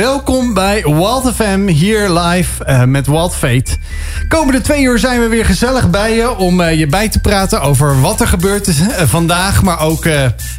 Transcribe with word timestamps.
welkom 0.00 0.54
bij 0.54 0.82
Wild 0.82 1.32
FM 1.34 1.66
hier 1.66 2.10
live 2.10 2.64
uh, 2.68 2.84
met 2.84 3.06
Wild 3.06 3.34
Fate. 3.34 3.76
Komende 4.28 4.60
twee 4.60 4.82
uur 4.82 4.98
zijn 4.98 5.20
we 5.20 5.28
weer 5.28 5.44
gezellig 5.44 5.90
bij 5.90 6.14
je 6.14 6.36
om 6.36 6.60
uh, 6.60 6.78
je 6.78 6.86
bij 6.86 7.08
te 7.08 7.20
praten 7.20 7.60
over 7.60 8.00
wat 8.00 8.20
er 8.20 8.26
gebeurd 8.26 8.66
is 8.66 8.80
uh, 8.80 8.88
vandaag, 9.04 9.62
maar 9.62 9.80
ook 9.80 10.04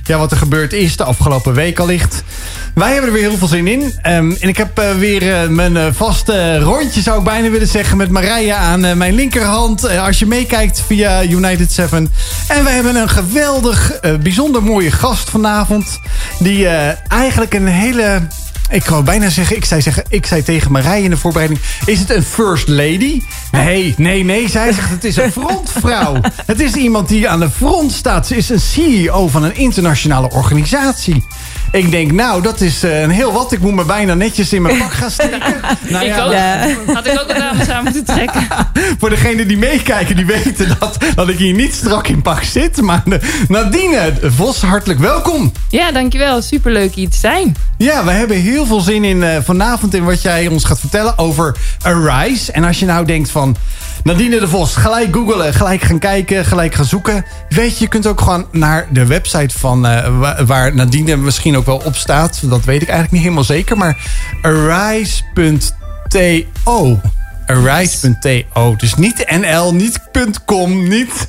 ja, 0.04 0.18
wat 0.18 0.32
er 0.32 0.38
gebeurd 0.38 0.74
is 0.74 0.98
de 0.98 1.04
afgelopen 1.04 1.54
week 1.54 1.80
allicht. 1.80 2.24
Wij 2.74 2.92
hebben 2.92 3.08
er 3.08 3.14
weer 3.14 3.30
heel 3.30 3.38
veel 3.38 3.48
zin 3.48 3.68
in. 3.68 3.82
Um, 3.82 4.38
en 4.40 4.50
ik 4.50 4.58
heb 4.58 4.82
weer 4.98 5.52
mijn 5.52 5.94
vaste 5.94 6.60
rondje, 6.60 7.02
zou 7.02 7.18
ik 7.18 7.24
bijna 7.24 7.50
willen 7.50 7.68
zeggen, 7.68 7.98
met 7.98 8.10
Marije 8.10 8.54
aan 8.54 8.98
mijn 8.98 9.14
linkerhand. 9.14 9.90
als 9.90 10.20
je 10.20 10.26
meekijkt 10.26 10.84
via 10.88 11.24
United 11.24 11.72
7. 11.72 12.12
En 12.48 12.64
we 12.64 12.70
hebben 12.70 12.96
een 12.96 13.10
geweldig, 13.10 14.00
bijzonder 14.22 14.64
mooie 14.64 14.92
gast 14.92 15.30
vanavond. 15.30 16.00
Die 16.40 16.68
eigenlijk 17.08 17.54
een 17.54 17.68
hele 17.68 18.22
ik 18.72 18.86
wou 18.86 19.04
bijna 19.04 19.30
zeggen 19.30 19.56
ik, 19.56 19.66
zei 19.66 19.82
zeggen, 19.82 20.04
ik 20.10 20.26
zei 20.26 20.44
tegen 20.44 20.72
Marij 20.72 21.02
in 21.02 21.10
de 21.10 21.18
voorbereiding... 21.18 21.62
is 21.86 22.00
het 22.00 22.10
een 22.10 22.24
first 22.24 22.68
lady? 22.68 23.22
Nee, 23.52 23.94
nee, 23.98 24.24
nee. 24.24 24.50
Zij 24.50 24.74
zegt 24.74 24.90
het 24.90 25.04
is 25.04 25.18
een 25.18 25.32
frontvrouw. 25.32 26.20
het 26.46 26.60
is 26.60 26.74
iemand 26.74 27.08
die 27.08 27.30
aan 27.30 27.40
de 27.40 27.50
front 27.50 27.92
staat. 27.92 28.28
Ze 28.28 28.36
is 28.36 28.50
een 28.50 28.60
CEO 28.60 29.28
van 29.28 29.44
een 29.44 29.56
internationale 29.56 30.30
organisatie. 30.30 31.26
Ik 31.72 31.92
denk, 31.92 32.12
nou, 32.12 32.42
dat 32.42 32.62
is 32.62 32.84
uh, 32.84 33.02
een 33.02 33.10
heel 33.10 33.32
wat. 33.32 33.52
Ik 33.52 33.60
moet 33.60 33.74
me 33.74 33.86
bijna 33.86 34.14
netjes 34.14 34.54
in 34.54 34.62
mijn 34.62 34.78
pak 34.78 34.92
gaan 34.92 35.12
steken. 35.12 35.40
nou, 35.90 36.06
ik 36.06 36.20
ook. 36.20 36.32
Ja. 36.32 36.68
Had 36.94 37.08
ik 37.08 37.20
ook 37.22 37.30
een 37.30 37.40
dames 37.40 37.70
aan 37.70 37.84
moeten 37.84 38.06
trekken. 38.06 38.48
Voor 39.00 39.10
degenen 39.10 39.48
die 39.48 39.58
meekijken, 39.58 40.16
die 40.16 40.26
weten 40.26 40.76
dat, 40.80 40.98
dat 41.16 41.30
ik 41.30 41.38
hier 41.38 41.54
niet 41.54 41.74
strak 41.74 42.08
in 42.08 42.22
pak 42.22 42.44
zit. 42.44 42.82
Maar 42.82 43.04
uh, 43.06 43.18
Nadine 43.48 44.14
Vos, 44.22 44.62
hartelijk 44.62 45.00
welkom. 45.00 45.52
Ja, 45.70 45.92
dankjewel. 45.92 46.42
Superleuk 46.42 46.94
hier 46.94 47.10
te 47.10 47.18
zijn. 47.18 47.56
Ja, 47.78 48.04
we 48.04 48.12
hebben 48.12 48.38
heel 48.38 48.66
veel 48.66 48.80
zin 48.80 49.04
in 49.04 49.18
uh, 49.18 49.38
vanavond 49.44 49.94
in 49.94 50.04
wat 50.04 50.22
jij 50.22 50.48
ons 50.48 50.64
gaat 50.64 50.80
vertellen 50.80 51.18
over 51.18 51.56
Arise. 51.82 52.52
En 52.52 52.64
als 52.64 52.80
je 52.80 52.86
nou 52.86 53.06
denkt 53.06 53.30
van... 53.30 53.56
Nadine 54.04 54.40
de 54.40 54.48
Vos, 54.48 54.76
gelijk 54.76 55.14
googelen, 55.14 55.54
gelijk 55.54 55.82
gaan 55.82 56.00
kijken, 56.00 56.46
gelijk 56.46 56.76
gaan 56.76 56.86
zoeken. 56.86 57.26
Weet 57.50 57.78
je, 57.78 57.84
je 57.84 57.90
kunt 57.90 58.08
ook 58.08 58.22
gewoon 58.22 58.46
naar 58.52 58.88
de 58.92 59.06
website 59.06 59.60
van 59.60 59.86
uh, 59.86 60.30
waar 60.46 60.76
Nadine 60.76 61.16
misschien 61.16 61.58
ook 61.58 61.66
wel 61.66 61.82
op 61.86 61.96
staat. 61.96 62.50
Dat 62.50 62.66
weet 62.66 62.82
ik 62.82 62.88
eigenlijk 62.88 63.12
niet 63.12 63.22
helemaal 63.22 63.44
zeker. 63.44 63.78
Maar 63.78 63.98
arise.to. 64.42 65.70
Arise.to. 67.52 68.76
Dus 68.76 68.96
niet 68.96 69.26
NL, 69.40 69.74
niet 69.74 70.00
.com, 70.46 70.88
niet 70.88 71.28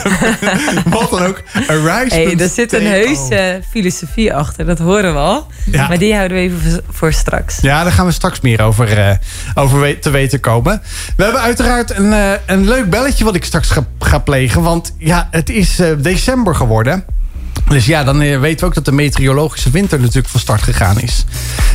wat 0.90 1.10
dan 1.10 1.22
ook. 1.22 1.42
Arise.to. 1.66 2.14
Hey, 2.14 2.36
er 2.38 2.48
zit 2.48 2.72
een 2.72 2.86
heuse 2.86 3.62
filosofie 3.70 4.34
achter, 4.34 4.66
dat 4.66 4.78
horen 4.78 5.12
we 5.12 5.18
al. 5.18 5.46
Ja. 5.64 5.88
Maar 5.88 5.98
die 5.98 6.14
houden 6.14 6.36
we 6.36 6.42
even 6.42 6.80
voor 6.88 7.12
straks. 7.12 7.58
Ja, 7.60 7.82
daar 7.82 7.92
gaan 7.92 8.06
we 8.06 8.12
straks 8.12 8.40
meer 8.40 8.62
over, 8.62 8.98
uh, 8.98 9.10
over 9.54 9.98
te 9.98 10.10
weten 10.10 10.40
komen. 10.40 10.82
We 11.16 11.22
hebben 11.22 11.40
uiteraard 11.40 11.96
een, 11.96 12.12
uh, 12.12 12.32
een 12.46 12.68
leuk 12.68 12.90
belletje 12.90 13.24
wat 13.24 13.34
ik 13.34 13.44
straks 13.44 13.70
ga, 13.70 13.86
ga 13.98 14.18
plegen. 14.18 14.62
Want 14.62 14.94
ja, 14.98 15.28
het 15.30 15.50
is 15.50 15.80
uh, 15.80 15.88
december 15.98 16.54
geworden. 16.54 17.04
Dus 17.68 17.86
ja, 17.86 18.04
dan 18.04 18.20
eh, 18.20 18.40
weten 18.40 18.60
we 18.60 18.66
ook 18.66 18.74
dat 18.74 18.84
de 18.84 18.92
meteorologische 18.92 19.70
winter 19.70 20.00
natuurlijk 20.00 20.28
van 20.28 20.40
start 20.40 20.62
gegaan 20.62 21.00
is. 21.00 21.24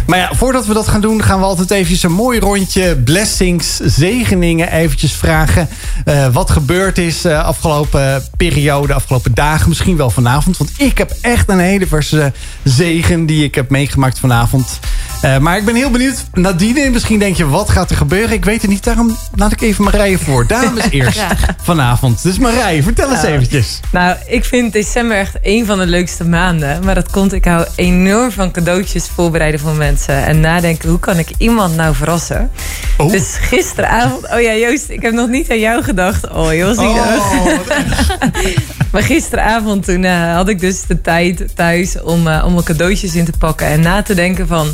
Maar 0.05 0.17
ja, 0.19 0.29
voordat 0.33 0.65
we 0.65 0.73
dat 0.73 0.87
gaan 0.87 1.01
doen, 1.01 1.23
gaan 1.23 1.39
we 1.39 1.45
altijd 1.45 1.71
eventjes 1.71 2.03
een 2.03 2.11
mooi 2.11 2.39
rondje 2.39 2.95
blessings, 2.95 3.77
zegeningen 3.77 4.71
eventjes 4.71 5.13
vragen. 5.13 5.69
Uh, 6.05 6.27
wat 6.27 6.49
gebeurd 6.49 6.97
is 6.97 7.25
uh, 7.25 7.45
afgelopen 7.45 8.23
periode, 8.37 8.93
afgelopen 8.93 9.33
dagen, 9.33 9.69
misschien 9.69 9.97
wel 9.97 10.09
vanavond. 10.09 10.57
Want 10.57 10.71
ik 10.77 10.97
heb 10.97 11.13
echt 11.21 11.49
een 11.49 11.59
hele 11.59 11.87
verse 11.87 12.31
zegen 12.63 13.25
die 13.25 13.43
ik 13.43 13.55
heb 13.55 13.69
meegemaakt 13.69 14.19
vanavond. 14.19 14.79
Uh, 15.25 15.37
maar 15.37 15.57
ik 15.57 15.65
ben 15.65 15.75
heel 15.75 15.91
benieuwd. 15.91 16.25
Nadine, 16.33 16.89
misschien 16.89 17.19
denk 17.19 17.35
je, 17.35 17.47
wat 17.47 17.69
gaat 17.69 17.89
er 17.89 17.97
gebeuren? 17.97 18.31
Ik 18.31 18.45
weet 18.45 18.61
het 18.61 18.71
niet, 18.71 18.83
daarom 18.83 19.17
laat 19.35 19.51
ik 19.51 19.61
even 19.61 19.83
Marije 19.83 20.17
voor. 20.17 20.47
Dames 20.47 20.89
eerst 20.89 21.25
vanavond. 21.61 22.23
Dus 22.23 22.39
Marije, 22.39 22.83
vertel 22.83 23.11
eens 23.11 23.23
eventjes. 23.23 23.79
Nou, 23.91 24.17
ik 24.27 24.45
vind 24.45 24.73
december 24.73 25.17
echt 25.17 25.37
een 25.41 25.65
van 25.65 25.78
de 25.79 25.85
leukste 25.85 26.23
maanden. 26.23 26.83
Maar 26.83 26.95
dat 26.95 27.11
komt, 27.11 27.33
ik 27.33 27.45
hou 27.45 27.67
enorm 27.75 28.31
van 28.31 28.51
cadeautjes 28.51 29.07
voorbereiden 29.07 29.59
voor 29.59 29.73
mensen. 29.73 30.25
En 30.25 30.39
nadenken, 30.39 30.89
hoe 30.89 30.99
kan 30.99 31.17
ik 31.17 31.29
iemand 31.37 31.75
nou 31.75 31.95
verrassen? 31.95 32.51
Oh. 32.97 33.11
Dus 33.11 33.37
gisteravond... 33.41 34.31
Oh 34.33 34.41
ja, 34.41 34.55
Joost, 34.55 34.89
ik 34.89 35.01
heb 35.01 35.13
nog 35.13 35.29
niet 35.29 35.51
aan 35.51 35.59
jou 35.59 35.83
gedacht. 35.83 36.29
Oh, 36.29 36.53
Joost. 36.53 36.79
Oh, 36.79 37.05
maar 38.91 39.03
gisteravond 39.03 39.85
toen 39.85 40.03
uh, 40.03 40.35
had 40.35 40.49
ik 40.49 40.59
dus 40.59 40.81
de 40.81 41.01
tijd 41.01 41.55
thuis 41.55 42.01
om, 42.01 42.27
uh, 42.27 42.43
om 42.45 42.53
mijn 42.53 42.65
cadeautjes 42.65 43.15
in 43.15 43.25
te 43.25 43.33
pakken. 43.37 43.67
En 43.67 43.79
na 43.79 44.01
te 44.01 44.13
denken 44.13 44.47
van 44.47 44.67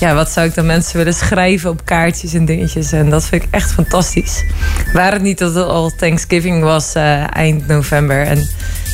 ja, 0.00 0.14
wat 0.14 0.30
zou 0.30 0.46
ik 0.46 0.54
dan 0.54 0.66
mensen 0.66 0.96
willen 0.96 1.14
schrijven 1.14 1.70
op 1.70 1.84
kaartjes 1.84 2.34
en 2.34 2.44
dingetjes. 2.44 2.92
En 2.92 3.10
dat 3.10 3.24
vind 3.24 3.42
ik 3.42 3.48
echt 3.50 3.72
fantastisch. 3.72 4.44
Waar 4.92 5.12
het 5.12 5.22
niet 5.22 5.38
dat 5.38 5.54
het 5.54 5.64
al 5.64 5.92
Thanksgiving 5.96 6.62
was 6.62 6.96
uh, 6.96 7.36
eind 7.36 7.66
november. 7.66 8.22
En 8.26 8.48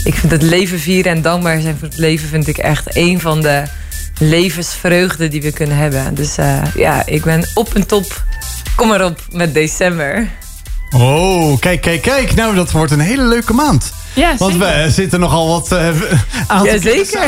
ik 0.04 0.14
vind 0.14 0.32
het 0.32 0.42
leven 0.42 0.78
vieren 0.78 1.12
en 1.12 1.22
dankbaar 1.22 1.60
zijn 1.60 1.76
voor 1.78 1.88
het 1.88 1.98
leven... 1.98 2.28
vind 2.28 2.48
ik 2.48 2.58
echt 2.58 2.96
een 2.96 3.20
van 3.20 3.40
de 3.40 3.62
levensvreugden 4.18 5.30
die 5.30 5.42
we 5.42 5.52
kunnen 5.52 5.76
hebben. 5.76 6.14
Dus 6.14 6.38
uh, 6.38 6.62
ja, 6.74 7.06
ik 7.06 7.22
ben 7.22 7.48
op 7.54 7.74
en 7.74 7.86
top. 7.86 8.24
Kom 8.76 8.88
maar 8.88 9.04
op 9.04 9.20
met 9.30 9.54
december. 9.54 10.28
Oh, 10.90 11.58
kijk, 11.58 11.80
kijk, 11.80 12.02
kijk. 12.02 12.34
Nou, 12.34 12.54
dat 12.54 12.70
wordt 12.70 12.92
een 12.92 13.00
hele 13.00 13.24
leuke 13.24 13.52
maand. 13.52 13.92
Ja, 14.14 14.34
Want 14.38 14.56
we 14.56 14.86
zitten 14.88 15.20
nogal 15.20 15.48
wat 15.48 15.72
uh, 15.72 15.78
aan 16.46 16.64
ja, 16.64 16.78
zeker. 16.78 17.20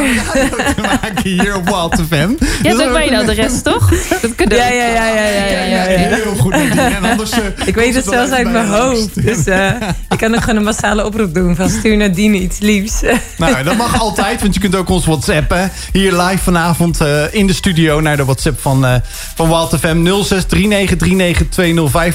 te 0.74 0.74
maken 0.82 1.22
hier 1.22 1.56
op 1.56 1.64
Wild 1.64 2.02
FM. 2.08 2.28
Ja, 2.62 2.70
dus 2.70 2.78
dat 2.78 2.92
weet 2.92 3.08
je 3.08 3.24
de 3.24 3.32
rest 3.32 3.64
toch? 3.64 3.90
Dat 4.20 4.34
cadeau. 4.34 4.62
Ja, 4.62 4.68
ja, 4.68 4.86
ja, 4.86 5.06
ja, 5.06 5.24
ja, 5.24 5.62
ja, 5.64 5.82
ja, 5.82 6.14
Heel 6.14 6.34
goed. 6.38 6.52
En 6.52 7.04
anders, 7.04 7.30
uh, 7.30 7.38
ik 7.64 7.74
weet 7.74 7.94
het 7.94 8.04
zelfs 8.04 8.30
uit 8.30 8.50
mijn 8.52 8.66
hoofd. 8.66 9.22
Dus 9.22 9.46
uh, 9.46 9.70
ik 10.10 10.18
kan 10.18 10.34
ook 10.34 10.40
gewoon 10.40 10.56
een 10.56 10.64
massale 10.64 11.04
oproep 11.04 11.34
doen 11.34 11.56
van 11.56 11.68
stuur 11.68 11.96
naar 11.96 12.12
Dien 12.12 12.34
iets 12.34 12.58
liefs. 12.58 13.02
Nou, 13.36 13.62
dat 13.62 13.76
mag 13.76 14.00
altijd, 14.00 14.40
want 14.40 14.54
je 14.54 14.60
kunt 14.60 14.76
ook 14.76 14.88
ons 14.88 15.06
WhatsAppen. 15.06 15.70
Hier 15.92 16.12
live 16.12 16.42
vanavond 16.42 16.98
in 17.30 17.46
de 17.46 17.52
studio 17.52 18.00
naar 18.00 18.16
de 18.16 18.24
WhatsApp 18.24 18.60
van, 18.60 19.02
van 19.34 19.48
Wild 19.48 19.76
FM 19.80 20.22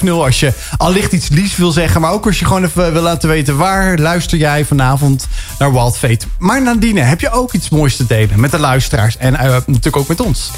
0639392050. 0.06 0.10
Als 0.10 0.40
je 0.40 0.54
allicht 0.78 1.12
iets 1.12 1.30
liefs 1.30 1.58
wil 1.58 1.72
zeggen, 1.72 2.02
maar 2.02 2.12
ook 2.12 2.26
als 2.26 2.40
je 2.40 2.46
gewoon 2.46 2.64
even 2.64 2.94
wil 2.94 3.02
laten 3.02 3.30
weten 3.30 3.58
waar 3.58 3.98
luister 3.98 4.38
jij 4.38 4.59
vanavond 4.66 5.28
naar 5.60 5.72
Wild 5.72 5.98
Fate. 5.98 6.26
Maar 6.40 6.62
Nadine, 6.62 7.00
heb 7.00 7.22
je 7.22 7.30
ook 7.30 7.54
iets 7.54 7.70
moois 7.70 7.96
te 7.96 8.06
delen 8.06 8.40
met 8.40 8.52
de 8.52 8.60
luisteraars 8.60 9.18
en 9.18 9.34
uh, 9.34 9.42
natuurlijk 9.42 9.98
ook 9.98 10.08
met 10.08 10.20
ons? 10.20 10.52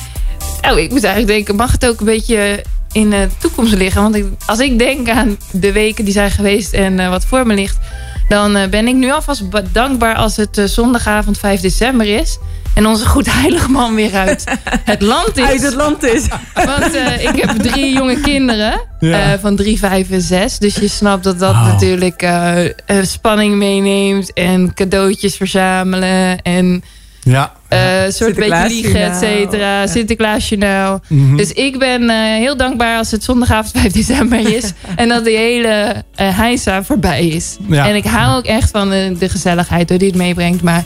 Oh, 0.71 0.79
ik 0.79 0.89
moet 0.91 1.03
eigenlijk 1.03 1.33
denken, 1.33 1.55
mag 1.55 1.71
het 1.71 1.85
ook 1.85 1.99
een 1.99 2.05
beetje 2.05 2.63
in 2.91 3.09
de 3.09 3.27
toekomst 3.37 3.73
liggen? 3.73 4.01
Want 4.01 4.23
als 4.45 4.59
ik 4.59 4.79
denk 4.79 5.09
aan 5.09 5.37
de 5.51 5.71
weken 5.71 6.05
die 6.05 6.13
zijn 6.13 6.31
geweest 6.31 6.73
en 6.73 6.99
uh, 6.99 7.09
wat 7.09 7.25
voor 7.25 7.47
me 7.47 7.53
ligt... 7.53 7.77
dan 8.31 8.57
uh, 8.57 8.67
ben 8.67 8.87
ik 8.87 8.95
nu 8.95 9.11
alvast 9.11 9.43
dankbaar 9.71 10.15
als 10.15 10.35
het 10.35 10.61
zondagavond 10.65 11.37
5 11.37 11.61
december 11.61 12.07
is... 12.07 12.37
En 12.73 12.87
onze 12.87 13.05
goed 13.05 13.31
heilig 13.31 13.67
man 13.67 13.95
weer 13.95 14.15
uit 14.15 14.43
het 14.83 15.01
land 15.01 15.37
is. 15.37 15.45
Uit 15.45 15.61
het 15.61 15.73
land 15.73 16.03
is. 16.03 16.27
Want 16.71 16.95
uh, 16.95 17.23
ik 17.23 17.35
heb 17.35 17.49
drie 17.49 17.93
jonge 17.93 18.19
kinderen. 18.19 18.81
Ja. 18.99 19.33
Uh, 19.33 19.39
van 19.39 19.55
drie, 19.55 19.79
vijf 19.79 20.11
en 20.11 20.21
zes. 20.21 20.59
Dus 20.59 20.75
je 20.75 20.87
snapt 20.87 21.23
dat 21.23 21.39
dat 21.39 21.53
natuurlijk 21.53 22.23
uh, 22.23 22.65
spanning 23.01 23.55
meeneemt. 23.55 24.33
En 24.33 24.73
cadeautjes 24.73 25.35
verzamelen. 25.35 26.41
En 26.41 26.83
ja. 27.21 27.53
een 28.05 28.11
soort 28.13 28.35
beetje 28.35 28.67
liegen, 28.67 29.01
et 29.01 29.15
cetera. 29.15 29.87
Sinterklaasjournaal. 29.87 31.01
Mm 31.07 31.27
-hmm. 31.27 31.37
Dus 31.37 31.51
ik 31.51 31.79
ben 31.79 32.09
heel 32.37 32.57
dankbaar 32.57 32.97
als 32.97 33.11
het 33.11 33.23
zondagavond 33.23 33.71
5 33.81 33.91
december 33.91 34.55
is. 34.55 34.71
en 34.95 35.09
dat 35.09 35.25
die 35.25 35.37
hele 35.37 36.03
heisa 36.15 36.83
voorbij 36.83 37.27
is. 37.27 37.57
Ja. 37.67 37.87
En 37.87 37.95
ik 37.95 38.05
hou 38.05 38.37
ook 38.37 38.45
echt 38.45 38.71
van 38.71 38.89
de, 38.89 39.15
de 39.19 39.29
gezelligheid 39.29 39.87
door 39.87 39.97
die 39.97 40.07
het 40.07 40.17
meebrengt. 40.17 40.61
Maar 40.61 40.83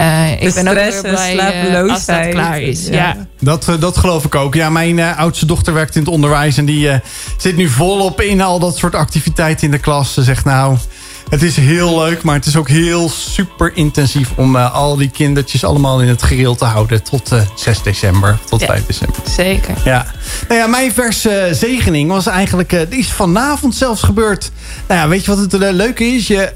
uh, 0.00 0.42
ik 0.42 0.54
ben 0.54 0.68
ook 0.68 0.74
weer 0.74 1.00
blij 1.00 1.34
uh, 1.70 1.92
als 1.92 2.06
dat 2.06 2.28
klaar 2.28 2.60
is. 2.60 2.86
Ja. 2.86 2.92
ja. 2.92 3.26
Dat, 3.40 3.68
uh, 3.68 3.80
dat 3.80 3.96
geloof 3.96 4.24
ik 4.24 4.34
ook. 4.34 4.54
Ja, 4.54 4.70
mijn 4.70 5.00
oudste 5.00 5.46
dochter 5.46 5.74
werkt 5.74 5.94
in 5.94 6.00
het 6.00 6.10
onderwijs. 6.10 6.56
En 6.56 6.64
die 6.64 6.90
zit 7.36 7.56
nu 7.56 7.68
volop 7.68 8.20
in 8.20 8.40
al 8.40 8.58
dat 8.58 8.76
soort 8.76 8.94
activiteiten 8.94 9.64
in 9.64 9.70
de 9.70 9.78
klas. 9.78 10.14
Ze 10.14 10.22
zegt 10.22 10.44
nou, 10.44 10.76
het 11.32 11.42
is 11.42 11.56
heel 11.56 11.98
leuk. 11.98 12.22
Maar 12.22 12.34
het 12.34 12.46
is 12.46 12.56
ook 12.56 12.68
heel 12.68 13.08
super 13.08 13.76
intensief 13.76 14.30
om 14.36 14.56
al 14.56 14.96
die 14.96 15.10
kindertjes 15.10 15.64
allemaal 15.64 16.02
in 16.02 16.08
het 16.08 16.22
gereel 16.22 16.54
te 16.54 16.64
houden. 16.64 17.02
Tot 17.02 17.30
6 17.54 17.82
december, 17.82 18.38
tot 18.44 18.60
ja, 18.60 18.66
5 18.66 18.86
december. 18.86 19.16
Zeker. 19.30 19.74
Ja. 19.84 20.06
Nou 20.48 20.60
ja, 20.60 20.66
mijn 20.66 20.92
verse 20.92 21.48
zegening 21.52 22.10
was 22.10 22.26
eigenlijk, 22.26 22.86
die 22.90 22.98
is 22.98 23.12
vanavond 23.12 23.74
zelfs 23.74 24.02
gebeurd. 24.02 24.50
Nou 24.88 25.00
ja, 25.00 25.08
weet 25.08 25.24
je 25.24 25.34
wat 25.34 25.52
het 25.52 25.52
leuke 25.52 26.04
is? 26.04 26.26
Je, 26.26 26.52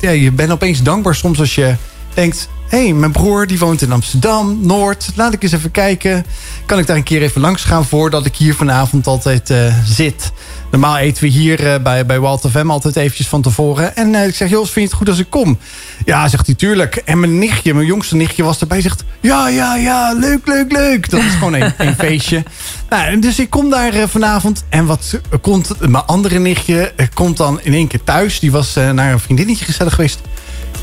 ja, 0.00 0.10
je 0.10 0.32
bent 0.32 0.50
opeens 0.50 0.82
dankbaar 0.82 1.14
soms 1.14 1.40
als 1.40 1.54
je 1.54 1.74
denkt 2.14 2.48
hé, 2.70 2.84
hey, 2.84 2.92
mijn 2.92 3.12
broer 3.12 3.46
die 3.46 3.58
woont 3.58 3.82
in 3.82 3.92
Amsterdam, 3.92 4.58
Noord. 4.60 5.10
Laat 5.14 5.32
ik 5.32 5.42
eens 5.42 5.52
even 5.52 5.70
kijken. 5.70 6.26
Kan 6.66 6.78
ik 6.78 6.86
daar 6.86 6.96
een 6.96 7.02
keer 7.02 7.22
even 7.22 7.40
langs 7.40 7.64
gaan 7.64 7.84
voordat 7.84 8.26
ik 8.26 8.36
hier 8.36 8.54
vanavond 8.54 9.06
altijd 9.06 9.50
uh, 9.50 9.74
zit? 9.84 10.32
Normaal 10.70 10.96
eten 10.96 11.22
we 11.22 11.28
hier 11.28 11.64
uh, 11.64 11.82
bij, 11.82 12.06
bij 12.06 12.20
Walter 12.20 12.50
Vem 12.50 12.70
altijd 12.70 12.96
eventjes 12.96 13.28
van 13.28 13.42
tevoren. 13.42 13.96
En 13.96 14.14
uh, 14.14 14.26
ik 14.26 14.34
zeg, 14.34 14.50
Jos, 14.50 14.70
vind 14.70 14.74
je 14.74 14.90
het 14.90 14.92
goed 14.92 15.08
als 15.08 15.18
ik 15.18 15.30
kom? 15.30 15.58
Ja, 16.04 16.28
zegt 16.28 16.46
hij, 16.46 16.54
tuurlijk. 16.54 16.96
En 16.96 17.20
mijn 17.20 17.38
nichtje, 17.38 17.74
mijn 17.74 17.86
jongste 17.86 18.16
nichtje 18.16 18.42
was 18.42 18.60
erbij. 18.60 18.80
Zegt, 18.80 19.04
ja, 19.20 19.48
ja, 19.48 19.76
ja, 19.76 20.12
leuk, 20.12 20.46
leuk, 20.46 20.72
leuk. 20.72 21.10
Dat 21.10 21.20
is 21.20 21.32
gewoon 21.32 21.54
een, 21.54 21.72
een 21.78 21.94
feestje. 21.94 22.42
Nou, 22.90 23.18
dus 23.18 23.38
ik 23.38 23.50
kom 23.50 23.70
daar 23.70 24.08
vanavond. 24.08 24.64
En 24.68 24.86
wat 24.86 25.20
komt, 25.40 25.80
mijn 25.80 26.04
andere 26.04 26.38
nichtje 26.38 26.92
komt 27.14 27.36
dan 27.36 27.60
in 27.62 27.74
één 27.74 27.86
keer 27.86 28.04
thuis. 28.04 28.40
Die 28.40 28.50
was 28.50 28.74
naar 28.74 29.12
een 29.12 29.20
vriendinnetje 29.20 29.64
gezellig 29.64 29.94
geweest 29.94 30.20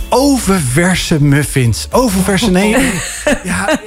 oververse 0.10 1.24
muffins. 1.24 1.88
Oververse, 1.92 2.52
nee. 2.52 2.76
ja, 3.44 3.80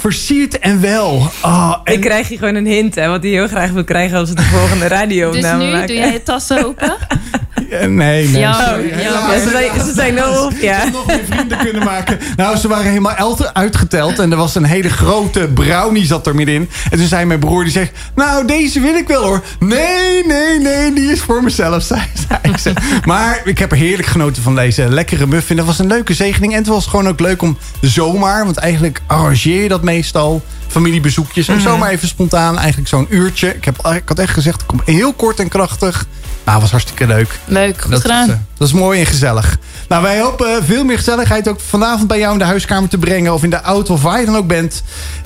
versierd 0.00 0.58
en 0.58 0.80
wel. 0.80 1.30
Oh, 1.42 1.74
en... 1.84 1.92
Ik 1.94 2.00
krijg 2.00 2.28
hier 2.28 2.38
gewoon 2.38 2.54
een 2.54 2.66
hint, 2.66 2.94
hè, 2.94 3.08
wat 3.08 3.22
hij 3.22 3.32
heel 3.32 3.48
graag 3.48 3.70
wil 3.70 3.84
krijgen 3.84 4.18
als 4.18 4.28
we 4.28 4.34
de 4.34 4.42
volgende 4.42 4.86
radio 4.86 5.30
Dus 5.30 5.42
nu 5.42 5.48
maken. 5.48 5.86
doe 5.86 5.96
jij 5.96 6.12
je 6.12 6.22
tas 6.22 6.52
open? 6.52 6.96
nee, 7.70 7.88
nee. 7.88 8.38
Ja, 8.38 8.78
ja, 8.96 9.38
ze 9.38 9.48
zijn, 9.50 9.86
ze 9.86 9.92
zijn 9.94 10.14
nog 10.14 10.44
op, 10.44 10.52
ja. 10.60 10.84
nog 10.92 11.06
meer 11.06 11.24
vrienden 11.28 11.58
kunnen 11.58 11.84
maken. 11.84 12.18
Nou, 12.36 12.56
ze 12.56 12.68
waren 12.68 12.86
helemaal 12.86 13.36
uitgeteld. 13.52 14.18
En 14.18 14.30
er 14.30 14.36
was 14.36 14.54
een 14.54 14.64
hele 14.64 14.88
grote 14.88 15.48
brownie 15.54 16.06
zat 16.06 16.26
er 16.26 16.34
middenin. 16.34 16.68
En 16.90 16.98
toen 16.98 17.06
zei 17.06 17.24
mijn 17.24 17.40
broer, 17.40 17.62
die 17.62 17.72
zegt... 17.72 17.92
Nou, 18.14 18.46
deze 18.46 18.80
wil 18.80 18.94
ik 18.94 19.06
wel 19.06 19.22
hoor. 19.22 19.42
Nee, 19.58 20.26
nee, 20.26 20.58
nee, 20.58 20.92
die 20.92 21.12
is 21.12 21.20
voor 21.20 21.42
mezelf, 21.42 21.82
zei, 21.82 22.02
zei 22.28 22.56
ze. 22.56 22.72
Maar 23.04 23.40
ik 23.44 23.58
heb 23.58 23.70
er 23.70 23.76
heerlijk 23.76 24.08
genoten 24.08 24.42
van 24.42 24.54
deze 24.54 24.88
lekkere 24.88 25.26
muffin. 25.30 25.56
Dat 25.56 25.66
was 25.66 25.78
een 25.78 25.86
leuke 25.86 26.14
zegening. 26.14 26.52
En 26.52 26.58
het 26.58 26.66
was 26.66 26.86
gewoon 26.86 27.08
ook 27.08 27.20
leuk 27.20 27.42
om 27.42 27.58
zomaar... 27.80 28.44
Want 28.44 28.56
eigenlijk 28.56 29.00
arrangeer 29.06 29.62
je 29.62 29.68
dat 29.68 29.82
meestal 29.82 30.42
familiebezoekjes. 30.68 31.48
En 31.48 31.54
mm. 31.54 31.60
zomaar 31.60 31.90
even 31.90 32.08
spontaan, 32.08 32.58
eigenlijk 32.58 32.88
zo'n 32.88 33.06
uurtje. 33.08 33.54
Ik, 33.54 33.64
heb, 33.64 33.86
ik 33.86 34.08
had 34.08 34.18
echt 34.18 34.32
gezegd, 34.32 34.60
ik 34.60 34.66
kom 34.66 34.80
heel 34.84 35.12
kort 35.12 35.40
en 35.40 35.48
krachtig. 35.48 36.06
Nou, 36.44 36.60
was 36.60 36.70
hartstikke 36.70 37.06
leuk. 37.06 37.38
Leuk, 37.44 37.80
goed 37.80 37.90
dat 37.90 38.00
gedaan. 38.00 38.28
Is, 38.28 38.34
uh, 38.34 38.38
dat 38.58 38.68
is 38.68 38.74
mooi 38.74 39.00
en 39.00 39.06
gezellig. 39.06 39.58
Nou, 39.90 40.02
wij 40.02 40.20
hopen 40.20 40.64
veel 40.64 40.84
meer 40.84 40.96
gezelligheid 40.96 41.48
ook 41.48 41.60
vanavond 41.60 42.08
bij 42.08 42.18
jou 42.18 42.32
in 42.32 42.38
de 42.38 42.44
huiskamer 42.44 42.88
te 42.88 42.98
brengen. 42.98 43.34
Of 43.34 43.42
in 43.42 43.50
de 43.50 43.60
auto, 43.60 43.94
of 43.94 44.02
waar 44.02 44.20
je 44.20 44.26
dan 44.26 44.36
ook 44.36 44.46
bent. 44.46 44.82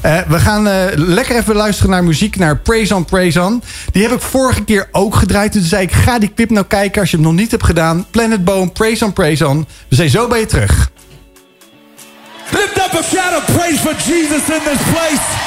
Uh, 0.06 0.18
we 0.28 0.38
gaan 0.38 0.66
uh, 0.66 0.74
lekker 0.94 1.36
even 1.36 1.54
luisteren 1.54 1.90
naar 1.90 2.04
muziek, 2.04 2.36
naar 2.36 2.58
Praise 2.58 2.94
on, 2.94 3.04
Praise 3.04 3.42
on. 3.42 3.62
Die 3.92 4.02
heb 4.02 4.12
ik 4.12 4.20
vorige 4.20 4.64
keer 4.64 4.88
ook 4.92 5.14
gedraaid. 5.14 5.52
Dus 5.52 5.68
zei 5.68 5.82
ik, 5.82 5.92
ga 5.92 6.18
die 6.18 6.32
clip 6.34 6.50
nou 6.50 6.66
kijken 6.66 7.00
als 7.00 7.10
je 7.10 7.16
hem 7.16 7.24
nog 7.24 7.34
niet 7.34 7.50
hebt 7.50 7.64
gedaan. 7.64 8.06
Planet 8.10 8.44
Boom, 8.44 8.72
Praise 8.72 9.04
on, 9.04 9.12
Praise 9.12 9.48
on. 9.48 9.66
We 9.88 9.96
zijn 9.96 10.10
zo 10.10 10.28
bij 10.28 10.40
je 10.40 10.46
terug. 10.46 10.90
Lift 12.50 12.76
up 12.76 12.98
a 12.98 13.02
shout 13.02 13.36
of 13.36 13.56
praise 13.56 13.78
for 13.78 13.94
Jesus 14.06 14.42
in 14.48 14.60
this 14.64 14.82
place. 14.92 15.42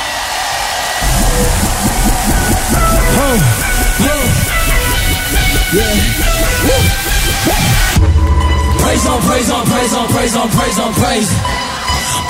Praise 8.88 9.06
on, 9.06 9.20
praise 9.20 9.52
on, 9.52 9.66
praise 9.68 9.94
on, 9.94 10.08
praise 10.08 10.36
on, 10.38 10.48
praise 10.48 10.80
on, 10.80 10.94
praise. 10.94 11.30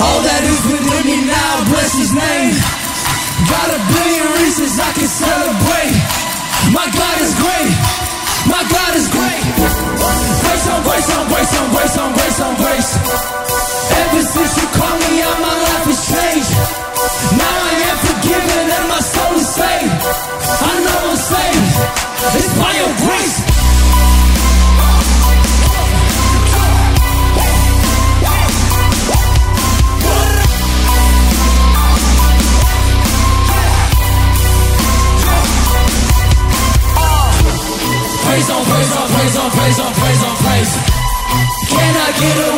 All 0.01 0.21
that 0.25 0.41
is 0.41 0.57
within 0.65 1.05
me 1.05 1.21
now, 1.29 1.53
bless 1.69 1.93
his 1.93 2.09
name. 2.09 2.57
Got 3.45 3.77
a 3.77 3.79
billion 3.93 4.25
reasons 4.41 4.73
I 4.81 4.89
can 4.97 5.05
celebrate. 5.05 5.93
My 6.73 6.89
God 6.89 7.17
is 7.21 7.37
great. 7.37 7.73
My 8.49 8.65
God 8.73 8.91
is 8.97 9.05
great. 9.05 9.43
Grace 10.41 10.65
on, 10.73 10.81
grace 10.81 11.09
on, 11.13 11.23
grace 11.29 11.53
on, 11.61 11.67
grace 11.69 11.95
on, 12.01 12.09
grace 12.17 12.39
on, 12.41 12.53
grace. 12.57 13.46
Get 42.19 42.53
a 42.53 42.56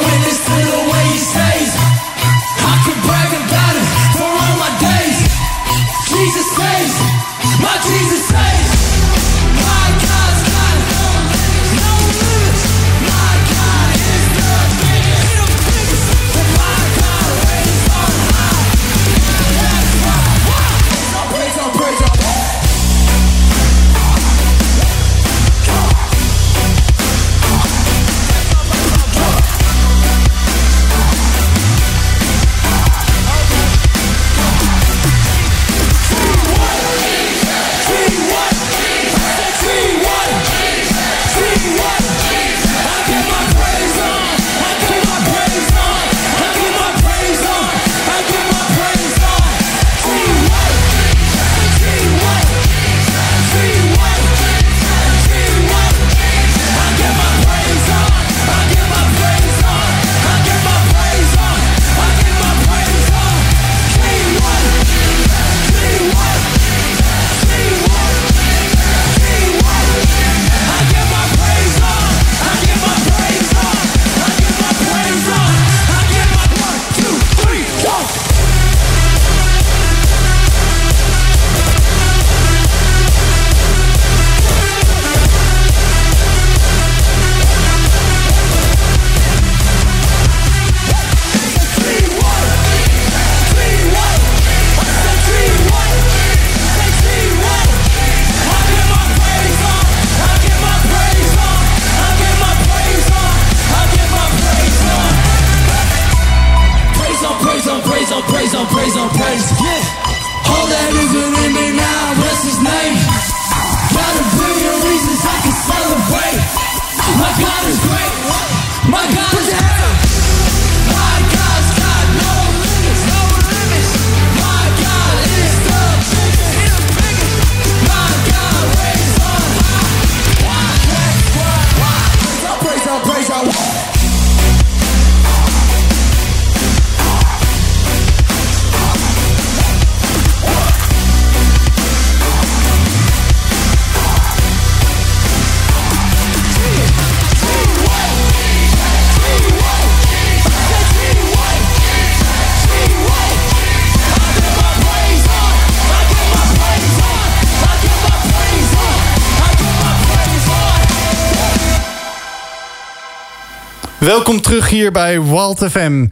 Welkom 163.99 164.41
terug 164.41 164.69
hier 164.69 164.91
bij 164.91 165.21
Walt 165.21 165.65
FM. 165.71 166.07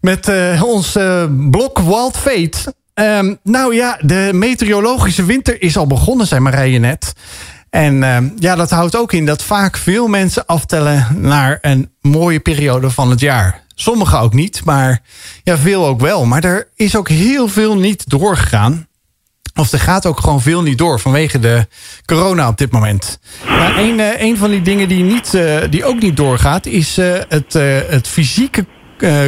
Met 0.00 0.28
uh, 0.28 0.62
ons 0.62 0.96
uh, 0.96 1.24
blok 1.50 1.78
Walt 1.78 2.16
Fate. 2.16 2.74
Um, 2.94 3.38
nou 3.42 3.74
ja, 3.74 3.98
de 4.00 4.30
meteorologische 4.32 5.24
winter 5.24 5.62
is 5.62 5.76
al 5.76 5.86
begonnen, 5.86 6.26
zei 6.26 6.40
Marije 6.40 6.78
net. 6.78 7.12
En 7.70 7.94
uh, 7.94 8.16
ja, 8.36 8.54
dat 8.54 8.70
houdt 8.70 8.96
ook 8.96 9.12
in 9.12 9.26
dat 9.26 9.42
vaak 9.42 9.76
veel 9.76 10.06
mensen 10.06 10.46
aftellen 10.46 11.06
naar 11.14 11.58
een 11.60 11.90
mooie 12.00 12.40
periode 12.40 12.90
van 12.90 13.10
het 13.10 13.20
jaar. 13.20 13.62
Sommigen 13.74 14.20
ook 14.20 14.34
niet, 14.34 14.64
maar 14.64 15.02
ja, 15.42 15.58
veel 15.58 15.86
ook 15.86 16.00
wel. 16.00 16.26
Maar 16.26 16.44
er 16.44 16.68
is 16.74 16.96
ook 16.96 17.08
heel 17.08 17.48
veel 17.48 17.76
niet 17.76 18.08
doorgegaan. 18.10 18.87
Of 19.58 19.72
er 19.72 19.80
gaat 19.80 20.06
ook 20.06 20.20
gewoon 20.20 20.40
veel 20.40 20.62
niet 20.62 20.78
door 20.78 21.00
vanwege 21.00 21.38
de 21.38 21.66
corona 22.06 22.48
op 22.48 22.58
dit 22.58 22.72
moment. 22.72 23.18
Nou, 23.48 23.78
een, 23.78 24.22
een 24.24 24.36
van 24.36 24.50
die 24.50 24.62
dingen 24.62 24.88
die, 24.88 25.02
niet, 25.02 25.34
uh, 25.34 25.56
die 25.70 25.84
ook 25.84 26.00
niet 26.00 26.16
doorgaat... 26.16 26.66
is 26.66 26.98
uh, 26.98 27.14
het, 27.28 27.52
het 27.88 28.08
fysieke 28.08 28.66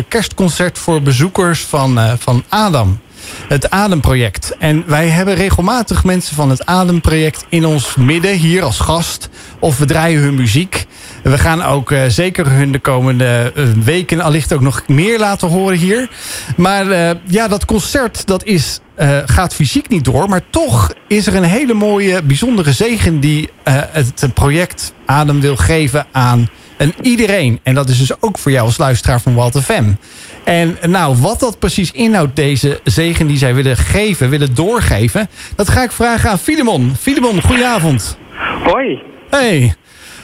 kerstconcert 0.08 0.78
voor 0.78 1.02
bezoekers 1.02 1.60
van, 1.60 2.18
van 2.18 2.44
Adam. 2.48 3.00
Het 3.48 3.70
Ademproject. 3.70 4.56
En 4.58 4.84
wij 4.86 5.08
hebben 5.08 5.34
regelmatig 5.34 6.04
mensen 6.04 6.34
van 6.34 6.50
het 6.50 6.66
Ademproject 6.66 7.44
in 7.48 7.66
ons 7.66 7.94
midden, 7.94 8.36
hier 8.36 8.62
als 8.62 8.78
gast. 8.78 9.28
Of 9.58 9.78
we 9.78 9.84
draaien 9.84 10.20
hun 10.20 10.34
muziek. 10.34 10.86
We 11.22 11.38
gaan 11.38 11.62
ook 11.62 11.94
zeker 12.08 12.50
hun 12.50 12.72
de 12.72 12.78
komende 12.78 13.52
weken 13.84 14.20
allicht 14.20 14.52
ook 14.52 14.60
nog 14.60 14.82
meer 14.86 15.18
laten 15.18 15.48
horen 15.48 15.78
hier. 15.78 16.10
Maar 16.56 17.16
ja, 17.26 17.48
dat 17.48 17.64
concert 17.64 18.26
dat 18.26 18.44
is, 18.44 18.80
gaat 19.24 19.54
fysiek 19.54 19.88
niet 19.88 20.04
door. 20.04 20.28
Maar 20.28 20.42
toch 20.50 20.92
is 21.06 21.26
er 21.26 21.34
een 21.34 21.42
hele 21.42 21.74
mooie, 21.74 22.22
bijzondere 22.22 22.72
zegen 22.72 23.20
die 23.20 23.48
het 23.92 24.34
project 24.34 24.94
Adem 25.06 25.40
wil 25.40 25.56
geven 25.56 26.06
aan 26.12 26.48
en 26.80 26.94
iedereen. 27.02 27.60
En 27.62 27.74
dat 27.74 27.88
is 27.88 27.98
dus 27.98 28.22
ook 28.22 28.38
voor 28.38 28.52
jou 28.52 28.66
als 28.66 28.78
luisteraar 28.78 29.20
van 29.20 29.34
Walter 29.34 29.62
Fem. 29.62 29.98
En 30.44 30.78
nou, 30.86 31.16
wat 31.16 31.40
dat 31.40 31.58
precies 31.58 31.90
inhoudt, 31.90 32.36
deze 32.36 32.80
zegen 32.84 33.26
die 33.26 33.38
zij 33.38 33.54
willen 33.54 33.76
geven, 33.76 34.30
willen 34.30 34.54
doorgeven... 34.54 35.28
dat 35.56 35.68
ga 35.68 35.82
ik 35.82 35.92
vragen 35.92 36.30
aan 36.30 36.38
Filemon. 36.38 36.96
Filemon, 37.00 37.42
goedenavond. 37.42 38.18
Hoi. 38.64 39.02
Hey, 39.30 39.74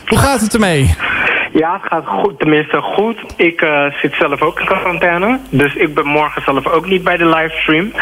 hoe 0.06 0.18
gaat 0.18 0.40
het 0.40 0.54
ermee? 0.54 0.94
Ja, 1.58 1.72
het 1.72 1.92
gaat 1.92 2.06
goed, 2.06 2.38
tenminste 2.38 2.80
goed. 2.80 3.16
Ik 3.36 3.62
uh, 3.62 3.84
zit 4.02 4.14
zelf 4.14 4.42
ook 4.42 4.60
in 4.60 4.66
quarantaine. 4.66 5.38
Dus 5.50 5.74
ik 5.74 5.94
ben 5.94 6.06
morgen 6.06 6.42
zelf 6.42 6.66
ook 6.66 6.86
niet 6.86 7.04
bij 7.04 7.16
de 7.16 7.26
livestream. 7.26 7.92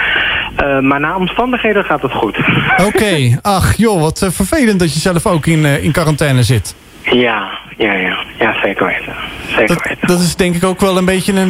Uh, 0.62 0.78
maar 0.78 1.00
na 1.00 1.16
omstandigheden 1.16 1.84
gaat 1.84 2.02
het 2.02 2.12
goed. 2.12 2.38
Oké, 2.38 2.84
okay. 2.84 3.38
ach 3.42 3.76
joh, 3.76 4.00
wat 4.00 4.23
uh, 4.23 4.30
vervelend 4.30 4.78
dat 4.78 4.94
je 4.94 5.00
zelf 5.00 5.26
ook 5.26 5.46
in, 5.46 5.64
in 5.64 5.92
quarantaine 5.92 6.42
zit. 6.42 6.75
Ja, 7.02 7.58
ja, 7.76 7.92
ja. 7.92 8.16
Ja, 8.38 8.61
zeker 8.62 8.87
weten. 8.87 9.14
Zeker 9.46 9.66
dat, 9.66 9.88
weten. 9.88 10.06
Dat 10.06 10.20
is 10.20 10.37
denk 10.37 10.54
ik 10.54 10.64
ook 10.64 10.80
wel 10.80 10.96
een 10.96 11.04
beetje 11.04 11.32
een, 11.32 11.49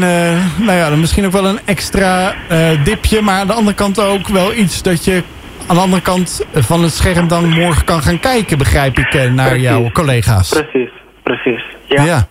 nou 0.58 0.72
ja, 0.72 0.88
misschien 0.90 1.26
ook 1.26 1.32
wel 1.32 1.46
een 1.46 1.60
extra 1.64 2.34
dipje. 2.84 3.20
Maar 3.22 3.40
aan 3.40 3.46
de 3.46 3.52
andere 3.52 3.76
kant 3.76 4.00
ook 4.00 4.28
wel 4.28 4.54
iets 4.54 4.82
dat 4.82 5.04
je 5.04 5.22
aan 5.66 5.76
de 5.76 5.82
andere 5.82 6.02
kant 6.02 6.46
van 6.52 6.82
het 6.82 6.92
scherm 6.92 7.28
dan 7.28 7.48
morgen 7.48 7.84
kan 7.84 8.02
gaan 8.02 8.20
kijken, 8.20 8.58
begrijp 8.58 8.98
ik, 8.98 9.12
naar 9.12 9.48
precies. 9.48 9.62
jouw 9.62 9.90
collega's. 9.90 10.48
Precies, 10.48 10.90
precies. 11.22 11.73
Ja. 11.86 12.04
ja. 12.04 12.28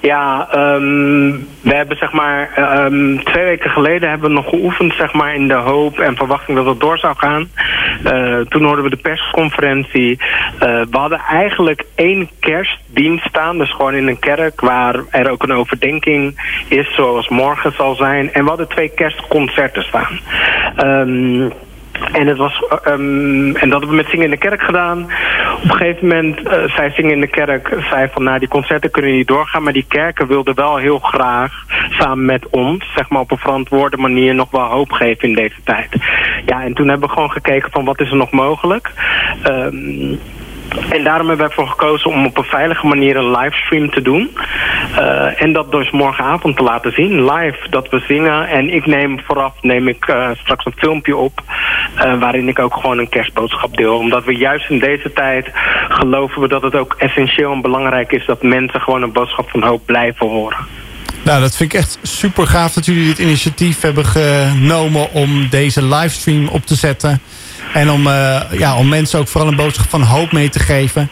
Ja, 0.00 0.48
um, 0.74 1.48
we 1.60 1.74
hebben 1.74 1.96
zeg 1.96 2.12
maar 2.12 2.50
um, 2.84 3.24
twee 3.24 3.44
weken 3.44 3.70
geleden 3.70 4.08
hebben 4.08 4.28
we 4.28 4.34
nog 4.34 4.48
geoefend 4.48 4.94
zeg 4.94 5.12
maar 5.12 5.34
in 5.34 5.48
de 5.48 5.54
hoop 5.54 5.98
en 5.98 6.16
verwachting 6.16 6.56
dat 6.56 6.66
het 6.66 6.80
door 6.80 6.98
zou 6.98 7.16
gaan. 7.16 7.48
Uh, 8.04 8.40
toen 8.40 8.64
hoorden 8.64 8.84
we 8.84 8.90
de 8.90 8.96
persconferentie. 8.96 10.18
Uh, 10.20 10.58
we 10.90 10.98
hadden 10.98 11.18
eigenlijk 11.18 11.84
één 11.94 12.30
kerstdienst 12.40 13.26
staan, 13.28 13.58
dus 13.58 13.70
gewoon 13.70 13.94
in 13.94 14.08
een 14.08 14.18
kerk 14.18 14.60
waar 14.60 15.00
er 15.10 15.30
ook 15.30 15.42
een 15.42 15.52
overdenking 15.52 16.40
is 16.68 16.94
zoals 16.94 17.28
morgen 17.28 17.72
zal 17.72 17.94
zijn. 17.94 18.32
En 18.32 18.42
we 18.42 18.48
hadden 18.48 18.68
twee 18.68 18.88
kerstconcerten 18.88 19.82
staan. 19.82 20.20
Um, 20.84 21.52
en, 22.12 22.26
het 22.26 22.36
was, 22.36 22.62
um, 22.86 23.56
en 23.56 23.68
dat 23.68 23.80
hebben 23.80 23.88
we 23.88 23.94
met 23.94 24.08
Zingen 24.08 24.24
in 24.24 24.30
de 24.30 24.36
Kerk 24.36 24.62
gedaan. 24.62 25.02
Op 25.54 25.62
een 25.62 25.76
gegeven 25.76 26.08
moment 26.08 26.40
uh, 26.40 26.52
zei 26.76 26.90
Zingen 26.90 27.12
in 27.12 27.20
de 27.20 27.26
Kerk... 27.26 27.76
zei 27.90 28.08
van, 28.12 28.22
nou, 28.22 28.38
die 28.38 28.48
concerten 28.48 28.90
kunnen 28.90 29.12
niet 29.12 29.26
doorgaan... 29.26 29.62
maar 29.62 29.72
die 29.72 29.86
kerken 29.88 30.26
wilden 30.26 30.54
wel 30.54 30.76
heel 30.76 30.98
graag 30.98 31.52
samen 31.90 32.24
met 32.24 32.48
ons... 32.50 32.92
zeg 32.94 33.08
maar 33.08 33.20
op 33.20 33.30
een 33.30 33.38
verantwoorde 33.38 33.96
manier 33.96 34.34
nog 34.34 34.50
wel 34.50 34.64
hoop 34.64 34.92
geven 34.92 35.28
in 35.28 35.34
deze 35.34 35.62
tijd. 35.64 35.88
Ja, 36.46 36.62
en 36.62 36.74
toen 36.74 36.88
hebben 36.88 37.08
we 37.08 37.14
gewoon 37.14 37.30
gekeken 37.30 37.70
van 37.70 37.84
wat 37.84 38.00
is 38.00 38.10
er 38.10 38.16
nog 38.16 38.30
mogelijk... 38.30 38.90
Um, 39.48 40.20
en 40.68 41.04
daarom 41.04 41.28
hebben 41.28 41.46
we 41.46 41.52
ervoor 41.52 41.68
gekozen 41.68 42.10
om 42.10 42.26
op 42.26 42.38
een 42.38 42.44
veilige 42.44 42.86
manier 42.86 43.16
een 43.16 43.30
livestream 43.30 43.90
te 43.90 44.02
doen. 44.02 44.36
Uh, 44.92 45.42
en 45.42 45.52
dat 45.52 45.70
dus 45.70 45.90
morgenavond 45.90 46.56
te 46.56 46.62
laten 46.62 46.92
zien, 46.92 47.24
live, 47.24 47.68
dat 47.70 47.88
we 47.88 48.04
zingen. 48.08 48.48
En 48.48 48.74
ik 48.74 48.86
neem 48.86 49.20
vooraf 49.26 49.52
neem 49.60 49.88
ik 49.88 50.06
uh, 50.08 50.30
straks 50.34 50.64
een 50.64 50.74
filmpje 50.76 51.16
op... 51.16 51.42
Uh, 51.96 52.20
waarin 52.20 52.48
ik 52.48 52.58
ook 52.58 52.74
gewoon 52.74 52.98
een 52.98 53.08
kerstboodschap 53.08 53.76
deel. 53.76 53.96
Omdat 53.96 54.24
we 54.24 54.36
juist 54.36 54.70
in 54.70 54.78
deze 54.78 55.12
tijd 55.12 55.50
geloven 55.88 56.42
we 56.42 56.48
dat 56.48 56.62
het 56.62 56.74
ook 56.74 56.94
essentieel 56.98 57.52
en 57.52 57.60
belangrijk 57.60 58.12
is... 58.12 58.26
dat 58.26 58.42
mensen 58.42 58.80
gewoon 58.80 59.02
een 59.02 59.12
boodschap 59.12 59.50
van 59.50 59.62
hoop 59.62 59.86
blijven 59.86 60.26
horen. 60.26 60.58
Nou, 61.24 61.40
dat 61.40 61.56
vind 61.56 61.72
ik 61.72 61.78
echt 61.78 61.98
super 62.02 62.46
gaaf 62.46 62.72
dat 62.72 62.86
jullie 62.86 63.06
dit 63.06 63.18
initiatief 63.18 63.80
hebben 63.80 64.04
genomen... 64.04 65.12
om 65.12 65.46
deze 65.50 65.84
livestream 65.84 66.48
op 66.48 66.66
te 66.66 66.74
zetten... 66.74 67.20
En 67.72 67.90
om, 67.90 68.06
uh, 68.06 68.40
ja, 68.50 68.76
om 68.76 68.88
mensen 68.88 69.18
ook 69.18 69.28
vooral 69.28 69.50
een 69.50 69.56
boodschap 69.56 69.88
van 69.88 70.02
hoop 70.02 70.32
mee 70.32 70.48
te 70.48 70.58
geven. 70.58 71.08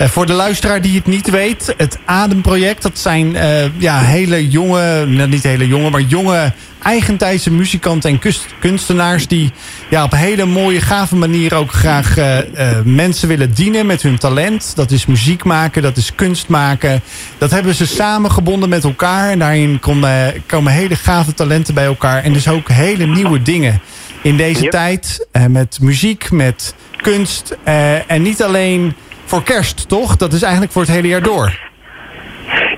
Uh, 0.00 0.08
voor 0.08 0.26
de 0.26 0.32
luisteraar 0.32 0.80
die 0.80 0.94
het 0.94 1.06
niet 1.06 1.30
weet, 1.30 1.74
het 1.76 1.98
Ademproject, 2.04 2.82
dat 2.82 2.98
zijn 2.98 3.34
uh, 3.34 3.78
ja, 3.78 4.00
hele 4.00 4.48
jonge, 4.48 5.06
niet 5.06 5.42
hele 5.42 5.66
jonge, 5.66 5.90
maar 5.90 6.00
jonge 6.00 6.52
eigentijdse 6.82 7.50
muzikanten 7.50 8.10
en 8.10 8.20
kunstenaars 8.58 9.26
die 9.26 9.52
ja, 9.90 10.04
op 10.04 10.12
hele 10.12 10.44
mooie, 10.44 10.80
gave 10.80 11.16
manier 11.16 11.54
ook 11.54 11.72
graag 11.72 12.16
mensen 12.84 13.28
willen 13.28 13.54
dienen 13.54 13.86
met 13.86 14.02
hun 14.02 14.18
talent. 14.18 14.72
Dat 14.76 14.90
is 14.90 15.06
muziek 15.06 15.44
maken, 15.44 15.82
dat 15.82 15.96
is 15.96 16.14
kunst 16.14 16.48
maken. 16.48 17.02
Dat 17.38 17.50
hebben 17.50 17.74
ze 17.74 17.86
samengebonden 17.86 18.68
met 18.68 18.84
elkaar 18.84 19.30
en 19.30 19.38
daarin 19.38 19.80
komen 20.46 20.72
hele 20.72 20.96
gave 20.96 21.34
talenten 21.34 21.74
bij 21.74 21.84
elkaar 21.84 22.22
en 22.22 22.32
dus 22.32 22.48
ook 22.48 22.68
hele 22.68 23.06
nieuwe 23.06 23.42
dingen 23.42 23.80
in 24.28 24.36
deze 24.36 24.62
yep. 24.62 24.70
tijd. 24.70 25.26
Uh, 25.32 25.46
met 25.46 25.78
muziek, 25.80 26.30
met 26.30 26.74
kunst. 26.96 27.56
Uh, 27.68 28.10
en 28.10 28.22
niet 28.22 28.42
alleen 28.42 28.94
voor 29.24 29.42
kerst, 29.42 29.88
toch? 29.88 30.16
Dat 30.16 30.32
is 30.32 30.42
eigenlijk 30.42 30.72
voor 30.72 30.82
het 30.82 30.90
hele 30.90 31.08
jaar 31.08 31.22
door. 31.22 31.67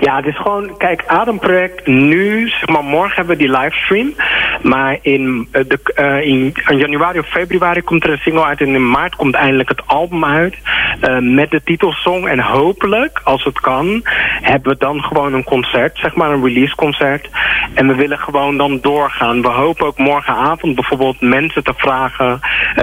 Ja, 0.01 0.15
het 0.15 0.25
is 0.25 0.37
gewoon, 0.37 0.77
kijk, 0.77 1.03
Ademproject 1.05 1.87
nu, 1.87 2.49
zeg 2.49 2.67
maar, 2.67 2.83
morgen 2.83 3.15
hebben 3.15 3.37
we 3.37 3.43
die 3.43 3.57
livestream. 3.57 4.13
Maar 4.61 4.97
in, 5.01 5.47
uh, 5.51 5.63
de, 5.67 5.79
uh, 5.95 6.27
in, 6.27 6.53
januari 6.77 7.19
of 7.19 7.27
februari 7.27 7.81
komt 7.81 8.03
er 8.03 8.11
een 8.11 8.17
single 8.17 8.43
uit 8.43 8.61
en 8.61 8.67
in 8.67 8.89
maart 8.89 9.15
komt 9.15 9.33
eindelijk 9.33 9.69
het 9.69 9.81
album 9.85 10.25
uit. 10.25 10.55
Uh, 11.01 11.17
met 11.19 11.51
de 11.51 11.63
titelsong 11.63 12.27
en 12.27 12.39
hopelijk, 12.39 13.21
als 13.23 13.43
het 13.43 13.59
kan, 13.59 14.01
hebben 14.41 14.71
we 14.71 14.77
dan 14.77 15.01
gewoon 15.01 15.33
een 15.33 15.43
concert, 15.43 15.97
zeg 15.97 16.15
maar 16.15 16.31
een 16.31 16.43
release 16.43 16.75
concert. 16.75 17.29
En 17.73 17.87
we 17.87 17.95
willen 17.95 18.19
gewoon 18.19 18.57
dan 18.57 18.79
doorgaan. 18.79 19.41
We 19.41 19.49
hopen 19.49 19.85
ook 19.85 19.97
morgenavond 19.97 20.75
bijvoorbeeld 20.75 21.21
mensen 21.21 21.63
te 21.63 21.73
vragen 21.75 22.39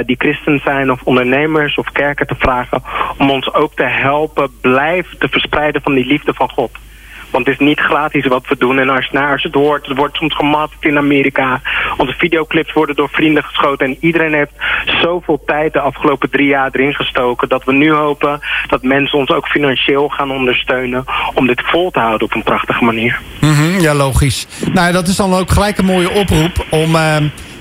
die 0.07 0.17
christen 0.19 0.61
zijn 0.65 0.91
of 0.91 1.03
ondernemers 1.03 1.75
of 1.75 1.93
kerken 1.93 2.27
te 2.27 2.37
vragen 2.39 2.83
om 3.19 3.31
ons 3.31 3.55
ook 3.55 3.75
te 3.75 3.87
helpen 3.87 4.51
blijven 4.61 5.19
te 5.19 5.29
verspreiden 5.29 5.83
van 5.83 5.95
die 5.95 6.07
liefde 6.07 6.35
van 6.35 6.51
God. 6.51 6.71
Want 7.31 7.47
het 7.47 7.61
is 7.61 7.67
niet 7.67 7.81
gratis 7.81 8.27
wat 8.27 8.49
we 8.49 8.57
doen. 8.59 8.79
En 8.79 8.89
als 8.89 9.43
het 9.43 9.55
hoort, 9.55 9.87
het 9.87 9.97
wordt 9.97 10.17
soms 10.17 10.37
gemaakt 10.37 10.77
in 10.81 10.97
Amerika. 10.97 11.61
Onze 11.97 12.15
videoclips 12.19 12.73
worden 12.73 12.97
door 12.97 13.09
vrienden 13.09 13.45
geschoten. 13.45 13.87
En 13.87 13.97
iedereen 14.01 14.35
heeft 14.35 14.53
zoveel 15.03 15.43
tijd 15.47 15.73
de 15.73 15.81
afgelopen 15.81 16.31
drie 16.31 16.47
jaar 16.47 16.71
erin 16.73 16.95
gestoken. 16.95 17.49
Dat 17.49 17.65
we 17.65 17.73
nu 17.73 17.93
hopen 17.93 18.41
dat 18.67 18.83
mensen 18.83 19.19
ons 19.19 19.31
ook 19.31 19.47
financieel 19.47 20.09
gaan 20.09 20.31
ondersteunen. 20.31 21.05
Om 21.35 21.47
dit 21.47 21.63
vol 21.65 21.91
te 21.91 21.99
houden 21.99 22.27
op 22.27 22.35
een 22.35 22.43
prachtige 22.43 22.85
manier. 22.85 23.21
-hmm, 23.41 23.81
ja, 23.81 23.95
logisch. 23.95 24.47
Nou, 24.73 24.93
dat 24.93 25.09
is 25.09 25.17
dan 25.17 25.35
ook 25.35 25.51
gelijk 25.51 25.79
een 25.79 25.85
mooie 25.85 26.11
oproep 26.11 26.67
om... 26.71 26.95
Uh 26.95 27.17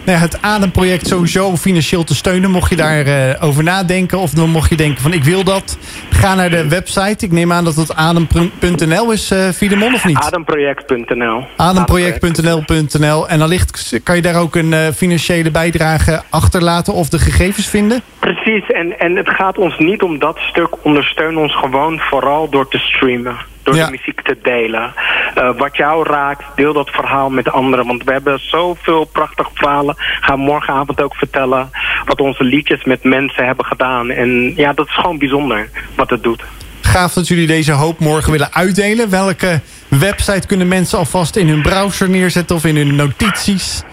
nou 0.07 0.19
ja, 0.19 0.25
het 0.25 0.41
Ademproject 0.41 1.07
sowieso 1.07 1.55
financieel 1.55 2.03
te 2.03 2.15
steunen. 2.15 2.51
Mocht 2.51 2.69
je 2.69 2.75
daarover 2.75 3.29
uh, 3.29 3.43
over 3.43 3.63
nadenken 3.63 4.19
of 4.19 4.31
dan 4.31 4.49
mocht 4.49 4.69
je 4.69 4.75
denken 4.75 5.01
van 5.01 5.13
ik 5.13 5.23
wil 5.23 5.43
dat. 5.43 5.77
Ga 6.09 6.35
naar 6.35 6.49
de 6.49 6.67
website. 6.67 7.25
Ik 7.25 7.31
neem 7.31 7.51
aan 7.51 7.63
dat 7.63 7.75
het 7.75 7.95
adem.nl 7.95 9.11
is, 9.11 9.31
uh, 9.31 9.93
of 9.93 10.05
niet? 10.05 10.17
Ademproject.nl 10.17 11.47
Ademproject.nl 11.55 13.27
En 13.27 13.41
allicht 13.41 13.99
kan 14.03 14.15
je 14.15 14.21
daar 14.21 14.41
ook 14.41 14.55
een 14.55 14.71
uh, 14.71 14.87
financiële 14.87 15.51
bijdrage 15.51 16.21
achterlaten 16.29 16.93
of 16.93 17.09
de 17.09 17.19
gegevens 17.19 17.67
vinden? 17.67 18.01
Precies, 18.19 18.67
en, 18.67 18.99
en 18.99 19.15
het 19.15 19.29
gaat 19.29 19.57
ons 19.57 19.77
niet 19.77 20.01
om 20.01 20.19
dat 20.19 20.37
stuk. 20.37 20.85
Ondersteun 20.85 21.37
ons 21.37 21.55
gewoon 21.55 21.99
vooral 21.99 22.49
door 22.49 22.67
te 22.67 22.77
streamen 22.77 23.37
door 23.67 23.75
ja. 23.75 23.85
de 23.85 23.91
muziek 23.91 24.21
te 24.21 24.37
delen. 24.41 24.93
Uh, 25.37 25.57
wat 25.57 25.77
jou 25.77 26.07
raakt, 26.09 26.43
deel 26.55 26.73
dat 26.73 26.89
verhaal 26.89 27.29
met 27.29 27.51
anderen. 27.51 27.87
Want 27.87 28.03
we 28.03 28.11
hebben 28.11 28.39
zoveel 28.39 29.05
prachtige 29.05 29.49
verhalen. 29.53 29.95
Ga 29.97 30.35
morgenavond 30.35 31.01
ook 31.01 31.15
vertellen 31.15 31.69
wat 32.05 32.19
onze 32.19 32.43
liedjes 32.43 32.83
met 32.83 33.03
mensen 33.03 33.45
hebben 33.45 33.65
gedaan. 33.65 34.09
En 34.09 34.53
ja, 34.55 34.73
dat 34.73 34.87
is 34.87 34.95
gewoon 34.95 35.17
bijzonder 35.17 35.69
wat 35.95 36.09
het 36.09 36.23
doet. 36.23 36.43
Gaaf 36.81 37.13
dat 37.13 37.27
jullie 37.27 37.47
deze 37.47 37.71
hoop 37.71 37.99
morgen 37.99 38.31
willen 38.31 38.53
uitdelen. 38.53 39.09
Welke 39.09 39.61
website 39.87 40.47
kunnen 40.47 40.67
mensen 40.67 40.97
alvast 40.97 41.35
in 41.35 41.47
hun 41.47 41.61
browser 41.61 42.09
neerzetten 42.09 42.55
of 42.55 42.65
in 42.65 42.75
hun 42.75 42.95
notities? 42.95 43.83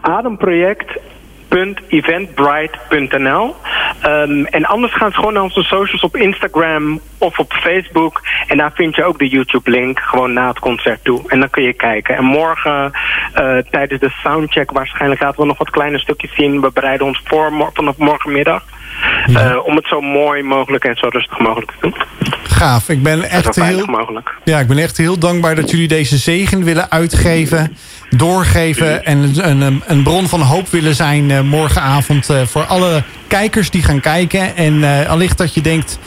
Ademproject 0.00 0.98
www.eventbrite.nl. 1.52 3.56
Um, 4.06 4.46
en 4.46 4.64
anders 4.64 4.94
gaan 4.94 5.10
ze 5.10 5.16
gewoon 5.16 5.32
naar 5.32 5.42
onze 5.42 5.62
socials 5.62 6.02
op 6.02 6.16
Instagram 6.16 7.00
of 7.18 7.38
op 7.38 7.52
Facebook. 7.52 8.22
En 8.46 8.56
daar 8.56 8.72
vind 8.74 8.96
je 8.96 9.04
ook 9.04 9.18
de 9.18 9.28
YouTube-link 9.28 10.00
gewoon 10.00 10.32
na 10.32 10.48
het 10.48 10.58
concert 10.58 11.04
toe. 11.04 11.22
En 11.26 11.40
dan 11.40 11.50
kun 11.50 11.62
je 11.62 11.72
kijken. 11.72 12.16
En 12.16 12.24
morgen 12.24 12.90
uh, 13.40 13.56
tijdens 13.70 14.00
de 14.00 14.10
soundcheck 14.22 14.70
waarschijnlijk 14.70 15.20
laten 15.20 15.40
we 15.40 15.46
nog 15.46 15.58
wat 15.58 15.70
kleine 15.70 15.98
stukjes 15.98 16.34
zien. 16.34 16.60
We 16.60 16.70
bereiden 16.74 17.06
ons 17.06 17.22
voor 17.24 17.70
vanaf 17.74 17.96
morgenmiddag. 17.96 18.64
Uh, 19.28 19.56
om 19.64 19.76
het 19.76 19.86
zo 19.86 20.00
mooi 20.00 20.42
mogelijk 20.42 20.84
en 20.84 20.96
zo 20.96 21.08
rustig 21.08 21.38
mogelijk 21.38 21.70
te 21.70 21.76
doen. 21.80 21.94
Gaaf. 22.42 22.88
Ik 22.88 23.02
ben 23.02 23.22
echt 23.22 23.56
heel, 23.56 23.86
mogelijk. 23.86 24.34
Ja, 24.44 24.58
ik 24.58 24.66
ben 24.66 24.78
echt 24.78 24.96
heel 24.96 25.18
dankbaar 25.18 25.54
dat 25.54 25.70
jullie 25.70 25.88
deze 25.88 26.16
zegen 26.16 26.64
willen 26.64 26.90
uitgeven, 26.90 27.76
doorgeven 28.16 29.04
en 29.04 29.50
een, 29.50 29.82
een 29.86 30.02
bron 30.02 30.28
van 30.28 30.40
hoop 30.40 30.68
willen 30.70 30.94
zijn 30.94 31.30
uh, 31.30 31.40
morgenavond 31.40 32.30
uh, 32.30 32.42
voor 32.46 32.64
alle 32.64 33.02
kijkers 33.26 33.70
die 33.70 33.82
gaan 33.82 34.00
kijken. 34.00 34.56
En 34.56 34.74
uh, 34.74 35.08
allicht 35.08 35.38
dat 35.38 35.54
je 35.54 35.60
denkt, 35.60 35.98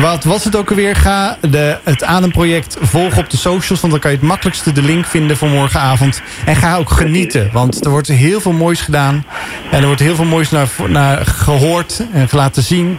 wat 0.00 0.24
was 0.24 0.44
het 0.44 0.56
ook 0.56 0.70
alweer? 0.70 0.96
Ga 0.96 1.36
de, 1.50 1.78
het 1.84 2.04
Ademproject 2.04 2.76
volgen 2.80 3.18
op 3.18 3.30
de 3.30 3.36
socials. 3.36 3.80
Want 3.80 3.92
dan 3.92 4.02
kan 4.02 4.10
je 4.10 4.16
het 4.16 4.26
makkelijkste 4.26 4.72
de 4.72 4.82
link 4.82 5.06
vinden 5.06 5.36
voor 5.36 5.48
morgenavond. 5.48 6.22
En 6.44 6.56
ga 6.56 6.76
ook 6.76 6.90
genieten. 6.90 7.50
Want 7.52 7.84
er 7.84 7.90
wordt 7.90 8.08
heel 8.08 8.40
veel 8.40 8.52
moois 8.52 8.80
gedaan. 8.80 9.24
En 9.70 9.80
er 9.80 9.86
wordt 9.86 10.00
heel 10.00 10.14
veel 10.14 10.24
moois 10.24 10.50
naar, 10.50 10.68
naar 10.88 11.26
gehoord 11.26 12.02
en 12.12 12.28
laten 12.30 12.62
zien. 12.62 12.98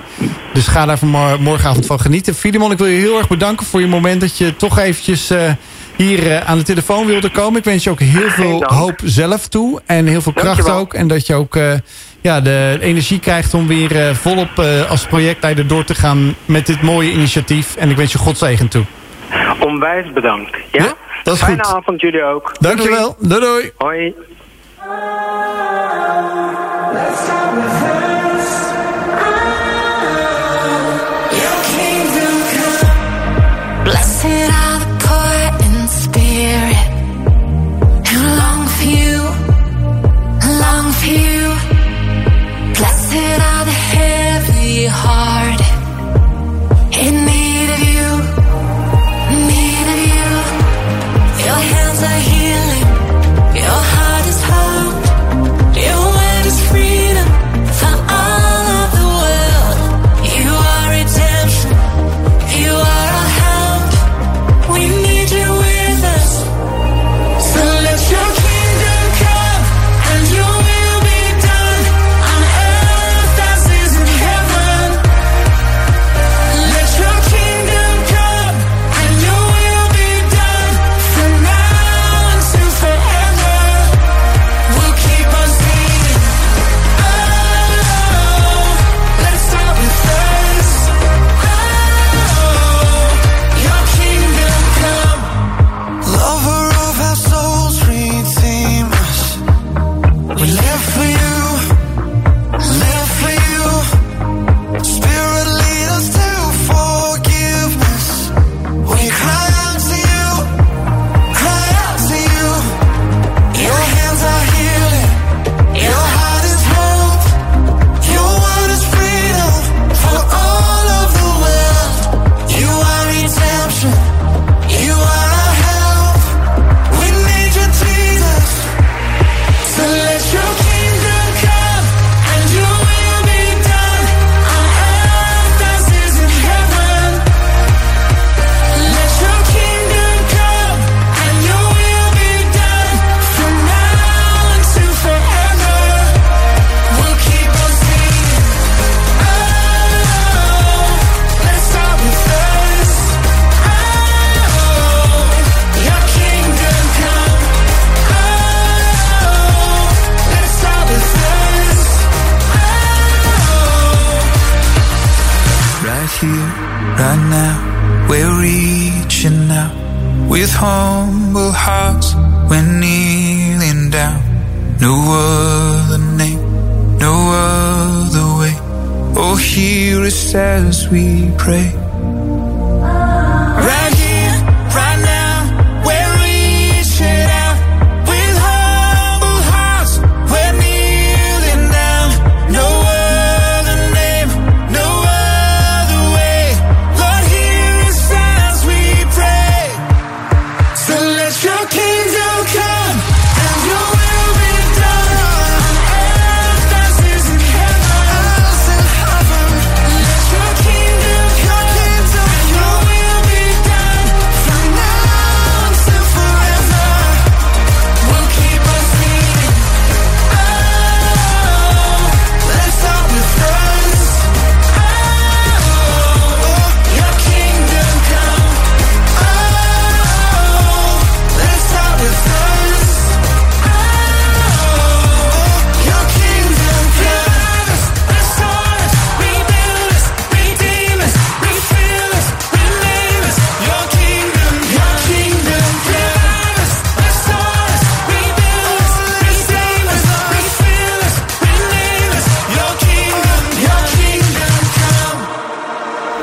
Dus 0.53 0.67
ga 0.67 0.85
daar 0.85 0.97
morgenavond 1.39 1.85
van 1.85 1.99
genieten. 1.99 2.35
Filimon, 2.35 2.71
ik 2.71 2.77
wil 2.77 2.87
je 2.87 2.99
heel 2.99 3.17
erg 3.17 3.27
bedanken 3.27 3.65
voor 3.65 3.81
je 3.81 3.87
moment 3.87 4.21
dat 4.21 4.37
je 4.37 4.55
toch 4.55 4.79
eventjes... 4.79 5.31
Uh, 5.31 5.51
hier 6.01 6.23
uh, 6.23 6.49
aan 6.49 6.57
de 6.57 6.63
telefoon 6.63 7.05
wilde 7.05 7.29
komen. 7.29 7.59
Ik 7.59 7.65
wens 7.65 7.83
je 7.83 7.89
ook 7.89 7.99
heel 7.99 8.29
veel 8.29 8.63
hoop 8.65 8.99
zelf 9.03 9.47
toe. 9.47 9.81
En 9.85 10.05
heel 10.05 10.21
veel 10.21 10.33
kracht 10.33 10.69
ook. 10.69 10.93
En 10.93 11.07
dat 11.07 11.27
je 11.27 11.33
ook 11.33 11.55
uh, 11.55 11.73
ja, 12.21 12.41
de 12.41 12.77
energie 12.81 13.19
krijgt 13.19 13.53
om 13.53 13.67
weer 13.67 13.91
uh, 13.91 14.13
volop 14.13 14.59
als 14.89 15.07
projectleider 15.07 15.67
door 15.67 15.83
te 15.83 15.95
gaan 15.95 16.35
met 16.45 16.65
dit 16.65 16.81
mooie 16.81 17.11
initiatief. 17.11 17.75
En 17.75 17.89
ik 17.89 17.95
wens 17.95 18.11
je 18.11 18.17
godzegen 18.17 18.67
toe. 18.67 18.83
Onwijs 19.59 20.11
bedankt. 20.13 20.57
Ja? 20.71 20.83
ja 20.83 20.93
dat 21.23 21.35
is 21.35 21.41
Fijne 21.41 21.63
goed. 21.63 21.75
avond 21.75 22.01
jullie 22.01 22.23
ook. 22.23 22.51
Dankjewel. 22.59 23.15
Doei 23.19 23.41
doei. 23.41 23.71
Hoi. 23.77 24.13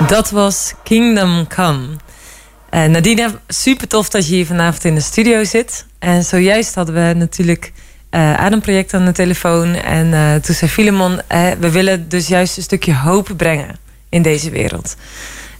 Dat 0.09 0.31
was 0.31 0.75
Kingdom 0.83 1.47
Come. 1.47 1.87
Uh, 2.71 2.85
Nadine, 2.85 3.38
super 3.49 3.88
tof 3.88 4.09
dat 4.09 4.29
je 4.29 4.35
hier 4.35 4.47
vanavond 4.47 4.85
in 4.85 4.94
de 4.94 5.01
studio 5.01 5.44
zit. 5.44 5.87
En 5.99 6.25
zojuist 6.25 6.75
hadden 6.75 6.94
we 6.94 7.14
natuurlijk 7.14 7.73
uh, 8.11 8.35
Ademproject 8.35 8.94
aan 8.94 9.05
de 9.05 9.12
telefoon. 9.12 9.75
En 9.75 10.07
uh, 10.07 10.35
toen 10.35 10.55
zei 10.55 10.71
Filemon, 10.71 11.21
we 11.59 11.71
willen 11.71 12.09
dus 12.09 12.29
juist 12.29 12.57
een 12.57 12.62
stukje 12.62 12.94
hoop 12.94 13.31
brengen 13.37 13.79
in 14.09 14.23
deze 14.23 14.51
wereld. 14.51 14.97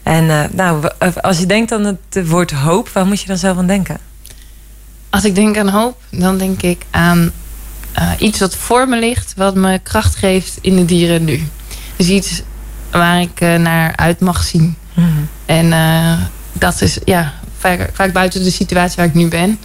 En 0.03 0.51
nou, 0.53 0.91
als 1.21 1.39
je 1.39 1.47
denkt 1.47 1.73
aan 1.73 1.85
het 1.85 2.29
woord 2.29 2.51
hoop, 2.51 2.89
waar 2.89 3.07
moet 3.07 3.21
je 3.21 3.27
dan 3.27 3.39
zelf 3.39 3.57
aan 3.57 3.67
denken? 3.67 3.99
Als 5.11 5.25
ik 5.25 5.35
denk 5.35 5.57
aan 5.57 5.69
hoop, 5.69 6.01
dan 6.11 6.39
denk 6.39 6.63
ik 6.63 6.83
aan 6.91 7.33
iets 8.19 8.39
wat 8.39 8.57
voor 8.57 8.89
me 8.89 8.99
ligt, 8.99 9.35
wat 9.37 9.55
me 9.55 9.79
kracht 9.83 10.15
geeft 10.15 10.59
in 10.61 10.77
de 10.77 10.85
dieren 10.85 11.25
nu. 11.25 11.49
Dus 11.97 12.09
iets 12.09 12.43
waar 12.91 13.21
ik 13.21 13.41
naar 13.41 13.97
uit 13.97 14.21
mag 14.21 14.43
zien. 14.43 14.77
Mhm. 14.95 15.09
En 15.47 15.71
dat 16.53 16.81
is 16.81 16.99
ja, 17.05 17.35
vaak, 17.59 17.91
vaak 17.93 18.13
buiten 18.13 18.43
de 18.43 18.51
situatie 18.51 18.97
waar 18.97 19.07
ik 19.07 19.15
nu 19.15 19.29
ben. 19.29 19.59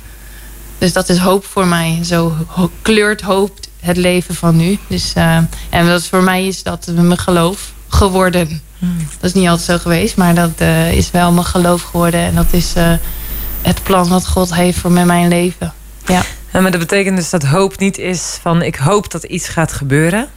Dus 0.78 0.94
dat 0.94 1.10
is 1.10 1.18
hoop 1.18 1.46
voor 1.46 1.68
mij. 1.68 2.00
Zo 2.04 2.34
kleurt 2.82 3.22
hoop 3.22 3.60
het 3.84 3.98
leven 3.98 4.36
van 4.36 4.56
nu. 4.56 4.78
Dus, 4.88 5.14
uh, 5.18 5.38
en 5.70 5.86
dat 5.86 6.06
voor 6.06 6.24
mij 6.24 6.48
is 6.48 6.64
dat 6.64 6.88
mijn 6.96 7.18
geloof 7.18 7.74
geworden. 7.88 8.62
Hmm. 8.80 8.98
Dat 9.20 9.30
is 9.30 9.34
niet 9.34 9.48
altijd 9.48 9.68
zo 9.68 9.78
geweest, 9.78 10.16
maar 10.16 10.36
dat 10.36 10.52
uh, 10.62 10.94
is 10.94 11.12
wel 11.12 11.32
mijn 11.32 11.46
geloof 11.46 11.82
geworden. 11.82 12.20
En 12.20 12.36
dat 12.36 12.46
is 12.52 12.74
uh, 12.78 12.94
het 13.62 13.84
plan 13.84 14.08
wat 14.08 14.28
God 14.28 14.56
heeft 14.56 14.80
voor 14.80 14.92
mijn 14.92 15.28
leven. 15.28 15.74
Ja. 16.06 16.24
ja. 16.54 16.62
maar 16.62 16.72
dat 16.72 16.80
betekent 16.80 17.18
dus 17.18 17.30
dat 17.30 17.44
hoop 17.44 17.78
niet 17.78 17.98
is 17.98 18.40
van 18.42 18.62
ik 18.62 18.76
hoop 18.76 19.12
dat 19.12 19.24
iets 19.24 19.48
gaat 19.48 19.74
gebeuren. 19.74 20.28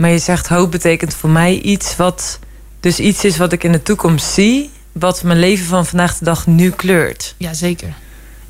Maar 0.00 0.10
je 0.10 0.18
zegt 0.18 0.48
hoop 0.48 0.70
betekent 0.70 1.14
voor 1.14 1.30
mij 1.30 1.60
iets 1.60 1.96
wat 1.96 2.38
dus 2.80 2.98
iets 2.98 3.24
is 3.24 3.36
wat 3.36 3.52
ik 3.52 3.64
in 3.64 3.72
de 3.72 3.82
toekomst 3.82 4.26
zie 4.32 4.70
wat 4.92 5.22
mijn 5.22 5.38
leven 5.38 5.66
van 5.66 5.86
vandaag 5.86 6.18
de 6.18 6.24
dag 6.24 6.46
nu 6.46 6.70
kleurt. 6.70 7.34
Ja, 7.38 7.54
zeker. 7.54 7.94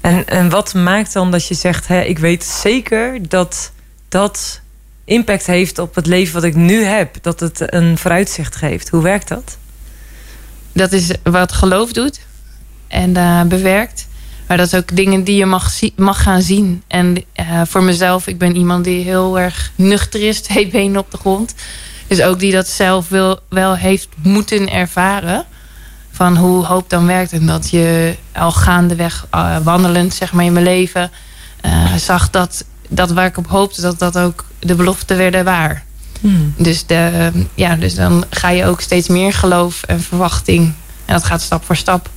En, 0.00 0.26
en 0.26 0.48
wat 0.48 0.74
maakt 0.74 1.12
dan 1.12 1.30
dat 1.30 1.46
je 1.46 1.54
zegt, 1.54 1.88
hè, 1.88 2.00
ik 2.00 2.18
weet 2.18 2.44
zeker 2.44 3.28
dat 3.28 3.72
dat 4.08 4.60
impact 5.04 5.46
heeft 5.46 5.78
op 5.78 5.94
het 5.94 6.06
leven 6.06 6.34
wat 6.34 6.44
ik 6.44 6.54
nu 6.54 6.84
heb. 6.84 7.16
Dat 7.22 7.40
het 7.40 7.72
een 7.72 7.98
vooruitzicht 7.98 8.56
geeft. 8.56 8.88
Hoe 8.88 9.02
werkt 9.02 9.28
dat? 9.28 9.56
Dat 10.72 10.92
is 10.92 11.10
wat 11.22 11.52
geloof 11.52 11.92
doet 11.92 12.20
en 12.88 13.10
uh, 13.10 13.42
bewerkt. 13.42 14.06
Maar 14.50 14.58
dat 14.58 14.72
is 14.72 14.78
ook 14.78 14.96
dingen 14.96 15.24
die 15.24 15.36
je 15.36 15.46
mag, 15.46 15.72
mag 15.96 16.22
gaan 16.22 16.42
zien. 16.42 16.82
En 16.86 17.16
uh, 17.16 17.62
voor 17.64 17.82
mezelf, 17.82 18.26
ik 18.26 18.38
ben 18.38 18.56
iemand 18.56 18.84
die 18.84 19.04
heel 19.04 19.38
erg 19.38 19.72
nuchter 19.74 20.28
is, 20.28 20.40
twee 20.48 20.68
benen 20.68 21.00
op 21.00 21.10
de 21.10 21.16
grond. 21.16 21.54
Dus 22.06 22.22
ook 22.22 22.38
die 22.38 22.52
dat 22.52 22.68
zelf 22.68 23.08
wil, 23.08 23.38
wel 23.48 23.76
heeft 23.76 24.08
moeten 24.22 24.72
ervaren 24.72 25.44
van 26.10 26.36
hoe 26.36 26.64
hoop 26.64 26.90
dan 26.90 27.06
werkt. 27.06 27.32
En 27.32 27.46
dat 27.46 27.70
je 27.70 28.16
al 28.32 28.52
gaandeweg 28.52 29.26
uh, 29.34 29.56
wandelend 29.62 30.14
zeg 30.14 30.32
maar, 30.32 30.44
in 30.44 30.52
mijn 30.52 30.64
leven 30.64 31.10
uh, 31.66 31.94
zag 31.94 32.30
dat, 32.30 32.64
dat 32.88 33.10
waar 33.10 33.26
ik 33.26 33.36
op 33.36 33.46
hoopte, 33.46 33.80
dat 33.80 33.98
dat 33.98 34.18
ook 34.18 34.44
de 34.58 34.74
beloften 34.74 35.16
werden 35.16 35.44
waar. 35.44 35.84
Hmm. 36.20 36.54
Dus, 36.56 36.86
de, 36.86 37.30
ja, 37.54 37.76
dus 37.76 37.94
dan 37.94 38.24
ga 38.30 38.48
je 38.48 38.66
ook 38.66 38.80
steeds 38.80 39.08
meer 39.08 39.32
geloof 39.32 39.82
en 39.82 40.00
verwachting. 40.00 40.72
En 41.04 41.14
dat 41.14 41.24
gaat 41.24 41.42
stap 41.42 41.64
voor 41.64 41.76
stap. 41.76 42.10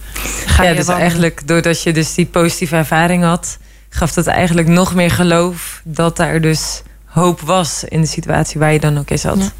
Ga 0.45 0.63
ja, 0.63 0.73
dus 0.73 0.87
eigenlijk 0.87 1.47
doordat 1.47 1.83
je 1.83 1.93
dus 1.93 2.13
die 2.13 2.25
positieve 2.25 2.75
ervaring 2.75 3.23
had, 3.23 3.57
gaf 3.89 4.13
dat 4.13 4.27
eigenlijk 4.27 4.67
nog 4.67 4.93
meer 4.93 5.11
geloof 5.11 5.81
dat 5.83 6.17
daar 6.17 6.41
dus 6.41 6.81
hoop 7.05 7.41
was 7.41 7.83
in 7.83 8.01
de 8.01 8.07
situatie 8.07 8.59
waar 8.59 8.73
je 8.73 8.79
dan 8.79 8.97
ook 8.97 9.09
in 9.09 9.19
zat. 9.19 9.37
Ja. 9.37 9.51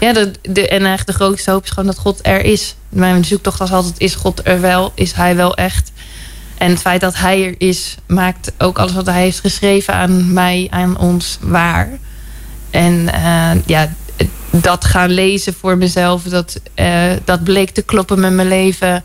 Ja, 0.00 0.12
de, 0.12 0.32
de, 0.42 0.68
en 0.68 0.78
eigenlijk 0.78 1.06
de 1.06 1.24
grootste 1.24 1.50
hoop 1.50 1.64
is 1.64 1.70
gewoon 1.70 1.86
dat 1.86 1.98
God 1.98 2.18
er 2.22 2.44
is. 2.44 2.76
Mijn 2.88 3.24
zoektocht 3.24 3.58
was 3.58 3.72
altijd, 3.72 3.98
is 3.98 4.14
God 4.14 4.46
er 4.46 4.60
wel? 4.60 4.92
Is 4.94 5.12
hij 5.12 5.36
wel 5.36 5.56
echt? 5.56 5.92
En 6.58 6.70
het 6.70 6.80
feit 6.80 7.00
dat 7.00 7.16
hij 7.16 7.46
er 7.46 7.54
is, 7.58 7.96
maakt 8.06 8.52
ook 8.58 8.78
alles 8.78 8.92
wat 8.92 9.06
hij 9.06 9.22
heeft 9.22 9.40
geschreven 9.40 9.94
aan 9.94 10.32
mij, 10.32 10.66
aan 10.70 10.98
ons, 10.98 11.38
waar. 11.40 11.88
En 12.70 12.92
uh, 13.14 13.50
ja, 13.66 13.92
dat 14.50 14.84
gaan 14.84 15.10
lezen 15.10 15.54
voor 15.54 15.76
mezelf, 15.76 16.22
dat, 16.22 16.60
uh, 16.74 17.10
dat 17.24 17.44
bleek 17.44 17.70
te 17.70 17.82
kloppen 17.82 18.20
met 18.20 18.32
mijn 18.32 18.48
leven. 18.48 19.04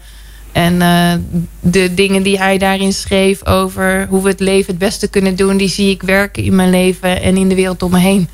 En 0.53 0.73
uh, 0.73 1.13
de 1.59 1.93
dingen 1.93 2.23
die 2.23 2.37
hij 2.37 2.57
daarin 2.57 2.93
schreef 2.93 3.45
over 3.45 4.07
hoe 4.09 4.23
we 4.23 4.29
het 4.29 4.39
leven 4.39 4.67
het 4.67 4.77
beste 4.77 5.07
kunnen 5.07 5.35
doen, 5.35 5.57
die 5.57 5.69
zie 5.69 5.89
ik 5.89 6.01
werken 6.01 6.43
in 6.43 6.55
mijn 6.55 6.69
leven 6.69 7.21
en 7.21 7.37
in 7.37 7.49
de 7.49 7.55
wereld 7.55 7.83
om 7.83 7.91
me 7.91 7.99
heen. 7.99 8.29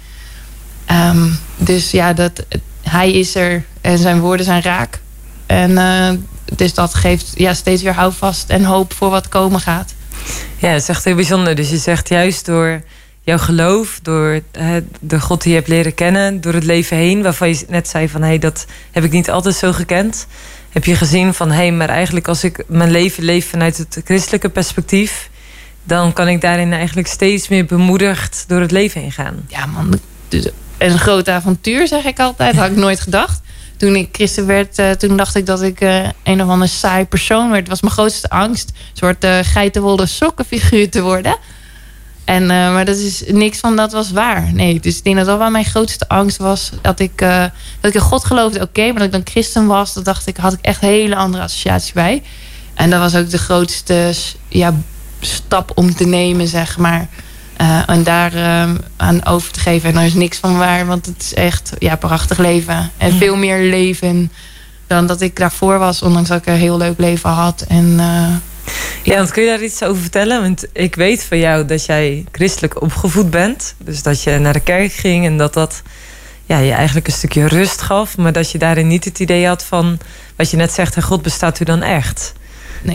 Um, 0.92 1.40
dus 1.58 1.92
ja, 1.92 2.14
dat, 2.14 2.46
hij 2.82 3.12
is 3.12 3.36
er 3.36 3.64
en 3.82 3.98
zijn 3.98 4.20
woorden 4.20 4.46
zijn 4.46 4.62
raak. 4.62 5.00
En 5.46 5.72
uh, 5.72 6.10
dus 6.56 6.74
dat 6.74 6.94
geeft 6.94 7.32
ja, 7.36 7.54
steeds 7.54 7.82
weer 7.82 7.94
houvast 7.94 8.50
en 8.50 8.64
hoop 8.64 8.94
voor 8.94 9.10
wat 9.10 9.30
komen 9.30 9.60
gaat. 9.60 9.94
Ja, 10.58 10.72
dat 10.72 10.82
is 10.82 10.90
echt 10.90 11.04
heel 11.04 11.16
bijzonder. 11.16 11.56
Dus 11.56 11.70
je 11.70 11.78
zegt 11.78 12.10
juist 12.10 12.46
door 12.46 12.82
jouw 13.30 13.38
geloof, 13.38 14.00
door 14.02 14.42
de 15.00 15.20
God 15.20 15.42
die 15.42 15.52
je 15.52 15.58
hebt 15.58 15.70
leren 15.70 15.94
kennen, 15.94 16.42
door 16.42 16.54
het 16.54 16.63
leven 16.63 16.98
heen, 16.98 17.22
waarvan 17.22 17.50
je 17.50 17.65
net 17.68 17.88
zei 17.88 18.10
van 18.10 18.22
hé, 18.22 18.28
hey, 18.28 18.39
dat 18.39 18.65
heb 18.92 19.04
ik 19.04 19.12
niet 19.12 19.30
altijd 19.30 19.56
zo 19.56 19.72
gekend. 19.72 20.28
Heb 20.70 20.86
je 20.86 20.96
gezien 20.96 21.34
van 21.34 21.50
hé, 21.50 21.56
hey, 21.56 21.72
maar 21.72 21.89
eigenlijk 21.89 22.28
als 22.28 22.44
ik 22.44 22.63
mijn 22.68 22.92
leven 22.92 23.24
leef 23.24 23.50
vanuit 23.50 23.78
het 23.78 24.02
christelijke 24.04 24.50
perspectief, 24.50 25.30
dan 25.84 26.13
kan 26.13 26.28
ik 26.28 26.42
daarin 26.42 26.74
eigenlijk 26.74 27.08
steeds 27.08 27.48
meer 27.48 27.65
bemoedigd 27.65 28.46
door 28.48 28.62
het 28.62 28.72
leven 28.72 29.02
heen 29.02 29.12
gaan. 29.12 29.46
Ja, 29.48 29.65
man. 29.65 30.00
Een 30.78 31.00
groot 31.00 31.30
avontuur, 31.30 31.88
zeg 31.88 32.04
ik 32.06 32.20
altijd. 32.20 32.56
Had 32.56 32.70
ik 32.70 32.76
nooit 32.88 33.00
gedacht. 33.00 33.42
Toen 33.78 33.96
ik 33.96 34.10
christen 34.12 34.46
werd, 34.46 34.80
uh, 34.80 34.92
toen 34.92 35.18
dacht 35.18 35.36
ik 35.36 35.46
dat 35.46 35.62
ik 35.62 35.82
uh, 35.82 36.10
een 36.24 36.42
of 36.42 36.50
andere 36.50 36.72
saai 36.72 37.06
persoon 37.06 37.50
werd. 37.50 37.60
Het 37.60 37.70
was 37.70 37.82
mijn 37.82 37.94
grootste 37.94 38.30
angst. 38.30 38.70
Een 38.70 38.98
soort 38.98 39.24
uh, 39.24 39.39
geitenwolle 39.42 40.06
sokkenfiguur 40.06 40.89
te 40.89 41.02
worden. 41.02 41.38
En, 42.30 42.46
maar 42.46 42.86
dat 42.86 42.98
is 42.98 43.24
niks 43.28 43.60
van 43.60 43.76
dat 43.76 43.92
was 43.92 44.12
waar. 44.12 44.50
Nee, 44.54 44.80
dus 44.80 44.98
ik 44.98 45.04
denk 45.04 45.15
dat 45.15 45.26
dat 45.26 45.38
wel 45.38 45.50
mijn 45.50 45.65
grootste 45.65 46.08
angst 46.08 46.38
was. 46.38 46.72
Dat 46.82 47.00
ik, 47.00 47.18
dat 47.18 47.52
ik 47.82 47.94
in 47.94 48.00
God 48.00 48.26
geloofde, 48.26 48.62
oké. 48.62 48.84
maar 48.84 48.94
dat 48.94 49.04
ik 49.04 49.12
dan 49.12 49.22
christen 49.24 49.65
was, 49.65 49.94
dat 49.94 50.06
dacht 50.06 50.28
ik, 50.28 50.38
had 50.38 50.54
ik 50.54 50.60
echt 50.62 50.84
een 50.84 50.89
hele 50.89 51.15
andere 51.15 51.44
associatie 51.44 51.94
bij. 51.94 52.24
En 52.74 52.89
dat 52.89 53.00
was 53.00 53.15
ook 53.15 53.30
de 53.30 53.38
grootste 53.38 54.13
ja, 54.48 54.74
stap 55.20 55.72
om 55.76 55.96
te 55.96 56.06
nemen, 56.06 56.48
zeg 56.48 56.78
maar. 56.78 57.08
Uh, 57.62 57.89
en 57.89 58.04
daar 58.04 58.36
uh, 58.36 58.70
aan 58.98 59.26
over 59.26 59.52
te 59.52 59.60
geven. 59.60 59.89
En 59.89 59.98
er 59.98 60.06
is 60.06 60.13
niks 60.13 60.38
van 60.38 60.58
waar, 60.58 60.86
want 60.86 61.06
het 61.06 61.22
is 61.22 61.34
echt 61.34 61.74
ja, 61.80 61.96
prachtig 61.96 62.38
leven. 62.38 62.92
En 62.98 63.13
veel 63.13 63.36
meer 63.36 63.70
leven 63.70 64.32
dan 64.88 65.06
dat 65.06 65.22
ik 65.22 65.36
daarvoor 65.36 65.80
was. 65.80 66.02
Ondanks 66.02 66.30
dat 66.30 66.38
ik 66.38 66.46
een 66.46 66.54
heel 66.54 66.78
leuk 66.78 66.98
leven 66.98 67.30
had. 67.30 67.65
En, 67.68 68.00
ja, 69.04 69.15
want 69.15 69.32
kun 69.32 69.43
je 69.43 69.50
daar 69.50 69.63
iets 69.63 69.84
over 69.84 70.02
vertellen? 70.02 70.41
Want 70.41 70.65
ik 70.74 70.95
weet 70.95 71.24
van 71.24 71.38
jou 71.38 71.65
dat 71.65 71.86
jij 71.86 72.26
christelijk 72.32 72.82
opgevoed 72.82 73.30
bent. 73.30 73.76
Dus 73.78 74.04
dat 74.04 74.24
je 74.24 74.38
naar 74.38 74.54
de 74.54 74.60
kerk 74.60 74.91
ging 74.91 75.26
en 75.26 75.38
dat 75.38 75.54
dat 75.54 75.82
ja, 76.45 76.58
je 76.58 76.72
eigenlijk 76.72 77.08
een 77.08 77.13
stukje 77.13 77.48
rust 77.48 77.82
gaf. 77.82 78.17
Maar 78.17 78.34
dat 78.34 78.52
je 78.52 78.58
daarin 78.58 78.88
niet 78.88 79.06
het 79.06 79.19
idee 79.19 79.48
had 79.48 79.63
van... 79.63 80.00
wat 80.36 80.52
je 80.52 80.58
net 80.58 80.72
zegt, 80.72 81.04
God 81.04 81.22
bestaat 81.22 81.60
u 81.60 81.65
dan 81.65 81.82
echt? 81.82 82.34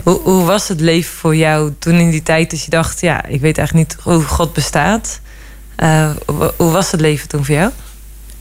Hoe, 0.03 0.19
hoe, 0.19 0.43
was 0.43 0.67
het 0.67 0.79
leven 0.79 1.13
voor 1.13 1.35
jou 1.35 1.73
toen 1.79 1.93
in 1.93 2.09
die 2.09 2.23
tijd 2.23 2.51
dat 2.51 2.63
je 2.63 2.69
dacht... 2.69 3.01
ja, 3.01 3.25
ik 3.25 3.41
weet 3.41 3.57
eigenlijk 3.57 3.89
niet 3.89 4.03
hoe 4.03 4.21
God 4.21 4.53
bestaat. 4.53 5.19
Uh, 5.77 6.09
hoe 6.55 6.71
was 6.71 6.91
het 6.91 7.01
leven 7.01 7.27
toen 7.27 7.45
voor 7.45 7.55
jou? 7.55 7.71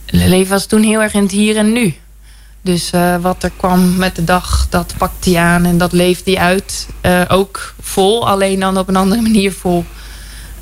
Het 0.06 0.28
leven 0.28 0.52
was 0.52 0.66
toen 0.66 0.82
heel 0.82 1.02
erg 1.02 1.14
in 1.14 1.22
het 1.22 1.30
hier 1.30 1.56
en 1.56 1.72
nu. 1.72 1.94
Dus 2.64 2.92
uh, 2.94 3.16
wat 3.16 3.42
er 3.42 3.52
kwam 3.56 3.96
met 3.96 4.16
de 4.16 4.24
dag, 4.24 4.66
dat 4.70 4.94
pakte 4.98 5.30
je 5.30 5.38
aan 5.38 5.64
en 5.64 5.78
dat 5.78 5.92
leefde 5.92 6.30
je 6.30 6.38
uit. 6.38 6.88
Uh, 7.02 7.20
ook 7.28 7.74
vol, 7.80 8.28
alleen 8.28 8.60
dan 8.60 8.78
op 8.78 8.88
een 8.88 8.96
andere 8.96 9.22
manier 9.22 9.52
vol. 9.52 9.84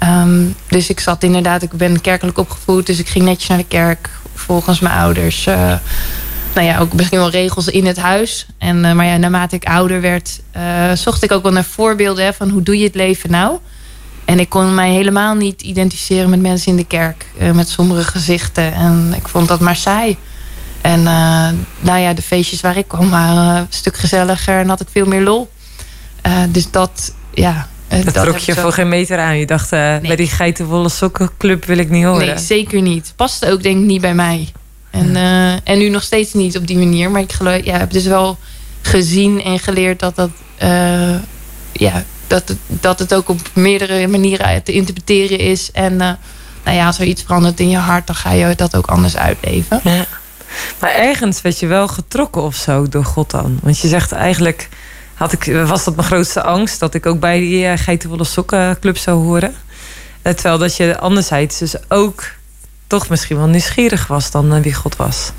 Um, 0.03 0.55
dus 0.69 0.89
ik 0.89 1.01
zat 1.01 1.23
inderdaad, 1.23 1.63
ik 1.63 1.73
ben 1.73 2.01
kerkelijk 2.01 2.39
opgevoed... 2.39 2.87
dus 2.87 2.99
ik 2.99 3.09
ging 3.09 3.25
netjes 3.25 3.49
naar 3.49 3.59
de 3.59 3.65
kerk 3.65 4.11
volgens 4.35 4.81
mijn 4.81 4.95
ouders 4.95 5.47
nou 6.55 6.67
ja, 6.67 6.79
ook 6.79 6.93
misschien 6.93 7.19
wel 7.19 7.31
regels 7.31 7.69
in 7.69 7.87
het 7.87 7.97
huis. 7.97 8.47
En, 8.59 8.85
uh, 8.85 8.93
maar 8.93 9.07
ja, 9.07 9.17
naarmate 9.17 9.57
ik 9.57 9.65
ouder 9.65 10.01
werd, 10.01 10.41
uh, 10.57 10.93
zocht 10.93 11.23
ik 11.23 11.33
ook 11.33 11.43
wel 11.43 11.53
naar 11.53 11.65
voorbeelden 11.65 12.35
van 12.35 12.49
hoe 12.49 12.63
doe 12.63 12.79
je 12.79 12.85
het 12.85 12.95
leven 12.95 13.31
nou. 13.31 13.59
En 14.25 14.41
ik 14.41 14.49
kon 14.49 14.75
mij 14.75 14.91
helemaal 14.91 15.35
niet 15.35 15.63
identificeren 15.63 16.31
met 16.31 16.41
mensen 16.41 16.71
in 16.71 16.77
de 16.77 16.87
kerk. 16.87 17.27
Uh, 17.41 17.51
met 17.51 17.69
sombere 17.69 18.05
gezichten. 18.05 18.75
En 18.75 19.13
ik 19.17 19.29
vond 19.29 19.49
dat 19.49 19.61
maar 19.61 19.77
saai. 19.77 20.17
En 20.83 21.03
nou 21.81 21.99
ja, 21.99 22.13
de 22.13 22.23
feestjes 22.23 22.61
waar 22.61 22.77
ik 22.77 22.89
kwam 22.89 23.11
waren 23.11 23.57
een 23.57 23.67
stuk 23.69 23.97
gezelliger 23.97 24.59
en 24.59 24.69
had 24.69 24.81
ik 24.81 24.89
veel 24.91 25.07
meer 25.07 25.21
lol. 25.21 25.51
dus 26.49 26.71
dat, 26.71 27.15
ja, 27.35 27.69
dat, 27.89 28.15
dat 28.15 28.25
trok 28.25 28.39
je 28.39 28.55
voor 28.55 28.73
geen 28.73 28.89
meter 28.89 29.19
aan. 29.19 29.39
Je 29.39 29.47
dacht, 29.47 29.71
nee. 29.71 30.01
bij 30.01 30.17
die 30.17 30.29
geitenwolle 30.29 30.89
sokkenclub 30.89 31.65
wil 31.65 31.79
ik 31.79 31.91
niet 31.91 32.05
horen. 32.05 32.27
Nee, 32.27 32.39
zeker 32.39 32.83
niet. 32.83 33.13
Paste 33.17 33.51
ook 33.51 33.63
denk 33.63 33.79
ik 33.79 33.87
niet 33.87 34.01
bij 34.01 34.15
mij. 34.15 34.53
En, 34.91 35.17
en 35.65 35.79
nu 35.79 35.89
nog 35.89 36.03
steeds 36.03 36.33
niet 36.33 36.57
op 36.57 36.67
die 36.67 36.79
manier. 36.79 37.11
Maar 37.11 37.21
ik 37.21 37.33
geloof, 37.33 37.65
ja, 37.65 37.79
heb 37.79 37.91
dus 37.91 38.07
wel 38.07 38.39
gezien 38.83 39.43
en 39.43 39.59
geleerd 39.59 40.01
dat 40.01 40.17
dat, 40.17 40.31
ja, 41.73 42.05
dat, 42.27 42.49
het, 42.49 42.59
dat 42.67 42.99
het 42.99 43.15
ook 43.15 43.29
op 43.29 43.41
meerdere 43.53 44.07
manieren 44.07 44.63
te 44.63 44.73
interpreteren 44.73 45.39
is. 45.39 45.71
En 45.73 45.97
nou 45.97 46.77
ja, 46.77 46.87
als 46.87 46.99
er 46.99 47.07
iets 47.07 47.23
verandert 47.23 47.61
in 47.61 47.69
je 47.69 47.77
hart, 47.77 48.07
dan 48.07 48.17
ga 48.17 48.33
je 48.33 48.55
dat 48.55 48.77
ook 48.77 48.87
anders 48.87 49.17
uitleven. 49.17 49.81
Ja. 49.85 50.07
Maar 50.79 50.91
ergens 50.91 51.43
werd 51.43 51.59
je 51.59 51.67
wel 51.67 51.89
getrokken 51.89 52.43
of 52.43 52.55
zo 52.55 52.89
door 52.89 53.05
God 53.05 53.31
dan. 53.31 53.59
Want 53.63 53.79
je 53.79 53.89
zegt 53.89 54.13
eigenlijk, 54.13 54.69
had 55.15 55.33
ik, 55.33 55.45
was 55.67 55.85
dat 55.85 55.97
mijn 55.97 56.07
grootste 56.07 56.43
angst... 56.43 56.81
dat 56.81 56.95
ik 56.95 57.07
ook 57.07 57.21
bij 57.21 57.39
die 57.39 57.65
uh, 57.65 57.73
Geitenwolle 57.77 58.25
Sokkenclub 58.25 58.97
zou 58.97 59.25
horen. 59.25 59.55
Terwijl 60.23 60.59
dat 60.59 60.77
je 60.77 60.99
anderzijds 60.99 61.59
dus 61.59 61.75
ook 61.89 62.25
toch 62.87 63.09
misschien 63.09 63.37
wel 63.37 63.47
nieuwsgierig 63.47 64.07
was 64.07 64.31
dan 64.31 64.63
wie 64.63 64.75
God 64.75 64.97
was. 64.97 65.31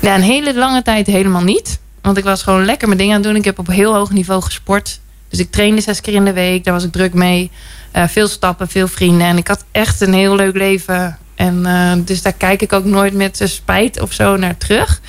Ja, 0.00 0.14
een 0.14 0.22
hele 0.22 0.54
lange 0.54 0.82
tijd 0.82 1.06
helemaal 1.06 1.42
niet. 1.42 1.78
Want 2.02 2.16
ik 2.16 2.24
was 2.24 2.42
gewoon 2.42 2.64
lekker 2.64 2.86
mijn 2.86 2.98
dingen 2.98 3.14
aan 3.14 3.20
het 3.20 3.30
doen. 3.30 3.38
Ik 3.38 3.44
heb 3.44 3.58
op 3.58 3.66
heel 3.66 3.94
hoog 3.94 4.10
niveau 4.10 4.42
gesport. 4.42 5.00
Dus 5.28 5.38
ik 5.38 5.50
trainde 5.50 5.80
zes 5.80 6.00
keer 6.00 6.14
in 6.14 6.24
de 6.24 6.32
week. 6.32 6.64
Daar 6.64 6.74
was 6.74 6.84
ik 6.84 6.92
druk 6.92 7.14
mee. 7.14 7.50
Veel 7.92 8.28
stappen, 8.28 8.68
veel 8.68 8.88
vrienden. 8.88 9.26
En 9.26 9.36
ik 9.36 9.48
had 9.48 9.64
echt 9.72 10.00
een 10.00 10.14
heel 10.14 10.34
leuk 10.34 10.56
leven. 10.56 11.18
En 11.40 11.58
uh, 11.66 11.92
dus 12.04 12.22
daar 12.22 12.32
kijk 12.32 12.62
ik 12.62 12.72
ook 12.72 12.84
nooit 12.84 13.14
met 13.14 13.40
spijt 13.44 14.00
of 14.00 14.12
zo 14.12 14.36
naar 14.36 14.56
terug. 14.56 15.00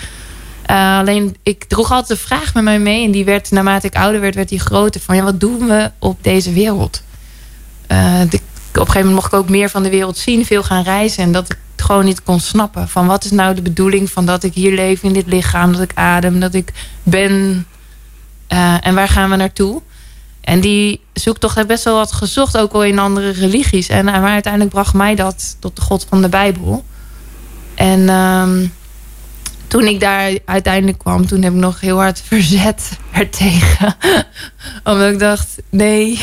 Uh, 0.71 0.97
alleen, 0.97 1.35
ik 1.43 1.63
droeg 1.63 1.91
altijd 1.91 2.19
de 2.19 2.25
vraag 2.25 2.53
met 2.53 2.63
mij 2.63 2.79
mee. 2.79 3.05
En 3.05 3.11
die 3.11 3.25
werd, 3.25 3.51
naarmate 3.51 3.87
ik 3.87 3.95
ouder 3.95 4.21
werd, 4.21 4.35
werd 4.35 4.49
die 4.49 4.59
groter. 4.59 5.01
Van, 5.01 5.15
ja, 5.15 5.23
wat 5.23 5.39
doen 5.39 5.67
we 5.67 5.91
op 5.99 6.23
deze 6.23 6.53
wereld? 6.53 7.03
Op 7.83 7.89
een 7.89 8.29
gegeven 8.73 8.93
moment 8.93 9.13
mocht 9.13 9.33
ik 9.33 9.39
ook 9.39 9.49
meer 9.49 9.69
van 9.69 9.83
de 9.83 9.89
wereld 9.89 10.17
zien. 10.17 10.45
Veel 10.45 10.63
gaan 10.63 10.83
reizen. 10.83 11.23
En 11.23 11.31
dat 11.31 11.49
ik 11.51 11.57
gewoon 11.75 12.05
niet 12.05 12.23
kon 12.23 12.39
snappen. 12.39 12.89
Van 12.89 13.07
wat 13.07 13.25
is 13.25 13.31
nou 13.31 13.55
de 13.55 13.61
bedoeling 13.61 14.11
van 14.11 14.25
dat 14.25 14.43
ik 14.43 14.53
hier 14.53 14.73
leef 14.73 15.03
in 15.03 15.13
dit 15.13 15.27
lichaam. 15.27 15.71
Dat 15.71 15.81
ik 15.81 15.91
adem, 15.93 16.39
dat 16.39 16.53
ik 16.53 16.73
ben. 17.03 17.65
En 18.81 18.95
waar 18.95 19.07
gaan 19.07 19.29
we 19.29 19.35
naartoe? 19.35 19.81
En 20.41 20.59
die 20.59 21.01
zoektocht 21.13 21.55
heb 21.55 21.67
best 21.67 21.83
wel 21.83 21.95
wat 21.95 22.11
gezocht. 22.11 22.57
Ook 22.57 22.71
wel 22.71 22.83
in 22.83 22.99
andere 22.99 23.31
religies. 23.31 23.87
En 23.87 24.07
uh, 24.07 24.13
maar 24.13 24.31
uiteindelijk 24.31 24.73
bracht 24.73 24.93
mij 24.93 25.15
dat 25.15 25.55
tot 25.59 25.75
de 25.75 25.81
God 25.81 26.05
van 26.09 26.21
de 26.21 26.29
Bijbel. 26.29 26.85
En 27.75 28.09
um, 28.09 28.73
toen 29.67 29.83
ik 29.83 29.99
daar 29.99 30.37
uiteindelijk 30.45 30.97
kwam, 30.97 31.27
toen 31.27 31.41
heb 31.41 31.53
ik 31.53 31.59
nog 31.59 31.79
heel 31.79 31.97
hard 31.97 32.21
verzet 32.27 32.89
ertegen. 33.11 33.95
Omdat 34.83 35.11
ik 35.11 35.19
dacht, 35.19 35.57
nee, 35.69 36.19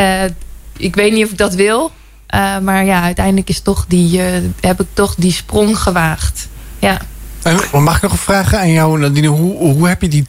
uh, 0.00 0.24
ik 0.76 0.94
weet 0.94 1.12
niet 1.12 1.24
of 1.24 1.30
ik 1.30 1.38
dat 1.38 1.54
wil. 1.54 1.90
Uh, 2.34 2.58
maar 2.58 2.84
ja, 2.84 3.02
uiteindelijk 3.02 3.48
is 3.48 3.60
toch 3.60 3.84
die, 3.88 4.20
heb 4.60 4.80
ik 4.80 4.86
toch 4.92 5.14
die 5.14 5.32
sprong 5.32 5.78
gewaagd. 5.78 6.48
Ja. 6.78 6.98
En 7.42 7.82
mag 7.82 7.96
ik 7.96 8.02
nog 8.02 8.12
een 8.12 8.18
vraag 8.18 8.54
aan 8.54 8.72
jou, 8.72 8.98
Nadine? 8.98 9.26
Hoe, 9.26 9.56
hoe 9.56 9.88
heb 9.88 10.02
je 10.02 10.08
die 10.08 10.24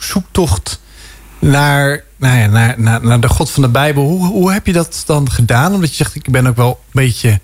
zoektocht 0.00 0.80
naar, 1.38 2.04
nou 2.16 2.38
ja, 2.38 2.76
naar, 3.00 3.20
de 3.20 3.28
God 3.28 3.50
van 3.50 3.62
de 3.62 3.68
Bijbel... 3.68 4.04
Hoe, 4.04 4.26
hoe 4.26 4.52
heb 4.52 4.66
je 4.66 4.72
dat 4.72 5.02
dan 5.06 5.30
gedaan? 5.30 5.74
Omdat 5.74 5.88
je 5.88 5.96
zegt, 5.96 6.14
ik 6.14 6.30
ben 6.30 6.46
ook 6.46 6.56
wel 6.56 6.68
een 6.68 6.90
beetje 6.92 7.40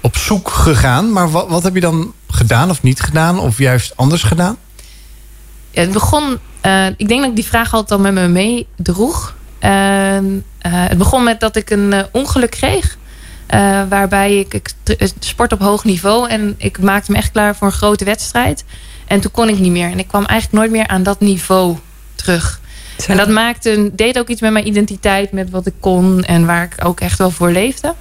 op 0.00 0.16
zoek 0.16 0.48
gegaan. 0.48 1.12
Maar 1.12 1.30
wat, 1.30 1.48
wat 1.48 1.62
heb 1.62 1.74
je 1.74 1.80
dan 1.80 2.12
gedaan 2.28 2.70
of 2.70 2.82
niet 2.82 3.00
gedaan? 3.00 3.38
Of 3.38 3.58
juist 3.58 3.96
anders 3.96 4.22
gedaan? 4.22 4.56
Het 5.70 5.92
begon... 5.92 6.38
Uh, 6.66 6.86
ik 6.86 7.08
denk 7.08 7.20
dat 7.20 7.30
ik 7.30 7.36
die 7.36 7.44
vraag 7.44 7.74
altijd 7.74 7.92
al 7.92 8.12
met 8.12 8.12
me 8.12 8.28
meedroeg. 8.28 9.34
het 10.58 10.98
begon 10.98 11.24
met 11.24 11.40
dat 11.40 11.56
ik 11.56 11.70
een 11.70 12.06
ongeluk 12.12 12.50
kreeg. 12.50 12.98
Waarbij 13.88 14.38
ik, 14.38 14.54
ik, 14.54 14.70
sport 15.18 15.52
op 15.52 15.60
hoog 15.60 15.84
niveau. 15.84 16.28
En 16.28 16.54
ik 16.58 16.80
maakte 16.80 17.12
me 17.12 17.18
echt 17.18 17.30
klaar 17.30 17.56
voor 17.56 17.66
een 17.66 17.72
grote 17.72 18.04
wedstrijd. 18.04 18.64
En 19.06 19.20
toen 19.20 19.30
kon 19.30 19.48
ik 19.48 19.58
niet 19.58 19.72
meer. 19.72 19.90
En 19.90 19.98
ik 19.98 20.08
kwam 20.08 20.24
eigenlijk 20.24 20.60
nooit 20.60 20.70
meer 20.70 20.86
aan 20.86 21.02
dat 21.02 21.20
niveau 21.20 21.76
terug. 22.14 22.59
En 23.06 23.16
dat 23.16 23.28
maakte, 23.28 23.90
deed 23.92 24.18
ook 24.18 24.28
iets 24.28 24.40
met 24.40 24.52
mijn 24.52 24.66
identiteit. 24.66 25.32
Met 25.32 25.50
wat 25.50 25.66
ik 25.66 25.74
kon. 25.80 26.24
En 26.24 26.46
waar 26.46 26.64
ik 26.64 26.84
ook 26.84 27.00
echt 27.00 27.18
wel 27.18 27.30
voor 27.30 27.50
leefde. 27.50 27.94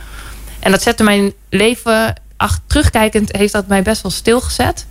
En 0.59 0.71
dat 0.71 0.81
zette 0.81 1.03
mijn 1.03 1.33
leven... 1.49 2.13
Terugkijkend 2.67 3.35
heeft 3.35 3.53
dat 3.53 3.67
mij 3.67 3.81
best 3.81 4.01
wel 4.01 4.11
stilgezet. 4.11 4.85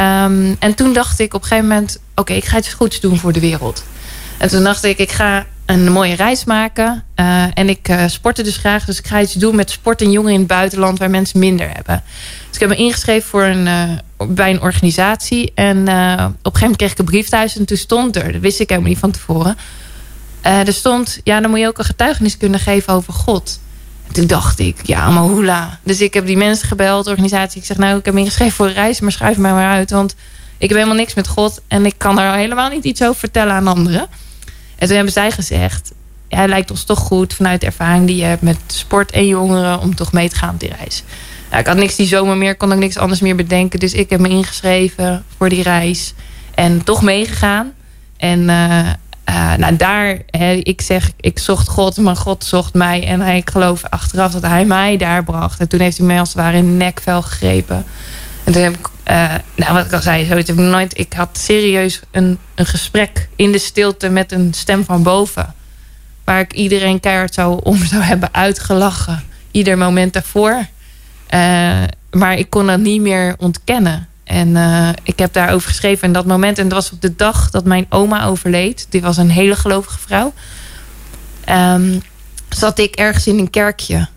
Um, 0.00 0.56
en 0.58 0.74
toen 0.74 0.92
dacht 0.92 1.18
ik 1.18 1.34
op 1.34 1.42
een 1.42 1.48
gegeven 1.48 1.68
moment... 1.68 1.98
Oké, 2.14 2.32
ik 2.32 2.44
ga 2.44 2.58
iets 2.58 2.72
goeds 2.72 3.00
doen 3.00 3.18
voor 3.18 3.32
de 3.32 3.40
wereld. 3.40 3.84
En 4.38 4.48
toen 4.48 4.64
dacht 4.64 4.84
ik, 4.84 4.98
ik 4.98 5.10
ga 5.10 5.46
een 5.68 5.92
mooie 5.92 6.14
reis 6.14 6.44
maken. 6.44 7.04
Uh, 7.16 7.44
en 7.54 7.68
ik 7.68 7.88
uh, 7.88 8.04
sportte 8.06 8.42
dus 8.42 8.56
graag. 8.56 8.84
Dus 8.84 8.98
ik 8.98 9.06
ga 9.06 9.20
iets 9.20 9.32
doen 9.32 9.56
met 9.56 9.70
sport 9.70 10.02
en 10.02 10.10
jongeren 10.10 10.34
in 10.34 10.40
het 10.40 10.48
buitenland... 10.48 10.98
waar 10.98 11.10
mensen 11.10 11.38
minder 11.38 11.70
hebben. 11.72 12.02
Dus 12.46 12.54
ik 12.54 12.60
heb 12.60 12.68
me 12.68 12.76
ingeschreven 12.76 13.28
voor 13.28 13.42
een, 13.42 13.66
uh, 13.66 14.28
bij 14.28 14.50
een 14.50 14.60
organisatie. 14.60 15.52
En 15.54 15.78
op 15.78 15.86
een 15.86 15.88
gegeven 15.88 16.60
moment 16.60 16.76
kreeg 16.76 16.92
ik 16.92 16.98
een 16.98 17.04
brief 17.04 17.28
thuis. 17.28 17.56
En 17.56 17.64
toen 17.64 17.76
stond 17.76 18.16
er, 18.16 18.32
dat 18.32 18.40
wist 18.40 18.60
ik 18.60 18.68
helemaal 18.68 18.90
niet 18.90 18.98
van 18.98 19.10
tevoren... 19.10 19.56
er 20.42 20.72
stond, 20.72 21.20
ja, 21.24 21.40
dan 21.40 21.50
moet 21.50 21.58
je 21.58 21.66
ook 21.66 21.78
een 21.78 21.84
getuigenis 21.84 22.36
kunnen 22.36 22.60
geven 22.60 22.92
over 22.92 23.12
God. 23.12 23.60
En 24.06 24.12
toen 24.12 24.26
dacht 24.26 24.58
ik, 24.58 24.86
ja, 24.86 25.10
maar 25.10 25.22
hoela. 25.22 25.78
Dus 25.82 26.00
ik 26.00 26.14
heb 26.14 26.26
die 26.26 26.36
mensen 26.36 26.68
gebeld, 26.68 27.04
de 27.04 27.10
organisatie. 27.10 27.60
Ik 27.60 27.66
zeg, 27.66 27.76
nou, 27.76 27.98
ik 27.98 28.04
heb 28.04 28.14
me 28.14 28.20
ingeschreven 28.20 28.54
voor 28.54 28.66
een 28.66 28.72
reis... 28.72 29.00
maar 29.00 29.12
schrijf 29.12 29.36
mij 29.36 29.52
maar 29.52 29.70
uit, 29.70 29.90
want 29.90 30.14
ik 30.58 30.68
heb 30.68 30.78
helemaal 30.78 30.98
niks 30.98 31.14
met 31.14 31.28
God... 31.28 31.60
en 31.68 31.86
ik 31.86 31.94
kan 31.96 32.18
er 32.18 32.34
helemaal 32.34 32.70
niet 32.70 32.84
iets 32.84 33.02
over 33.02 33.18
vertellen 33.18 33.54
aan 33.54 33.66
anderen... 33.66 34.08
En 34.78 34.86
toen 34.86 34.96
hebben 34.96 35.12
zij 35.12 35.30
gezegd... 35.30 35.92
Ja, 36.28 36.40
het 36.40 36.48
lijkt 36.48 36.70
ons 36.70 36.84
toch 36.84 36.98
goed 36.98 37.34
vanuit 37.34 37.60
de 37.60 37.66
ervaring 37.66 38.06
die 38.06 38.16
je 38.16 38.24
hebt 38.24 38.42
met 38.42 38.58
sport 38.66 39.10
en 39.10 39.26
jongeren... 39.26 39.80
om 39.80 39.94
toch 39.94 40.12
mee 40.12 40.28
te 40.28 40.36
gaan 40.36 40.54
op 40.54 40.60
die 40.60 40.72
reis. 40.78 41.02
ik 41.58 41.66
had 41.66 41.76
niks 41.76 41.96
die 41.96 42.06
zomer 42.06 42.36
meer, 42.36 42.56
kon 42.56 42.72
ook 42.72 42.78
niks 42.78 42.96
anders 42.96 43.20
meer 43.20 43.36
bedenken. 43.36 43.78
Dus 43.78 43.92
ik 43.92 44.10
heb 44.10 44.20
me 44.20 44.28
ingeschreven 44.28 45.24
voor 45.36 45.48
die 45.48 45.62
reis. 45.62 46.14
En 46.54 46.84
toch 46.84 47.02
meegegaan. 47.02 47.72
En 48.16 48.40
uh, 48.40 48.88
uh, 49.28 49.54
nou, 49.54 49.76
daar, 49.76 50.18
ik 50.62 50.80
zeg, 50.80 51.10
ik 51.20 51.38
zocht 51.38 51.68
God, 51.68 51.96
maar 51.96 52.16
God 52.16 52.44
zocht 52.44 52.74
mij. 52.74 53.06
En 53.06 53.20
hij, 53.20 53.36
ik 53.36 53.50
geloof 53.50 53.84
achteraf 53.84 54.32
dat 54.32 54.42
hij 54.42 54.64
mij 54.64 54.96
daar 54.96 55.24
bracht. 55.24 55.60
En 55.60 55.68
toen 55.68 55.80
heeft 55.80 55.98
hij 55.98 56.06
mij 56.06 56.18
als 56.18 56.28
het 56.28 56.38
ware 56.38 56.56
in 56.56 56.76
nekvel 56.76 57.22
gegrepen. 57.22 57.84
En 58.44 58.52
toen 58.52 58.62
heb 58.62 58.74
ik, 58.74 58.88
uh, 59.10 59.34
nou 59.54 59.72
wat 59.74 59.84
ik 59.84 59.92
al 59.92 60.00
zei, 60.00 60.24
zoiets 60.24 60.48
heb 60.48 60.58
ik 60.58 60.64
nooit. 60.64 60.98
Ik 60.98 61.12
had 61.12 61.38
serieus 61.38 62.00
een, 62.10 62.38
een 62.54 62.66
gesprek 62.66 63.28
in 63.36 63.52
de 63.52 63.58
stilte 63.58 64.08
met 64.08 64.32
een 64.32 64.54
stem 64.54 64.84
van 64.84 65.02
boven. 65.02 65.54
Waar 66.24 66.40
ik 66.40 66.52
iedereen 66.52 67.00
keihard 67.00 67.34
zou 67.34 67.60
om 67.62 67.84
zou 67.84 68.02
hebben 68.02 68.34
uitgelachen. 68.34 69.24
Ieder 69.50 69.78
moment 69.78 70.12
daarvoor. 70.12 70.66
Uh, 71.34 71.82
maar 72.10 72.38
ik 72.38 72.50
kon 72.50 72.66
dat 72.66 72.78
niet 72.78 73.00
meer 73.00 73.34
ontkennen. 73.38 74.08
En 74.24 74.48
uh, 74.48 74.88
ik 75.02 75.18
heb 75.18 75.32
daarover 75.32 75.68
geschreven 75.68 76.06
in 76.06 76.12
dat 76.12 76.26
moment. 76.26 76.58
En 76.58 76.68
dat 76.68 76.82
was 76.82 76.92
op 76.92 77.00
de 77.00 77.16
dag 77.16 77.50
dat 77.50 77.64
mijn 77.64 77.86
oma 77.88 78.24
overleed. 78.24 78.86
Die 78.90 79.00
was 79.00 79.16
een 79.16 79.30
hele 79.30 79.56
gelovige 79.56 79.98
vrouw. 79.98 80.32
Um, 81.48 82.02
zat 82.48 82.78
ik 82.78 82.94
ergens 82.96 83.26
in 83.26 83.38
een 83.38 83.50
kerkje. 83.50 84.08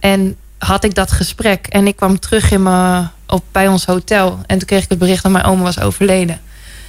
En 0.00 0.36
had 0.58 0.84
ik 0.84 0.94
dat 0.94 1.12
gesprek. 1.12 1.66
En 1.66 1.86
ik 1.86 1.96
kwam 1.96 2.18
terug 2.18 2.50
in 2.50 2.62
mijn 2.62 3.10
op, 3.34 3.44
bij 3.52 3.68
ons 3.68 3.84
hotel. 3.84 4.38
En 4.46 4.58
toen 4.58 4.66
kreeg 4.66 4.82
ik 4.82 4.88
het 4.88 4.98
bericht 4.98 5.22
dat 5.22 5.32
mijn 5.32 5.44
oma 5.44 5.62
was 5.62 5.80
overleden. 5.80 6.40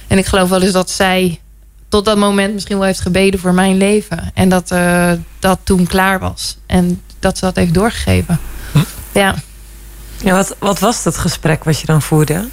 En 0.06 0.18
ik 0.18 0.26
geloof 0.26 0.48
wel 0.48 0.62
eens 0.62 0.72
dat 0.72 0.90
zij 0.90 1.40
tot 1.88 2.04
dat 2.04 2.16
moment 2.16 2.54
misschien 2.54 2.76
wel 2.76 2.86
heeft 2.86 3.00
gebeden 3.00 3.40
voor 3.40 3.54
mijn 3.54 3.76
leven. 3.76 4.30
En 4.34 4.48
dat 4.48 4.70
uh, 4.70 5.12
dat 5.38 5.58
toen 5.62 5.86
klaar 5.86 6.18
was. 6.18 6.58
En 6.66 7.02
dat 7.18 7.38
ze 7.38 7.44
dat 7.44 7.56
heeft 7.56 7.74
doorgegeven. 7.74 8.38
Hm. 8.72 8.78
Ja. 9.12 9.34
ja 10.22 10.34
wat, 10.34 10.56
wat 10.58 10.78
was 10.78 11.02
dat 11.02 11.18
gesprek 11.18 11.64
wat 11.64 11.80
je 11.80 11.86
dan 11.86 12.02
voerde? 12.02 12.48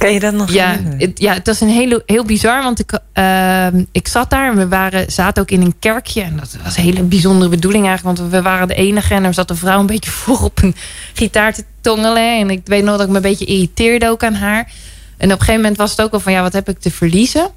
Kan 0.00 0.12
je 0.12 0.20
dat 0.20 0.34
nog 0.34 0.52
ja, 0.52 0.76
het, 0.98 1.18
ja, 1.18 1.32
het 1.32 1.46
was 1.46 1.60
een 1.60 1.68
heel, 1.68 2.02
heel 2.06 2.24
bizar. 2.24 2.62
Want 2.62 2.78
ik, 2.78 2.98
uh, 3.14 3.66
ik 3.92 4.08
zat 4.08 4.30
daar 4.30 4.50
en 4.50 4.56
we 4.56 4.68
waren, 4.68 5.12
zaten 5.12 5.42
ook 5.42 5.50
in 5.50 5.60
een 5.60 5.78
kerkje. 5.78 6.22
En 6.22 6.36
dat 6.36 6.56
was 6.64 6.76
een 6.76 6.82
hele 6.82 7.02
bijzondere 7.02 7.50
bedoeling 7.50 7.86
eigenlijk. 7.86 8.18
Want 8.18 8.30
we 8.30 8.42
waren 8.42 8.68
de 8.68 8.74
enige. 8.74 9.14
En 9.14 9.24
er 9.24 9.34
zat 9.34 9.50
een 9.50 9.56
vrouw 9.56 9.80
een 9.80 9.86
beetje 9.86 10.10
voor 10.20 10.40
op 10.42 10.62
een 10.62 10.74
gitaar 11.14 11.54
te 11.54 11.64
tongelen. 11.80 12.38
En 12.38 12.50
ik 12.50 12.60
weet 12.64 12.84
nog 12.84 12.96
dat 12.96 13.04
ik 13.04 13.08
me 13.08 13.16
een 13.16 13.22
beetje 13.22 13.44
irriteerde 13.44 14.08
ook 14.08 14.22
aan 14.22 14.34
haar. 14.34 14.72
En 15.16 15.26
op 15.26 15.38
een 15.38 15.38
gegeven 15.38 15.60
moment 15.60 15.76
was 15.76 15.90
het 15.90 16.02
ook 16.02 16.10
wel 16.10 16.20
van... 16.20 16.32
ja, 16.32 16.42
wat 16.42 16.52
heb 16.52 16.68
ik 16.68 16.78
te 16.78 16.90
verliezen? 16.90 17.50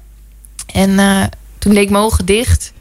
En 0.72 0.90
uh, 0.90 1.24
toen 1.58 1.74
deed 1.74 1.82
ik 1.82 1.90
mijn 1.90 2.04
ogen 2.04 2.24
dicht. 2.24 2.72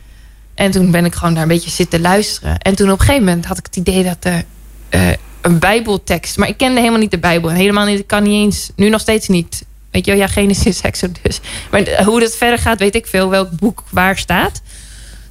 En 0.54 0.72
toen 0.72 0.92
ben 0.92 1.06
ik 1.06 1.16
gewoon 1.16 1.34
daar 1.34 1.44
een 1.44 1.50
beetje 1.50 1.70
zitten 1.70 2.02
luisteren. 2.02 2.58
En 2.58 2.76
toen 2.76 2.92
op 2.92 3.00
een 3.00 3.06
gegeven 3.06 3.26
moment 3.26 3.46
had 3.46 3.58
ik 3.58 3.66
het 3.66 3.76
idee 3.76 4.04
dat... 4.04 4.18
er 4.20 4.44
uh, 4.90 5.14
een 5.44 5.60
bijbeltekst. 5.60 6.38
Maar 6.38 6.48
ik 6.48 6.58
kende 6.58 6.80
helemaal 6.80 7.00
niet 7.00 7.12
de 7.12 7.20
bijbel. 7.20 7.50
Helemaal 7.50 7.86
niet, 7.86 8.00
ik 8.00 8.08
kan 8.08 8.24
niet 8.24 8.44
eens, 8.44 8.72
nu 8.76 8.90
nog 8.90 9.02
steeds 9.02 9.28
niet. 9.28 9.66
Weet 9.92 10.06
je 10.06 10.16
ja, 10.16 10.28
Genesis, 10.28 10.82
Exodus. 10.92 11.40
Maar 11.72 12.04
hoe 12.04 12.20
dat 12.20 12.36
verder 12.36 12.60
gaat, 12.60 12.80
weet 12.80 12.96
ik 12.96 13.08
veel. 13.08 13.30
Welk 13.30 13.50
boek 13.52 13.84
waar 13.90 14.18
staat. 14.18 14.62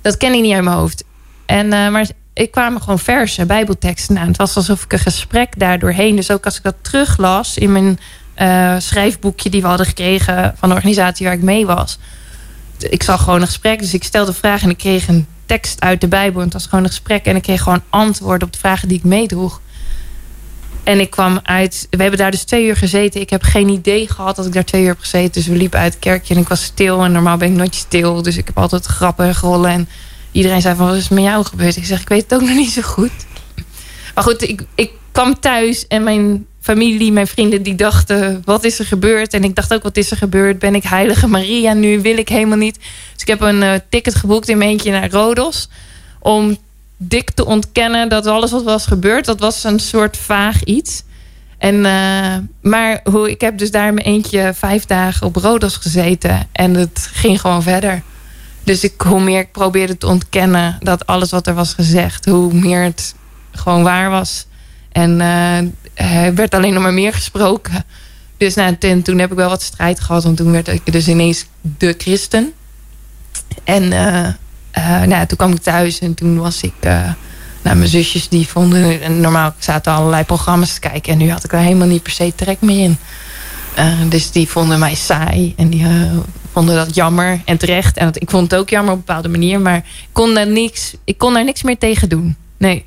Dat 0.01 0.16
ken 0.16 0.35
ik 0.35 0.40
niet 0.40 0.55
uit 0.55 0.64
mijn 0.64 0.77
hoofd. 0.77 1.05
En, 1.46 1.66
uh, 1.66 1.88
maar 1.88 2.07
ik 2.33 2.51
kwam 2.51 2.81
gewoon 2.81 2.98
versen, 2.98 3.46
bijbelteksten 3.46 4.18
aan. 4.18 4.27
Het 4.27 4.37
was 4.37 4.57
alsof 4.57 4.85
ik 4.85 4.92
een 4.92 4.98
gesprek 4.98 5.59
daardoorheen. 5.59 6.16
Dus 6.16 6.31
ook 6.31 6.44
als 6.44 6.57
ik 6.57 6.62
dat 6.62 6.75
teruglas 6.81 7.57
in 7.57 7.72
mijn 7.72 7.98
uh, 8.40 8.75
schrijfboekje... 8.79 9.51
die 9.51 9.62
we 9.62 9.68
hadden 9.68 9.87
gekregen 9.87 10.55
van 10.57 10.68
de 10.68 10.75
organisatie 10.75 11.27
waar 11.27 11.35
ik 11.35 11.42
mee 11.42 11.66
was. 11.66 11.98
Ik 12.79 13.03
zag 13.03 13.22
gewoon 13.22 13.40
een 13.40 13.46
gesprek, 13.46 13.79
dus 13.79 13.94
ik 13.94 14.05
stelde 14.05 14.33
vragen... 14.33 14.64
en 14.64 14.70
ik 14.70 14.79
kreeg 14.79 15.09
een 15.09 15.27
tekst 15.46 15.81
uit 15.81 16.01
de 16.01 16.09
Bijbel. 16.09 16.38
En 16.38 16.44
het 16.44 16.53
was 16.53 16.64
gewoon 16.66 16.85
een 16.85 16.90
gesprek. 16.90 17.25
En 17.25 17.37
ik 17.37 17.42
kreeg 17.42 17.62
gewoon 17.62 17.83
antwoorden 17.88 18.46
op 18.46 18.53
de 18.53 18.59
vragen 18.59 18.88
die 18.88 18.98
ik 18.98 19.05
meedroeg. 19.05 19.61
En 20.85 21.01
ik 21.01 21.11
kwam 21.11 21.40
uit... 21.42 21.87
We 21.90 22.03
hebben 22.03 22.18
daar 22.18 22.31
dus 22.31 22.45
twee 22.45 22.66
uur 22.66 22.77
gezeten. 22.77 23.21
Ik 23.21 23.31
heb 23.31 23.42
geen 23.42 23.68
idee 23.68 24.09
gehad 24.09 24.37
dat 24.37 24.47
ik 24.47 24.53
daar 24.53 24.64
twee 24.64 24.83
uur 24.83 24.88
heb 24.88 24.99
gezeten. 24.99 25.33
Dus 25.33 25.47
we 25.47 25.57
liepen 25.57 25.79
uit 25.79 25.92
het 25.92 26.03
kerkje 26.03 26.35
en 26.35 26.40
ik 26.40 26.49
was 26.49 26.62
stil. 26.62 27.05
En 27.05 27.12
normaal 27.12 27.37
ben 27.37 27.51
ik 27.51 27.57
nooit 27.57 27.75
stil. 27.75 28.23
Dus 28.23 28.37
ik 28.37 28.47
heb 28.47 28.59
altijd 28.59 28.85
grappen 28.85 29.27
en 29.27 29.35
rollen. 29.40 29.71
En 29.71 29.88
iedereen 30.33 30.61
zei 30.61 30.77
van, 30.77 30.87
wat 30.87 30.97
is 30.97 31.09
met 31.09 31.25
jou 31.25 31.45
gebeurd? 31.45 31.77
Ik 31.77 31.85
zeg, 31.85 32.01
ik 32.01 32.09
weet 32.09 32.23
het 32.23 32.35
ook 32.35 32.49
nog 32.49 32.57
niet 32.57 32.71
zo 32.71 32.83
goed. 32.83 33.12
Maar 34.14 34.25
goed, 34.25 34.42
ik, 34.49 34.64
ik 34.75 34.90
kwam 35.12 35.40
thuis 35.40 35.87
en 35.87 36.03
mijn 36.03 36.47
familie, 36.61 37.12
mijn 37.12 37.27
vrienden 37.27 37.62
die 37.62 37.75
dachten... 37.75 38.42
wat 38.45 38.64
is 38.64 38.79
er 38.79 38.85
gebeurd? 38.85 39.35
En 39.35 39.45
ik 39.45 39.55
dacht 39.55 39.75
ook, 39.75 39.83
wat 39.83 39.97
is 39.97 40.11
er 40.11 40.16
gebeurd? 40.16 40.59
Ben 40.59 40.75
ik 40.75 40.85
heilige 40.85 41.27
Maria 41.27 41.73
nu? 41.73 42.01
Wil 42.01 42.16
ik 42.16 42.29
helemaal 42.29 42.59
niet. 42.59 42.79
Dus 43.12 43.23
ik 43.23 43.27
heb 43.27 43.40
een 43.40 43.62
uh, 43.62 43.73
ticket 43.88 44.14
geboekt 44.14 44.49
in 44.49 44.59
mijn 44.59 44.71
eentje 44.71 44.90
naar 44.90 45.11
Rodos... 45.11 45.68
om 46.21 46.59
dik 47.09 47.31
te 47.31 47.45
ontkennen 47.45 48.09
dat 48.09 48.27
alles 48.27 48.51
wat 48.51 48.62
was 48.62 48.87
gebeurd... 48.87 49.25
dat 49.25 49.41
was 49.41 49.65
een 49.65 49.81
soort 49.81 50.17
vaag 50.17 50.65
iets. 50.65 51.03
En, 51.59 51.75
uh, 51.75 52.37
maar 52.61 53.01
hoe, 53.05 53.31
ik 53.31 53.41
heb 53.41 53.59
dus 53.59 53.71
daar 53.71 53.95
mijn 53.95 54.07
eentje 54.07 54.53
vijf 54.55 54.87
dagen 54.87 55.27
op 55.27 55.37
Rodos 55.37 55.77
gezeten... 55.77 56.49
en 56.53 56.75
het 56.75 57.09
ging 57.12 57.41
gewoon 57.41 57.62
verder. 57.62 58.03
Dus 58.65 58.85
ik, 58.85 59.01
hoe 59.01 59.21
meer 59.21 59.41
ik 59.41 59.53
probeerde 59.53 59.99
te 59.99 60.07
ontkennen 60.07 60.77
dat 60.81 61.07
alles 61.07 61.31
wat 61.31 61.47
er 61.47 61.55
was 61.55 61.75
gezegd... 61.75 62.25
hoe 62.25 62.55
meer 62.55 62.83
het 62.83 63.15
gewoon 63.53 63.83
waar 63.83 64.11
was... 64.11 64.47
En 64.93 65.21
uh, 65.21 65.59
er 66.27 66.35
werd 66.35 66.55
alleen 66.55 66.73
nog 66.73 66.83
maar 66.83 66.93
meer 66.93 67.12
gesproken. 67.12 67.85
Dus 68.37 68.55
nou, 68.55 68.79
toen 69.03 69.19
heb 69.19 69.31
ik 69.31 69.37
wel 69.37 69.49
wat 69.49 69.62
strijd 69.62 70.01
gehad. 70.01 70.25
Want 70.25 70.37
toen 70.37 70.53
werd 70.53 70.69
ik 70.69 70.93
dus 70.93 71.09
ineens 71.09 71.47
de 71.61 71.95
christen. 71.99 72.53
En 73.65 73.83
uh, 73.83 74.29
uh, 74.79 75.03
nou, 75.03 75.27
toen 75.27 75.37
kwam 75.37 75.53
ik 75.53 75.63
thuis 75.63 75.99
en 75.99 76.15
toen 76.15 76.39
was 76.39 76.63
ik... 76.63 76.75
nou, 77.63 77.77
mijn 77.77 77.89
zusjes 77.89 78.29
die 78.29 78.49
vonden... 78.49 79.03
En 79.03 79.21
normaal 79.21 79.55
zaten 79.59 79.93
allerlei 79.93 80.25
programma's 80.25 80.75
te 80.75 80.81
kijken. 80.81 81.13
En 81.13 81.19
nu 81.19 81.31
had 81.31 81.45
ik 81.45 81.53
er 81.53 81.59
helemaal 81.59 81.89
niet 81.89 82.03
per 82.03 82.13
se 82.13 82.33
trek 82.37 82.61
meer 82.61 82.85
in. 82.85 82.99
dus 84.09 84.31
die 84.31 84.49
vonden 84.49 84.79
mij 84.79 84.95
saai. 84.95 85.55
En 85.57 85.69
die 85.69 85.87
vonden 86.53 86.75
dat 86.75 86.95
jammer 86.95 87.41
en 87.45 87.57
terecht. 87.57 87.97
En 87.97 88.07
dat, 88.07 88.23
ik 88.23 88.31
vond 88.31 88.51
het 88.51 88.61
ook 88.61 88.69
jammer 88.69 88.93
op 88.93 88.99
een 88.99 89.05
bepaalde 89.07 89.29
manier. 89.29 89.61
Maar 89.61 89.85
kon, 90.13 90.35
daar 90.35 90.47
niks, 90.47 90.95
ik 91.05 91.19
kon 91.19 91.35
daar 91.35 91.45
niks 91.45 91.63
meer 91.63 91.79
tegen 91.79 92.09
doen. 92.09 92.37
Nee. 92.57 92.85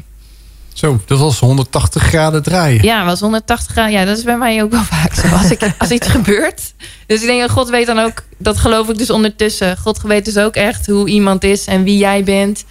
Zo, 0.75 0.99
dat 1.05 1.19
was 1.19 1.39
180 1.39 2.03
graden 2.03 2.43
draaien. 2.43 2.83
Ja, 2.83 3.05
was 3.05 3.19
180 3.19 3.71
graden. 3.71 3.91
Ja, 3.91 4.05
dat 4.05 4.17
is 4.17 4.23
bij 4.23 4.38
mij 4.38 4.63
ook 4.63 4.71
wel 4.71 4.83
vaak 4.83 5.13
zo. 5.13 5.27
Als, 5.27 5.51
ik, 5.51 5.73
als 5.77 5.89
iets 5.89 6.07
gebeurt. 6.07 6.73
Dus 7.07 7.21
ik 7.21 7.27
denk, 7.27 7.49
God 7.49 7.69
weet 7.69 7.85
dan 7.85 7.99
ook, 7.99 8.23
dat 8.38 8.57
geloof 8.57 8.89
ik 8.89 8.97
dus 8.97 9.09
ondertussen. 9.09 9.77
God 9.77 10.01
weet 10.01 10.25
dus 10.25 10.38
ook 10.38 10.55
echt 10.55 10.88
hoe 10.88 11.09
iemand 11.09 11.43
is 11.43 11.65
en 11.65 11.83
wie 11.83 11.97
jij 11.97 12.23
bent. 12.23 12.65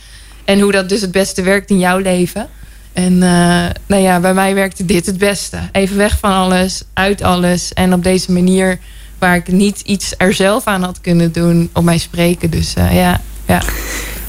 En 0.44 0.60
hoe 0.60 0.72
dat 0.72 0.88
dus 0.88 1.00
het 1.00 1.12
beste 1.12 1.42
werkt 1.42 1.70
in 1.70 1.78
jouw 1.78 1.98
leven. 1.98 2.48
En 2.92 3.12
uh, 3.12 3.64
nou 3.86 4.02
ja, 4.02 4.20
bij 4.20 4.34
mij 4.34 4.54
werkte 4.54 4.84
dit 4.84 5.06
het 5.06 5.18
beste. 5.18 5.58
Even 5.72 5.96
weg 5.96 6.18
van 6.18 6.32
alles, 6.32 6.82
uit 6.92 7.22
alles. 7.22 7.72
En 7.72 7.92
op 7.92 8.02
deze 8.02 8.32
manier 8.32 8.78
waar 9.18 9.36
ik 9.36 9.48
niet 9.48 9.80
iets 9.80 10.14
er 10.16 10.34
zelf 10.34 10.64
aan 10.66 10.82
had 10.82 11.00
kunnen 11.00 11.32
doen 11.32 11.70
op 11.72 11.84
mij 11.84 11.98
spreken. 11.98 12.50
Dus 12.50 12.74
uh, 12.78 12.94
ja, 12.94 13.20
ja. 13.46 13.62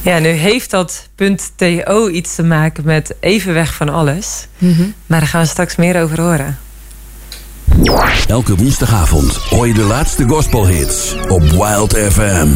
Ja, 0.06 0.20
nu 0.20 0.28
heeft 0.28 0.70
dat 0.70 1.10
.to 1.56 2.10
iets 2.10 2.36
te 2.36 2.44
maken 2.44 2.86
met 2.86 3.16
even 3.20 3.54
weg 3.54 3.74
van 3.74 3.90
alles. 3.90 4.48
Mm 4.58 4.74
-hmm. 4.74 4.94
Maar 5.06 5.20
daar 5.20 5.30
gaan 5.30 5.42
we 5.42 5.48
straks 5.48 5.76
meer 5.76 6.02
over 6.02 6.22
horen. 6.22 6.58
Elke 8.28 8.56
woensdagavond 8.56 9.36
hoor 9.36 9.68
je 9.68 9.74
de 9.74 9.84
laatste 9.84 10.28
gospelhits 10.28 11.16
op 11.28 11.42
Wild 11.42 11.98
FM. 11.98 12.48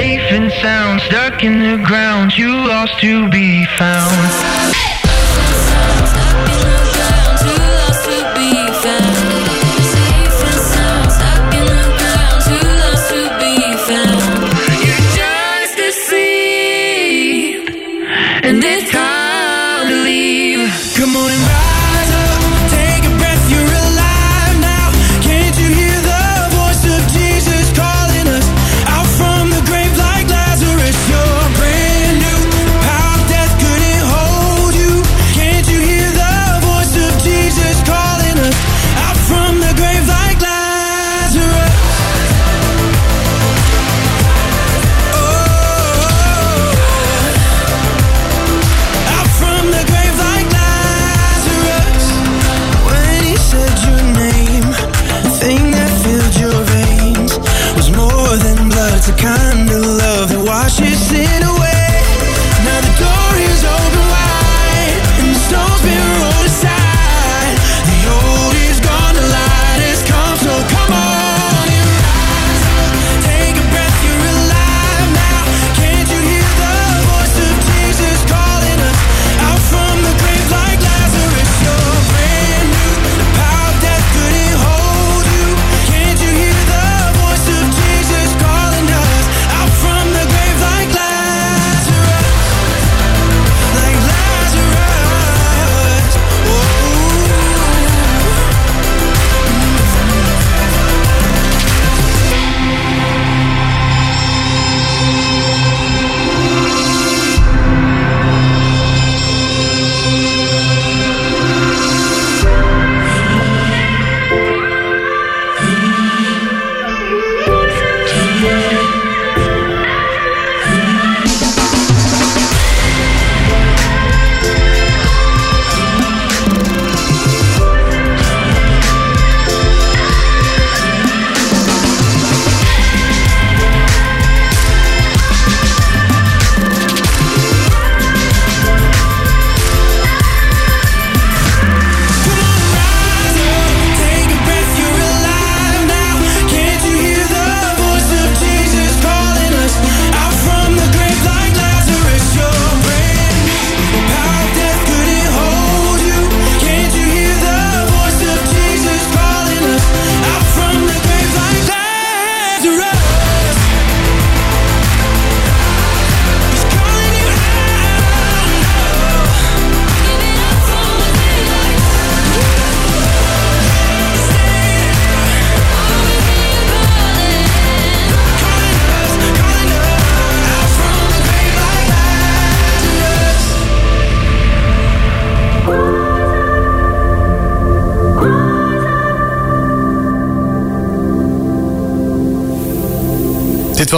Safe 0.00 0.32
and 0.32 0.50
sound, 0.62 1.02
stuck 1.02 1.44
in 1.44 1.58
the 1.58 1.76
ground, 1.84 2.32
too 2.32 2.48
lost 2.48 2.98
to 3.00 3.28
be 3.28 3.66
found. 3.76 4.99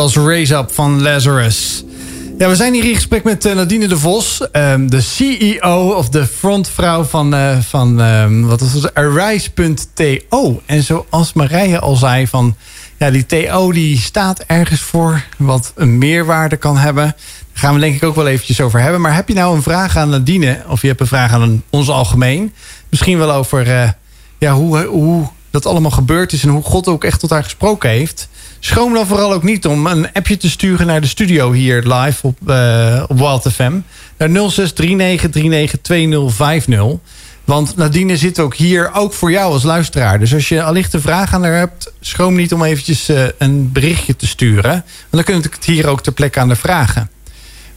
Was 0.02 0.16
Raise 0.16 0.54
Up 0.54 0.72
van 0.72 1.02
Lazarus. 1.02 1.84
Ja, 2.38 2.48
we 2.48 2.56
zijn 2.56 2.72
hier 2.72 2.84
in 2.84 2.94
gesprek 2.94 3.24
met 3.24 3.46
uh, 3.46 3.54
Nadine 3.54 3.88
de 3.88 3.98
Vos, 3.98 4.46
um, 4.52 4.90
de 4.90 5.00
CEO 5.00 5.92
of 5.96 6.08
de 6.08 6.26
frontvrouw 6.26 7.04
van, 7.04 7.34
uh, 7.34 7.58
van 7.58 8.00
um, 8.00 8.46
wat 8.46 8.60
is 8.60 8.72
het, 8.72 8.94
Arise.to. 8.94 10.62
En 10.66 10.82
zoals 10.82 11.32
Marije 11.32 11.78
al 11.78 11.96
zei, 11.96 12.26
van, 12.26 12.56
ja, 12.98 13.10
die 13.10 13.26
TO 13.26 13.72
die 13.72 13.98
staat 13.98 14.40
ergens 14.40 14.80
voor 14.80 15.24
wat 15.38 15.72
een 15.76 15.98
meerwaarde 15.98 16.56
kan 16.56 16.76
hebben. 16.76 17.04
Daar 17.04 17.14
gaan 17.52 17.74
we 17.74 17.80
denk 17.80 17.94
ik 17.94 18.04
ook 18.04 18.16
wel 18.16 18.26
eventjes 18.26 18.60
over 18.60 18.80
hebben. 18.80 19.00
Maar 19.00 19.14
heb 19.14 19.28
je 19.28 19.34
nou 19.34 19.56
een 19.56 19.62
vraag 19.62 19.96
aan 19.96 20.08
Nadine, 20.08 20.62
of 20.68 20.80
je 20.80 20.88
hebt 20.88 21.00
een 21.00 21.06
vraag 21.06 21.32
aan 21.32 21.62
ons 21.70 21.88
algemeen? 21.88 22.52
Misschien 22.88 23.18
wel 23.18 23.32
over 23.32 23.66
uh, 23.66 23.88
ja, 24.38 24.52
hoe, 24.52 24.84
hoe 24.84 25.28
dat 25.50 25.66
allemaal 25.66 25.90
gebeurd 25.90 26.32
is 26.32 26.42
en 26.42 26.48
hoe 26.48 26.62
God 26.62 26.88
ook 26.88 27.04
echt 27.04 27.20
tot 27.20 27.30
haar 27.30 27.44
gesproken 27.44 27.90
heeft. 27.90 28.28
Schroom 28.64 28.94
dan 28.94 29.06
vooral 29.06 29.32
ook 29.32 29.42
niet 29.42 29.66
om 29.66 29.86
een 29.86 30.12
appje 30.12 30.36
te 30.36 30.50
sturen 30.50 30.86
naar 30.86 31.00
de 31.00 31.06
studio 31.06 31.52
hier 31.52 31.82
live 31.82 32.26
op, 32.26 32.38
uh, 32.46 33.04
op 33.08 33.18
Wild 33.18 33.52
FM. 33.52 33.72
Naar 34.16 34.50
0639392050. 34.50 34.54
Want 37.44 37.76
Nadine 37.76 38.16
zit 38.16 38.38
ook 38.38 38.54
hier, 38.54 38.90
ook 38.94 39.12
voor 39.12 39.30
jou 39.30 39.52
als 39.52 39.62
luisteraar. 39.62 40.18
Dus 40.18 40.34
als 40.34 40.48
je 40.48 40.62
allicht 40.62 40.92
een 40.92 41.00
vraag 41.00 41.34
aan 41.34 41.42
haar 41.42 41.58
hebt... 41.58 41.92
schroom 42.00 42.34
niet 42.34 42.52
om 42.52 42.62
eventjes 42.62 43.10
uh, 43.10 43.24
een 43.38 43.72
berichtje 43.72 44.16
te 44.16 44.26
sturen. 44.26 44.72
Want 44.72 44.84
dan 45.10 45.24
kunnen 45.24 45.42
we 45.42 45.48
het 45.48 45.64
hier 45.64 45.88
ook 45.88 46.02
ter 46.02 46.12
plekke 46.12 46.40
aan 46.40 46.48
de 46.48 46.56
vragen. 46.56 47.10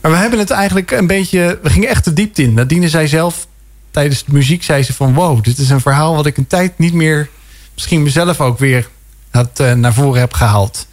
Maar 0.01 0.11
we 0.11 0.17
hebben 0.17 0.39
het 0.39 0.51
eigenlijk 0.51 0.91
een 0.91 1.07
beetje... 1.07 1.59
We 1.63 1.69
gingen 1.69 1.89
echt 1.89 2.05
de 2.05 2.13
diepte 2.13 2.41
in. 2.41 2.53
Nadine 2.53 2.89
zei 2.89 3.07
zelf, 3.07 3.47
tijdens 3.91 4.23
de 4.23 4.33
muziek 4.33 4.63
zei 4.63 4.83
ze 4.83 4.93
van... 4.93 5.13
wow, 5.13 5.43
dit 5.43 5.57
is 5.57 5.69
een 5.69 5.81
verhaal 5.81 6.15
wat 6.15 6.25
ik 6.25 6.38
een 6.38 6.47
tijd 6.47 6.77
niet 6.77 6.93
meer... 6.93 7.29
misschien 7.73 8.03
mezelf 8.03 8.41
ook 8.41 8.59
weer 8.59 8.88
had, 9.36 9.59
uh, 9.59 9.73
naar 9.73 9.93
voren 9.93 10.19
heb 10.19 10.33
gehaald. 10.33 10.88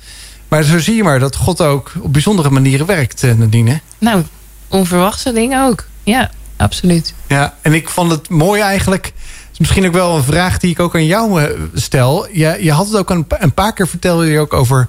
Maar 0.53 0.63
zo 0.63 0.79
zie 0.79 0.97
je 0.97 1.03
maar 1.03 1.19
dat 1.19 1.37
God 1.37 1.61
ook 1.61 1.93
op 2.01 2.13
bijzondere 2.13 2.51
manieren 2.51 2.87
werkt, 2.87 3.23
uh, 3.23 3.35
Nadine. 3.35 3.81
Nou, 3.99 4.23
onverwachte 4.69 5.33
dingen 5.33 5.67
ook. 5.67 5.85
Ja, 6.03 6.31
absoluut. 6.57 7.15
Ja, 7.29 7.55
en 7.63 7.73
ik 7.73 7.89
vond 7.89 8.11
het 8.11 8.29
mooi 8.29 8.61
eigenlijk... 8.61 9.13
is 9.53 9.59
misschien 9.59 9.87
ook 9.87 9.93
wel 9.93 10.17
een 10.17 10.23
vraag 10.23 10.59
die 10.59 10.71
ik 10.71 10.81
ook 10.81 10.95
aan 10.95 11.07
jou 11.07 11.43
uh, 11.43 11.49
stel. 11.75 12.29
Je, 12.33 12.57
je 12.61 12.73
had 12.73 12.87
het 12.87 12.97
ook 12.97 13.11
een, 13.11 13.27
een 13.29 13.55
paar 13.55 13.73
keer 13.73 13.89
vertelde 13.89 14.27
je 14.27 14.39
ook 14.39 14.53
over 14.53 14.89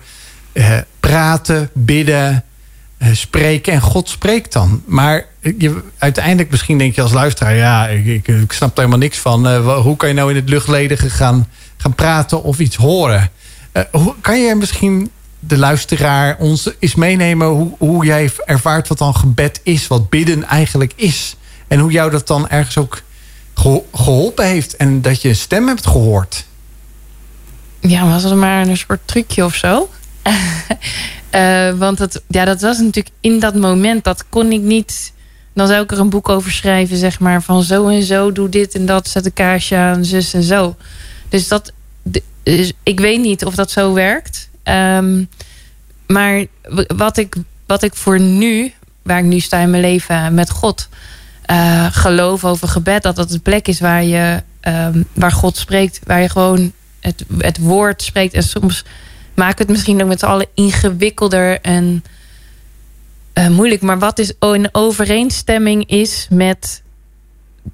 praten, 0.99 1.70
bidden, 1.74 2.43
spreken. 3.12 3.74
En 3.74 3.82
God 3.82 4.10
spreekt 4.10 4.54
dan. 4.54 4.84
Maar 4.86 5.26
je, 5.58 5.82
uiteindelijk 5.97 6.51
misschien 6.51 6.78
denk 6.78 6.95
je 6.95 7.01
als 7.01 7.12
luisteraar... 7.12 7.56
ja, 7.56 7.88
ik, 7.88 8.06
ik, 8.06 8.28
ik 8.28 8.51
snap 8.51 8.70
er 8.70 8.78
helemaal 8.78 8.97
niks 8.97 9.18
van. 9.18 9.58
hoe 9.58 9.97
kan 9.97 10.10
je 10.10 10.16
nou 10.16 10.30
in 10.30 10.36
het 10.36 10.49
luchtledige 10.49 11.10
gaan, 11.10 11.47
gaan 11.78 11.95
praten 11.95 12.43
of 12.43 12.60
iets 12.60 12.76
horen... 12.76 13.32
Uh, 13.74 13.84
hoe, 13.91 14.15
kan 14.21 14.39
je 14.39 14.55
misschien 14.55 15.11
de 15.39 15.57
luisteraar 15.57 16.38
ons 16.38 16.69
eens 16.80 16.95
meenemen 16.95 17.47
hoe, 17.47 17.71
hoe 17.78 18.05
jij 18.05 18.32
ervaart 18.45 18.88
wat 18.88 18.97
dan 18.97 19.15
gebed 19.15 19.59
is, 19.63 19.88
wat 19.88 20.09
bidden 20.09 20.43
eigenlijk 20.43 20.93
is. 20.95 21.36
En 21.67 21.80
hoe 21.80 21.91
jou 21.91 22.11
dat 22.11 22.28
dan 22.28 22.49
ergens 22.49 22.78
ook 22.78 23.01
geholpen 23.93 24.45
heeft 24.45 24.76
en 24.76 25.01
dat 25.01 25.21
je 25.21 25.30
een 25.30 25.36
stem 25.36 25.67
hebt 25.67 25.88
gehoord. 25.88 26.45
Ja, 27.80 28.07
was 28.07 28.24
het 28.24 28.36
maar 28.36 28.67
een 28.67 28.78
soort 28.78 28.99
trucje 29.05 29.45
of 29.45 29.55
zo? 29.55 29.89
uh, 31.32 31.71
want 31.86 31.99
het, 31.99 32.21
ja, 32.28 32.45
dat 32.45 32.61
was 32.61 32.78
natuurlijk 32.78 33.15
in 33.19 33.39
dat 33.39 33.55
moment, 33.55 34.03
dat 34.03 34.26
kon 34.30 34.51
ik 34.51 34.61
niet. 34.61 35.13
Dan 35.53 35.67
zou 35.67 35.84
ik 35.84 35.91
er 35.91 35.99
een 35.99 36.09
boek 36.09 36.30
over 36.30 36.51
schrijven, 36.51 36.97
zeg 36.97 37.19
maar, 37.19 37.41
van 37.43 37.63
zo 37.63 37.88
en 37.88 38.03
zo, 38.03 38.32
doe 38.32 38.49
dit 38.49 38.76
en 38.76 38.86
dat, 38.86 39.07
zet 39.07 39.26
een 39.26 39.34
kaarsje 39.34 39.76
aan, 39.76 40.05
zus 40.05 40.34
en 40.34 40.43
zo. 40.43 40.76
Dus 41.30 41.47
dat, 41.47 41.71
dus 42.44 42.72
ik 42.84 43.00
weet 43.00 43.22
niet 43.22 43.46
of 43.46 43.56
dat 43.56 43.72
zo 43.72 43.94
werkt. 43.94 44.50
Um, 44.64 45.30
maar 46.08 46.46
wat 46.96 47.18
ik, 47.18 47.36
wat 47.66 47.84
ik 47.84 47.96
voor 47.96 48.20
nu, 48.20 48.74
waar 49.02 49.20
ik 49.20 49.26
nu 49.26 49.39
sta 49.39 49.60
in 49.60 49.70
mijn 49.70 49.82
leven 49.82 50.34
met 50.34 50.50
God, 50.50 50.89
uh, 51.52 51.86
geloof 51.91 52.46
over 52.46 52.68
gebed, 52.68 53.04
dat 53.04 53.16
dat 53.16 53.32
een 53.32 53.41
plek 53.41 53.68
is 53.68 53.80
waar, 53.80 54.04
je, 54.04 54.44
um, 54.62 55.06
waar 55.14 55.32
God 55.32 55.58
spreekt, 55.58 56.00
waar 56.04 56.22
je 56.22 56.30
gewoon 56.30 56.72
het, 57.00 57.26
het 57.38 57.58
woord 57.58 58.02
spreekt. 58.02 58.34
En 58.34 58.44
soms 58.44 58.86
maakt 59.34 59.60
het 59.60 59.70
misschien 59.70 60.02
ook 60.02 60.08
met 60.08 60.20
z'n 60.20 60.26
allen 60.26 60.48
ingewikkelder 60.54 61.62
en 61.62 62.04
uh, 63.34 63.48
moeilijk. 63.48 63.82
Maar 63.82 64.00
wat 64.00 64.20
is 64.20 64.34
een 64.39 64.70
overeenstemming 64.72 65.89
is 65.89 66.28
met 66.30 66.82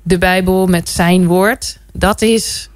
de 0.03 0.17
Bijbel, 0.17 0.67
met 0.67 0.89
zijn 0.89 1.27
woord, 1.27 1.79
dat 1.93 2.21
is 2.21 2.69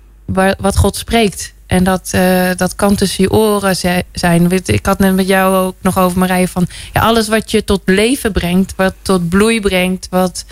wat 0.58 0.78
God 0.78 0.96
spreekt. 0.96 1.53
En 1.74 1.84
dat, 1.84 2.12
uh, 2.16 2.50
dat 2.56 2.76
kan 2.76 2.96
tussen 2.96 3.24
je 3.24 3.32
oren 3.32 3.76
zijn. 4.12 4.52
Ik 4.66 4.86
had 4.86 5.00
net 5.00 5.16
met 5.16 5.28
jou 5.28 5.56
ook 5.56 5.76
nog 5.82 5.98
over 5.98 6.20
Marije 6.20 6.48
van... 6.48 6.68
Ja, 6.94 7.02
alles 7.02 7.28
wat 7.28 7.52
je 7.52 7.64
tot 7.64 7.82
leven 7.86 8.32
brengt, 8.32 8.74
wat 8.76 8.94
tot 9.02 9.30
bloei 9.30 9.62
brengt... 9.62 10.08
Wat, 10.10 10.46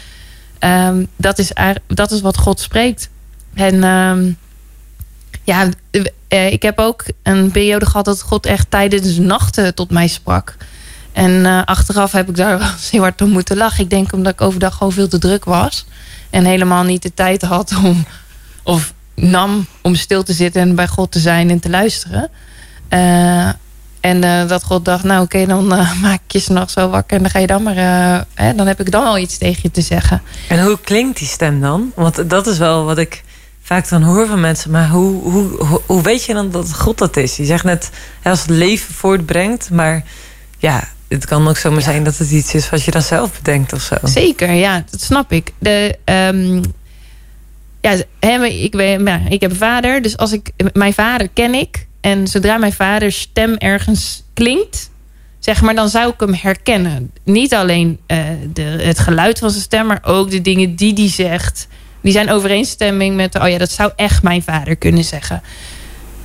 um, 0.60 1.08
dat, 1.16 1.40
is, 1.40 1.52
dat 1.88 2.12
is 2.12 2.22
wat 2.22 2.38
God 2.38 2.60
spreekt. 2.60 3.10
En 3.54 3.84
um, 3.84 4.38
ja, 5.44 5.70
uh, 6.30 6.52
ik 6.52 6.62
heb 6.62 6.80
ook 6.80 7.06
een 7.24 7.52
periode 7.52 7.86
gehad... 7.86 8.06
dat 8.06 8.22
God 8.22 8.46
echt 8.46 8.72
tijdens 8.72 9.16
de 9.16 9.22
nachten 9.22 9.76
tot 9.76 9.92
mij 9.92 10.08
sprak. 10.08 10.56
En 11.12 11.32
uh, 11.32 11.62
achteraf 11.66 12.12
heb 12.12 12.30
ik 12.30 12.36
daar 12.36 12.60
wel 12.60 12.68
heel 12.92 13.02
hard 13.02 13.22
om 13.22 13.30
moeten 13.30 13.58
lachen. 13.58 13.84
Ik 13.84 13.90
denk 13.90 14.14
omdat 14.14 14.34
ik 14.34 14.42
overdag 14.42 14.76
gewoon 14.78 14.94
veel 14.94 15.08
te 15.08 15.20
druk 15.20 15.46
was. 15.46 15.86
En 16.30 16.46
helemaal 16.46 16.84
niet 16.84 17.02
de 17.02 17.14
tijd 17.14 17.42
had 17.42 17.76
om... 17.84 18.06
Of 18.64 18.94
nam 19.16 19.66
om 19.82 19.96
stil 19.96 20.24
te 20.24 20.34
zitten 20.34 20.62
en 20.62 20.76
bij 20.76 20.88
God 20.88 21.12
te 21.12 21.20
zijn 21.20 21.50
en 21.50 21.60
te 21.60 21.70
luisteren. 21.70 22.30
Uh, 22.90 23.50
en 24.00 24.24
uh, 24.24 24.48
dat 24.48 24.64
God 24.64 24.86
dacht, 24.86 25.04
nou 25.04 25.24
oké, 25.24 25.36
okay, 25.36 25.48
dan 25.48 25.74
uh, 25.74 26.02
maak 26.02 26.20
ik 26.26 26.32
je 26.32 26.40
s'nachts 26.40 26.74
zo 26.74 26.90
wakker... 26.90 27.18
en 27.18 27.22
dan 27.22 27.32
ga 27.32 27.40
je 27.40 27.48
dan 27.48 27.64
maar, 27.64 27.76
hè, 28.34 28.56
dan 28.56 28.68
heb 28.68 28.80
ik 28.80 28.92
dan 28.92 29.06
al 29.06 29.18
iets 29.18 29.38
tegen 29.38 29.60
je 29.64 29.72
te 29.72 29.82
zeggen. 29.82 30.22
En 30.48 30.64
hoe 30.64 30.80
klinkt 30.84 31.18
die 31.20 31.28
stem 31.28 31.62
dan? 31.62 31.92
Want 31.96 32.30
dat 32.30 32.48
is 32.48 32.58
wel 32.58 32.86
wat 32.86 32.98
ik 32.98 33.24
vaak 33.62 33.90
dan 33.90 34.02
hoor 34.02 34.28
van 34.28 34.40
mensen. 34.40 34.72
Maar 34.72 34.90
hoe, 34.90 35.22
hoe, 35.22 35.66
hoe, 35.66 35.82
hoe 35.86 36.02
weet 36.02 36.24
je 36.24 36.34
dan 36.34 36.52
dat 36.52 36.74
God 36.74 36.98
dat 36.98 37.18
is? 37.18 37.38
Je 37.38 37.46
zegt 37.46 37.64
net, 37.64 37.90
als 38.24 38.42
het 38.42 38.50
leven 38.50 38.94
voortbrengt, 38.94 39.70
maar 39.70 40.04
ja... 40.58 40.84
Het 41.08 41.26
kan 41.26 41.48
ook 41.48 41.58
zomaar 41.58 41.80
ja. 41.80 41.86
zijn 41.86 42.04
dat 42.04 42.18
het 42.18 42.32
iets 42.32 42.54
is 42.54 42.70
wat 42.70 42.84
je 42.84 42.92
dan 42.92 43.02
zelf 43.02 43.32
bedenkt 43.32 43.74
of 43.74 43.82
zo. 43.82 43.96
Zeker, 44.04 44.52
ja, 44.52 44.84
dat 44.92 45.02
snap 45.02 45.32
ik. 45.32 45.52
De, 45.60 45.98
um, 46.06 46.62
ja, 47.82 47.92
ik, 48.42 48.72
ben, 48.72 49.28
ik 49.30 49.42
heb 49.42 49.52
een 49.52 49.58
vader. 49.58 50.02
Dus 50.02 50.18
als 50.18 50.32
ik, 50.32 50.52
mijn 50.74 50.94
vader 50.94 51.28
ken 51.34 51.54
ik. 51.54 51.90
En 52.02 52.28
zodra 52.28 52.58
mijn 52.58 52.74
vaders 52.74 53.20
stem 53.20 53.56
ergens 53.56 54.24
klinkt, 54.34 54.90
zeg 55.40 55.62
maar, 55.62 55.76
dan 55.76 55.90
zou 55.90 56.12
ik 56.12 56.20
hem 56.20 56.34
herkennen. 56.34 57.12
Niet 57.24 57.54
alleen 57.54 58.00
uh, 58.08 58.18
de, 58.54 58.62
het 58.62 59.00
geluid 59.00 59.40
van 59.40 59.50
zijn 59.50 59.64
stem, 59.64 59.86
maar 59.86 60.00
ook 60.04 60.32
de 60.32 60.42
dingen 60.42 60.76
die 60.76 60.94
hij 60.94 61.10
zegt. 61.10 61.68
Die 62.02 62.12
zijn 62.12 62.32
overeenstemming 62.32 63.16
met, 63.16 63.40
oh 63.40 63.50
ja, 63.50 63.58
dat 63.58 63.72
zou 63.72 63.92
echt 63.96 64.24
mijn 64.24 64.44
vader 64.44 64.76
kunnen 64.76 65.04
zeggen. 65.04 65.42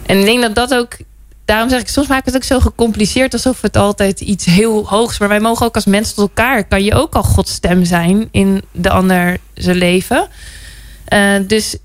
En 0.06 0.18
ik 0.18 0.24
denk 0.24 0.40
dat 0.40 0.54
dat 0.54 0.74
ook, 0.74 0.96
daarom 1.44 1.68
zeg 1.68 1.80
ik, 1.80 1.88
soms 1.88 2.06
maak 2.06 2.18
ik 2.18 2.24
het 2.24 2.36
ook 2.36 2.42
zo 2.42 2.60
gecompliceerd 2.60 3.32
alsof 3.32 3.62
het 3.62 3.76
altijd 3.76 4.20
iets 4.20 4.44
heel 4.44 4.88
hoogs. 4.88 5.18
Maar 5.18 5.28
wij 5.28 5.40
mogen 5.40 5.66
ook 5.66 5.74
als 5.74 5.84
mensen 5.84 6.14
tot 6.14 6.28
elkaar, 6.28 6.64
kan 6.64 6.84
je 6.84 6.94
ook 6.94 7.14
al 7.14 7.22
Gods 7.22 7.52
stem 7.52 7.84
zijn 7.84 8.28
in 8.30 8.62
de 8.72 8.90
ander 8.90 9.38
zijn 9.54 9.76
leven. 9.76 10.28
Uh, 11.12 11.34
dus 11.46 11.76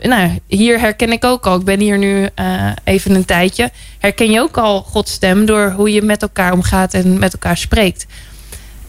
nou, 0.00 0.38
hier 0.46 0.80
herken 0.80 1.12
ik 1.12 1.24
ook 1.24 1.46
al. 1.46 1.58
Ik 1.58 1.64
ben 1.64 1.80
hier 1.80 1.98
nu 1.98 2.28
uh, 2.40 2.72
even 2.84 3.14
een 3.14 3.24
tijdje. 3.24 3.70
Herken 3.98 4.30
je 4.30 4.40
ook 4.40 4.56
al 4.56 4.82
Gods 4.82 5.12
stem 5.12 5.46
door 5.46 5.70
hoe 5.70 5.92
je 5.92 6.02
met 6.02 6.22
elkaar 6.22 6.52
omgaat 6.52 6.94
en 6.94 7.18
met 7.18 7.32
elkaar 7.32 7.56
spreekt. 7.56 8.06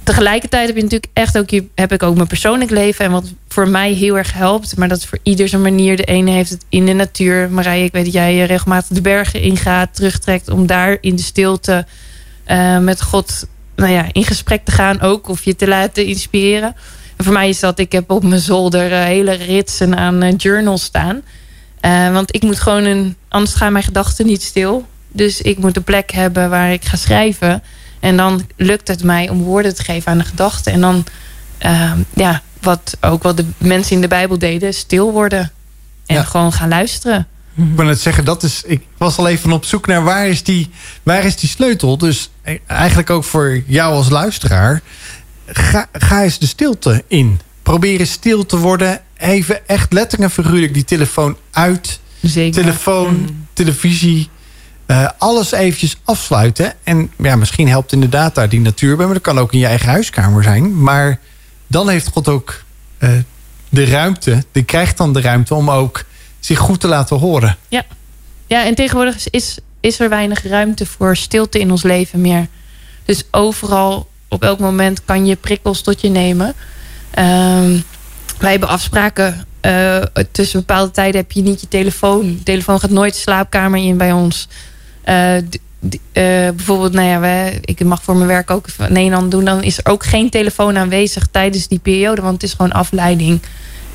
Tegelijkertijd 0.03 0.67
heb 0.67 0.75
je 0.75 0.81
natuurlijk 0.81 1.11
echt 1.13 1.37
ook, 1.37 1.49
heb 1.75 1.91
ik 1.91 2.03
ook 2.03 2.15
mijn 2.15 2.27
persoonlijk 2.27 2.71
leven. 2.71 3.05
En 3.05 3.11
wat 3.11 3.33
voor 3.47 3.67
mij 3.67 3.91
heel 3.91 4.17
erg 4.17 4.33
helpt. 4.33 4.77
Maar 4.77 4.87
dat 4.87 4.97
is 4.97 5.05
voor 5.05 5.19
ieder 5.23 5.47
zijn 5.47 5.61
manier. 5.61 5.97
De 5.97 6.03
ene 6.03 6.31
heeft 6.31 6.49
het 6.49 6.65
in 6.69 6.85
de 6.85 6.93
natuur. 6.93 7.49
Marije, 7.49 7.83
ik 7.83 7.91
weet 7.91 8.05
dat 8.05 8.13
jij 8.13 8.45
regelmatig 8.45 8.95
de 8.95 9.01
bergen 9.01 9.41
ingaat, 9.41 9.95
terugtrekt. 9.95 10.49
Om 10.49 10.65
daar 10.65 10.97
in 11.01 11.15
de 11.15 11.21
stilte 11.21 11.85
met 12.81 13.01
God 13.01 13.47
nou 13.75 13.91
ja, 13.91 14.05
in 14.11 14.23
gesprek 14.23 14.65
te 14.65 14.71
gaan 14.71 15.01
ook. 15.01 15.27
Of 15.27 15.43
je 15.43 15.55
te 15.55 15.67
laten 15.67 16.05
inspireren 16.05 16.75
voor 17.23 17.33
mij 17.33 17.49
is 17.49 17.59
dat, 17.59 17.79
ik 17.79 17.91
heb 17.91 18.11
op 18.11 18.23
mijn 18.23 18.41
zolder 18.41 18.91
uh, 18.91 19.03
hele 19.03 19.33
ritsen 19.33 19.97
aan 19.97 20.23
uh, 20.23 20.33
journals 20.37 20.83
staan. 20.83 21.21
Uh, 21.81 22.11
want 22.11 22.35
ik 22.35 22.43
moet 22.43 22.59
gewoon 22.59 22.83
een, 22.83 23.15
anders 23.27 23.53
gaan 23.53 23.71
mijn 23.71 23.83
gedachten 23.83 24.25
niet 24.25 24.43
stil. 24.43 24.87
Dus 25.11 25.41
ik 25.41 25.57
moet 25.57 25.75
een 25.75 25.83
plek 25.83 26.11
hebben 26.11 26.49
waar 26.49 26.71
ik 26.71 26.85
ga 26.85 26.97
schrijven. 26.97 27.63
En 27.99 28.17
dan 28.17 28.47
lukt 28.55 28.87
het 28.87 29.03
mij 29.03 29.29
om 29.29 29.41
woorden 29.41 29.75
te 29.75 29.83
geven 29.83 30.11
aan 30.11 30.17
de 30.17 30.23
gedachten. 30.23 30.73
En 30.73 30.81
dan, 30.81 31.05
ja, 32.13 32.41
wat 32.61 32.97
ook 33.01 33.23
wat 33.23 33.37
de 33.37 33.45
mensen 33.57 33.95
in 33.95 34.01
de 34.01 34.07
Bijbel 34.07 34.37
deden, 34.37 34.73
stil 34.73 35.11
worden. 35.11 35.51
En 36.05 36.15
ja. 36.15 36.23
gewoon 36.23 36.53
gaan 36.53 36.69
luisteren. 36.69 37.27
Ik 37.55 37.75
wil 37.75 37.85
net 37.85 38.01
zeggen, 38.01 38.25
dat 38.25 38.43
is, 38.43 38.63
ik 38.65 38.81
was 38.97 39.17
al 39.17 39.27
even 39.27 39.51
op 39.51 39.65
zoek 39.65 39.87
naar 39.87 40.03
waar 40.03 40.27
is, 40.27 40.43
die, 40.43 40.69
waar 41.03 41.23
is 41.23 41.35
die 41.35 41.49
sleutel. 41.49 41.97
Dus 41.97 42.29
eigenlijk 42.65 43.09
ook 43.09 43.23
voor 43.23 43.63
jou 43.65 43.93
als 43.93 44.09
luisteraar 44.09 44.81
ga, 45.51 45.87
ga 45.91 46.23
eens 46.23 46.39
de 46.39 46.47
stilte 46.47 47.03
in. 47.07 47.39
Probeer 47.63 47.99
eens 47.99 48.11
stil 48.11 48.45
te 48.45 48.57
worden. 48.57 49.01
Even 49.17 49.67
echt 49.67 49.93
letterlijk 49.93 50.31
en 50.31 50.43
figuurlijk 50.43 50.73
die 50.73 50.83
telefoon 50.83 51.37
uit. 51.51 51.99
Zeker. 52.21 52.61
Telefoon, 52.61 53.15
mm. 53.15 53.47
televisie. 53.53 54.29
alles 55.17 55.51
eventjes 55.51 55.97
afsluiten. 56.03 56.73
En 56.83 57.11
ja, 57.17 57.35
misschien 57.35 57.67
helpt 57.67 57.91
inderdaad 57.91 58.35
daar 58.35 58.49
die 58.49 58.59
natuur 58.59 58.95
bij. 58.95 59.05
Maar 59.05 59.13
dat 59.13 59.23
kan 59.23 59.39
ook 59.39 59.53
in 59.53 59.59
je 59.59 59.65
eigen 59.65 59.89
huiskamer 59.89 60.43
zijn. 60.43 60.83
Maar 60.83 61.19
dan 61.67 61.89
heeft 61.89 62.07
God 62.07 62.27
ook 62.27 62.63
de 63.69 63.85
ruimte. 63.85 64.43
Die 64.51 64.63
krijgt 64.63 64.97
dan 64.97 65.13
de 65.13 65.21
ruimte 65.21 65.55
om 65.55 65.71
ook 65.71 66.03
zich 66.39 66.59
goed 66.59 66.79
te 66.79 66.87
laten 66.87 67.17
horen. 67.17 67.57
Ja, 67.67 67.85
ja 68.47 68.65
en 68.65 68.75
tegenwoordig 68.75 69.29
is, 69.29 69.57
is 69.79 69.99
er 69.99 70.09
weinig 70.09 70.43
ruimte 70.43 70.85
voor 70.85 71.15
stilte 71.15 71.59
in 71.59 71.71
ons 71.71 71.83
leven 71.83 72.21
meer. 72.21 72.47
Dus 73.05 73.23
overal, 73.31 74.08
op 74.29 74.43
elk 74.43 74.59
moment 74.59 75.05
kan 75.05 75.25
je 75.25 75.35
prikkels 75.35 75.81
tot 75.81 76.01
je 76.01 76.09
nemen. 76.09 76.47
Um, 76.47 77.83
wij 78.39 78.51
hebben 78.51 78.69
afspraken. 78.69 79.45
Uh, 79.65 80.01
tussen 80.31 80.59
bepaalde 80.59 80.91
tijden 80.91 81.21
heb 81.21 81.31
je 81.31 81.41
niet 81.41 81.61
je 81.61 81.67
telefoon. 81.67 82.21
De 82.21 82.43
telefoon 82.43 82.79
gaat 82.79 82.89
nooit 82.89 83.13
de 83.13 83.19
slaapkamer 83.19 83.79
in 83.79 83.97
bij 83.97 84.11
ons. 84.11 84.47
Uh, 85.05 85.33
bijvoorbeeld, 86.55 86.93
nou 86.93 87.07
ja, 87.07 87.51
ik 87.61 87.83
mag 87.83 88.03
voor 88.03 88.15
mijn 88.15 88.27
werk 88.27 88.51
ook 88.51 88.65
een 88.77 88.95
en 88.95 89.13
ander 89.13 89.29
doen. 89.29 89.45
Dan 89.45 89.63
is 89.63 89.77
er 89.77 89.91
ook 89.91 90.05
geen 90.05 90.29
telefoon 90.29 90.77
aanwezig 90.77 91.27
tijdens 91.31 91.67
die 91.67 91.79
periode. 91.79 92.21
Want 92.21 92.33
het 92.33 92.43
is 92.43 92.53
gewoon 92.53 92.71
afleiding. 92.71 93.41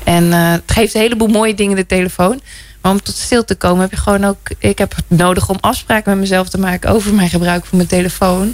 En 0.03 0.31
het 0.31 0.63
geeft 0.65 0.95
een 0.95 1.01
heleboel 1.01 1.27
mooie 1.27 1.55
dingen, 1.55 1.75
de 1.75 1.85
telefoon. 1.85 2.41
Maar 2.85 2.93
om 2.93 3.01
tot 3.01 3.15
stil 3.15 3.45
te 3.45 3.55
komen 3.55 3.81
heb 3.81 3.91
je 3.91 3.97
gewoon 3.97 4.23
ook... 4.23 4.37
Ik 4.57 4.77
heb 4.77 4.95
het 4.95 5.05
nodig 5.07 5.49
om 5.49 5.57
afspraken 5.59 6.11
met 6.11 6.19
mezelf 6.19 6.49
te 6.49 6.57
maken... 6.57 6.89
over 6.89 7.13
mijn 7.13 7.29
gebruik 7.29 7.65
van 7.65 7.77
mijn 7.77 7.89
telefoon. 7.89 8.53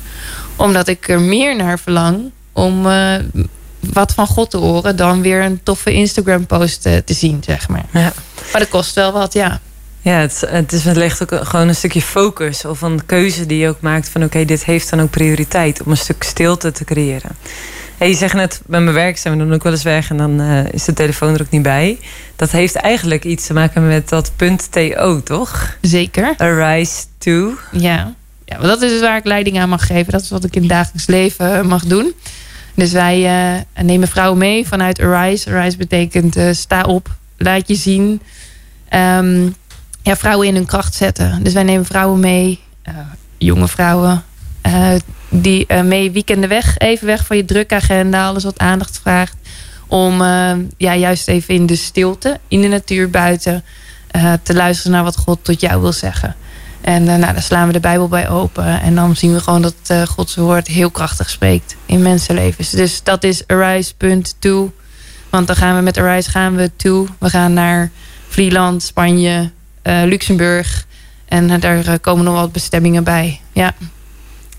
Omdat 0.56 0.88
ik 0.88 1.10
er 1.10 1.22
meer 1.22 1.56
naar 1.56 1.80
verlang... 1.80 2.32
om 2.54 2.86
uh, 2.86 3.16
wat 3.80 4.14
van 4.14 4.28
God 4.28 4.50
te 4.50 4.58
horen... 4.58 4.96
dan 4.96 5.22
weer 5.22 5.44
een 5.44 5.64
toffe 5.64 5.94
Instagram-post 5.94 6.86
uh, 6.86 6.98
te 6.98 7.14
zien, 7.14 7.44
zeg 7.46 7.68
maar. 7.68 7.86
Ja. 7.92 8.14
Maar 8.52 8.62
dat 8.62 8.70
kost 8.70 8.96
wel 8.96 9.12
wat, 9.12 9.34
ja. 9.34 9.60
Ja, 10.02 10.14
het, 10.18 10.44
het, 10.48 10.72
is, 10.72 10.84
het 10.84 10.98
legt 10.98 11.22
ook 11.22 11.46
gewoon 11.46 11.68
een 11.68 11.76
stukje 11.76 12.02
focus 12.02 12.66
of 12.66 12.82
een 12.82 13.06
keuze 13.06 13.46
die 13.46 13.58
je 13.58 13.70
ook 13.70 13.82
maakt 13.82 14.10
van 14.10 14.24
oké, 14.24 14.46
dit 14.46 14.66
heeft 14.66 14.90
dan 14.90 15.02
ook 15.02 15.10
prioriteit 15.10 15.84
om 15.84 15.92
een 15.92 15.98
stuk 15.98 16.24
stilte 16.24 16.72
te 16.72 16.84
creëren. 16.84 17.32
Je 18.08 18.16
zegt 18.16 18.34
net, 18.34 18.62
bij 18.66 18.82
mijn 18.82 18.95
werk 18.95 19.18
zijn 19.18 19.38
we 19.38 19.43
dan 19.43 19.54
ook 19.54 19.64
wel 19.64 19.72
eens 19.72 19.84
weg 19.84 20.10
en 20.10 20.18
dan 20.18 20.41
uh, 20.41 20.74
is 20.74 20.86
de 20.86 20.93
telefoon 20.93 21.34
er 21.34 21.41
ook 21.41 21.49
niet 21.49 21.62
bij. 21.62 21.99
Dat 22.36 22.52
heeft 22.52 22.76
eigenlijk 22.76 23.24
iets 23.24 23.45
te 23.45 23.54
maken 23.54 23.88
met 23.88 24.10
dat 24.10 24.32
punt 24.36 24.72
TO, 24.72 25.24
toch? 25.24 25.78
Zeker. 25.82 26.34
Arise 26.38 27.04
to. 27.18 27.54
Ja. 27.72 28.14
ja, 28.45 28.58
maar 28.58 28.68
dat 28.68 28.82
is 28.82 28.91
dus 28.91 29.02
waar 29.02 29.18
ik 29.18 29.26
leiding 29.26 29.60
aan 29.60 29.70
mag 29.70 29.88
geven. 29.88 30.12
Dat 30.12 30.22
is 30.22 30.30
wat 30.30 30.43
ik 30.43 30.56
in 30.56 30.62
het 30.62 30.70
dagelijks 30.70 31.08
leven 31.08 31.68
mag 31.68 31.86
doen. 31.86 32.14
Dus 32.76 32.91
wij 32.91 33.54
uh, 33.56 33.84
nemen 33.84 34.08
vrouwen 34.08 34.38
mee 34.38 34.68
vanuit 34.68 34.99
Arise. 34.99 35.49
Arise 35.49 35.78
betekent 35.78 36.38
uh, 36.38 36.52
sta 36.52 36.84
op, 36.84 37.10
laat 37.38 37.68
je 37.68 37.76
zien. 37.76 38.22
Um, 38.93 39.56
ja, 40.02 40.16
vrouwen 40.16 40.47
in 40.47 40.56
hun 40.56 40.66
kracht 40.66 40.95
zetten. 40.95 41.43
Dus 41.43 41.54
wij 41.54 41.64
nemen 41.64 41.86
vrouwen 41.86 42.20
mee, 42.20 42.60
jonge 43.38 43.68
vrouwen, 43.68 44.24
die 45.32 45.66
uh, 45.68 45.82
mee 45.82 46.12
weekenden 46.12 46.50
weg, 46.50 46.78
even 46.78 47.08
weg 47.08 47.26
van 47.26 47.38
je 47.38 47.46
drukke 47.46 47.76
agenda, 47.76 48.28
alles 48.28 48.44
wat 48.44 48.60
aandacht 48.60 49.00
vraagt. 49.04 49.36
Om 49.88 50.22
ja, 50.78 50.96
juist 50.96 51.28
even 51.28 51.54
in 51.54 51.66
de 51.66 51.76
stilte, 51.76 52.40
in 52.48 52.62
de 52.62 52.68
natuur 52.68 53.10
buiten, 53.10 53.64
te 54.44 54.54
luisteren 54.54 54.92
naar 54.92 55.04
wat 55.04 55.18
God 55.18 55.44
tot 55.44 55.62
jou 55.62 55.82
wil 55.82 55.92
zeggen. 55.92 56.36
En 56.82 57.04
nou, 57.04 57.20
daar 57.20 57.42
slaan 57.42 57.68
we 57.68 57.74
de 57.74 57.80
Bijbel 57.80 58.08
bij 58.08 58.30
open. 58.30 58.82
En 58.82 58.96
dan 58.96 59.16
zien 59.16 59.34
we 59.34 59.40
gewoon 59.40 59.62
dat 59.62 60.08
Gods 60.10 60.36
woord 60.36 60.68
heel 60.68 60.92
krachtig 60.92 61.30
spreekt 61.30 61.76
in 61.86 62.02
mensenlevens. 62.02 62.70
Dus 62.70 63.04
dat 63.04 63.24
is 63.24 63.48
Arise.to. 63.48 64.72
Want 65.30 65.48
dan 65.48 65.56
gaan 65.56 65.76
we 65.76 65.82
met 65.82 65.98
Arise 65.98 66.30
gaan 66.30 66.56
we 66.56 66.72
toe. 66.76 67.08
We 67.20 67.30
gaan 67.30 67.54
naar 67.54 67.92
Vlieland, 68.28 68.84
Spanje, 68.84 69.52
Luxemburg. 69.84 70.86
En 71.26 71.60
daar 71.60 72.00
komen 72.00 72.26
nog 72.26 72.36
wat 72.36 72.52
bestemmingen 72.52 73.04
bij. 73.04 73.40
Ja. 73.52 73.74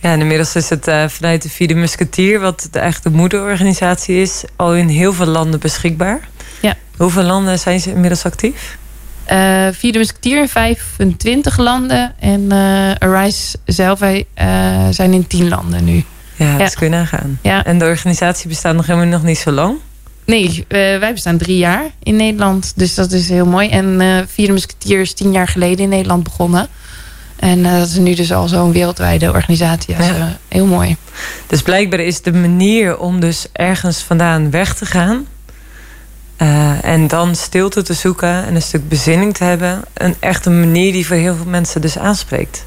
Ja, 0.03 0.13
en 0.13 0.21
inmiddels 0.21 0.55
is 0.57 0.69
het 0.69 0.91
vanuit 1.09 1.43
de 1.43 1.49
Vierde 1.49 1.75
Musketeer, 1.75 2.41
wat 2.41 2.69
de 2.71 2.79
echte 2.79 3.11
moederorganisatie 3.11 4.21
is, 4.21 4.45
al 4.57 4.75
in 4.75 4.89
heel 4.89 5.13
veel 5.13 5.27
landen 5.27 5.61
beschikbaar. 5.61 6.29
Ja. 6.61 6.77
Hoeveel 6.97 7.23
landen 7.23 7.59
zijn 7.59 7.81
ze 7.81 7.91
inmiddels 7.91 8.25
actief? 8.25 8.79
Uh, 9.33 9.67
Vierde 9.73 9.99
Musketeer 9.99 10.41
in 10.41 10.49
25 10.49 11.59
landen. 11.59 12.15
En 12.19 12.53
Arise 12.99 13.57
zelf 13.65 13.99
wij, 13.99 14.27
zijn 14.91 15.13
in 15.13 15.27
10 15.27 15.49
landen 15.49 15.85
nu. 15.85 16.05
Ja, 16.37 16.59
dat 16.59 16.73
ja. 16.73 16.79
kun 16.79 16.87
je 16.87 16.93
nagaan. 16.93 17.39
Ja. 17.43 17.65
En 17.65 17.79
de 17.79 17.85
organisatie 17.85 18.49
bestaat 18.49 18.75
nog 18.75 18.87
helemaal 18.87 19.09
nog 19.09 19.23
niet 19.23 19.39
zo 19.39 19.51
lang? 19.51 19.77
Nee, 20.25 20.65
wij 20.69 21.13
bestaan 21.13 21.39
drie 21.39 21.57
jaar 21.57 21.85
in 22.03 22.17
Nederland. 22.17 22.73
Dus 22.77 22.95
dat 22.95 23.13
is 23.13 23.29
heel 23.29 23.47
mooi. 23.47 23.69
En 23.69 24.27
Vierde 24.29 24.53
Musketeer 24.53 25.01
is 25.01 25.13
tien 25.13 25.33
jaar 25.33 25.49
geleden 25.49 25.79
in 25.79 25.89
Nederland 25.89 26.23
begonnen. 26.23 26.69
En 27.43 27.59
uh, 27.59 27.79
dat 27.79 27.89
is 27.89 27.97
nu 27.97 28.15
dus 28.15 28.33
al 28.33 28.49
zo'n 28.49 28.73
wereldwijde 28.73 29.33
organisatie. 29.33 29.95
Ja. 29.99 30.39
heel 30.49 30.67
mooi. 30.67 30.97
Dus 31.47 31.63
blijkbaar 31.63 32.01
is 32.01 32.23
de 32.23 32.33
manier 32.33 32.99
om 32.99 33.21
dus 33.21 33.47
ergens 33.53 33.99
vandaan 33.99 34.51
weg 34.51 34.75
te 34.75 34.87
gaan... 34.87 35.27
en 36.83 37.09
dan 37.09 37.35
stilte 37.35 37.83
te 37.83 37.95
zoeken 37.95 38.45
en 38.45 38.55
een 38.55 38.63
stuk 38.63 38.89
bezinning 38.89 39.35
te 39.35 39.45
hebben... 39.45 39.85
een 39.95 40.15
echt 40.19 40.47
een 40.47 40.61
manier 40.61 40.93
die 40.93 41.07
voor 41.07 41.17
heel 41.17 41.37
veel 41.37 41.47
mensen 41.47 41.81
dus 41.81 41.99
aanspreekt. 41.99 42.65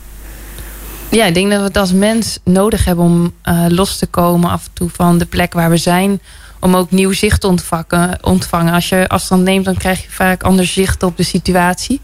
Ja, 1.09 1.25
ik 1.25 1.33
denk 1.33 1.49
dat 1.49 1.59
we 1.59 1.65
het 1.65 1.77
als 1.77 1.93
mens 1.93 2.39
nodig 2.43 2.85
hebben 2.85 3.05
om 3.05 3.33
los 3.67 3.97
te 3.97 4.05
komen 4.05 4.49
af 4.49 4.65
en 4.65 4.71
toe 4.73 4.89
van 4.93 5.17
de 5.17 5.25
plek 5.25 5.53
waar 5.53 5.69
we 5.69 5.77
zijn 5.77 6.21
om 6.65 6.75
ook 6.75 6.91
nieuw 6.91 7.11
zicht 7.11 7.41
te 7.41 7.47
ontvangen, 7.47 8.17
ontvangen. 8.21 8.73
Als 8.73 8.89
je 8.89 9.07
afstand 9.07 9.43
neemt, 9.43 9.65
dan 9.65 9.77
krijg 9.77 10.01
je 10.01 10.09
vaak 10.09 10.43
ander 10.43 10.65
zicht 10.65 11.03
op 11.03 11.17
de 11.17 11.23
situatie. 11.23 12.01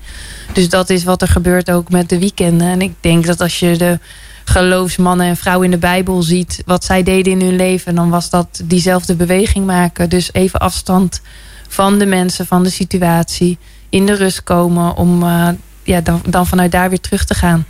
Dus 0.54 0.70
dat 0.70 0.90
is 0.90 1.04
wat 1.04 1.22
er 1.22 1.28
gebeurt 1.28 1.72
ook 1.72 1.90
met 1.90 2.10
de 2.10 2.20
weekenden. 2.20 2.68
En 2.68 2.82
ik 2.82 2.94
denk 3.00 3.26
dat 3.26 3.42
als 3.42 3.60
je 3.60 3.78
de 3.78 4.00
geloofsmannen 4.46 5.26
en 5.28 5.38
vrouwen 5.38 5.66
in 5.66 5.72
de 5.72 5.78
Bijbel 5.78 6.22
ziet... 6.22 6.62
wat 6.66 6.84
zij 6.84 7.04
deden 7.04 7.32
in 7.34 7.48
hun 7.48 7.56
leven, 7.56 7.96
dan 7.96 8.10
was 8.10 8.30
dat 8.30 8.62
diezelfde 8.64 9.16
beweging 9.16 9.66
maken. 9.66 10.10
Dus 10.10 10.30
even 10.34 10.60
afstand 10.60 11.22
van 11.68 12.00
de 12.00 12.06
mensen, 12.06 12.46
van 12.46 12.64
de 12.64 12.70
situatie. 12.70 13.58
In 13.90 14.06
de 14.06 14.16
rust 14.16 14.44
komen 14.44 14.96
om 14.96 15.24
uh, 15.24 15.48
ja, 15.84 16.02
dan, 16.02 16.22
dan 16.28 16.48
vanuit 16.48 16.72
daar 16.72 16.90
weer 16.90 17.00
terug 17.00 17.26
te 17.26 17.34
gaan. 17.34 17.66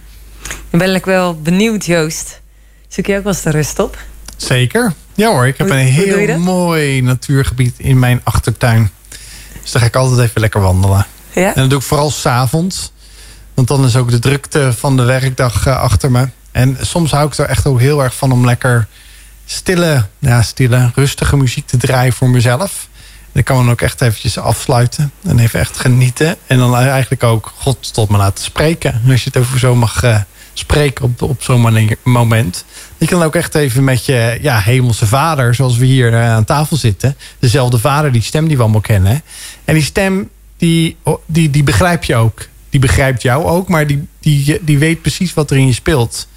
Dan 0.69 0.79
ben 0.79 0.95
ik 0.95 1.05
wel 1.05 1.41
benieuwd, 1.41 1.85
Joost. 1.85 2.41
Zoek 2.87 3.05
je 3.05 3.17
ook 3.17 3.23
wel 3.23 3.33
eens 3.33 3.41
de 3.41 3.49
rust 3.49 3.79
op? 3.79 3.97
Zeker. 4.37 4.93
Ja 5.15 5.29
hoor, 5.29 5.47
ik 5.47 5.57
heb 5.57 5.69
een 5.69 5.77
heel 5.77 6.39
mooi 6.39 7.01
natuurgebied 7.01 7.73
in 7.77 7.99
mijn 7.99 8.21
achtertuin. 8.23 8.91
Dus 9.61 9.71
daar 9.71 9.81
ga 9.81 9.87
ik 9.87 9.95
altijd 9.95 10.19
even 10.19 10.41
lekker 10.41 10.61
wandelen. 10.61 11.05
Ja? 11.33 11.47
En 11.47 11.61
dat 11.61 11.69
doe 11.69 11.79
ik 11.79 11.85
vooral 11.85 12.11
s'avonds. 12.11 12.91
Want 13.53 13.67
dan 13.67 13.85
is 13.85 13.95
ook 13.95 14.11
de 14.11 14.19
drukte 14.19 14.73
van 14.73 14.97
de 14.97 15.03
werkdag 15.03 15.67
uh, 15.67 15.77
achter 15.79 16.11
me. 16.11 16.29
En 16.51 16.77
soms 16.81 17.11
hou 17.11 17.27
ik 17.27 17.37
er 17.37 17.45
echt 17.45 17.65
ook 17.65 17.79
heel 17.79 18.03
erg 18.03 18.15
van 18.15 18.31
om 18.31 18.45
lekker 18.45 18.87
stille, 19.45 20.05
ja, 20.19 20.41
stille, 20.41 20.91
rustige 20.95 21.37
muziek 21.37 21.67
te 21.67 21.77
draaien 21.77 22.13
voor 22.13 22.29
mezelf. 22.29 22.87
En 23.31 23.39
ik 23.39 23.45
kan 23.45 23.57
dan 23.57 23.71
ook 23.71 23.81
echt 23.81 24.01
eventjes 24.01 24.37
afsluiten 24.37 25.11
en 25.23 25.39
even 25.39 25.59
echt 25.59 25.77
genieten. 25.77 26.35
En 26.47 26.57
dan 26.57 26.75
eigenlijk 26.75 27.23
ook 27.23 27.53
God 27.57 27.93
tot 27.93 28.09
me 28.09 28.17
laten 28.17 28.43
spreken. 28.43 29.01
Als 29.09 29.23
je 29.23 29.29
het 29.33 29.37
over 29.43 29.59
zo 29.59 29.75
mag 29.75 30.03
uh, 30.03 30.19
spreken 30.61 31.05
op, 31.05 31.21
op 31.21 31.43
zo'n 31.43 31.95
moment. 32.03 32.65
Je 32.97 33.07
kan 33.07 33.23
ook 33.23 33.35
echt 33.35 33.55
even 33.55 33.83
met 33.83 34.05
je 34.05 34.37
ja, 34.41 34.59
hemelse 34.59 35.05
vader, 35.05 35.55
zoals 35.55 35.77
we 35.77 35.85
hier 35.85 36.13
eh, 36.13 36.31
aan 36.31 36.45
tafel 36.45 36.77
zitten. 36.77 37.15
Dezelfde 37.39 37.79
vader, 37.79 38.11
die 38.11 38.21
stem 38.21 38.47
die 38.47 38.57
we 38.57 38.63
allemaal 38.63 38.81
kennen. 38.81 39.21
En 39.65 39.73
die 39.73 39.83
stem, 39.83 40.29
die, 40.57 40.97
die, 41.25 41.49
die 41.49 41.63
begrijp 41.63 42.03
je 42.03 42.15
ook. 42.15 42.47
Die 42.69 42.79
begrijpt 42.79 43.21
jou 43.21 43.45
ook, 43.45 43.67
maar 43.67 43.87
die, 43.87 44.07
die, 44.19 44.59
die 44.61 44.77
weet 44.77 45.01
precies 45.01 45.33
wat 45.33 45.51
er 45.51 45.57
in 45.57 45.67
je 45.67 45.73
speelt. 45.73 46.27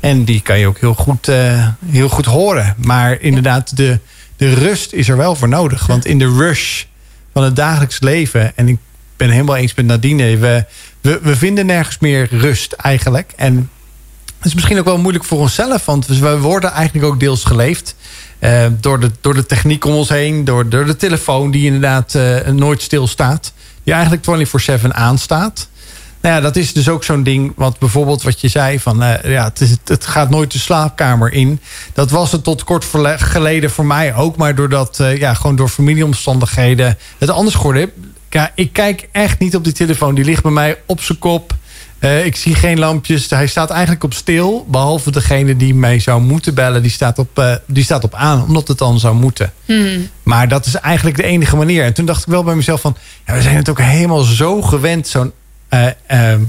En 0.00 0.24
die 0.24 0.40
kan 0.40 0.58
je 0.58 0.66
ook 0.66 0.78
heel 0.78 0.94
goed, 0.94 1.28
uh, 1.28 1.68
heel 1.86 2.08
goed 2.08 2.26
horen. 2.26 2.74
Maar 2.78 3.20
inderdaad, 3.20 3.76
de, 3.76 3.98
de 4.36 4.54
rust 4.54 4.92
is 4.92 5.08
er 5.08 5.16
wel 5.16 5.34
voor 5.34 5.48
nodig. 5.48 5.86
Want 5.86 6.04
in 6.04 6.18
de 6.18 6.36
rush 6.36 6.84
van 7.32 7.42
het 7.42 7.56
dagelijks 7.56 8.00
leven... 8.00 8.56
en 8.56 8.68
ik 8.68 8.78
ben 9.16 9.30
helemaal 9.30 9.56
eens 9.56 9.74
met 9.74 9.86
Nadine... 9.86 10.36
we, 10.36 10.64
we, 11.00 11.18
we 11.22 11.36
vinden 11.36 11.66
nergens 11.66 11.98
meer 11.98 12.28
rust 12.30 12.72
eigenlijk. 12.72 13.32
En 13.36 13.70
het 14.44 14.52
is 14.52 14.54
misschien 14.54 14.78
ook 14.78 14.84
wel 14.84 14.98
moeilijk 14.98 15.24
voor 15.24 15.38
onszelf. 15.38 15.84
Want 15.84 16.06
we 16.06 16.38
worden 16.38 16.70
eigenlijk 16.70 17.06
ook 17.06 17.20
deels 17.20 17.44
geleefd. 17.44 17.96
Uh, 18.40 18.66
door, 18.80 19.00
de, 19.00 19.10
door 19.20 19.34
de 19.34 19.46
techniek 19.46 19.84
om 19.84 19.94
ons 19.94 20.08
heen. 20.08 20.44
Door, 20.44 20.68
door 20.68 20.84
de 20.84 20.96
telefoon 20.96 21.50
die 21.50 21.64
inderdaad 21.64 22.14
uh, 22.14 22.46
nooit 22.46 22.82
stilstaat. 22.82 23.52
Die 23.82 23.94
eigenlijk 23.94 24.48
24-7 24.84 24.88
aanstaat. 24.88 25.68
Nou 26.20 26.34
ja, 26.34 26.40
dat 26.40 26.56
is 26.56 26.72
dus 26.72 26.88
ook 26.88 27.04
zo'n 27.04 27.22
ding. 27.22 27.52
Wat 27.56 27.78
bijvoorbeeld 27.78 28.22
wat 28.22 28.40
je 28.40 28.48
zei. 28.48 28.80
Van, 28.80 29.02
uh, 29.02 29.22
ja, 29.24 29.44
het, 29.44 29.60
is, 29.60 29.76
het, 29.84 30.06
gaat 30.06 30.30
nooit 30.30 30.52
de 30.52 30.58
slaapkamer 30.58 31.32
in. 31.32 31.60
Dat 31.92 32.10
was 32.10 32.32
het 32.32 32.44
tot 32.44 32.64
kort 32.64 32.86
geleden 33.16 33.70
voor 33.70 33.86
mij 33.86 34.14
ook. 34.14 34.36
Maar 34.36 34.54
doordat 34.54 35.00
ja, 35.16 35.34
gewoon 35.34 35.56
door 35.56 35.68
familieomstandigheden 35.68 36.98
het 37.18 37.30
anders 37.30 37.54
geworden 37.54 37.92
Ja, 38.34 38.50
ik 38.54 38.72
kijk 38.72 39.08
echt 39.12 39.38
niet 39.38 39.56
op 39.56 39.64
die 39.64 39.72
telefoon. 39.72 40.14
Die 40.14 40.24
ligt 40.24 40.42
bij 40.42 40.52
mij 40.52 40.78
op 40.86 41.00
zijn 41.00 41.18
kop. 41.18 41.54
Uh, 42.00 42.24
ik 42.24 42.36
zie 42.36 42.54
geen 42.54 42.78
lampjes. 42.78 43.30
Hij 43.30 43.46
staat 43.46 43.70
eigenlijk 43.70 44.04
op 44.04 44.14
stil. 44.14 44.66
Behalve 44.68 45.10
degene 45.10 45.56
die 45.56 45.74
mij 45.74 45.98
zou 45.98 46.20
moeten 46.20 46.54
bellen. 46.54 46.82
Die 46.82 46.90
staat 46.90 47.18
op, 47.18 47.38
uh, 47.38 47.54
die 47.66 47.84
staat 47.84 48.04
op 48.04 48.14
aan. 48.14 48.42
Omdat 48.42 48.68
het 48.68 48.78
dan 48.78 48.98
zou 48.98 49.14
moeten. 49.14 49.52
Hmm. 49.64 50.08
Maar 50.22 50.48
dat 50.48 50.66
is 50.66 50.74
eigenlijk 50.74 51.16
de 51.16 51.22
enige 51.22 51.56
manier. 51.56 51.84
En 51.84 51.92
toen 51.92 52.06
dacht 52.06 52.22
ik 52.22 52.28
wel 52.32 52.44
bij 52.44 52.54
mezelf 52.54 52.80
van... 52.80 52.96
Ja, 53.26 53.34
we 53.34 53.42
zijn 53.42 53.56
het 53.56 53.68
ook 53.68 53.80
helemaal 53.80 54.22
zo 54.22 54.62
gewend. 54.62 55.08
Zo'n 55.08 55.32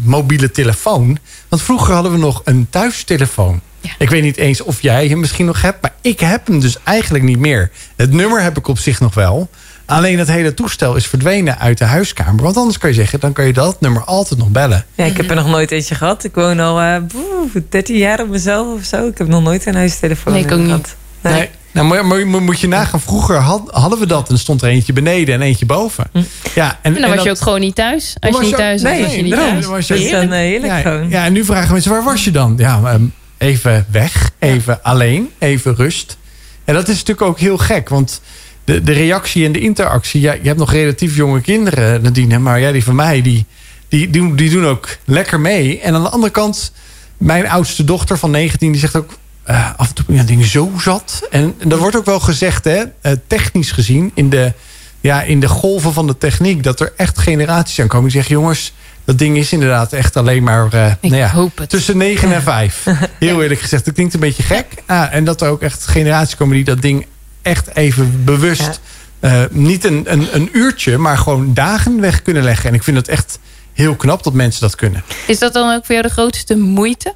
mobiele 0.03 0.51
telefoon. 0.51 1.17
Want 1.49 1.61
vroeger 1.61 1.93
hadden 1.93 2.11
we 2.11 2.17
nog 2.17 2.41
een 2.45 2.67
thuistelefoon. 2.69 3.61
Ik 3.97 4.09
weet 4.09 4.23
niet 4.23 4.37
eens 4.37 4.61
of 4.61 4.81
jij 4.81 5.07
hem 5.07 5.19
misschien 5.19 5.45
nog 5.45 5.61
hebt, 5.61 5.81
maar 5.81 5.93
ik 6.01 6.19
heb 6.19 6.47
hem 6.47 6.59
dus 6.59 6.77
eigenlijk 6.83 7.23
niet 7.23 7.39
meer. 7.39 7.71
Het 7.95 8.11
nummer 8.11 8.41
heb 8.41 8.57
ik 8.57 8.67
op 8.67 8.79
zich 8.79 8.99
nog 8.99 9.13
wel. 9.13 9.49
Alleen 9.85 10.19
het 10.19 10.27
hele 10.27 10.53
toestel 10.53 10.95
is 10.95 11.07
verdwenen 11.07 11.59
uit 11.59 11.77
de 11.77 11.85
huiskamer. 11.85 12.43
Want 12.43 12.57
anders 12.57 12.77
kan 12.77 12.89
je 12.89 12.95
zeggen, 12.95 13.19
dan 13.19 13.33
kan 13.33 13.45
je 13.45 13.53
dat 13.53 13.81
nummer 13.81 14.03
altijd 14.03 14.39
nog 14.39 14.49
bellen. 14.49 14.85
Ja, 14.95 15.05
ik 15.05 15.17
heb 15.17 15.29
er 15.29 15.35
nog 15.35 15.47
nooit 15.47 15.71
eentje 15.71 15.95
gehad. 15.95 16.23
Ik 16.23 16.35
woon 16.35 16.59
al 16.59 16.81
uh, 16.81 16.97
boe, 16.97 17.63
13 17.69 17.97
jaar 17.97 18.21
op 18.21 18.29
mezelf 18.29 18.79
of 18.79 18.85
zo. 18.85 19.07
Ik 19.07 19.17
heb 19.17 19.27
nog 19.27 19.43
nooit 19.43 19.65
een 19.65 19.75
huistelefoon 19.75 20.33
nee, 20.33 20.43
ik 20.43 20.51
ook 20.51 20.59
niet. 20.59 20.95
Nee. 21.21 21.33
nee. 21.33 21.49
Nou, 21.71 21.87
maar, 21.87 22.27
maar, 22.27 22.41
moet 22.41 22.59
je 22.59 22.67
nagaan, 22.67 23.01
vroeger 23.01 23.35
hadden 23.71 23.99
we 23.99 24.05
dat 24.05 24.29
en 24.29 24.37
stond 24.37 24.61
er 24.61 24.69
eentje 24.69 24.93
beneden 24.93 25.35
en 25.35 25.41
eentje 25.41 25.65
boven. 25.65 26.07
Hm. 26.11 26.21
Ja, 26.55 26.79
en, 26.81 26.93
dan 26.93 27.15
was 27.15 27.23
je 27.23 27.29
ook 27.29 27.39
gewoon 27.39 27.59
niet 27.59 27.75
thuis. 27.75 28.15
Als 28.19 28.37
je 28.37 28.43
niet 28.43 28.55
thuis 28.55 28.81
was, 28.81 28.99
was 28.99 29.15
je 29.15 29.21
niet 29.21 29.33
thuis. 29.33 29.65
Was 29.65 29.87
je, 29.87 29.93
dat 29.93 30.03
is 30.03 30.11
dan 30.11 30.31
heerlijk 30.31 30.83
ja, 30.83 31.01
ja, 31.09 31.25
en 31.25 31.33
nu 31.33 31.45
vragen 31.45 31.71
mensen, 31.71 31.91
waar 31.91 32.03
was 32.03 32.23
je 32.23 32.31
dan? 32.31 32.53
Ja, 32.57 32.81
ehm, 32.83 33.03
even 33.37 33.85
weg, 33.91 34.31
even 34.39 34.83
alleen, 34.83 35.31
even 35.39 35.75
rust. 35.75 36.17
En 36.65 36.73
dat 36.73 36.87
is 36.87 36.95
natuurlijk 36.95 37.27
ook 37.27 37.39
heel 37.39 37.57
gek, 37.57 37.89
want 37.89 38.21
de, 38.65 38.81
de 38.81 38.91
reactie 38.91 39.45
en 39.45 39.51
de 39.51 39.59
interactie... 39.59 40.21
Ja, 40.21 40.33
je 40.33 40.47
hebt 40.47 40.59
nog 40.59 40.71
relatief 40.71 41.15
jonge 41.15 41.41
kinderen, 41.41 42.01
Nadine, 42.01 42.39
maar 42.39 42.59
ja, 42.59 42.71
die 42.71 42.83
van 42.83 42.95
mij... 42.95 43.21
Die, 43.21 43.45
die, 43.87 44.09
die, 44.09 44.35
die 44.35 44.49
doen 44.49 44.65
ook 44.65 44.87
lekker 45.05 45.39
mee. 45.39 45.79
En 45.79 45.95
aan 45.95 46.03
de 46.03 46.09
andere 46.09 46.31
kant, 46.31 46.71
mijn 47.17 47.49
oudste 47.49 47.83
dochter 47.83 48.17
van 48.17 48.31
19... 48.31 48.71
die 48.71 48.79
zegt 48.79 48.95
ook 48.95 49.17
uh, 49.49 49.69
af 49.77 49.87
en 49.87 49.93
toe 49.93 50.05
ja, 50.07 50.23
ding 50.23 50.45
zo 50.45 50.71
zat. 50.77 51.27
En, 51.31 51.55
en 51.57 51.71
er 51.71 51.77
wordt 51.77 51.95
ook 51.95 52.05
wel 52.05 52.19
gezegd, 52.19 52.63
hè, 52.63 52.83
uh, 53.01 53.11
technisch 53.27 53.71
gezien... 53.71 54.11
In 54.13 54.29
de, 54.29 54.53
ja, 55.01 55.21
in 55.21 55.39
de 55.39 55.47
golven 55.47 55.93
van 55.93 56.07
de 56.07 56.17
techniek... 56.17 56.63
dat 56.63 56.79
er 56.79 56.93
echt 56.97 57.17
generaties 57.17 57.79
aan 57.79 57.87
komen 57.87 58.09
die 58.09 58.17
zeggen... 58.17 58.35
jongens, 58.35 58.73
dat 59.05 59.17
ding 59.17 59.37
is 59.37 59.51
inderdaad 59.51 59.93
echt 59.93 60.17
alleen 60.17 60.43
maar 60.43 60.65
uh, 60.73 60.91
nou 61.01 61.15
ja, 61.15 61.47
tussen 61.67 61.97
9 61.97 62.33
en 62.33 62.41
5. 62.41 62.85
Heel 63.19 63.41
eerlijk 63.41 63.59
gezegd, 63.59 63.85
dat 63.85 63.93
klinkt 63.93 64.13
een 64.13 64.19
beetje 64.19 64.43
gek. 64.43 64.65
Ah, 64.85 65.13
en 65.13 65.25
dat 65.25 65.41
er 65.41 65.49
ook 65.49 65.61
echt 65.61 65.87
generaties 65.87 66.35
komen 66.35 66.55
die 66.55 66.65
dat 66.65 66.81
ding 66.81 67.05
echt 67.45 67.75
even 67.75 68.23
bewust... 68.23 68.79
Uh, 69.21 69.43
niet 69.49 69.83
een, 69.83 70.03
een, 70.05 70.35
een 70.35 70.49
uurtje, 70.51 70.97
maar 70.97 71.17
gewoon 71.17 71.53
dagen 71.53 72.01
weg 72.01 72.21
kunnen 72.21 72.43
leggen. 72.43 72.69
En 72.69 72.75
ik 72.75 72.83
vind 72.83 72.97
het 72.97 73.07
echt 73.07 73.39
heel 73.73 73.95
knap 73.95 74.23
dat 74.23 74.33
mensen 74.33 74.61
dat 74.61 74.75
kunnen. 74.75 75.03
Is 75.27 75.39
dat 75.39 75.53
dan 75.53 75.75
ook 75.75 75.85
voor 75.85 75.95
jou 75.95 76.07
de 76.07 76.13
grootste 76.13 76.57
moeite? 76.57 77.13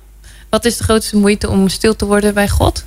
Wat 0.50 0.66
is 0.66 0.78
de 0.78 0.84
grootste 0.84 1.18
moeite 1.18 1.50
om 1.50 1.70
stil 1.70 1.96
te 1.96 2.06
worden 2.06 2.34
bij 2.34 2.50
God? 2.50 2.86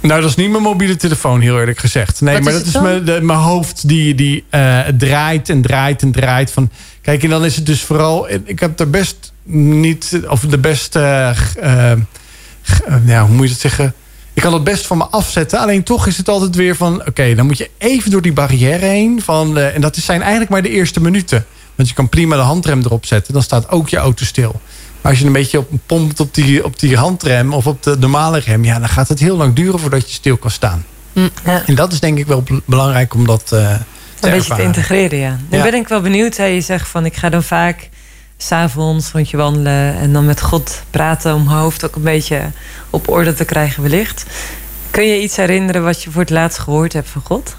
Nou, 0.00 0.20
dat 0.20 0.30
is 0.30 0.36
niet 0.36 0.50
mijn 0.50 0.62
mobiele 0.62 0.96
telefoon, 0.96 1.40
heel 1.40 1.58
eerlijk 1.58 1.78
gezegd. 1.78 2.20
Nee, 2.20 2.40
maar 2.40 2.52
dat 2.52 2.66
is 2.66 2.80
mijn, 2.80 3.04
de, 3.04 3.20
mijn 3.22 3.38
hoofd 3.38 3.88
die, 3.88 4.14
die 4.14 4.44
uh, 4.50 4.80
draait 4.80 5.48
en 5.48 5.62
draait 5.62 6.02
en 6.02 6.12
draait. 6.12 6.50
Van, 6.50 6.70
kijk, 7.02 7.22
en 7.22 7.30
dan 7.30 7.44
is 7.44 7.56
het 7.56 7.66
dus 7.66 7.82
vooral... 7.82 8.30
Ik 8.44 8.60
heb 8.60 8.80
er 8.80 8.90
best 8.90 9.32
niet... 9.42 10.20
Of 10.28 10.40
de 10.40 10.58
beste... 10.58 11.34
Uh, 11.62 11.92
ja, 13.06 13.26
hoe 13.26 13.34
moet 13.34 13.46
je 13.46 13.52
het 13.52 13.60
zeggen? 13.60 13.94
Ik 14.34 14.42
kan 14.42 14.52
het 14.52 14.64
best 14.64 14.86
van 14.86 14.98
me 14.98 15.04
afzetten. 15.04 15.58
Alleen 15.58 15.82
toch 15.82 16.06
is 16.06 16.16
het 16.16 16.28
altijd 16.28 16.54
weer 16.54 16.76
van... 16.76 17.06
Oké, 17.06 17.34
dan 17.34 17.46
moet 17.46 17.58
je 17.58 17.70
even 17.78 18.10
door 18.10 18.22
die 18.22 18.32
barrière 18.32 18.86
heen. 18.86 19.22
Van, 19.22 19.58
uh, 19.58 19.74
en 19.74 19.80
dat 19.80 19.96
zijn 19.96 20.20
eigenlijk 20.20 20.50
maar 20.50 20.62
de 20.62 20.68
eerste 20.68 21.00
minuten. 21.00 21.46
Want 21.74 21.88
je 21.88 21.94
kan 21.94 22.08
prima 22.08 22.36
de 22.36 22.42
handrem 22.42 22.80
erop 22.80 23.06
zetten. 23.06 23.32
Dan 23.32 23.42
staat 23.42 23.70
ook 23.70 23.88
je 23.88 23.96
auto 23.96 24.24
stil. 24.24 24.60
Maar 25.00 25.12
als 25.12 25.20
je 25.20 25.26
een 25.26 25.32
beetje 25.32 25.58
op, 25.58 25.70
pompt 25.86 26.20
op 26.20 26.34
die, 26.34 26.64
op 26.64 26.78
die 26.80 26.96
handrem 26.96 27.52
of 27.52 27.66
op 27.66 27.82
de 27.82 27.96
normale 27.98 28.38
rem... 28.38 28.64
Ja, 28.64 28.78
dan 28.78 28.88
gaat 28.88 29.08
het 29.08 29.18
heel 29.18 29.36
lang 29.36 29.54
duren 29.54 29.78
voordat 29.78 30.08
je 30.08 30.14
stil 30.14 30.36
kan 30.36 30.50
staan. 30.50 30.84
Mm. 31.12 31.30
Ja. 31.44 31.62
En 31.66 31.74
dat 31.74 31.92
is 31.92 32.00
denk 32.00 32.18
ik 32.18 32.26
wel 32.26 32.44
belangrijk 32.64 33.14
om 33.14 33.26
dat 33.26 33.42
uh, 33.42 33.48
te 33.50 34.26
Een 34.26 34.30
beetje 34.30 34.54
te 34.54 34.62
integreren, 34.62 35.18
ja. 35.18 35.38
Nu 35.50 35.62
ben 35.62 35.74
ik 35.74 35.88
wel 35.88 36.00
benieuwd. 36.00 36.36
Hè? 36.36 36.44
Je 36.44 36.60
zegt 36.60 36.88
van 36.88 37.04
ik 37.04 37.16
ga 37.16 37.28
dan 37.28 37.42
vaak 37.42 37.88
s'avonds 38.44 39.10
rondje 39.10 39.36
wandelen... 39.36 39.96
en 39.96 40.12
dan 40.12 40.24
met 40.24 40.40
God 40.40 40.82
praten 40.90 41.34
om 41.34 41.44
mijn 41.44 41.56
hoofd 41.56 41.84
ook 41.84 41.96
een 41.96 42.02
beetje 42.02 42.50
op 42.90 43.08
orde 43.08 43.34
te 43.34 43.44
krijgen 43.44 43.82
wellicht. 43.82 44.24
Kun 44.90 45.04
je 45.04 45.22
iets 45.22 45.36
herinneren 45.36 45.82
wat 45.82 46.02
je 46.02 46.10
voor 46.10 46.20
het 46.20 46.30
laatst 46.30 46.58
gehoord 46.58 46.92
hebt 46.92 47.08
van 47.08 47.22
God? 47.24 47.56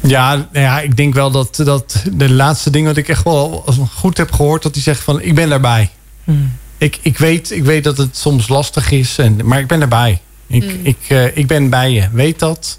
Ja, 0.00 0.34
nou 0.36 0.64
ja, 0.64 0.80
ik 0.80 0.96
denk 0.96 1.14
wel 1.14 1.30
dat, 1.30 1.56
dat 1.56 2.04
de 2.12 2.30
laatste 2.30 2.70
ding 2.70 2.86
wat 2.86 2.96
ik 2.96 3.08
echt 3.08 3.24
wel 3.24 3.64
goed 3.94 4.16
heb 4.16 4.32
gehoord... 4.32 4.62
dat 4.62 4.74
hij 4.74 4.82
zegt 4.82 5.02
van, 5.02 5.20
ik 5.20 5.34
ben 5.34 5.52
erbij. 5.52 5.90
Hmm. 6.24 6.56
Ik, 6.78 6.98
ik, 7.02 7.18
weet, 7.18 7.50
ik 7.50 7.64
weet 7.64 7.84
dat 7.84 7.96
het 7.96 8.16
soms 8.16 8.48
lastig 8.48 8.90
is, 8.90 9.18
en, 9.18 9.46
maar 9.46 9.58
ik 9.58 9.66
ben 9.66 9.80
erbij. 9.80 10.20
Ik, 10.46 10.62
hmm. 10.62 10.80
ik, 10.82 10.98
uh, 11.08 11.36
ik 11.36 11.46
ben 11.46 11.70
bij 11.70 11.90
je, 11.90 12.08
weet 12.12 12.38
dat. 12.38 12.78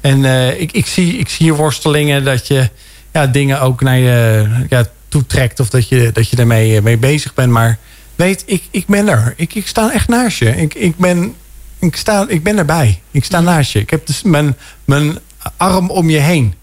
En 0.00 0.18
uh, 0.18 0.60
ik, 0.60 0.72
ik, 0.72 0.86
zie, 0.86 1.18
ik 1.18 1.28
zie 1.28 1.46
je 1.46 1.54
worstelingen 1.54 2.24
dat 2.24 2.46
je 2.46 2.70
ja, 3.12 3.26
dingen 3.26 3.60
ook 3.60 3.80
naar 3.80 3.98
je 3.98 4.48
ja, 4.68 4.84
toetrekt... 5.08 5.60
of 5.60 5.68
dat 5.68 5.88
je, 5.88 6.10
dat 6.12 6.28
je 6.28 6.36
daarmee 6.36 6.76
eh, 6.76 6.82
mee 6.82 6.98
bezig 6.98 7.34
bent. 7.34 7.52
Maar 7.52 7.78
weet, 8.14 8.42
ik, 8.46 8.62
ik 8.70 8.86
ben 8.86 9.08
er. 9.08 9.34
Ik, 9.36 9.54
ik 9.54 9.66
sta 9.66 9.92
echt 9.92 10.08
naast 10.08 10.38
je. 10.38 10.56
Ik, 10.56 10.74
ik, 10.74 10.96
ben, 10.96 11.34
ik, 11.78 11.96
sta, 11.96 12.24
ik 12.28 12.42
ben 12.42 12.58
erbij. 12.58 13.00
Ik 13.10 13.24
sta 13.24 13.36
hmm. 13.36 13.46
naast 13.46 13.72
je. 13.72 13.78
Ik 13.78 13.90
heb 13.90 14.06
dus 14.06 14.22
mijn, 14.22 14.56
mijn 14.84 15.18
arm 15.56 15.90
om 15.90 16.10
je 16.10 16.18
heen. 16.18 16.54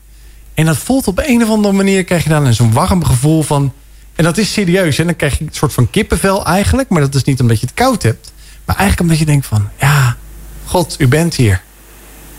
En 0.53 0.65
dat 0.65 0.77
voelt 0.77 1.07
op 1.07 1.21
een 1.25 1.43
of 1.43 1.49
andere 1.49 1.73
manier... 1.73 2.03
krijg 2.03 2.23
je 2.23 2.29
dan 2.29 2.53
zo'n 2.53 2.73
warm 2.73 3.03
gevoel 3.03 3.43
van... 3.43 3.73
En 4.15 4.23
dat 4.23 4.37
is 4.37 4.53
serieus. 4.53 4.99
En 4.99 5.05
dan 5.05 5.15
krijg 5.15 5.37
je 5.37 5.43
een 5.43 5.49
soort 5.51 5.73
van 5.73 5.89
kippenvel 5.89 6.45
eigenlijk. 6.45 6.89
Maar 6.89 7.01
dat 7.01 7.15
is 7.15 7.23
niet 7.23 7.39
omdat 7.39 7.59
je 7.59 7.65
het 7.65 7.75
koud 7.75 8.03
hebt. 8.03 8.33
Maar 8.65 8.75
eigenlijk 8.75 9.09
omdat 9.09 9.19
je 9.19 9.31
denkt 9.31 9.45
van... 9.45 9.69
Ja, 9.79 10.15
God, 10.65 10.95
u 10.99 11.07
bent 11.07 11.35
hier. 11.35 11.61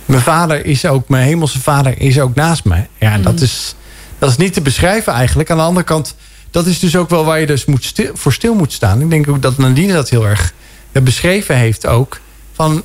Mijn 0.05 0.23
vader 0.23 0.65
is 0.65 0.87
ook... 0.87 1.09
Mijn 1.09 1.27
hemelse 1.27 1.61
vader 1.61 2.01
is 2.01 2.21
ook 2.21 2.35
naast 2.35 2.65
me. 2.65 2.77
Ja, 2.99 3.13
en 3.13 3.23
dat, 3.23 3.37
mm. 3.37 3.43
is, 3.43 3.75
dat 4.19 4.31
is 4.31 4.37
niet 4.37 4.53
te 4.53 4.61
beschrijven 4.61 5.13
eigenlijk. 5.13 5.51
Aan 5.51 5.57
de 5.57 5.63
andere 5.63 5.87
kant... 5.87 6.15
Dat 6.51 6.67
is 6.67 6.79
dus 6.79 6.97
ook 6.97 7.11
wel 7.11 7.25
waar 7.25 7.41
je 7.41 7.47
dus 7.47 7.65
moet 7.65 7.93
voor 8.13 8.33
stil 8.33 8.55
moet 8.55 8.73
staan. 8.73 9.01
Ik 9.01 9.11
denk 9.11 9.29
ook 9.29 9.43
dat 9.43 9.59
Nadine 9.59 9.93
dat 9.93 10.09
heel 10.09 10.27
erg 10.27 10.53
beschreven 10.93 11.57
heeft 11.57 11.87
ook. 11.87 12.21
Van, 12.53 12.83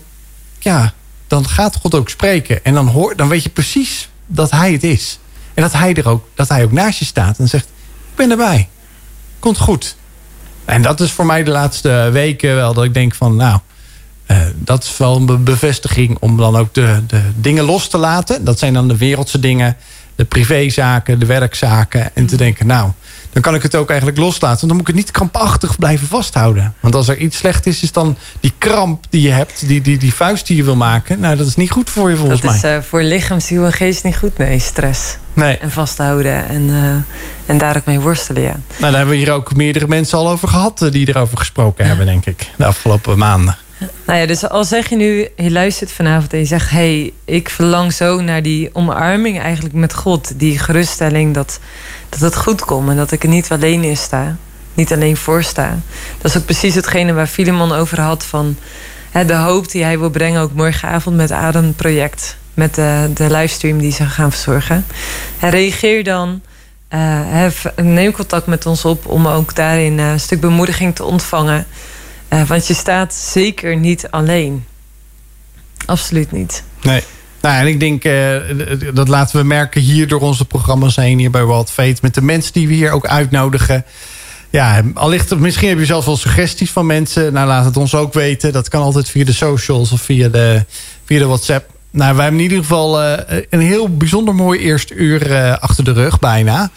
ja, 0.60 0.94
dan 1.28 1.48
gaat 1.48 1.76
God 1.76 1.96
ook 1.96 2.10
spreken. 2.10 2.66
En 2.66 2.74
dan, 2.74 2.88
hoor, 2.88 3.16
dan 3.16 3.28
weet 3.28 3.44
je 3.44 3.50
precies 3.50 4.10
dat 4.28 4.52
hij 4.52 4.72
het 4.72 4.84
is. 4.84 5.20
En 5.54 5.62
dat 5.62 5.74
hij, 5.74 5.94
er 5.94 6.10
ook, 6.10 6.28
dat 6.36 6.50
hij 6.50 6.64
ook 6.64 6.72
naast 6.72 7.00
je 7.00 7.06
staat 7.06 7.40
en 7.40 7.50
zegt... 7.50 7.66
ik 7.66 8.16
ben 8.16 8.32
erbij. 8.32 8.70
Komt 9.40 9.58
goed. 9.58 9.96
En 10.66 10.82
dat 10.82 11.00
is 11.00 11.12
voor 11.12 11.26
mij 11.26 11.44
de 11.44 11.52
laatste 11.52 12.10
weken 12.12 12.56
wel 12.56 12.74
dat 12.74 12.84
ik 12.84 12.94
denk 12.94 13.16
van... 13.16 13.36
nou, 13.36 13.60
uh, 14.28 14.38
dat 14.56 14.84
is 14.84 14.98
wel 14.98 15.16
een 15.16 15.44
bevestiging 15.44 16.18
om 16.20 16.38
dan 16.38 16.56
ook 16.56 16.74
de, 16.74 17.04
de 17.08 17.22
dingen 17.36 17.64
los 17.64 17.88
te 17.88 17.98
laten. 17.98 18.44
Dat 18.44 18.60
zijn 18.60 18.74
dan 18.74 18.88
de 18.88 18.98
wereldse 18.98 19.40
dingen, 19.40 19.78
de 20.16 20.26
privézaken, 20.26 21.20
de 21.20 21.26
werkzaken. 21.26 22.16
En 22.16 22.26
te 22.26 22.36
denken, 22.36 22.68
nou, 22.68 22.92
dan 23.34 23.42
kan 23.42 23.56
ik 23.56 23.62
het 23.64 23.76
ook 23.76 23.90
eigenlijk 23.90 24.20
loslaten. 24.20 24.60
Want 24.60 24.68
dan 24.68 24.72
moet 24.72 24.82
ik 24.82 24.88
het 24.88 24.96
niet 24.96 25.12
krampachtig 25.12 25.78
blijven 25.78 26.08
vasthouden. 26.08 26.74
Want 26.80 26.96
als 26.96 27.08
er 27.08 27.18
iets 27.18 27.38
slecht 27.38 27.66
is, 27.66 27.84
is 27.84 27.92
dan 27.92 28.18
die 28.40 28.54
kramp 28.58 29.06
die 29.10 29.22
je 29.22 29.32
hebt... 29.32 29.68
die, 29.68 29.82
die, 29.82 29.98
die 29.98 30.14
vuist 30.14 30.48
die 30.48 30.58
je 30.58 30.64
wil 30.64 30.76
maken... 30.76 31.20
nou, 31.20 31.36
dat 31.36 31.48
is 31.48 31.56
niet 31.56 31.72
goed 31.72 31.90
voor 31.90 32.10
je 32.10 32.16
volgens 32.16 32.42
mij. 32.42 32.54
Dat 32.54 32.64
is 32.64 32.78
uh, 32.78 32.82
voor 32.82 33.02
lichaam, 33.02 33.40
ziel 33.40 33.66
en 33.66 33.74
geest 33.74 34.04
niet 34.04 34.18
goed, 34.18 34.38
nee, 34.38 34.60
stress. 34.60 35.18
Nee. 35.34 35.58
En 35.58 35.72
vasthouden 35.72 36.48
en, 36.48 36.62
uh, 36.62 36.96
en 37.46 37.58
daar 37.58 37.78
ook 37.78 37.86
mee 37.86 38.00
worstelen, 38.00 38.42
ja. 38.42 38.50
Nou, 38.50 38.62
daar 38.80 38.92
hebben 38.92 39.10
we 39.10 39.16
hier 39.16 39.32
ook 39.32 39.56
meerdere 39.56 39.88
mensen 39.88 40.18
al 40.18 40.30
over 40.30 40.48
gehad... 40.48 40.82
Eh, 40.82 40.92
die 40.92 41.08
erover 41.08 41.38
gesproken 41.38 41.86
hebben, 41.86 42.06
denk 42.06 42.26
ik, 42.26 42.50
de 42.58 42.66
afgelopen 42.66 43.18
maanden. 43.18 43.58
Nou 44.06 44.20
ja, 44.20 44.26
dus 44.26 44.50
al 44.50 44.64
zeg 44.64 44.90
je 44.90 44.96
nu, 44.96 45.28
je 45.36 45.52
luistert 45.52 45.92
vanavond 45.92 46.34
en 46.34 46.40
je 46.40 46.46
zegt... 46.46 46.70
hey, 46.70 47.14
ik 47.26 47.50
verlang 47.50 47.94
zo 47.94 48.22
naar 48.22 48.42
die 48.42 48.70
omarming 48.74 49.40
eigenlijk 49.40 49.76
met 49.76 49.94
God. 49.94 50.40
Die 50.40 50.60
geruststelling 50.60 51.34
dat, 51.34 51.60
dat 52.10 52.20
het 52.20 52.36
goed 52.36 52.66
komt 52.66 52.90
en 52.90 52.96
dat 52.96 53.12
ik 53.12 53.24
er 53.24 53.30
niet 53.30 53.52
alleen 53.52 53.84
in 53.84 53.98
sta. 53.98 54.38
Niet 54.74 54.94
alleen 54.94 55.18
voor 55.18 55.44
sta. 55.44 55.80
Dat 56.22 56.32
is 56.32 56.38
ook 56.38 56.46
precies 56.46 56.76
hetgene 56.76 57.14
waar 57.14 57.28
Filemon 57.28 57.72
over 57.72 58.02
had 58.02 58.24
van... 58.24 58.56
Hè, 59.12 59.26
de 59.26 59.36
hoop 59.36 59.72
die 59.72 59.84
hij 59.84 60.00
wil 60.00 60.10
brengen 60.10 60.42
ook 60.42 60.54
morgenavond 60.54 61.16
met 61.16 61.32
Adam 61.32 61.74
project. 61.74 62.38
Met 62.54 62.76
de, 62.76 63.12
de 63.14 63.32
livestream 63.32 63.78
die 63.78 63.92
ze 63.92 64.06
gaan 64.06 64.32
verzorgen. 64.32 64.86
En 65.40 65.50
reageer 65.50 66.04
dan... 66.04 66.42
Uh, 66.90 67.46
neem 67.76 68.12
contact 68.12 68.46
met 68.46 68.66
ons 68.66 68.86
op 68.86 69.06
om 69.06 69.28
ook 69.28 69.56
daarin 69.56 69.98
een 69.98 70.20
stuk 70.20 70.40
bemoediging 70.40 70.96
te 70.96 71.04
ontvangen... 71.04 71.66
Uh, 72.34 72.48
want 72.48 72.68
je 72.68 72.74
staat 72.74 73.14
zeker 73.14 73.78
niet 73.78 74.08
alleen. 74.10 74.66
Absoluut 75.86 76.32
niet. 76.32 76.64
Nee. 76.82 77.04
Nou, 77.42 77.60
en 77.60 77.68
ik 77.68 77.80
denk, 77.80 78.06
uh, 78.06 78.36
dat 78.94 79.08
laten 79.08 79.40
we 79.40 79.44
merken 79.44 79.82
hier 79.82 80.08
door 80.08 80.22
onze 80.22 80.46
programma's 80.46 80.96
heen, 80.96 81.20
hier 81.20 81.32
bij 81.32 81.44
Walt 81.44 81.72
Fate. 81.72 81.98
Met 82.02 82.14
de 82.14 82.22
mensen 82.22 82.54
die 82.54 82.68
we 82.68 82.74
hier 82.74 82.92
ook 82.92 83.06
uitnodigen. 83.06 83.86
Ja, 84.50 84.84
allicht, 84.94 85.36
misschien 85.36 85.70
heb 85.70 85.80
je 85.80 85.86
zelfs 85.86 86.06
wel 86.06 86.18
suggesties 86.18 86.72
van 86.72 86.86
mensen. 86.86 87.34
Nou, 87.34 87.48
laat 87.48 87.66
het 87.66 87.78
ons 87.78 87.96
ook 87.96 88.14
weten. 88.14 88.54
Dat 88.54 88.70
kan 88.70 88.82
altijd 88.82 89.10
via 89.10 89.26
de 89.26 89.34
socials 89.34 89.92
of 89.92 90.02
via 90.02 90.30
de, 90.30 90.66
via 91.06 91.20
de 91.20 91.26
WhatsApp. 91.26 91.73
Nou, 91.94 92.16
wij 92.16 92.24
hebben 92.24 92.42
in 92.42 92.50
ieder 92.50 92.64
geval 92.64 93.04
uh, 93.04 93.18
een 93.50 93.60
heel 93.60 93.98
bijzonder 93.98 94.36
mooi 94.36 94.60
eerste 94.60 94.94
uur 94.94 95.32
uh, 95.32 95.58
achter 95.58 95.84
de 95.84 95.92
rug 95.92 96.20
bijna. 96.20 96.70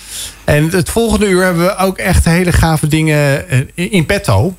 En 0.44 0.70
het 0.70 0.90
volgende 0.90 1.26
uur 1.26 1.44
hebben 1.44 1.64
we 1.64 1.76
ook 1.76 1.98
echt 1.98 2.24
hele 2.24 2.52
gave 2.52 2.86
dingen 2.86 3.44
uh, 3.74 3.90
in 3.92 4.06
petto. 4.06 4.56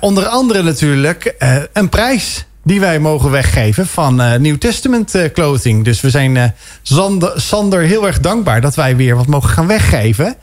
onder 0.00 0.26
andere 0.26 0.62
natuurlijk 0.62 1.34
een 1.72 1.88
prijs 1.88 2.46
die 2.62 2.80
wij 2.80 2.98
mogen 2.98 3.30
weggeven 3.30 3.86
van 3.86 4.16
New 4.16 4.56
Testament 4.56 5.30
clothing. 5.32 5.84
Dus 5.84 6.00
we 6.00 6.10
zijn 6.10 6.54
Sander, 6.82 7.40
Sander 7.40 7.80
heel 7.80 8.06
erg 8.06 8.20
dankbaar 8.20 8.60
dat 8.60 8.74
wij 8.74 8.96
weer 8.96 9.16
wat 9.16 9.26
mogen 9.26 9.50
gaan 9.50 9.66
weggeven. 9.66 10.36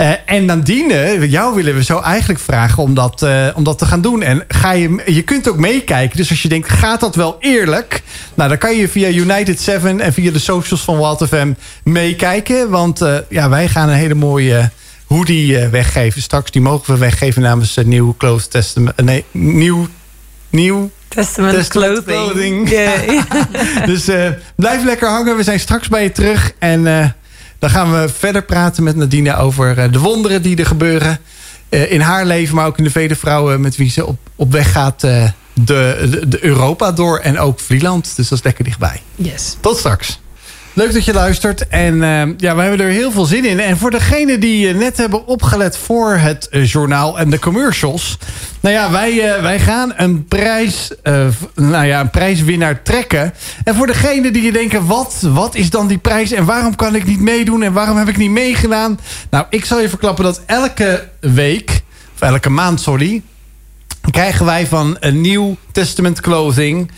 Uh, 0.00 0.12
en 0.26 0.44
Nadine, 0.44 1.28
jou 1.28 1.54
willen 1.54 1.74
we 1.74 1.84
zo 1.84 2.00
eigenlijk 2.00 2.40
vragen 2.40 2.82
om 2.82 2.94
dat, 2.94 3.22
uh, 3.22 3.46
om 3.54 3.64
dat 3.64 3.78
te 3.78 3.86
gaan 3.86 4.00
doen. 4.00 4.22
En 4.22 4.44
ga 4.48 4.72
je, 4.72 5.02
je 5.06 5.22
kunt 5.22 5.48
ook 5.48 5.56
meekijken. 5.58 6.16
Dus 6.16 6.30
als 6.30 6.42
je 6.42 6.48
denkt, 6.48 6.68
gaat 6.68 7.00
dat 7.00 7.14
wel 7.14 7.36
eerlijk? 7.40 8.02
Nou, 8.34 8.48
dan 8.48 8.58
kan 8.58 8.76
je 8.76 8.88
via 8.88 9.08
United 9.08 9.60
7 9.60 10.00
en 10.00 10.12
via 10.12 10.30
de 10.30 10.38
socials 10.38 10.82
van 10.82 10.98
Walt 10.98 11.26
FM 11.28 11.52
meekijken. 11.84 12.70
Want 12.70 13.02
uh, 13.02 13.16
ja, 13.28 13.48
wij 13.48 13.68
gaan 13.68 13.88
een 13.88 13.94
hele 13.94 14.14
mooie 14.14 14.70
hoodie 15.06 15.68
weggeven. 15.68 16.22
Straks 16.22 16.50
die 16.50 16.62
mogen 16.62 16.92
we 16.92 16.98
weggeven 16.98 17.42
namens 17.42 17.76
Nieuw 17.84 18.14
Close 18.18 18.48
Testament. 18.48 19.02
nee, 19.02 19.24
Nieuw... 19.30 19.88
Nieuw 20.50 20.90
Testament, 21.08 21.54
Testament 21.54 22.04
clothing. 22.04 22.68
dus 23.92 24.04
blijf 24.56 24.84
lekker 24.84 25.08
hangen. 25.08 25.36
We 25.36 25.42
zijn 25.42 25.60
straks 25.60 25.88
bij 25.88 26.02
je 26.02 26.12
terug. 26.12 26.52
En 26.58 27.14
dan 27.58 27.70
gaan 27.70 27.92
we 27.92 28.08
verder 28.08 28.42
praten 28.42 28.82
met 28.82 28.96
Nadine 28.96 29.36
over 29.36 29.78
eh, 29.78 29.92
de 29.92 29.98
wonderen 29.98 30.42
die 30.42 30.56
er 30.56 30.66
gebeuren. 30.66 31.18
Eh, 31.68 31.92
in 31.92 32.00
haar 32.00 32.26
leven, 32.26 32.54
maar 32.54 32.66
ook 32.66 32.78
in 32.78 32.84
de 32.84 32.90
vele 32.90 33.16
vrouwen 33.16 33.60
met 33.60 33.76
wie 33.76 33.90
ze 33.90 34.06
op, 34.06 34.18
op 34.36 34.52
weg 34.52 34.72
gaat 34.72 35.04
eh, 35.04 35.28
de, 35.52 36.22
de, 36.28 36.44
Europa 36.44 36.92
door. 36.92 37.18
En 37.18 37.38
ook 37.38 37.60
Vlieland. 37.60 38.16
Dus 38.16 38.28
dat 38.28 38.38
is 38.38 38.44
lekker 38.44 38.64
dichtbij. 38.64 39.02
Yes. 39.14 39.56
Tot 39.60 39.78
straks. 39.78 40.20
Leuk 40.76 40.92
dat 40.92 41.04
je 41.04 41.12
luistert. 41.12 41.68
En 41.68 41.94
uh, 41.94 42.22
ja, 42.36 42.54
we 42.54 42.62
hebben 42.62 42.80
er 42.80 42.92
heel 42.92 43.10
veel 43.10 43.24
zin 43.24 43.44
in. 43.44 43.60
En 43.60 43.76
voor 43.76 43.90
degenen 43.90 44.40
die 44.40 44.74
net 44.74 44.96
hebben 44.96 45.26
opgelet 45.26 45.76
voor 45.76 46.16
het 46.16 46.48
journaal 46.50 47.18
en 47.18 47.30
de 47.30 47.38
commercials. 47.38 48.18
Nou 48.60 48.74
ja, 48.74 48.90
wij, 48.90 49.12
uh, 49.12 49.42
wij 49.42 49.60
gaan 49.60 49.92
een, 49.96 50.26
prijs, 50.26 50.90
nou 51.54 51.86
ja, 51.86 52.00
een 52.00 52.10
prijswinnaar 52.10 52.82
trekken. 52.82 53.34
En 53.64 53.74
voor 53.74 53.86
degenen 53.86 54.32
die 54.32 54.42
je 54.42 54.52
denken, 54.52 54.86
wat, 54.86 55.16
wat 55.20 55.54
is 55.54 55.70
dan 55.70 55.86
die 55.86 55.98
prijs? 55.98 56.32
En 56.32 56.44
waarom 56.44 56.74
kan 56.74 56.94
ik 56.94 57.06
niet 57.06 57.20
meedoen? 57.20 57.62
En 57.62 57.72
waarom 57.72 57.96
heb 57.96 58.08
ik 58.08 58.16
niet 58.16 58.30
meegedaan? 58.30 59.00
Nou, 59.30 59.46
ik 59.50 59.64
zal 59.64 59.80
je 59.80 59.88
verklappen 59.88 60.24
dat 60.24 60.42
elke 60.46 61.08
week, 61.20 61.82
of 62.14 62.20
elke 62.20 62.50
maand, 62.50 62.80
sorry... 62.80 63.22
krijgen 64.10 64.44
wij 64.44 64.66
van 64.66 64.96
een 65.00 65.20
nieuw 65.20 65.56
Testament 65.72 66.20
Clothing 66.20 66.90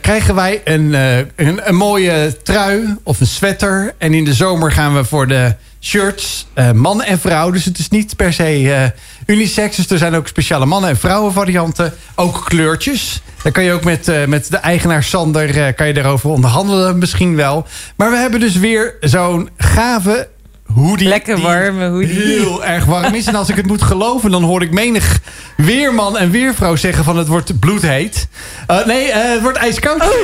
krijgen 0.00 0.34
wij 0.34 0.60
een, 0.64 0.92
uh, 0.92 1.16
een, 1.16 1.68
een, 1.68 1.74
mooie 1.74 2.36
trui 2.42 2.96
of 3.02 3.20
een 3.20 3.26
sweater. 3.26 3.94
En 3.98 4.14
in 4.14 4.24
de 4.24 4.34
zomer 4.34 4.72
gaan 4.72 4.94
we 4.94 5.04
voor 5.04 5.28
de 5.28 5.54
shirts, 5.80 6.46
uh, 6.54 6.72
man 6.72 7.02
en 7.02 7.18
vrouw. 7.18 7.50
Dus 7.50 7.64
het 7.64 7.78
is 7.78 7.88
niet 7.88 8.16
per 8.16 8.32
se 8.32 8.92
unisex. 9.26 9.76
Dus 9.76 9.90
er 9.90 9.98
zijn 9.98 10.14
ook 10.14 10.28
speciale 10.28 10.66
mannen- 10.66 10.90
en 10.90 10.96
vrouwen 10.96 11.32
varianten. 11.32 11.94
Ook 12.14 12.44
kleurtjes. 12.44 13.22
Dan 13.42 13.52
kan 13.52 13.64
je 13.64 13.72
ook 13.72 13.84
met, 13.84 14.26
met 14.26 14.50
de 14.50 14.56
eigenaar 14.56 15.02
Sander 15.02 15.74
kan 15.74 15.86
je 15.86 15.94
daarover 15.94 16.30
onderhandelen 16.30 16.98
misschien 16.98 17.36
wel. 17.36 17.66
Maar 17.96 18.10
we 18.10 18.16
hebben 18.16 18.40
dus 18.40 18.56
weer 18.56 18.96
zo'n 19.00 19.50
gave 19.56 20.28
hoodie. 20.74 21.08
Lekker 21.08 21.40
warme 21.40 21.88
hoodie. 21.88 22.20
Heel 22.20 22.64
erg 22.64 22.84
warm 22.84 23.14
is. 23.14 23.26
En 23.26 23.34
als 23.34 23.48
ik 23.48 23.56
het 23.56 23.66
moet 23.66 23.82
geloven, 23.82 24.30
dan 24.30 24.42
hoor 24.42 24.62
ik 24.62 24.70
menig 24.70 25.20
weerman 25.56 26.18
en 26.18 26.30
weervrouw 26.30 26.76
zeggen 26.76 27.04
van 27.04 27.16
het 27.16 27.26
wordt 27.26 27.58
bloedheet. 27.58 28.28
Uh, 28.70 28.86
nee, 28.86 29.08
uh, 29.08 29.14
het 29.14 29.42
wordt 29.42 29.58
ijskoud. 29.58 30.00
Oh. 30.00 30.22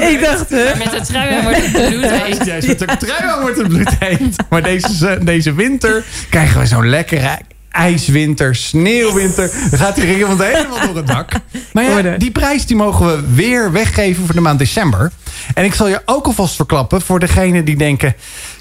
ik 0.12 0.20
dacht, 0.20 0.50
hè? 0.50 0.76
Met 0.78 0.92
het 0.92 1.04
trui 1.04 1.42
wordt 1.42 1.62
het 1.62 1.88
bloedheet. 1.88 2.44
Juist, 2.44 2.68
met 2.68 2.78
de 2.78 2.96
trui 3.06 3.40
wordt 3.40 3.58
het 3.58 3.68
bloedheet. 3.68 4.36
Maar 4.48 4.62
deze, 4.62 5.18
deze 5.22 5.52
winter 5.52 6.04
krijgen 6.30 6.60
we 6.60 6.66
zo'n 6.66 6.88
lekkere 6.88 7.38
ijswinter, 7.70 8.54
sneeuwwinter. 8.54 9.50
Dan 9.70 9.78
gaat 9.78 9.96
hier 9.96 10.18
iemand 10.18 10.42
helemaal 10.42 10.86
door 10.86 10.96
het 10.96 11.06
dak. 11.06 11.32
Maar 11.72 12.04
ja, 12.04 12.16
die 12.16 12.30
prijs 12.30 12.66
die 12.66 12.76
mogen 12.76 13.06
we 13.06 13.34
weer 13.34 13.72
weggeven 13.72 14.26
voor 14.26 14.34
de 14.34 14.40
maand 14.40 14.58
december. 14.58 15.10
En 15.54 15.64
ik 15.64 15.74
zal 15.74 15.88
je 15.88 16.02
ook 16.04 16.26
alvast 16.26 16.56
verklappen 16.56 17.00
voor 17.00 17.20
degenen 17.20 17.64
die 17.64 17.76
denken... 17.76 18.14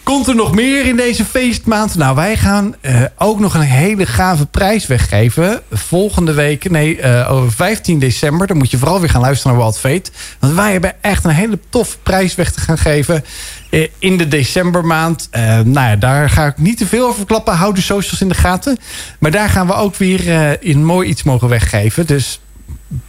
Komt 0.10 0.28
er 0.28 0.36
nog 0.36 0.56
meer 0.56 0.86
in 0.86 0.96
deze 0.96 1.26
feestmaand? 1.26 1.96
Nou, 1.96 2.16
wij 2.16 2.38
gaan 2.38 2.76
uh, 2.82 3.02
ook 3.18 3.40
nog 3.40 3.54
een 3.54 3.62
hele 3.62 4.06
gave 4.06 4.46
prijs 4.46 4.88
weggeven. 4.88 5.62
Volgende 5.72 6.34
week, 6.34 6.70
nee, 6.70 6.98
uh, 6.98 7.32
over 7.32 7.52
15 7.52 8.00
december. 8.00 8.48
Dan 8.48 8.58
moet 8.58 8.72
je 8.72 8.78
vooral 8.78 9.00
weer 9.00 9.10
gaan 9.10 9.22
luisteren 9.22 9.54
naar 9.54 9.62
Wild 9.62 9.80
Fate. 9.80 10.12
Want 10.40 10.54
wij 10.54 10.72
hebben 10.72 10.94
echt 11.02 11.24
een 11.24 11.32
hele 11.32 11.60
tof 11.70 11.98
prijs 12.04 12.36
weg 12.36 12.52
te 12.52 12.60
gaan 12.60 12.78
geven. 12.78 13.24
Uh, 13.70 13.88
in 14.00 14.18
de 14.18 14.28
decembermaand. 14.28 15.30
nou 15.32 15.72
ja, 15.72 15.96
daar 15.96 16.30
ga 16.30 16.46
ik 16.46 16.58
niet 16.58 16.78
te 16.78 16.86
veel 16.86 17.04
over 17.04 17.18
verklappen. 17.18 17.56
Hou 17.56 17.74
de 17.74 17.82
socials 17.82 18.22
in 18.22 18.30
de 18.30 18.36
gaten. 18.36 18.78
Maar 19.20 19.32
daar 19.32 19.50
gaan 19.50 19.68
we 19.68 19.74
ook 19.74 19.96
weer 19.96 20.58
in 20.64 20.86
mooi 20.86 21.10
iets 21.10 21.24
mogen 21.24 21.50
weggeven. 21.50 22.08
Dus 22.08 22.40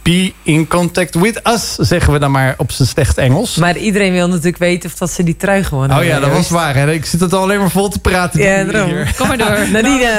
be 0.01 0.33
in 0.43 0.67
contact 0.67 1.15
with 1.15 1.41
us, 1.47 1.75
zeggen 1.75 2.13
we 2.13 2.19
dan 2.19 2.31
maar 2.31 2.53
op 2.57 2.71
zijn 2.71 2.87
slecht 2.87 3.17
Engels. 3.17 3.55
Maar 3.55 3.77
iedereen 3.77 4.13
wil 4.13 4.27
natuurlijk 4.27 4.57
weten 4.57 4.89
of 4.89 4.97
dat 4.97 5.11
ze 5.11 5.23
die 5.23 5.37
trui 5.37 5.63
gewonnen 5.63 5.97
Oh 5.97 6.03
ja, 6.03 6.19
dat 6.19 6.31
was 6.31 6.49
waar. 6.49 6.75
Hè? 6.75 6.91
Ik 6.91 7.05
zit 7.05 7.19
het 7.19 7.33
al 7.33 7.41
alleen 7.41 7.59
maar 7.59 7.71
vol 7.71 7.89
te 7.89 7.99
praten. 7.99 8.41
Ja, 8.41 8.85
Hier. 8.85 9.13
Kom 9.17 9.27
maar 9.27 9.37
door. 9.37 9.67
Nadine 9.71 10.09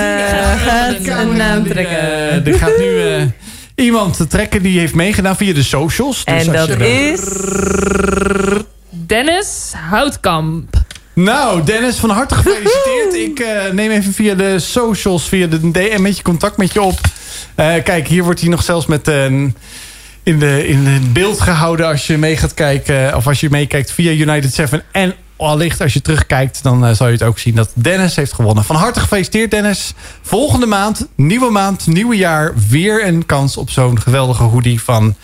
gaat 0.64 1.06
een 1.06 1.36
naam 1.36 1.64
trekken. 1.64 1.96
Uh, 1.96 2.46
er 2.46 2.58
gaat 2.58 2.78
nu 2.78 2.84
uh, 2.84 3.22
iemand 3.74 4.30
trekken 4.30 4.62
die 4.62 4.78
heeft 4.78 4.94
meegedaan 4.94 5.36
via 5.36 5.54
de 5.54 5.62
socials. 5.62 6.24
Dus 6.24 6.46
en 6.46 6.52
dat 6.52 6.68
is... 6.80 7.20
Dennis 8.90 9.72
Houtkamp. 9.90 10.76
Nou, 11.14 11.62
Dennis, 11.62 11.96
van 11.96 12.10
harte 12.10 12.34
gefeliciteerd. 12.34 13.14
Ik 13.14 13.40
uh, 13.40 13.72
neem 13.72 13.90
even 13.90 14.12
via 14.12 14.34
de 14.34 14.58
socials, 14.58 15.28
via 15.28 15.46
de 15.46 15.70
DM 15.70 16.02
met 16.02 16.16
je 16.16 16.22
contact 16.22 16.56
met 16.56 16.72
je 16.72 16.82
op. 16.82 17.00
Uh, 17.56 17.74
kijk, 17.84 18.08
hier 18.08 18.24
wordt 18.24 18.40
hij 18.40 18.48
nog 18.48 18.62
zelfs 18.62 18.86
met 18.86 19.08
een... 19.08 19.56
in, 20.22 20.38
de, 20.38 20.66
in 20.66 20.86
het 20.86 21.12
beeld 21.12 21.40
gehouden 21.40 21.86
als 21.86 22.06
je 22.06 22.18
mee 22.18 22.36
gaat 22.36 22.54
kijken. 22.54 23.16
Of 23.16 23.26
als 23.26 23.40
je 23.40 23.50
meekijkt 23.50 23.92
via 23.92 24.10
United 24.10 24.54
7. 24.54 24.82
En 24.92 25.14
allicht 25.36 25.80
als 25.80 25.92
je 25.92 26.00
terugkijkt, 26.00 26.62
dan 26.62 26.88
uh, 26.88 26.94
zal 26.94 27.06
je 27.06 27.12
het 27.12 27.22
ook 27.22 27.38
zien 27.38 27.54
dat 27.54 27.70
Dennis 27.74 28.16
heeft 28.16 28.32
gewonnen. 28.32 28.64
Van 28.64 28.76
harte 28.76 29.00
gefeliciteerd 29.00 29.50
Dennis. 29.50 29.94
Volgende 30.22 30.66
maand, 30.66 31.08
nieuwe 31.14 31.50
maand, 31.50 31.86
nieuwe 31.86 32.16
jaar. 32.16 32.52
Weer 32.68 33.06
een 33.06 33.26
kans 33.26 33.56
op 33.56 33.70
zo'n 33.70 34.00
geweldige 34.00 34.42
hoodie 34.42 34.82
van 34.82 35.14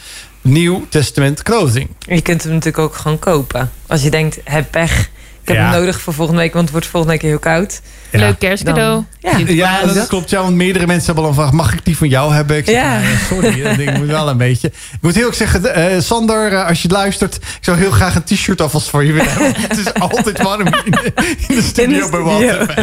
Nieuw 0.40 0.86
Testament 0.88 1.42
Clothing. 1.42 1.88
Je 1.98 2.20
kunt 2.20 2.42
hem 2.42 2.52
natuurlijk 2.52 2.78
ook 2.78 2.94
gewoon 2.94 3.18
kopen. 3.18 3.70
Als 3.86 4.02
je 4.02 4.10
denkt, 4.10 4.38
heb 4.44 4.70
pech 4.70 5.10
ik 5.48 5.56
heb 5.56 5.64
hem 5.64 5.80
nodig 5.80 6.00
voor 6.00 6.14
volgende 6.14 6.40
week, 6.40 6.52
want 6.52 6.64
het 6.64 6.72
wordt 6.72 6.86
volgende 6.86 7.14
week 7.14 7.22
heel 7.22 7.38
koud. 7.38 7.80
Leuk 8.10 8.38
kerstcadeau. 8.38 9.04
ja. 9.20 9.38
ja, 9.46 9.86
dat 9.86 10.06
klopt. 10.06 10.30
Ja, 10.30 10.42
want 10.42 10.54
meerdere 10.54 10.86
mensen 10.86 11.06
hebben 11.06 11.24
al 11.24 11.30
gevraagd, 11.30 11.52
mag 11.52 11.72
ik 11.72 11.84
die 11.84 11.96
van 11.96 12.08
jou 12.08 12.34
hebben? 12.34 12.56
Ik 12.56 12.64
zeg, 12.64 12.74
ja. 12.74 13.00
Nou, 13.00 13.16
sorry, 13.28 13.62
dat 13.62 13.76
ding 13.76 13.98
moet 13.98 14.06
wel 14.06 14.28
een 14.28 14.36
beetje. 14.36 14.68
Ik 14.68 14.98
moet 15.00 15.14
heel 15.14 15.26
erg 15.26 15.34
zeggen, 15.34 15.62
uh, 15.94 16.00
Sander, 16.00 16.52
uh, 16.52 16.66
als 16.66 16.82
je 16.82 16.88
luistert... 16.88 17.34
ik 17.36 17.58
zou 17.60 17.78
heel 17.78 17.90
graag 17.90 18.14
een 18.14 18.24
t-shirt 18.24 18.60
alvast 18.60 18.88
voor 18.88 19.04
je 19.04 19.12
willen 19.12 19.32
het 19.68 19.78
is 19.78 19.94
altijd 19.94 20.42
warm 20.42 20.66
in 20.66 20.90
de, 20.90 21.12
in 21.48 21.54
de 21.54 21.62
studio 21.62 22.10
bij 22.10 22.20
Walter. 22.20 22.74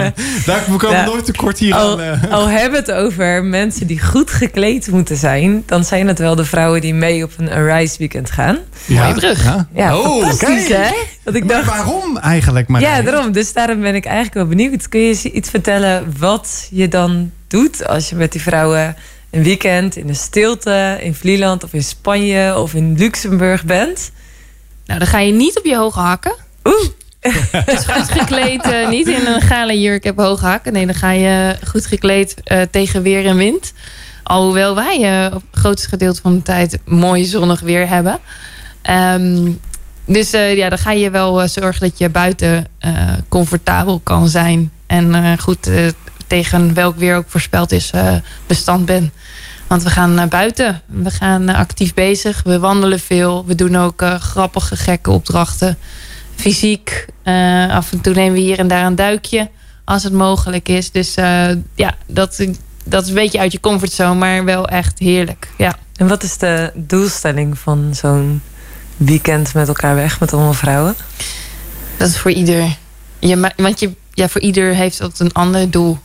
Daar 0.46 0.62
komen 0.78 0.98
ja. 0.98 1.06
nooit 1.06 1.26
tekort 1.26 1.60
hier 1.60 1.76
al, 1.76 2.02
aan. 2.02 2.20
Uh. 2.24 2.32
Al 2.32 2.50
hebben 2.50 2.80
het 2.80 2.92
over 2.92 3.44
mensen 3.44 3.88
die 3.88 4.02
goed 4.02 4.32
gekleed 4.32 4.88
moeten 4.92 5.18
zijn... 5.18 5.64
dan 5.66 5.84
zijn 5.84 6.08
het 6.08 6.20
wel 6.20 6.36
de 6.36 6.46
vrouwen 6.46 6.82
die 6.82 6.94
mee 6.94 7.24
op 7.24 7.32
een 7.38 7.52
Arise 7.52 7.98
weekend 7.98 8.32
gaan. 8.32 8.58
Ja, 8.86 9.14
terug. 9.14 9.44
Ja, 9.44 9.68
ja 9.74 9.98
oh, 9.98 10.28
fantastisch 10.28 10.68
hè? 10.68 10.94
Dat 11.24 11.36
ik 11.36 11.48
dacht, 11.48 11.66
waarom 11.66 12.18
eigenlijk? 12.18 12.68
Maar 12.68 12.82
ja, 12.82 13.02
daarom. 13.02 13.32
Dus 13.32 13.54
daarom 13.54 13.82
ben 13.82 13.96
ik 13.96 14.06
eigenlijk 14.06 14.36
wel 14.36 14.46
benieuwd. 14.46 14.90
Kun 14.90 15.00
je 15.00 15.14
iets 15.24 15.49
vertellen 15.49 16.13
wat 16.20 16.68
je 16.72 16.88
dan 16.88 17.32
doet 17.47 17.88
als 17.88 18.09
je 18.09 18.16
met 18.16 18.32
die 18.32 18.41
vrouwen 18.41 18.95
een 19.30 19.43
weekend 19.43 19.95
in 19.95 20.07
de 20.07 20.13
stilte 20.13 20.97
in 21.01 21.16
Vlieland 21.16 21.63
of 21.63 21.74
in 21.74 21.84
Spanje 21.84 22.57
of 22.57 22.74
in 22.74 22.97
Luxemburg 22.97 23.66
bent? 23.66 24.11
Nou, 24.86 24.99
dan 24.99 25.07
ga 25.07 25.20
je 25.20 25.32
niet 25.32 25.57
op 25.57 25.66
je 25.66 25.76
hoge 25.76 25.99
hakken. 25.99 26.36
Oeh. 26.63 26.88
Dus 27.66 27.86
goed 27.86 28.11
gekleed, 28.11 28.66
uh, 28.66 28.89
niet 28.89 29.07
in 29.07 29.26
een 29.26 29.41
gala 29.41 29.74
jurk 29.74 30.03
heb 30.03 30.18
hoge 30.18 30.45
hakken. 30.45 30.74
Nee, 30.74 30.86
dan 30.86 30.95
ga 30.95 31.11
je 31.11 31.55
goed 31.68 31.86
gekleed 31.86 32.36
uh, 32.45 32.61
tegen 32.72 33.01
weer 33.01 33.26
en 33.26 33.38
wind. 33.38 33.74
Alhoewel 34.24 34.76
wij 34.76 35.26
uh, 35.28 35.36
op 35.36 35.43
het 35.51 35.59
grootste 35.59 35.89
gedeelte 35.89 36.22
van 36.22 36.36
de 36.36 36.41
tijd 36.41 36.80
mooi 36.86 37.24
zonnig 37.24 37.59
weer 37.59 37.88
hebben. 37.88 38.20
Um, 38.89 39.59
dus 40.05 40.32
ja, 40.32 40.70
dan 40.70 40.78
ga 40.78 40.91
je 40.91 41.09
wel 41.09 41.47
zorgen 41.47 41.82
dat 41.89 41.97
je 41.97 42.09
buiten 42.09 42.68
comfortabel 43.30 43.99
kan 44.03 44.28
zijn. 44.28 44.72
En 44.96 45.39
goed 45.39 45.70
tegen 46.28 46.74
welk 46.74 46.98
weer 46.98 47.16
ook 47.16 47.26
voorspeld 47.28 47.72
is 47.72 47.91
bestand 48.48 48.86
ben. 48.86 49.12
Want 49.68 49.84
we 49.84 49.89
gaan 49.89 50.14
naar 50.14 50.28
buiten. 50.28 50.82
We 50.86 51.12
gaan 51.12 51.50
actief 51.50 51.93
bezig. 51.93 52.41
We 52.43 52.60
wandelen 52.60 53.00
veel. 53.00 53.46
We 53.46 53.56
doen 53.56 53.76
ook 53.76 54.04
grappige, 54.20 54.76
gekke 54.76 55.12
opdrachten. 55.12 55.78
Fysiek. 56.36 57.06
af 57.70 57.91
en 57.91 58.02
toe 58.02 58.14
nemen 58.14 58.34
we 58.34 58.39
hier 58.39 58.60
en 58.60 58.68
daar 58.68 58.86
een 58.86 58.96
duikje. 58.96 59.50
Als 59.84 60.04
het 60.04 60.14
mogelijk 60.14 60.70
is. 60.70 60.91
Dus 60.91 61.14
ja, 61.76 61.96
dat, 62.08 62.46
dat 62.84 63.04
is 63.04 63.10
een 63.10 63.16
beetje 63.16 63.39
uit 63.39 63.52
je 63.52 63.60
comfortzone. 63.60 64.16
Maar 64.16 64.46
wel 64.46 64.68
echt 64.68 65.00
heerlijk. 65.00 65.48
Ja. 65.58 65.76
En 65.96 66.08
wat 66.08 66.24
is 66.24 66.38
de 66.38 66.72
doelstelling 66.76 67.58
van 67.58 67.89
zo'n 67.96 68.41
weekend 68.98 69.54
met 69.54 69.68
elkaar 69.68 69.96
weg 69.96 70.20
met 70.20 70.34
allemaal 70.34 70.54
vrouwen? 70.54 70.96
Dat 71.98 72.10
is 72.10 72.18
voor 72.18 72.32
ieder. 72.32 72.78
Je, 73.20 73.52
want 73.56 73.80
je, 73.80 73.91
ja, 74.16 74.30
voor 74.30 74.41
ieder 74.41 74.74
heeft 74.76 74.97
dat 74.97 75.20
een 75.20 75.34
ander 75.34 75.72
doel. 75.72 75.99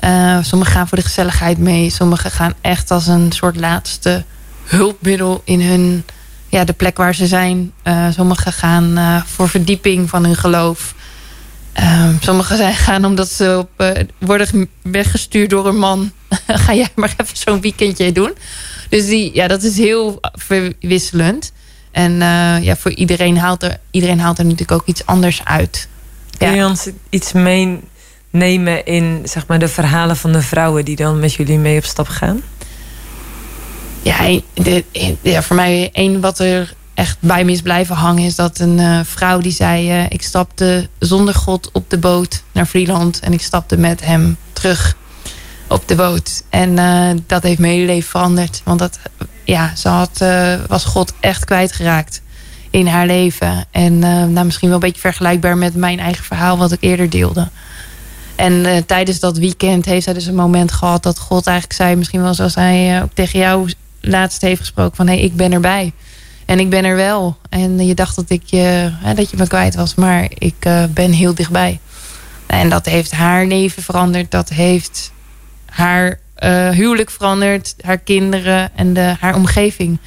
Uh, 0.00 0.38
sommigen 0.42 0.74
gaan 0.74 0.88
voor 0.88 0.98
de 0.98 1.04
gezelligheid 1.04 1.58
mee. 1.58 1.90
Sommigen 1.90 2.30
gaan 2.30 2.54
echt 2.60 2.90
als 2.90 3.06
een 3.06 3.32
soort 3.32 3.56
laatste 3.56 4.24
hulpmiddel 4.64 5.42
in 5.44 5.60
hun, 5.60 6.04
ja, 6.48 6.64
de 6.64 6.72
plek 6.72 6.96
waar 6.96 7.14
ze 7.14 7.26
zijn. 7.26 7.72
Uh, 7.84 8.06
sommigen 8.10 8.52
gaan 8.52 8.98
uh, 8.98 9.22
voor 9.24 9.48
verdieping 9.48 10.08
van 10.08 10.24
hun 10.24 10.36
geloof. 10.36 10.94
Um, 11.80 12.18
sommigen 12.20 12.56
zijn 12.56 12.74
gaan 12.74 13.04
omdat 13.04 13.28
ze 13.28 13.56
op, 13.58 13.94
worden 14.18 14.68
weggestuurd 14.82 15.50
door 15.50 15.66
een 15.66 15.78
man. 15.78 16.12
Ga 16.46 16.74
jij 16.74 16.88
maar 16.94 17.14
even 17.16 17.36
zo'n 17.36 17.60
weekendje 17.60 18.12
doen. 18.12 18.32
Dus 18.88 19.06
die, 19.06 19.34
ja, 19.34 19.48
dat 19.48 19.62
is 19.62 19.76
heel 19.76 20.20
verwisselend. 20.32 21.52
En 21.90 22.12
ja, 22.62 22.76
voor 22.76 22.90
iedereen 22.90 23.38
haalt, 23.38 23.62
er, 23.62 23.78
iedereen 23.90 24.20
haalt 24.20 24.38
er 24.38 24.44
natuurlijk 24.44 24.72
ook 24.72 24.86
iets 24.86 25.06
anders 25.06 25.44
uit. 25.44 25.88
Kun 26.38 26.54
je 26.54 26.64
ons 26.64 26.88
iets 27.10 27.32
meenemen 27.32 28.84
in 28.84 29.20
zeg 29.24 29.46
maar, 29.46 29.58
de 29.58 29.68
verhalen 29.68 30.16
van 30.16 30.32
de 30.32 30.42
vrouwen 30.42 30.84
die 30.84 30.96
dan 30.96 31.20
met 31.20 31.34
jullie 31.34 31.58
mee 31.58 31.78
op 31.78 31.84
stap 31.84 32.08
gaan? 32.08 32.40
Ja, 34.02 34.40
de, 34.54 34.84
ja 35.20 35.42
voor 35.42 35.56
mij 35.56 35.90
één 35.92 36.20
wat 36.20 36.38
er 36.38 36.74
echt 36.94 37.16
bij 37.20 37.44
me 37.44 37.52
is 37.52 37.62
blijven 37.62 37.96
hangen... 37.96 38.24
is 38.24 38.34
dat 38.34 38.58
een 38.58 38.78
uh, 38.78 39.00
vrouw 39.04 39.38
die 39.38 39.52
zei... 39.52 40.00
Uh, 40.00 40.04
ik 40.08 40.22
stapte 40.22 40.88
zonder 40.98 41.34
God 41.34 41.70
op 41.72 41.90
de 41.90 41.98
boot 41.98 42.42
naar 42.52 42.66
Vlieland... 42.66 43.20
en 43.20 43.32
ik 43.32 43.42
stapte 43.42 43.76
met 43.76 44.04
hem 44.04 44.36
terug 44.52 44.96
op 45.68 45.88
de 45.88 45.94
boot. 45.94 46.42
En 46.50 46.70
uh, 46.70 47.10
dat 47.26 47.42
heeft 47.42 47.58
mijn 47.58 47.72
hele 47.72 47.86
leven 47.86 48.10
veranderd. 48.10 48.60
Want 48.64 48.78
dat, 48.78 48.98
ja, 49.44 49.74
ze 49.76 49.88
had, 49.88 50.24
was 50.68 50.84
God 50.84 51.12
echt 51.20 51.44
kwijtgeraakt 51.44 52.22
in 52.74 52.86
haar 52.86 53.06
leven. 53.06 53.64
En 53.70 53.98
nou, 53.98 54.44
misschien 54.44 54.68
wel 54.68 54.76
een 54.76 54.84
beetje 54.84 55.00
vergelijkbaar 55.00 55.56
met 55.56 55.74
mijn 55.74 55.98
eigen 55.98 56.24
verhaal... 56.24 56.58
wat 56.58 56.72
ik 56.72 56.80
eerder 56.80 57.10
deelde. 57.10 57.48
En 58.36 58.86
tijdens 58.86 59.20
dat 59.20 59.38
weekend 59.38 59.84
heeft 59.84 60.04
zij 60.04 60.12
dus 60.12 60.26
een 60.26 60.34
moment 60.34 60.72
gehad... 60.72 61.02
dat 61.02 61.18
God 61.18 61.46
eigenlijk 61.46 61.76
zei, 61.76 61.96
misschien 61.96 62.22
wel 62.22 62.34
zoals 62.34 62.54
hij 62.54 63.02
ook 63.02 63.12
tegen 63.14 63.38
jou 63.38 63.72
laatst 64.00 64.40
heeft 64.40 64.60
gesproken... 64.60 64.96
van 64.96 65.06
hé, 65.06 65.14
hey, 65.14 65.22
ik 65.22 65.36
ben 65.36 65.52
erbij... 65.52 65.92
En 66.44 66.58
ik 66.58 66.70
ben 66.70 66.84
er 66.84 66.96
wel. 66.96 67.36
En 67.48 67.86
je 67.86 67.94
dacht 67.94 68.16
dat, 68.16 68.30
ik 68.30 68.42
je, 68.44 68.92
dat 69.14 69.30
je 69.30 69.36
me 69.36 69.46
kwijt 69.46 69.74
was. 69.74 69.94
Maar 69.94 70.30
ik 70.38 70.68
ben 70.90 71.12
heel 71.12 71.34
dichtbij. 71.34 71.80
En 72.46 72.68
dat 72.68 72.86
heeft 72.86 73.12
haar 73.12 73.46
leven 73.46 73.82
veranderd. 73.82 74.30
Dat 74.30 74.48
heeft 74.48 75.12
haar 75.66 76.18
huwelijk 76.70 77.10
veranderd. 77.10 77.74
Haar 77.80 77.98
kinderen 77.98 78.70
en 78.76 78.94
de, 78.94 79.14
haar 79.20 79.34
omgeving. 79.34 79.98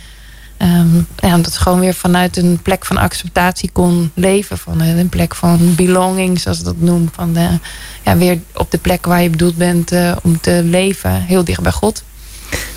Um, 0.61 1.07
ja, 1.15 1.35
omdat 1.35 1.53
ze 1.53 1.59
gewoon 1.59 1.79
weer 1.79 1.93
vanuit 1.93 2.37
een 2.37 2.59
plek 2.61 2.85
van 2.85 2.97
acceptatie 2.97 3.69
kon 3.71 4.11
leven. 4.13 4.57
Van 4.57 4.79
een 4.79 5.09
plek 5.09 5.35
van 5.35 5.75
belonging, 5.75 6.39
zoals 6.39 6.57
ze 6.57 6.63
dat 6.63 6.79
noemen. 6.79 7.09
Van 7.13 7.33
de, 7.33 7.59
ja, 8.03 8.17
weer 8.17 8.39
op 8.53 8.71
de 8.71 8.77
plek 8.77 9.05
waar 9.05 9.21
je 9.21 9.29
bedoeld 9.29 9.55
bent 9.55 9.91
uh, 9.91 10.15
om 10.23 10.39
te 10.39 10.61
leven. 10.63 11.21
Heel 11.21 11.43
dicht 11.43 11.61
bij 11.61 11.71
God. 11.71 12.03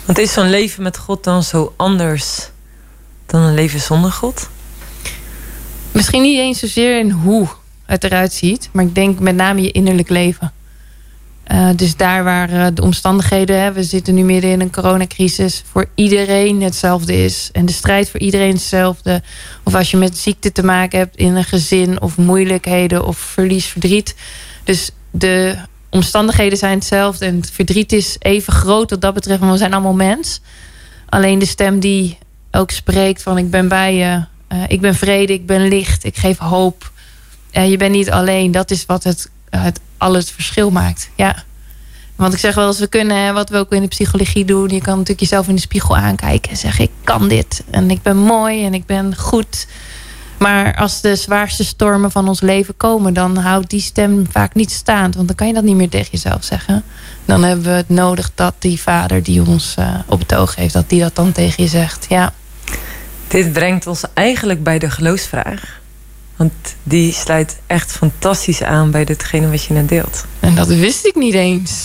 Want 0.04 0.18
is 0.18 0.32
zo'n 0.32 0.50
leven 0.50 0.82
met 0.82 0.98
God 0.98 1.24
dan 1.24 1.42
zo 1.42 1.74
anders 1.76 2.50
dan 3.26 3.40
een 3.40 3.54
leven 3.54 3.80
zonder 3.80 4.12
God? 4.12 4.48
Misschien 5.92 6.22
niet 6.22 6.38
eens 6.38 6.58
zozeer 6.58 6.98
in 6.98 7.10
hoe 7.10 7.48
het 7.84 8.04
eruit 8.04 8.32
ziet. 8.32 8.68
Maar 8.72 8.84
ik 8.84 8.94
denk 8.94 9.18
met 9.18 9.34
name 9.34 9.62
je 9.62 9.70
innerlijk 9.70 10.08
leven. 10.08 10.52
Uh, 11.52 11.68
dus 11.76 11.96
daar 11.96 12.24
waar 12.24 12.52
uh, 12.52 12.66
de 12.74 12.82
omstandigheden... 12.82 13.60
Hè, 13.60 13.72
we 13.72 13.82
zitten 13.82 14.14
nu 14.14 14.22
midden 14.22 14.50
in 14.50 14.60
een 14.60 14.72
coronacrisis... 14.72 15.62
voor 15.70 15.86
iedereen 15.94 16.62
hetzelfde 16.62 17.24
is. 17.24 17.48
En 17.52 17.66
de 17.66 17.72
strijd 17.72 18.10
voor 18.10 18.20
iedereen 18.20 18.52
hetzelfde. 18.52 19.22
Of 19.64 19.74
als 19.74 19.90
je 19.90 19.96
met 19.96 20.18
ziekte 20.18 20.52
te 20.52 20.62
maken 20.62 20.98
hebt 20.98 21.16
in 21.16 21.36
een 21.36 21.44
gezin... 21.44 22.00
of 22.00 22.16
moeilijkheden 22.16 23.06
of 23.06 23.18
verlies, 23.18 23.66
verdriet. 23.66 24.14
Dus 24.64 24.90
de 25.10 25.56
omstandigheden 25.88 26.58
zijn 26.58 26.78
hetzelfde. 26.78 27.26
En 27.26 27.36
het 27.36 27.50
verdriet 27.50 27.92
is 27.92 28.16
even 28.18 28.52
groot 28.52 28.90
wat 28.90 29.00
dat 29.00 29.14
betreft. 29.14 29.40
Want 29.40 29.52
we 29.52 29.58
zijn 29.58 29.72
allemaal 29.72 29.94
mens. 29.94 30.40
Alleen 31.08 31.38
de 31.38 31.46
stem 31.46 31.80
die 31.80 32.18
ook 32.50 32.70
spreekt 32.70 33.22
van 33.22 33.38
ik 33.38 33.50
ben 33.50 33.68
bij 33.68 33.94
je. 33.94 34.24
Uh, 34.52 34.62
ik 34.68 34.80
ben 34.80 34.94
vrede, 34.94 35.32
ik 35.32 35.46
ben 35.46 35.68
licht, 35.68 36.04
ik 36.04 36.16
geef 36.16 36.38
hoop. 36.38 36.92
Je 37.50 37.76
bent 37.76 37.92
niet 37.92 38.10
alleen. 38.10 38.50
Dat 38.50 38.70
is 38.70 38.86
wat 38.86 39.04
het, 39.04 39.30
het 39.50 39.80
al 39.98 40.14
het 40.14 40.30
verschil 40.30 40.70
maakt. 40.70 41.10
Ja. 41.14 41.44
Want 42.16 42.32
ik 42.32 42.38
zeg 42.38 42.54
wel 42.54 42.66
eens, 42.66 42.78
we 42.78 42.86
kunnen, 42.86 43.34
wat 43.34 43.48
we 43.48 43.56
ook 43.56 43.72
in 43.72 43.82
de 43.82 43.88
psychologie 43.88 44.44
doen... 44.44 44.68
je 44.68 44.80
kan 44.80 44.92
natuurlijk 44.92 45.20
jezelf 45.20 45.48
in 45.48 45.54
de 45.54 45.60
spiegel 45.60 45.96
aankijken 45.96 46.50
en 46.50 46.56
zeggen... 46.56 46.84
ik 46.84 46.90
kan 47.04 47.28
dit 47.28 47.62
en 47.70 47.90
ik 47.90 48.02
ben 48.02 48.16
mooi 48.16 48.64
en 48.64 48.74
ik 48.74 48.86
ben 48.86 49.16
goed. 49.16 49.66
Maar 50.38 50.76
als 50.76 51.00
de 51.00 51.16
zwaarste 51.16 51.64
stormen 51.64 52.10
van 52.10 52.28
ons 52.28 52.40
leven 52.40 52.76
komen... 52.76 53.14
dan 53.14 53.36
houdt 53.36 53.70
die 53.70 53.80
stem 53.80 54.26
vaak 54.30 54.54
niet 54.54 54.70
staand. 54.70 55.14
Want 55.14 55.26
dan 55.26 55.36
kan 55.36 55.46
je 55.46 55.52
dat 55.52 55.62
niet 55.62 55.76
meer 55.76 55.88
tegen 55.88 56.08
jezelf 56.10 56.44
zeggen. 56.44 56.84
Dan 57.24 57.42
hebben 57.42 57.64
we 57.64 57.70
het 57.70 57.88
nodig 57.88 58.30
dat 58.34 58.54
die 58.58 58.80
vader 58.80 59.22
die 59.22 59.42
ons 59.46 59.74
uh, 59.78 59.94
op 60.06 60.20
het 60.20 60.34
oog 60.34 60.54
heeft... 60.54 60.72
dat 60.72 60.88
die 60.88 61.00
dat 61.00 61.14
dan 61.14 61.32
tegen 61.32 61.62
je 61.62 61.68
zegt, 61.68 62.06
ja. 62.08 62.32
Dit 63.28 63.52
brengt 63.52 63.86
ons 63.86 64.04
eigenlijk 64.14 64.62
bij 64.62 64.78
de 64.78 64.90
geloofsvraag. 64.90 65.79
Want 66.40 66.76
die 66.82 67.12
sluit 67.12 67.58
echt 67.66 67.92
fantastisch 67.92 68.62
aan 68.62 68.90
bij 68.90 69.04
ditgene 69.04 69.50
wat 69.50 69.64
je 69.64 69.72
net 69.74 69.88
deelt. 69.88 70.24
En 70.38 70.54
dat 70.54 70.66
wist 70.66 71.06
ik 71.06 71.14
niet 71.14 71.34
eens. 71.34 71.82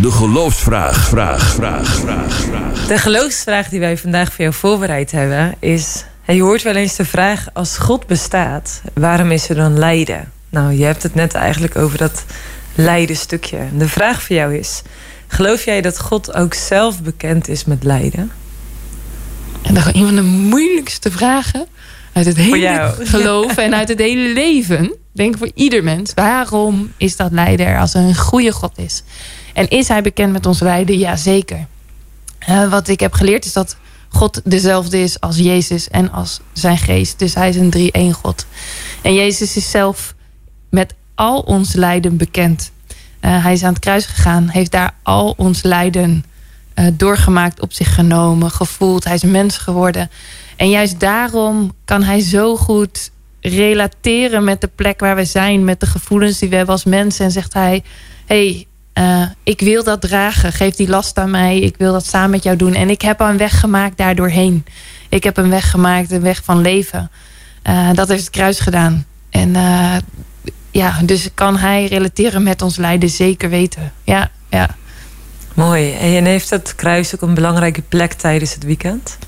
De 0.00 0.10
geloofsvraag, 0.10 1.08
vraag, 1.08 1.54
vraag, 1.54 1.94
vraag, 1.94 2.32
vraag. 2.32 2.86
De 2.86 2.98
geloofsvraag 2.98 3.68
die 3.68 3.80
wij 3.80 3.98
vandaag 3.98 4.32
voor 4.32 4.40
jou 4.40 4.54
voorbereid 4.54 5.10
hebben 5.10 5.54
is... 5.58 6.04
je 6.26 6.42
hoort 6.42 6.62
wel 6.62 6.74
eens 6.74 6.96
de 6.96 7.04
vraag, 7.04 7.46
als 7.52 7.78
God 7.78 8.06
bestaat, 8.06 8.82
waarom 8.92 9.30
is 9.30 9.48
er 9.48 9.56
dan 9.56 9.78
lijden? 9.78 10.32
Nou, 10.50 10.72
je 10.72 10.84
hebt 10.84 11.02
het 11.02 11.14
net 11.14 11.34
eigenlijk 11.34 11.76
over 11.76 11.98
dat 11.98 12.24
lijden 12.74 13.16
stukje. 13.16 13.58
De 13.72 13.88
vraag 13.88 14.22
voor 14.22 14.36
jou 14.36 14.56
is, 14.56 14.82
geloof 15.26 15.64
jij 15.64 15.80
dat 15.80 16.00
God 16.00 16.34
ook 16.34 16.54
zelf 16.54 17.02
bekend 17.02 17.48
is 17.48 17.64
met 17.64 17.84
lijden? 17.84 18.30
En 19.62 19.74
dat 19.74 19.86
is 19.86 19.92
een 19.94 20.06
van 20.06 20.16
de 20.16 20.22
moeilijkste 20.22 21.10
vragen 21.10 21.66
uit 22.14 22.26
het 22.26 22.36
hele 22.36 22.94
geloof 23.14 23.56
en 23.56 23.74
uit 23.74 23.88
het 23.88 23.98
hele 23.98 24.32
leven. 24.32 24.92
Denk 25.12 25.38
voor 25.38 25.50
ieder 25.54 25.84
mens. 25.84 26.12
Waarom 26.14 26.92
is 26.96 27.16
dat 27.16 27.32
lijden 27.32 27.66
er 27.66 27.78
als 27.78 27.94
er 27.94 28.00
een 28.00 28.16
goede 28.16 28.52
God 28.52 28.78
is? 28.78 29.02
En 29.52 29.68
is 29.68 29.88
hij 29.88 30.02
bekend 30.02 30.32
met 30.32 30.46
ons 30.46 30.60
lijden? 30.60 30.98
Jazeker. 30.98 31.66
Uh, 32.48 32.70
wat 32.70 32.88
ik 32.88 33.00
heb 33.00 33.12
geleerd 33.12 33.44
is 33.44 33.52
dat 33.52 33.76
God 34.08 34.40
dezelfde 34.44 35.02
is 35.02 35.20
als 35.20 35.36
Jezus 35.36 35.88
en 35.88 36.12
als 36.12 36.40
zijn 36.52 36.78
geest. 36.78 37.18
Dus 37.18 37.34
hij 37.34 37.48
is 37.48 37.56
een 37.56 37.70
drie-één 37.70 38.12
God. 38.12 38.46
En 39.02 39.14
Jezus 39.14 39.56
is 39.56 39.70
zelf 39.70 40.14
met 40.70 40.94
al 41.14 41.40
ons 41.40 41.72
lijden 41.72 42.16
bekend. 42.16 42.70
Uh, 43.20 43.42
hij 43.44 43.52
is 43.52 43.62
aan 43.62 43.72
het 43.72 43.82
kruis 43.82 44.06
gegaan, 44.06 44.48
heeft 44.48 44.70
daar 44.70 44.94
al 45.02 45.34
ons 45.36 45.62
lijden 45.62 46.24
uh, 46.74 46.86
doorgemaakt, 46.92 47.60
op 47.60 47.72
zich 47.72 47.94
genomen, 47.94 48.50
gevoeld. 48.50 49.04
Hij 49.04 49.14
is 49.14 49.22
mens 49.22 49.58
geworden. 49.58 50.10
En 50.56 50.70
juist 50.70 51.00
daarom 51.00 51.72
kan 51.84 52.02
hij 52.02 52.20
zo 52.20 52.56
goed 52.56 53.10
relateren 53.40 54.44
met 54.44 54.60
de 54.60 54.70
plek 54.74 55.00
waar 55.00 55.16
we 55.16 55.24
zijn, 55.24 55.64
met 55.64 55.80
de 55.80 55.86
gevoelens 55.86 56.38
die 56.38 56.48
we 56.48 56.56
hebben 56.56 56.74
als 56.74 56.84
mensen. 56.84 57.24
En 57.24 57.30
zegt 57.30 57.52
hij: 57.52 57.82
hey, 58.26 58.66
uh, 58.98 59.26
ik 59.42 59.60
wil 59.60 59.84
dat 59.84 60.00
dragen. 60.00 60.52
Geef 60.52 60.74
die 60.74 60.88
last 60.88 61.18
aan 61.18 61.30
mij. 61.30 61.58
Ik 61.58 61.76
wil 61.76 61.92
dat 61.92 62.06
samen 62.06 62.30
met 62.30 62.42
jou 62.42 62.56
doen. 62.56 62.74
En 62.74 62.90
ik 62.90 63.02
heb 63.02 63.20
een 63.20 63.36
weg 63.36 63.60
gemaakt 63.60 63.96
daardoorheen. 63.96 64.64
Ik 65.08 65.24
heb 65.24 65.36
een 65.36 65.50
weg 65.50 65.70
gemaakt, 65.70 66.10
een 66.10 66.22
weg 66.22 66.44
van 66.44 66.60
leven. 66.60 67.10
Uh, 67.68 67.92
dat 67.92 68.08
heeft 68.08 68.20
het 68.20 68.30
kruis 68.30 68.60
gedaan. 68.60 69.06
En 69.30 69.48
uh, 69.48 69.96
ja, 70.70 71.00
dus 71.04 71.28
kan 71.34 71.56
hij 71.56 71.86
relateren 71.86 72.42
met 72.42 72.62
ons 72.62 72.76
lijden 72.76 73.08
zeker 73.08 73.50
weten. 73.50 73.92
Ja, 74.04 74.30
ja. 74.50 74.76
Mooi. 75.54 75.92
En 75.92 76.24
heeft 76.24 76.50
het 76.50 76.74
kruis 76.74 77.14
ook 77.14 77.22
een 77.22 77.34
belangrijke 77.34 77.82
plek 77.82 78.12
tijdens 78.12 78.54
het 78.54 78.64
weekend? 78.64 79.18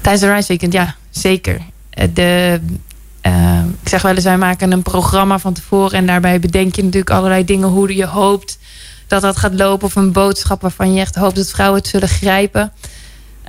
Tijdens 0.00 0.24
de 0.24 0.30
reisweekend, 0.30 0.72
ja, 0.72 0.94
zeker. 1.10 1.60
Eh, 1.90 2.08
de, 2.14 2.60
uh, 3.26 3.60
ik 3.82 3.88
zeg 3.88 4.02
wel 4.02 4.14
eens, 4.14 4.24
wij 4.24 4.38
maken 4.38 4.72
een 4.72 4.82
programma 4.82 5.38
van 5.38 5.52
tevoren... 5.52 5.98
en 5.98 6.06
daarbij 6.06 6.40
bedenk 6.40 6.74
je 6.74 6.82
natuurlijk 6.82 7.10
allerlei 7.10 7.44
dingen... 7.44 7.68
hoe 7.68 7.96
je 7.96 8.06
hoopt 8.06 8.58
dat 9.06 9.22
dat 9.22 9.36
gaat 9.36 9.54
lopen... 9.54 9.86
of 9.86 9.96
een 9.96 10.12
boodschap 10.12 10.60
waarvan 10.60 10.94
je 10.94 11.00
echt 11.00 11.14
hoopt 11.14 11.36
dat 11.36 11.50
vrouwen 11.50 11.78
het 11.78 11.88
zullen 11.88 12.08
grijpen. 12.08 12.72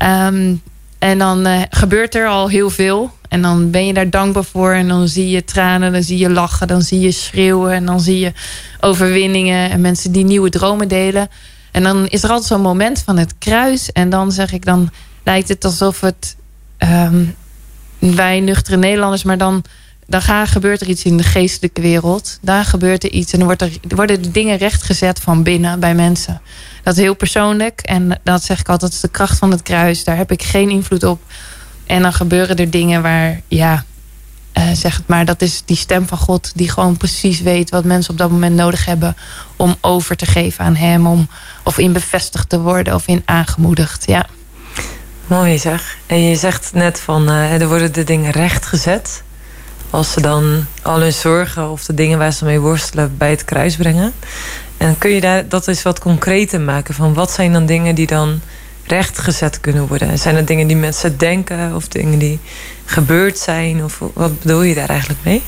Um, 0.04 0.62
en 1.02 1.18
dan 1.18 1.48
uh, 1.48 1.62
gebeurt 1.70 2.16
er 2.16 2.28
al 2.28 2.48
heel 2.48 2.70
veel. 2.70 3.12
En 3.30 3.42
dan 3.42 3.72
ben 3.72 3.86
je 3.86 3.94
daar 3.94 4.10
dankbaar 4.10 4.44
voor. 4.44 4.72
En 4.72 4.88
dan 4.88 5.08
zie 5.08 5.30
je 5.30 5.44
tranen, 5.44 5.92
dan 5.92 6.04
zie 6.04 6.18
je 6.18 6.30
lachen, 6.30 6.68
dan 6.68 6.82
zie 6.82 7.00
je 7.00 7.12
schreeuwen. 7.12 7.72
En 7.72 7.86
dan 7.86 8.00
zie 8.00 8.20
je 8.20 8.34
overwinningen 8.80 9.70
en 9.70 9.82
mensen 9.82 10.12
die 10.12 10.24
nieuwe 10.24 10.50
dromen 10.50 10.88
delen. 10.88 11.30
En 11.72 11.84
dan 11.84 12.08
is 12.08 12.24
er 12.24 12.30
altijd 12.30 12.48
zo'n 12.48 12.62
moment 12.62 13.00
van 13.00 13.18
het 13.18 13.34
kruis. 13.38 13.92
En 13.92 14.10
dan 14.10 14.32
zeg 14.32 14.54
ik, 14.54 14.66
dan 14.66 14.90
lijkt 15.24 15.50
het 15.50 15.66
alsof 15.66 16.02
het... 16.02 16.36
Um, 16.84 17.36
wij 18.00 18.40
nuchtere 18.40 18.78
Nederlanders, 18.78 19.24
maar 19.24 19.38
dan, 19.38 19.64
dan 20.08 20.22
gaat, 20.22 20.48
gebeurt 20.48 20.82
er 20.82 20.88
iets 20.88 21.04
in 21.04 21.18
de 21.18 21.24
geestelijke 21.24 21.82
wereld. 21.82 22.38
Daar 22.42 22.66
gebeurt 22.66 23.04
er 23.04 23.12
iets 23.12 23.32
en 23.32 23.38
dan 23.38 23.48
wordt 23.48 23.62
er, 23.62 23.72
worden 23.88 24.22
de 24.22 24.32
dingen 24.32 24.58
rechtgezet 24.58 25.20
van 25.20 25.44
binnen 25.44 25.80
bij 25.80 25.96
mensen. 25.96 26.42
Dat 26.84 26.98
is 26.98 27.04
heel 27.04 27.16
persoonlijk 27.16 27.82
en 27.82 28.20
dat 28.24 28.44
zeg 28.44 28.60
ik 28.60 28.70
altijd, 28.70 28.92
dat 28.92 28.92
is 28.92 29.10
de 29.10 29.18
kracht 29.18 29.38
van 29.38 29.52
het 29.52 29.62
kruis. 29.62 30.04
Daar 30.04 30.18
heb 30.18 30.32
ik 30.32 30.44
geen 30.44 30.70
invloed 30.70 31.04
op. 31.04 31.22
En 31.86 32.02
dan 32.02 32.14
gebeuren 32.14 32.56
er 32.56 32.70
dingen 32.70 33.02
waar, 33.02 33.42
ja, 33.48 33.86
uh, 34.58 34.72
zeg 34.74 34.96
het 34.96 35.08
maar, 35.08 35.26
dat 35.26 35.42
is 35.42 35.62
die 35.66 35.76
stem 35.76 36.08
van 36.08 36.18
God 36.18 36.52
die 36.56 36.70
gewoon 36.70 36.98
precies 36.98 37.42
weet 37.42 37.70
wat 37.70 37.84
mensen 37.84 38.12
op 38.12 38.18
dat 38.18 38.32
moment 38.32 38.56
nodig 38.56 38.86
hebben 38.86 39.16
om 39.56 39.76
over 39.82 40.16
te 40.16 40.26
geven 40.26 40.66
aan 40.66 40.76
Hem, 40.76 41.08
om 41.08 41.28
of 41.64 41.78
in 41.78 41.94
bevestigd 41.94 42.50
te 42.50 42.60
worden 42.60 42.96
of 42.96 43.08
in 43.08 43.22
aangemoedigd. 43.26 44.04
Ja. 44.08 44.26
Mooi 45.32 45.58
zeg. 45.58 45.98
En 46.06 46.24
je 46.24 46.36
zegt 46.36 46.74
net 46.74 47.00
van 47.00 47.30
uh, 47.30 47.62
er 47.62 47.68
worden 47.68 47.94
de 47.94 48.04
dingen 48.04 48.32
rechtgezet. 48.32 49.24
Als 49.90 50.12
ze 50.12 50.22
dan 50.22 50.66
al 50.82 51.00
hun 51.00 51.14
zorgen 51.14 51.70
of 51.70 51.86
de 51.86 51.94
dingen 51.94 52.18
waar 52.18 52.32
ze 52.32 52.46
mee 52.46 52.60
worstelen 52.60 53.18
bij 53.18 53.30
het 53.30 53.46
kruis 53.46 53.76
brengen. 53.76 54.14
En 54.78 54.98
kun 54.98 55.10
je 55.12 55.22
daar, 55.22 55.48
dat 55.48 55.68
eens 55.68 55.82
wat 55.82 56.00
concreter 56.00 56.62
maken 56.62 56.94
van 56.94 57.14
wat 57.14 57.32
zijn 57.32 57.54
dan 57.54 57.66
dingen 57.66 57.96
die 57.96 58.08
dan 58.08 58.42
rechtgezet 58.86 59.62
kunnen 59.62 59.88
worden? 59.88 60.18
Zijn 60.18 60.36
er 60.36 60.46
dingen 60.46 60.68
die 60.68 60.76
mensen 60.76 61.18
denken 61.18 61.76
of 61.76 61.88
dingen 61.88 62.20
die 62.20 62.40
gebeurd 62.86 63.38
zijn? 63.38 63.84
Of 63.84 64.02
wat 64.14 64.40
bedoel 64.40 64.62
je 64.62 64.76
daar 64.76 64.90
eigenlijk 64.90 65.20
mee? 65.24 65.44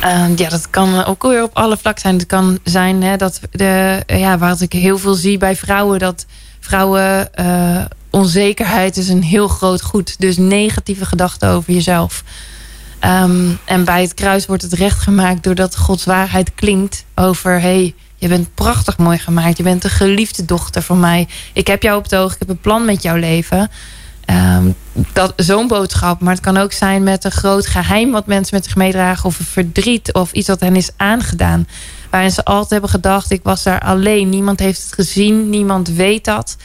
Ehm, 0.00 0.32
ja, 0.36 0.48
dat 0.48 0.70
kan 0.70 1.04
ook 1.04 1.22
weer 1.22 1.42
op 1.42 1.56
alle 1.56 1.76
vlakken 1.76 2.02
zijn. 2.02 2.14
Het 2.14 2.26
kan 2.26 2.58
zijn 2.62 3.02
hè, 3.02 3.16
dat 3.16 3.40
de, 3.50 4.02
ja, 4.06 4.38
wat 4.38 4.60
ik 4.60 4.72
heel 4.72 4.98
veel 4.98 5.14
zie 5.14 5.38
bij 5.38 5.56
vrouwen, 5.56 5.98
dat 5.98 6.26
vrouwen 6.60 7.28
uh, 7.40 7.84
onzekerheid 8.14 8.96
is 8.96 9.08
een 9.08 9.22
heel 9.22 9.48
groot 9.48 9.82
goed. 9.82 10.20
Dus 10.20 10.36
negatieve 10.36 11.04
gedachten 11.04 11.48
over 11.48 11.72
jezelf. 11.72 12.22
Um, 13.00 13.58
en 13.64 13.84
bij 13.84 14.02
het 14.02 14.14
kruis 14.14 14.46
wordt 14.46 14.62
het 14.62 14.72
recht 14.72 14.98
gemaakt 14.98 15.42
doordat 15.42 15.76
Gods 15.76 16.04
waarheid 16.04 16.54
klinkt 16.54 17.04
over 17.14 17.60
hey, 17.60 17.94
je 18.16 18.28
bent 18.28 18.54
prachtig 18.54 18.98
mooi 18.98 19.18
gemaakt. 19.18 19.56
Je 19.56 19.62
bent 19.62 19.84
een 19.84 19.90
geliefde 19.90 20.44
dochter 20.44 20.82
van 20.82 21.00
mij. 21.00 21.28
Ik 21.52 21.66
heb 21.66 21.82
jou 21.82 21.96
op 21.96 22.02
het 22.02 22.14
oog. 22.14 22.32
Ik 22.32 22.38
heb 22.38 22.48
een 22.48 22.60
plan 22.60 22.84
met 22.84 23.02
jouw 23.02 23.16
leven. 23.16 23.70
Um, 24.30 24.74
Zo'n 25.36 25.68
boodschap. 25.68 26.20
Maar 26.20 26.32
het 26.32 26.42
kan 26.42 26.56
ook 26.56 26.72
zijn 26.72 27.02
met 27.02 27.24
een 27.24 27.32
groot 27.32 27.66
geheim 27.66 28.10
wat 28.10 28.26
mensen 28.26 28.54
met 28.54 28.64
zich 28.64 28.76
meedragen. 28.76 29.24
Of 29.24 29.38
een 29.38 29.44
verdriet 29.44 30.12
of 30.12 30.32
iets 30.32 30.48
wat 30.48 30.60
hen 30.60 30.76
is 30.76 30.90
aangedaan. 30.96 31.68
Waarin 32.10 32.30
ze 32.30 32.44
altijd 32.44 32.70
hebben 32.70 32.90
gedacht, 32.90 33.30
ik 33.30 33.40
was 33.42 33.62
daar 33.62 33.80
alleen. 33.80 34.28
Niemand 34.28 34.58
heeft 34.58 34.82
het 34.82 34.92
gezien, 34.92 35.50
niemand 35.50 35.88
weet 35.88 36.24
dat. 36.24 36.56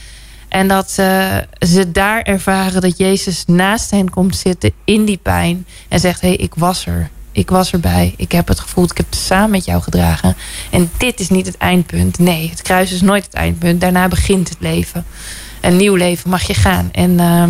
En 0.50 0.68
dat 0.68 0.96
uh, 1.00 1.38
ze 1.60 1.92
daar 1.92 2.22
ervaren 2.22 2.82
dat 2.82 2.98
Jezus 2.98 3.44
naast 3.48 3.92
hen 3.92 4.10
komt 4.10 4.36
zitten 4.36 4.72
in 4.84 5.06
die 5.06 5.20
pijn. 5.22 5.66
En 5.88 6.00
zegt, 6.00 6.22
hé, 6.22 6.28
hey, 6.28 6.38
ik 6.38 6.54
was 6.56 6.86
er. 6.86 7.10
Ik 7.32 7.50
was 7.50 7.72
erbij. 7.72 8.14
Ik 8.18 8.32
heb 8.32 8.48
het 8.48 8.60
gevoeld. 8.60 8.92
Ik 8.92 8.98
heb 8.98 9.06
het 9.10 9.20
samen 9.20 9.50
met 9.50 9.66
jou 9.66 9.82
gedragen. 9.82 10.36
En 10.72 10.92
dit 10.98 11.20
is 11.20 11.30
niet 11.30 11.46
het 11.46 11.58
eindpunt. 11.58 12.20
Nee, 12.20 12.50
het 12.50 12.62
kruis 12.62 12.92
is 12.92 13.02
nooit 13.02 13.26
het 13.26 13.34
eindpunt. 13.34 13.82
Daarna 13.82 14.08
begint 14.08 14.50
het 14.50 14.58
leven. 14.60 15.06
Een 15.62 15.78
nieuw 15.78 15.96
leven 15.96 16.30
mag 16.30 16.42
je 16.42 16.54
gaan. 16.54 16.90
En 16.92 17.12
uh, 17.12 17.44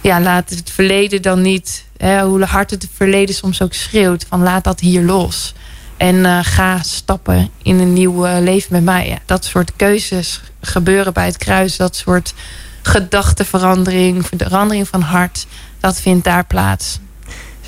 ja, 0.00 0.20
laat 0.20 0.50
het 0.50 0.70
verleden 0.70 1.22
dan 1.22 1.42
niet... 1.42 1.84
Hè, 1.96 2.22
hoe 2.24 2.44
hard 2.44 2.70
het 2.70 2.88
verleden 2.94 3.34
soms 3.34 3.62
ook 3.62 3.72
schreeuwt... 3.72 4.26
van 4.28 4.42
laat 4.42 4.64
dat 4.64 4.80
hier 4.80 5.02
los. 5.02 5.54
En 5.96 6.14
uh, 6.14 6.38
ga 6.42 6.82
stappen 6.82 7.50
in 7.62 7.78
een 7.78 7.92
nieuw 7.92 8.26
uh, 8.26 8.36
leven 8.40 8.72
met 8.72 8.84
mij. 8.84 9.08
Ja, 9.08 9.18
dat 9.24 9.44
soort 9.44 9.72
keuzes 9.76 10.42
gebeuren 10.60 11.12
bij 11.12 11.26
het 11.26 11.36
kruis. 11.36 11.76
Dat 11.76 11.96
soort 11.96 12.34
gedachtenverandering, 12.82 14.26
verandering 14.36 14.88
van 14.88 15.00
hart. 15.00 15.46
Dat 15.80 16.00
vindt 16.00 16.24
daar 16.24 16.44
plaats. 16.44 16.98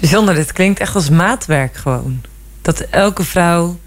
Bijzonder, 0.00 0.34
dit 0.34 0.52
klinkt 0.52 0.80
echt 0.80 0.94
als 0.94 1.10
maatwerk 1.10 1.76
gewoon. 1.76 2.20
Dat 2.62 2.80
elke 2.80 3.24
vrouw 3.24 3.78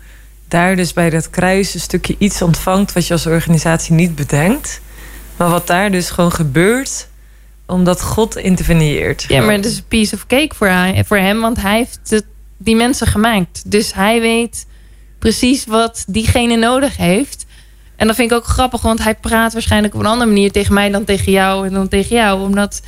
daar 0.48 0.76
dus 0.76 0.94
bij 0.94 1.10
dat 1.10 1.30
kruis 1.30 1.74
een 1.74 1.80
stukje 1.80 2.16
iets 2.18 2.42
ontvangt... 2.42 2.94
wat 2.94 3.08
je 3.08 3.14
als 3.14 3.26
organisatie 3.26 3.94
niet 3.94 4.16
bedenkt. 4.16 4.82
Maar 5.38 5.50
wat 5.50 5.68
daar 5.68 5.92
dus 5.92 6.10
gewoon 6.10 6.32
gebeurt 6.32 7.08
omdat 7.66 8.02
God 8.02 8.38
interveneert. 8.38 9.26
Ja, 9.28 9.42
maar 9.42 9.56
het 9.56 9.66
is 9.66 9.78
een 9.78 9.88
piece 9.88 10.16
of 10.16 10.28
cake 10.28 10.56
voor, 10.56 10.68
hij, 10.68 11.04
voor 11.08 11.18
hem. 11.18 11.42
Want 11.42 11.62
hij 11.62 11.78
heeft 11.78 12.00
het, 12.04 12.26
die 12.64 12.76
mensen 12.76 13.07
gemaakt. 13.07 13.72
Dus 13.72 13.93
hij 13.93 14.22
weet 14.22 14.66
precies 15.20 15.66
wat 15.66 16.03
diegene 16.07 16.55
nodig 16.55 16.97
heeft. 16.97 17.45
En 17.95 18.07
dat 18.07 18.16
vind 18.16 18.32
ik 18.32 18.38
ook 18.38 18.45
grappig. 18.45 18.82
Want 18.82 19.03
hij 19.03 19.16
praat 19.16 19.53
waarschijnlijk 19.53 19.93
op 19.93 19.99
een 19.99 20.05
andere 20.05 20.30
manier 20.30 20.51
tegen 20.51 20.74
mij 20.74 20.89
dan 20.89 21.03
tegen 21.03 21.32
jou. 21.32 21.68
En 21.68 21.74
dan 21.74 21.88
tegen 21.88 22.16
jou. 22.16 22.41
Omdat, 22.41 22.82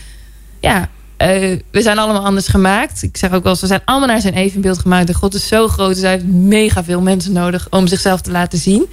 ja, 0.60 0.80
uh, 1.18 1.58
we 1.72 1.82
zijn 1.82 1.98
allemaal 1.98 2.26
anders 2.26 2.48
gemaakt. 2.48 3.04
Ik 3.04 3.18
zeg 3.18 3.32
ook 3.32 3.44
wel 3.44 3.52
eens, 3.52 3.62
we 3.62 3.68
zijn 3.68 3.82
allemaal 3.86 4.08
naar 4.08 4.22
zijn 4.22 4.34
evenbeeld 4.34 4.80
gemaakt. 4.80 5.08
De 5.08 5.14
God 5.14 5.34
is 5.34 5.48
zo 5.48 5.68
groot, 5.68 5.94
dus 5.94 6.02
hij 6.02 6.12
heeft 6.12 6.26
mega 6.26 6.84
veel 6.84 7.02
mensen 7.02 7.34
nodig 7.34 7.68
om 7.70 7.88
zichzelf 7.88 8.22
te 8.22 8.32
laten 8.32 8.60
zien. 8.60 8.86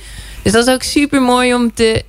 Dus 0.42 0.52
dat 0.52 0.66
is 0.66 0.74
ook 0.74 0.82
super 0.82 1.22
mooi 1.22 1.54
om 1.54 1.74
te, 1.74 2.04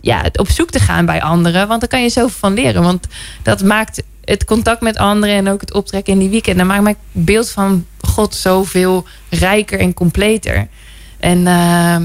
ja, 0.00 0.24
op 0.32 0.50
zoek 0.50 0.70
te 0.70 0.80
gaan 0.80 1.06
bij 1.06 1.22
anderen. 1.22 1.68
Want 1.68 1.80
daar 1.80 1.88
kan 1.88 2.02
je 2.02 2.08
zoveel 2.08 2.38
van 2.38 2.54
leren. 2.54 2.82
Want 2.82 3.06
dat 3.42 3.62
maakt 3.62 4.02
het 4.24 4.44
contact 4.44 4.80
met 4.80 4.96
anderen 4.96 5.34
en 5.34 5.48
ook 5.48 5.60
het 5.60 5.74
optrekken 5.74 6.12
in 6.12 6.18
die 6.18 6.28
weekend. 6.28 6.56
Dan 6.56 6.66
maakt 6.66 6.82
mijn 6.82 6.96
beeld 7.12 7.50
van 7.50 7.86
God 8.18 8.34
zoveel 8.34 9.06
rijker 9.28 9.78
en 9.78 9.94
completer. 9.94 10.68
En 11.18 11.38
uh, 11.38 11.96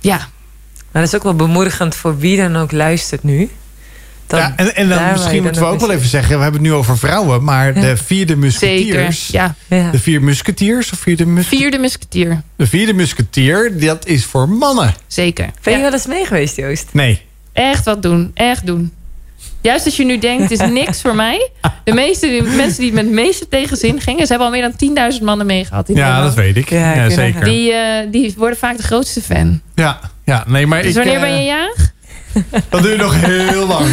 ja. 0.00 0.28
Maar 0.92 1.02
dat 1.02 1.12
is 1.12 1.14
ook 1.14 1.22
wel 1.22 1.34
bemoedigend 1.34 1.94
voor 1.94 2.18
wie 2.18 2.36
dan 2.36 2.56
ook 2.56 2.72
luistert 2.72 3.22
nu 3.22 3.50
ja, 4.28 4.52
en, 4.56 4.76
en 4.76 4.88
dan 4.88 5.10
misschien 5.12 5.42
moeten 5.42 5.62
we 5.62 5.68
ook 5.68 5.80
wel 5.80 5.90
even 5.90 6.08
zeggen... 6.08 6.36
we 6.36 6.42
hebben 6.42 6.60
het 6.60 6.70
nu 6.70 6.76
over 6.76 6.98
vrouwen... 6.98 7.44
maar 7.44 7.74
de 7.74 7.96
vierde 7.96 8.36
musketiers... 8.36 9.28
ja. 9.28 9.54
De 9.68 9.98
vier 9.98 10.22
musketiers 10.22 10.92
of 10.92 10.98
vierde 10.98 11.26
musketier? 11.26 11.60
Vierde 11.60 11.78
musketier. 11.78 12.42
De 12.56 12.66
vierde 12.66 12.92
musketier, 12.92 13.80
dat 13.80 14.06
is 14.06 14.24
voor 14.24 14.48
mannen. 14.48 14.94
Zeker. 15.06 15.50
Ben 15.62 15.76
je 15.76 15.80
wel 15.80 15.92
eens 15.92 16.06
mee 16.06 16.26
geweest, 16.26 16.56
Joost? 16.56 16.88
Nee. 16.92 17.22
Echt 17.52 17.84
wat 17.84 18.02
doen, 18.02 18.30
echt 18.34 18.66
doen. 18.66 18.92
Juist 19.66 19.84
als 19.84 19.96
je 19.96 20.04
nu 20.04 20.18
denkt, 20.18 20.42
het 20.42 20.60
is 20.60 20.68
niks 20.82 21.00
voor 21.00 21.14
mij. 21.14 21.50
De 21.84 21.92
meeste 21.92 22.42
mensen 22.56 22.80
die 22.80 22.92
met 22.92 23.04
het 23.04 23.12
meeste 23.12 23.48
tegenzin 23.48 24.00
gingen... 24.00 24.26
ze 24.26 24.32
hebben 24.32 24.46
al 24.46 24.52
meer 24.52 24.72
dan 24.76 25.12
10.000 25.18 25.22
mannen 25.22 25.46
meegehad. 25.46 25.88
In 25.88 25.94
ja, 25.94 26.22
dat 26.22 26.34
weet 26.34 26.56
ik. 26.56 26.70
Ja, 26.70 27.10
zeker. 27.10 27.44
Die, 27.44 27.72
uh, 27.72 27.78
die 28.10 28.34
worden 28.36 28.58
vaak 28.58 28.76
de 28.76 28.82
grootste 28.82 29.20
fan. 29.20 29.60
Ja, 29.74 30.00
ja 30.24 30.44
nee, 30.46 30.66
maar 30.66 30.82
dus 30.82 30.90
ik, 30.90 30.96
wanneer 30.96 31.14
uh, 31.14 31.20
ben 31.20 31.36
je 31.36 31.44
jarig? 31.44 31.85
Dat 32.68 32.82
duurt 32.82 32.98
nog 32.98 33.14
heel 33.20 33.66
lang. 33.66 33.86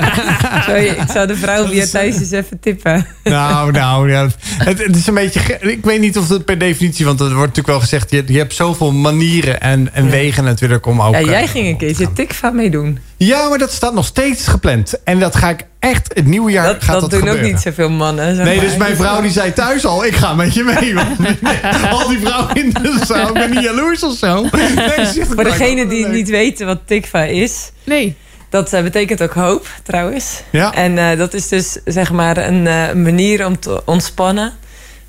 Sorry, 0.66 0.86
ik 0.86 1.10
zou 1.12 1.26
de 1.26 1.36
vrouw 1.36 1.66
via 1.66 1.86
thuis 1.86 2.18
eens 2.18 2.30
even 2.30 2.60
tippen. 2.60 3.06
Nou, 3.24 3.72
nou, 3.72 4.10
ja, 4.10 4.28
het, 4.42 4.78
het, 4.86 4.96
is 4.96 5.06
een 5.06 5.14
beetje... 5.14 5.58
Ik 5.60 5.84
weet 5.84 6.00
niet 6.00 6.18
of 6.18 6.26
dat 6.26 6.44
per 6.44 6.58
definitie... 6.58 7.04
Want 7.04 7.20
er 7.20 7.26
wordt 7.26 7.38
natuurlijk 7.40 7.66
wel 7.68 7.80
gezegd... 7.80 8.10
Je, 8.10 8.22
je 8.26 8.38
hebt 8.38 8.54
zoveel 8.54 8.92
manieren 8.92 9.60
en, 9.60 9.94
en 9.94 10.10
wegen 10.10 10.44
natuurlijk 10.44 10.86
om 10.86 11.02
ook... 11.02 11.14
Ja, 11.14 11.20
jij 11.20 11.46
ging 11.46 11.66
een 11.66 11.76
keertje 11.76 12.12
tikva 12.12 12.50
meedoen. 12.50 12.98
Ja, 13.16 13.48
maar 13.48 13.58
dat 13.58 13.72
staat 13.72 13.94
nog 13.94 14.06
steeds 14.06 14.46
gepland. 14.46 15.02
En 15.04 15.18
dat 15.18 15.36
ga 15.36 15.48
ik 15.48 15.66
echt... 15.80 16.10
Het 16.14 16.26
nieuwe 16.26 16.50
jaar 16.50 16.66
dat, 16.66 16.84
gaat 16.84 17.00
dat, 17.00 17.10
dat 17.10 17.20
doen 17.20 17.28
ook 17.28 17.40
niet 17.40 17.60
zoveel 17.60 17.90
mannen. 17.90 18.36
Nee, 18.36 18.60
dus 18.60 18.76
mijn 18.76 18.96
vrouw 18.96 19.20
die 19.20 19.30
zei 19.30 19.52
thuis 19.52 19.86
al... 19.86 20.04
Ik 20.04 20.14
ga 20.14 20.34
met 20.34 20.54
je 20.54 20.62
mee. 20.62 20.94
al 21.90 22.08
die 22.08 22.18
vrouwen 22.18 22.54
in 22.54 22.70
de 22.70 23.00
zaal. 23.06 23.28
Ik 23.28 23.34
ben 23.34 23.50
niet 23.50 23.62
jaloers 23.62 24.02
of 24.02 24.16
zo. 24.16 24.46
Nee, 24.74 25.24
Voor 25.24 25.44
degene 25.44 25.86
die 25.86 26.06
niet 26.06 26.28
weten 26.28 26.66
wat 26.66 26.78
tikva 26.84 27.22
is... 27.22 27.70
Nee. 27.84 28.16
Dat 28.48 28.72
uh, 28.72 28.82
betekent 28.82 29.22
ook 29.22 29.32
hoop, 29.32 29.68
trouwens. 29.82 30.42
Ja. 30.50 30.74
En 30.74 30.96
uh, 30.96 31.18
dat 31.18 31.34
is 31.34 31.48
dus 31.48 31.78
zeg 31.84 32.12
maar 32.12 32.36
een 32.36 32.66
uh, 32.66 32.92
manier 32.92 33.46
om 33.46 33.58
te 33.58 33.82
ontspannen. 33.84 34.52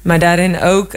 Maar 0.01 0.19
daarin 0.19 0.61
ook, 0.61 0.91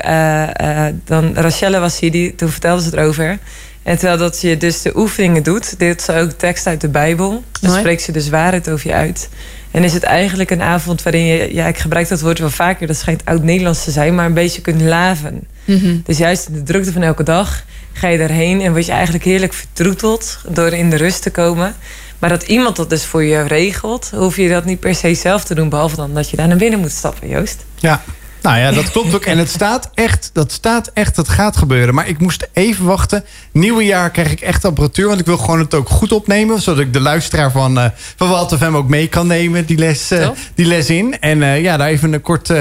dan 1.05 1.35
Rachelle 1.35 1.79
was 1.79 2.01
hier, 2.01 2.11
die, 2.11 2.35
toen 2.35 2.49
vertelde 2.49 2.83
ze 2.83 2.99
erover. 2.99 3.39
En 3.85 3.99
terwijl 3.99 4.19
dat 4.19 4.41
je 4.41 4.57
dus 4.57 4.83
de 4.83 4.97
oefeningen 4.97 5.43
doet, 5.43 5.79
deelt 5.79 6.03
ze 6.03 6.13
ook 6.13 6.31
tekst 6.31 6.67
uit 6.67 6.81
de 6.81 6.89
Bijbel. 6.89 7.45
Dan 7.61 7.79
spreekt 7.79 8.03
ze 8.03 8.13
dus 8.13 8.29
waarheid 8.29 8.71
over 8.71 8.89
je 8.89 8.95
uit. 8.95 9.29
En 9.75 9.85
is 9.85 9.93
het 9.93 10.03
eigenlijk 10.03 10.51
een 10.51 10.63
avond 10.63 11.03
waarin 11.03 11.25
je, 11.25 11.55
ja, 11.55 11.67
ik 11.67 11.79
gebruik 11.79 12.09
dat 12.09 12.21
woord 12.21 12.39
wel 12.39 12.51
vaker, 12.51 12.87
dat 12.87 12.97
schijnt 12.97 13.25
oud-Nederlands 13.25 13.85
te 13.85 13.91
zijn, 13.91 14.15
maar 14.15 14.27
een 14.27 14.35
beetje 14.35 14.61
kunt 14.61 14.81
laven. 14.81 15.47
Mm 15.65 15.79
-hmm. 15.79 16.03
Dus 16.05 16.19
juist 16.19 16.49
in 16.49 16.55
de 16.55 16.63
drukte 16.63 16.93
van 16.93 17.03
elke 17.03 17.23
dag 17.23 17.65
ga 17.93 18.09
je 18.09 18.19
daarheen 18.19 18.61
en 18.61 18.73
word 18.73 18.87
je 18.87 18.93
eigenlijk 18.93 19.25
heerlijk 19.25 19.53
vertroeteld 19.53 20.39
door 20.49 20.73
in 20.73 20.91
de 20.91 20.97
rust 20.97 21.23
te 21.23 21.31
komen. 21.31 21.75
Maar 22.19 22.29
dat 22.31 22.43
iemand 22.43 22.77
dat 22.77 22.91
dus 22.91 23.05
voor 23.05 23.25
je 23.25 23.43
regelt, 23.43 24.11
hoef 24.15 24.37
je 24.37 24.49
dat 24.49 24.65
niet 24.65 24.81
per 24.81 24.95
se 24.95 25.15
zelf 25.15 25.45
te 25.45 25.55
doen, 25.55 25.69
behalve 25.69 25.97
dan 25.97 26.15
dat 26.15 26.31
je 26.31 26.37
daar 26.37 26.49
naar 26.49 26.57
binnen 26.57 26.81
moet 26.81 26.93
stappen, 26.93 27.29
Joost. 27.29 27.65
Ja, 27.75 28.03
nou 28.45 28.59
ja, 28.59 28.73
dat 28.73 28.91
klopt 28.91 29.15
ook. 29.15 29.25
En 29.25 29.39
het 29.39 29.49
staat 29.49 29.91
echt, 29.95 30.31
dat 30.33 30.53
staat 30.53 30.91
echt, 30.95 31.17
dat 31.17 31.29
gaat 31.29 31.57
gebeuren. 31.57 31.95
Maar 31.95 32.09
ik 32.09 32.19
moest 32.19 32.49
even 32.53 32.85
wachten. 32.85 33.25
Nieuwe 33.53 33.85
jaar 33.85 34.11
krijg 34.11 34.33
ik 34.33 34.41
echt 34.41 34.65
apparatuur. 34.65 35.07
Want 35.07 35.21
ik 35.21 35.27
wil 35.27 35.37
gewoon 35.37 35.59
het 35.59 35.75
ook 35.75 35.89
goed 35.89 36.13
opnemen. 36.13 36.61
Zodat 36.61 36.81
ik 36.81 36.93
de 36.93 37.01
luisteraar 37.01 37.51
van, 37.51 37.79
uh, 37.79 37.85
van 38.17 38.29
Walter 38.29 38.59
FM 38.59 38.75
ook 38.75 38.89
mee 38.89 39.09
kan 39.09 39.27
nemen. 39.27 39.67
Die 39.67 39.79
les, 39.79 40.13
uh, 40.13 40.29
die 40.55 40.67
les 40.67 40.91
in. 40.91 41.21
En 41.21 41.39
uh, 41.39 41.63
ja, 41.63 41.77
daar 41.77 41.89
even 41.89 42.13
een 42.13 42.21
kort 42.21 42.53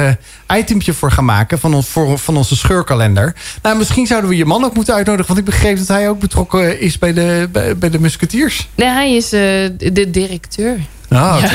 itempje 0.55 0.93
voor 0.93 1.11
gaan 1.11 1.25
maken. 1.25 1.59
Van, 1.59 1.73
ons, 1.73 1.87
voor, 1.87 2.19
van 2.19 2.37
onze 2.37 2.55
scheurkalender. 2.55 3.35
Nou, 3.61 3.77
misschien 3.77 4.07
zouden 4.07 4.29
we 4.29 4.35
je 4.35 4.45
man 4.45 4.63
ook 4.63 4.73
moeten 4.73 4.93
uitnodigen. 4.93 5.27
Want 5.27 5.39
ik 5.39 5.53
begreep 5.53 5.77
dat 5.77 5.87
hij 5.87 6.09
ook 6.09 6.19
betrokken 6.19 6.79
is 6.79 6.97
bij 6.99 7.13
de, 7.13 7.49
bij, 7.51 7.77
bij 7.77 7.89
de 7.89 7.99
musketiers. 7.99 8.69
Nee, 8.75 8.89
hij 8.89 9.15
is 9.15 9.29
de 9.29 10.07
directeur. 10.11 10.79
Oh, 11.13 11.37
ja, 11.41 11.49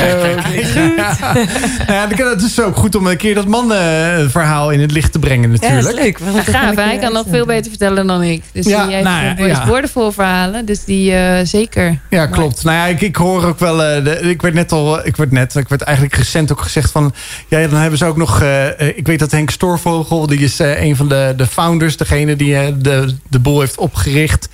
ja, 1.87 2.09
het 2.31 2.43
is 2.43 2.61
ook 2.61 2.77
goed 2.77 2.95
om 2.95 3.07
een 3.07 3.17
keer 3.17 3.35
dat 3.35 3.47
mannenverhaal 3.47 4.71
in 4.71 4.81
het 4.81 4.91
licht 4.91 5.13
te 5.13 5.19
brengen 5.19 5.51
natuurlijk. 5.51 5.81
Ja, 5.81 5.91
dat 5.91 5.99
is 5.99 6.05
leuk. 6.05 6.19
Ja, 6.35 6.43
gaaf, 6.43 6.75
hij 6.75 6.99
kan 6.99 7.13
nog 7.13 7.25
veel 7.31 7.47
beter 7.47 7.71
vertellen 7.71 8.07
dan 8.07 8.23
ik. 8.23 8.43
Dus 8.53 8.67
ja, 8.67 8.85
die 8.85 8.95
heeft 8.95 9.05
nou, 9.05 9.49
ja, 9.49 9.67
woordenvol 9.67 10.13
verhalen. 10.13 10.65
Dus 10.65 10.85
die 10.85 11.13
uh, 11.13 11.39
zeker. 11.43 11.99
Ja, 12.11 12.27
klopt. 12.27 12.65
Nou 12.65 12.77
ja, 12.77 12.87
ik, 12.87 13.01
ik 13.01 13.17
hoor 13.17 13.45
ook 13.45 13.59
wel... 13.59 13.75
Uh, 13.75 14.05
de, 14.05 14.21
ik 14.21 14.43
werd 14.43 14.55
net 14.55 14.73
al... 14.73 15.07
Ik 15.07 15.17
werd 15.17 15.31
net... 15.31 15.55
Ik 15.55 15.69
werd 15.69 15.83
eigenlijk 15.83 16.17
recent 16.17 16.53
ook 16.53 16.61
gezegd 16.61 16.91
van... 16.91 17.15
Ja, 17.49 17.67
dan 17.67 17.81
hebben 17.81 17.99
ze 17.99 18.05
ook 18.05 18.17
nog... 18.17 18.43
Uh, 18.43 18.67
ik 18.79 19.07
weet 19.07 19.19
dat 19.19 19.31
Henk 19.31 19.51
Storvogel... 19.51 20.27
Die 20.27 20.39
is 20.39 20.59
een 20.59 20.97
van 20.97 21.09
de, 21.09 21.35
de 21.37 21.47
founders. 21.47 21.97
Degene 21.97 22.37
die 22.37 22.79
de, 22.79 23.15
de 23.29 23.39
boel 23.39 23.61
heeft 23.61 23.79
opgericht. 23.79 24.49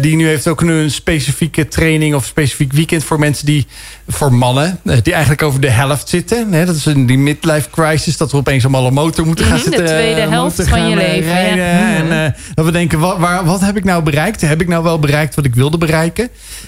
die 0.00 0.16
nu 0.16 0.26
heeft 0.26 0.48
ook 0.48 0.62
nu 0.62 0.72
een 0.72 0.90
specifieke 0.90 1.68
training... 1.68 2.14
Of 2.14 2.24
specifiek 2.24 2.72
weekend 2.72 3.04
voor 3.04 3.18
mensen 3.18 3.46
die... 3.46 3.66
Voor 4.08 4.34
mannen 4.40 4.80
die 5.02 5.12
eigenlijk 5.12 5.42
over 5.42 5.60
de 5.60 5.70
helft 5.70 6.08
zitten. 6.08 6.50
Dat 6.66 6.76
is 6.76 6.82
die 6.82 7.18
midlife 7.18 7.70
crisis, 7.70 8.16
dat 8.16 8.30
we 8.30 8.36
opeens 8.36 8.62
allemaal 8.62 8.86
een 8.86 8.92
motor 8.92 9.26
moeten 9.26 9.44
gaan 9.44 9.58
zitten. 9.58 9.84
De 9.84 9.90
tweede 9.90 10.20
helft 10.20 10.68
van 10.68 10.88
je 10.88 10.96
leven. 10.96 11.32
Rijden, 11.32 12.10
En 12.10 12.34
dat 12.54 12.64
we 12.64 12.72
denken, 12.72 12.98
wat, 12.98 13.18
waar, 13.18 13.44
wat 13.44 13.60
heb 13.60 13.76
ik 13.76 13.84
nou 13.84 14.02
bereikt? 14.02 14.40
Heb 14.40 14.60
ik 14.60 14.68
nou 14.68 14.82
wel 14.82 14.98
bereikt 14.98 15.34
wat 15.34 15.44
ik 15.44 15.54
wilde 15.54 15.78
bereiken? 15.78 16.24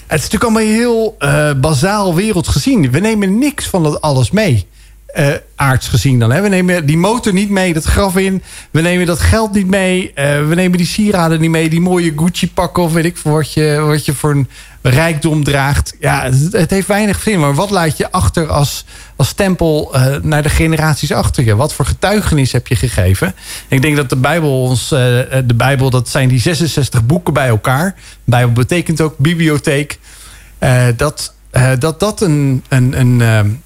Het 0.07 0.19
is 0.19 0.29
natuurlijk 0.29 0.43
allemaal 0.43 0.73
heel 0.73 1.17
bazaal 1.61 2.15
wereld 2.15 2.47
gezien. 2.47 2.91
We 2.91 2.99
nemen 2.99 3.37
niks 3.37 3.67
van 3.67 3.83
dat 3.83 4.01
alles 4.01 4.31
mee 4.31 4.67
uh, 5.19 5.27
aards 5.55 5.87
gezien 5.87 6.19
dan. 6.19 6.31
Hè? 6.31 6.41
We 6.41 6.47
nemen 6.47 6.85
die 6.85 6.97
motor 6.97 7.33
niet 7.33 7.49
mee, 7.49 7.73
dat 7.73 7.83
graf 7.83 8.17
in. 8.17 8.43
We 8.71 8.81
nemen 8.81 9.05
dat 9.05 9.19
geld 9.19 9.53
niet 9.53 9.67
mee. 9.67 10.11
Uh, 10.15 10.47
we 10.47 10.55
nemen 10.55 10.77
die 10.77 10.87
sieraden 10.87 11.41
niet 11.41 11.49
mee. 11.49 11.69
Die 11.69 11.81
mooie 11.81 12.13
Gucci 12.15 12.51
pakken 12.51 12.83
of 12.83 12.93
weet 12.93 13.05
ik 13.05 13.17
wat 13.17 13.53
je, 13.53 13.83
wat 13.87 14.05
je 14.05 14.13
voor 14.13 14.31
een 14.31 14.47
rijkdom 14.83 15.43
draagt. 15.43 15.95
Ja, 15.99 16.29
het, 16.51 16.69
heeft 16.69 16.87
weinig 16.87 17.21
zin. 17.21 17.39
Maar 17.39 17.55
wat 17.55 17.69
laat 17.69 17.97
je 17.97 18.11
achter 18.11 18.47
als, 18.47 18.85
als 19.15 19.27
stempel 19.27 19.91
uh, 19.95 20.15
naar 20.21 20.43
de 20.43 20.49
generaties 20.49 21.11
achter 21.11 21.43
je? 21.43 21.55
Wat 21.55 21.73
voor 21.73 21.85
getuigenis 21.85 22.51
heb 22.51 22.67
je 22.67 22.75
gegeven? 22.75 23.35
ik 23.67 23.81
denk 23.81 23.95
dat 23.95 24.09
de 24.09 24.15
Bijbel 24.15 24.61
ons... 24.61 24.89
de 24.89 25.53
Bijbel, 25.55 25.89
dat 25.89 26.09
zijn 26.09 26.29
die 26.29 26.39
66 26.39 27.05
boeken 27.05 27.33
bij 27.33 27.47
elkaar. 27.47 27.95
Bijbel 28.23 28.53
betekent 28.53 29.01
ook 29.01 29.17
bibliotheek. 29.17 29.99
dat, 30.95 31.33
dat 31.79 31.99
dat 31.99 32.21
een... 32.21 32.63
een, 32.69 32.99
een 32.99 33.61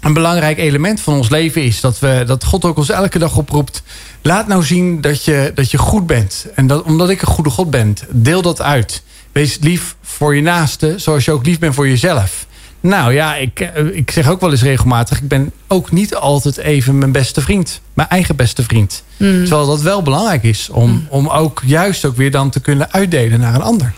een 0.00 0.12
belangrijk 0.12 0.58
element 0.58 1.00
van 1.00 1.14
ons 1.14 1.28
leven 1.28 1.62
is. 1.62 1.80
Dat, 1.80 1.98
we, 1.98 2.22
dat 2.26 2.44
God 2.44 2.64
ook 2.64 2.76
ons 2.76 2.88
elke 2.88 3.18
dag 3.18 3.36
oproept. 3.36 3.82
Laat 4.22 4.46
nou 4.46 4.64
zien 4.64 5.00
dat 5.00 5.24
je, 5.24 5.52
dat 5.54 5.70
je 5.70 5.78
goed 5.78 6.06
bent. 6.06 6.46
En 6.54 6.66
dat, 6.66 6.82
omdat 6.82 7.10
ik 7.10 7.22
een 7.22 7.28
goede 7.28 7.50
God 7.50 7.70
ben, 7.70 7.94
deel 8.10 8.42
dat 8.42 8.62
uit. 8.62 9.02
Wees 9.32 9.58
lief 9.60 9.96
voor 10.02 10.34
je 10.34 10.42
naaste, 10.42 10.94
zoals 10.96 11.24
je 11.24 11.32
ook 11.32 11.46
lief 11.46 11.58
bent 11.58 11.74
voor 11.74 11.88
jezelf. 11.88 12.46
Nou 12.80 13.12
ja, 13.12 13.36
ik, 13.36 13.60
eh, 13.60 13.84
ik 13.86 14.10
zeg 14.10 14.28
ook 14.28 14.40
wel 14.40 14.50
eens 14.50 14.62
regelmatig... 14.62 15.18
ik 15.20 15.28
ben 15.28 15.52
ook 15.68 15.90
niet 15.90 16.14
altijd 16.14 16.56
even 16.56 16.98
mijn 16.98 17.12
beste 17.12 17.40
vriend. 17.40 17.80
Mijn 17.94 18.08
eigen 18.08 18.36
beste 18.36 18.62
vriend. 18.62 19.02
Mm. 19.16 19.44
Terwijl 19.44 19.66
dat 19.66 19.80
wel 19.80 20.02
belangrijk 20.02 20.42
is. 20.42 20.68
Om, 20.70 20.90
mm. 20.90 21.06
om 21.08 21.28
ook 21.28 21.62
juist 21.64 22.04
ook 22.04 22.16
weer 22.16 22.30
dan 22.30 22.50
te 22.50 22.60
kunnen 22.60 22.92
uitdelen 22.92 23.40
naar 23.40 23.54
een 23.54 23.62
ander. 23.62 23.92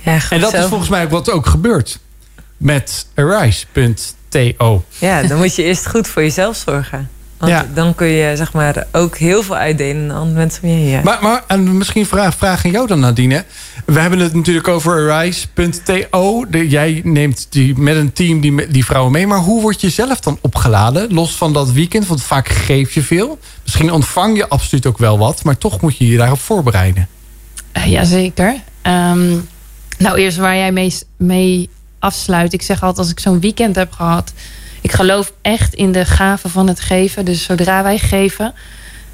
Ja, 0.00 0.18
en 0.30 0.40
dat 0.40 0.54
is 0.54 0.64
volgens 0.64 0.90
mij 0.90 1.04
ook 1.04 1.10
wat 1.10 1.30
ook 1.30 1.46
gebeurt. 1.46 1.98
Met 2.56 3.06
Arise. 3.14 3.66
TO. 4.28 4.84
Ja, 4.98 5.22
dan 5.22 5.38
moet 5.38 5.56
je 5.56 5.62
eerst 5.62 5.88
goed 5.88 6.08
voor 6.08 6.22
jezelf 6.22 6.56
zorgen. 6.56 7.10
Want 7.38 7.52
ja. 7.52 7.66
dan 7.74 7.94
kun 7.94 8.06
je 8.06 8.36
zeg 8.36 8.52
maar, 8.52 8.86
ook 8.92 9.16
heel 9.16 9.42
veel 9.42 9.56
uitdelen 9.56 10.10
aan 10.10 10.16
andere 10.16 10.38
mensen 10.38 10.62
om 10.62 10.68
je 10.68 10.74
heen. 10.74 11.00
Maar, 11.04 11.18
maar 11.22 11.44
en 11.46 11.76
misschien 11.76 12.06
vraag, 12.06 12.34
vraag 12.34 12.64
aan 12.64 12.70
jou 12.70 12.86
dan, 12.86 13.00
Nadine. 13.00 13.44
We 13.84 14.00
hebben 14.00 14.18
het 14.18 14.34
natuurlijk 14.34 14.68
over 14.68 15.12
Arise.to. 15.12 16.46
Jij 16.50 17.00
neemt 17.04 17.46
die, 17.50 17.78
met 17.78 17.96
een 17.96 18.12
team 18.12 18.40
die, 18.40 18.66
die 18.66 18.84
vrouwen 18.84 19.12
mee. 19.12 19.26
Maar 19.26 19.38
hoe 19.38 19.60
word 19.60 19.80
je 19.80 19.90
zelf 19.90 20.20
dan 20.20 20.38
opgeladen? 20.40 21.12
Los 21.14 21.36
van 21.36 21.52
dat 21.52 21.72
weekend, 21.72 22.06
want 22.06 22.22
vaak 22.22 22.48
geef 22.48 22.94
je 22.94 23.02
veel. 23.02 23.38
Misschien 23.62 23.92
ontvang 23.92 24.36
je 24.36 24.48
absoluut 24.48 24.86
ook 24.86 24.98
wel 24.98 25.18
wat. 25.18 25.44
Maar 25.44 25.58
toch 25.58 25.80
moet 25.80 25.96
je 25.96 26.08
je 26.08 26.16
daarop 26.16 26.40
voorbereiden. 26.40 27.08
Uh, 27.76 27.86
Jazeker. 27.86 28.54
Um, 28.82 29.48
nou, 29.98 30.16
eerst 30.16 30.36
waar 30.36 30.56
jij 30.56 30.72
mee, 30.72 30.94
mee 31.16 31.68
afsluit. 31.98 32.52
Ik 32.52 32.62
zeg 32.62 32.80
altijd 32.80 32.98
als 32.98 33.10
ik 33.10 33.20
zo'n 33.20 33.40
weekend 33.40 33.76
heb 33.76 33.92
gehad. 33.92 34.32
Ik 34.80 34.92
geloof 34.92 35.32
echt 35.42 35.74
in 35.74 35.92
de 35.92 36.04
gave 36.04 36.48
van 36.48 36.68
het 36.68 36.80
geven. 36.80 37.24
Dus 37.24 37.42
zodra 37.42 37.82
wij 37.82 37.98
geven, 37.98 38.54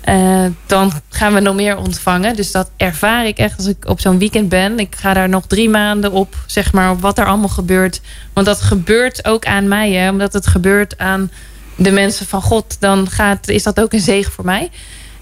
uh, 0.05 0.44
dan 0.66 0.92
gaan 1.09 1.34
we 1.34 1.40
nog 1.40 1.55
meer 1.55 1.76
ontvangen. 1.76 2.36
Dus 2.36 2.53
dat 2.53 2.70
ervaar 2.76 3.26
ik 3.26 3.38
echt 3.38 3.57
als 3.57 3.66
ik 3.66 3.88
op 3.88 4.01
zo'n 4.01 4.18
weekend 4.18 4.49
ben. 4.49 4.78
Ik 4.78 4.96
ga 4.96 5.14
daar 5.14 5.28
nog 5.28 5.46
drie 5.46 5.68
maanden 5.68 6.12
op, 6.12 6.36
zeg 6.46 6.72
maar, 6.72 6.90
op 6.90 7.01
wat 7.01 7.18
er 7.18 7.26
allemaal 7.26 7.49
gebeurt. 7.49 8.01
Want 8.32 8.46
dat 8.46 8.61
gebeurt 8.61 9.24
ook 9.24 9.44
aan 9.44 9.68
mij, 9.68 9.92
hè, 9.92 10.11
omdat 10.11 10.32
het 10.32 10.46
gebeurt 10.46 10.99
aan 10.99 11.30
de 11.76 11.90
mensen 11.90 12.26
van 12.26 12.42
God. 12.42 12.76
Dan 12.80 13.11
gaat, 13.11 13.49
is 13.49 13.62
dat 13.62 13.80
ook 13.80 13.92
een 13.92 14.01
zegen 14.01 14.32
voor 14.32 14.44
mij. 14.44 14.70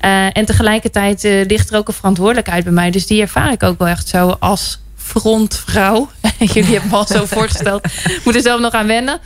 Uh, 0.04 0.36
en 0.36 0.44
tegelijkertijd 0.44 1.24
uh, 1.24 1.46
ligt 1.46 1.70
er 1.70 1.78
ook 1.78 1.88
een 1.88 1.94
verantwoordelijkheid 1.94 2.64
bij 2.64 2.72
mij. 2.72 2.90
Dus 2.90 3.06
die 3.06 3.20
ervaar 3.20 3.52
ik 3.52 3.62
ook 3.62 3.78
wel 3.78 3.88
echt 3.88 4.08
zo 4.08 4.36
als 4.38 4.80
frontvrouw. 4.96 6.10
Jullie 6.38 6.72
hebben 6.72 6.90
me 6.90 6.96
al 6.96 7.06
zo 7.06 7.24
voorgesteld. 7.24 7.86
Moet 8.24 8.34
er 8.34 8.40
zelf 8.40 8.60
nog 8.60 8.72
aan 8.72 8.86
wennen. 8.86 9.18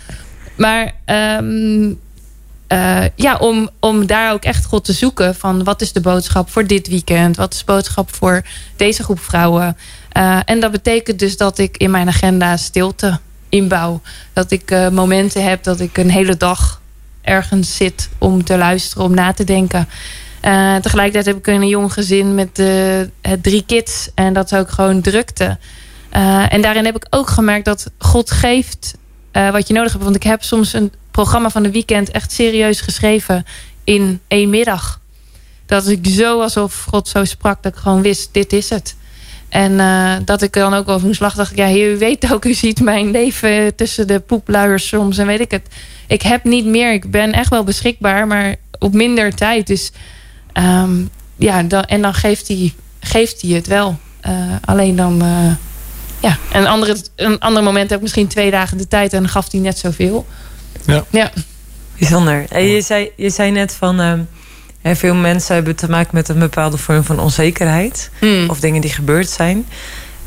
Maar 0.57 0.92
um, 1.07 1.98
uh, 2.72 3.04
ja, 3.14 3.36
om, 3.36 3.70
om 3.80 4.06
daar 4.06 4.32
ook 4.32 4.44
echt 4.44 4.64
God 4.64 4.84
te 4.84 4.92
zoeken. 4.92 5.34
Van 5.34 5.64
wat 5.64 5.80
is 5.80 5.92
de 5.92 6.00
boodschap 6.00 6.50
voor 6.50 6.66
dit 6.66 6.88
weekend? 6.88 7.36
Wat 7.36 7.52
is 7.52 7.58
de 7.58 7.64
boodschap 7.64 8.14
voor 8.14 8.42
deze 8.76 9.02
groep 9.02 9.20
vrouwen? 9.20 9.76
Uh, 10.16 10.38
en 10.44 10.60
dat 10.60 10.70
betekent 10.70 11.18
dus 11.18 11.36
dat 11.36 11.58
ik 11.58 11.76
in 11.76 11.90
mijn 11.90 12.08
agenda 12.08 12.56
stilte 12.56 13.18
inbouw. 13.48 14.00
Dat 14.32 14.50
ik 14.50 14.70
uh, 14.70 14.88
momenten 14.88 15.44
heb 15.44 15.62
dat 15.62 15.80
ik 15.80 15.98
een 15.98 16.10
hele 16.10 16.36
dag 16.36 16.80
ergens 17.22 17.76
zit 17.76 18.08
om 18.18 18.44
te 18.44 18.56
luisteren, 18.56 19.04
om 19.04 19.14
na 19.14 19.32
te 19.32 19.44
denken. 19.44 19.88
Tegelijkertijd 20.82 21.26
heb 21.26 21.36
ik 21.36 21.46
een 21.46 21.68
jong 21.68 21.92
gezin 21.92 22.34
met 22.34 22.54
drie 23.42 23.64
kids. 23.66 24.10
En 24.14 24.32
dat 24.32 24.52
is 24.52 24.58
ook 24.58 24.70
gewoon 24.70 25.00
drukte. 25.00 25.58
En 26.48 26.62
daarin 26.62 26.84
heb 26.84 26.96
ik 26.96 27.06
ook 27.10 27.28
gemerkt 27.28 27.64
dat 27.64 27.90
God 27.98 28.30
geeft 28.30 28.94
wat 29.32 29.68
je 29.68 29.74
nodig 29.74 29.92
hebt. 29.92 30.04
Want 30.04 30.16
ik 30.16 30.22
heb 30.22 30.42
soms 30.42 30.72
een 30.72 30.92
programma 31.22 31.50
van 31.50 31.62
de 31.62 31.70
weekend 31.70 32.10
echt 32.10 32.32
serieus 32.32 32.80
geschreven 32.80 33.44
in 33.84 34.20
één 34.28 34.50
middag. 34.50 35.00
Dat 35.66 35.88
ik 35.88 36.06
zo 36.06 36.40
alsof 36.40 36.84
God 36.88 37.08
zo 37.08 37.24
sprak 37.24 37.62
dat 37.62 37.72
ik 37.72 37.78
gewoon 37.78 38.02
wist, 38.02 38.28
dit 38.32 38.52
is 38.52 38.70
het. 38.70 38.96
En 39.48 39.76
dat 40.24 40.42
ik 40.42 40.52
dan 40.52 40.74
ook 40.74 40.88
over 40.88 41.08
een 41.08 41.14
slag 41.14 41.34
dacht, 41.34 41.56
ja, 41.56 41.72
u 41.74 41.98
weet 41.98 42.32
ook, 42.32 42.44
u 42.44 42.54
ziet 42.54 42.80
mijn 42.80 43.10
leven 43.10 43.74
tussen 43.74 44.06
de 44.06 44.20
poepluiers 44.20 44.88
soms 44.88 45.18
en 45.18 45.26
weet 45.26 45.40
ik 45.40 45.50
het. 45.50 45.68
Ik 46.06 46.22
heb 46.22 46.44
niet 46.44 46.64
meer, 46.64 46.92
ik 46.92 47.10
ben 47.10 47.32
echt 47.32 47.50
wel 47.50 47.64
beschikbaar, 47.64 48.26
maar 48.26 48.54
op 48.78 48.92
minder 48.92 49.34
tijd. 49.34 49.66
Dus 49.66 49.92
Um, 50.58 51.10
ja, 51.36 51.62
dan, 51.62 51.84
en 51.84 52.02
dan 52.02 52.14
geeft 52.14 52.48
hij, 52.48 52.74
geeft 53.00 53.42
het 53.42 53.66
wel. 53.66 53.98
Uh, 54.26 54.54
alleen 54.64 54.96
dan... 54.96 55.22
Uh, 55.24 55.52
ja, 56.20 56.38
en 56.52 56.66
andere, 56.66 56.96
een 57.16 57.38
ander 57.38 57.62
moment 57.62 57.88
heb 57.88 57.98
ik 57.98 58.02
misschien 58.02 58.28
twee 58.28 58.50
dagen 58.50 58.78
de 58.78 58.88
tijd... 58.88 59.12
en 59.12 59.28
gaf 59.28 59.50
hij 59.50 59.60
net 59.60 59.78
zoveel. 59.78 60.26
Ja. 60.86 61.05
ja. 61.11 61.32
Bijzonder. 61.98 62.44
En 62.48 62.65
je, 62.65 62.81
zei, 62.81 63.11
je 63.16 63.31
zei 63.31 63.51
net 63.51 63.74
van... 63.74 64.01
Uh, 64.01 64.94
veel 64.94 65.15
mensen 65.15 65.55
hebben 65.55 65.77
te 65.77 65.90
maken 65.90 66.11
met 66.12 66.28
een 66.28 66.39
bepaalde 66.39 66.77
vorm 66.77 67.05
van 67.05 67.19
onzekerheid. 67.19 68.11
Hmm. 68.19 68.51
Of 68.51 68.61
dingen 68.61 68.81
die 68.81 68.90
gebeurd 68.90 69.28
zijn. 69.28 69.66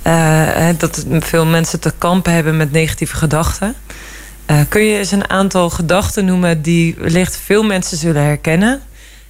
Uh, 0.07 0.69
dat 0.77 1.05
veel 1.19 1.45
mensen 1.45 1.79
te 1.79 1.93
kampen 1.97 2.33
hebben 2.33 2.57
met 2.57 2.71
negatieve 2.71 3.15
gedachten. 3.15 3.75
Uh, 4.51 4.59
kun 4.69 4.81
je 4.81 4.97
eens 4.97 5.11
een 5.11 5.29
aantal 5.29 5.69
gedachten 5.69 6.25
noemen 6.25 6.61
die 6.61 6.95
wellicht 6.97 7.37
veel 7.37 7.63
mensen 7.63 7.97
zullen 7.97 8.23
herkennen? 8.23 8.81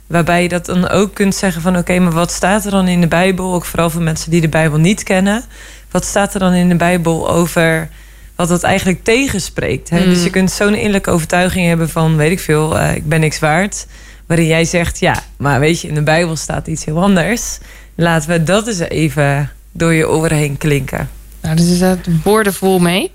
Waarbij 0.07 0.41
je 0.41 0.49
dat 0.49 0.65
dan 0.65 0.89
ook 0.89 1.13
kunt 1.13 1.35
zeggen 1.35 1.61
van... 1.61 1.77
oké, 1.77 1.99
maar 1.99 2.11
wat 2.11 2.31
staat 2.31 2.65
er 2.65 2.71
dan 2.71 2.87
in 2.87 3.01
de 3.01 3.07
Bijbel? 3.07 3.53
Ook 3.53 3.65
vooral 3.65 3.89
voor 3.89 4.01
mensen 4.01 4.31
die 4.31 4.41
de 4.41 4.49
Bijbel 4.49 4.79
niet 4.79 5.03
kennen. 5.03 5.43
Wat 5.91 6.05
staat 6.05 6.33
er 6.33 6.39
dan 6.39 6.53
in 6.53 6.69
de 6.69 6.75
Bijbel 6.75 7.29
over 7.29 7.89
wat 8.35 8.47
dat 8.47 8.63
eigenlijk 8.63 9.03
tegenspreekt? 9.03 9.89
Hè? 9.89 10.05
Dus 10.05 10.19
je 10.19 10.25
mm. 10.25 10.31
kunt 10.31 10.51
zo'n 10.51 10.75
innerlijke 10.75 11.09
overtuiging 11.09 11.67
hebben 11.67 11.89
van... 11.89 12.15
weet 12.15 12.31
ik 12.31 12.39
veel, 12.39 12.77
uh, 12.77 12.95
ik 12.95 13.07
ben 13.07 13.19
niks 13.19 13.39
waard. 13.39 13.87
Waarin 14.25 14.47
jij 14.47 14.65
zegt, 14.65 14.99
ja, 14.99 15.23
maar 15.37 15.59
weet 15.59 15.81
je, 15.81 15.87
in 15.87 15.93
de 15.93 16.01
Bijbel 16.01 16.35
staat 16.35 16.67
iets 16.67 16.85
heel 16.85 17.01
anders. 17.01 17.57
Laten 17.95 18.29
we 18.29 18.43
dat 18.43 18.67
eens 18.67 18.79
even 18.79 19.51
door 19.71 19.93
je 19.93 20.09
oren 20.09 20.37
heen 20.37 20.57
klinken. 20.57 21.09
Nou, 21.41 21.55
dus 21.55 21.69
er 21.69 21.75
zaten 21.75 22.21
woorden 22.23 22.53
vol 22.53 22.79
mee. 22.79 23.11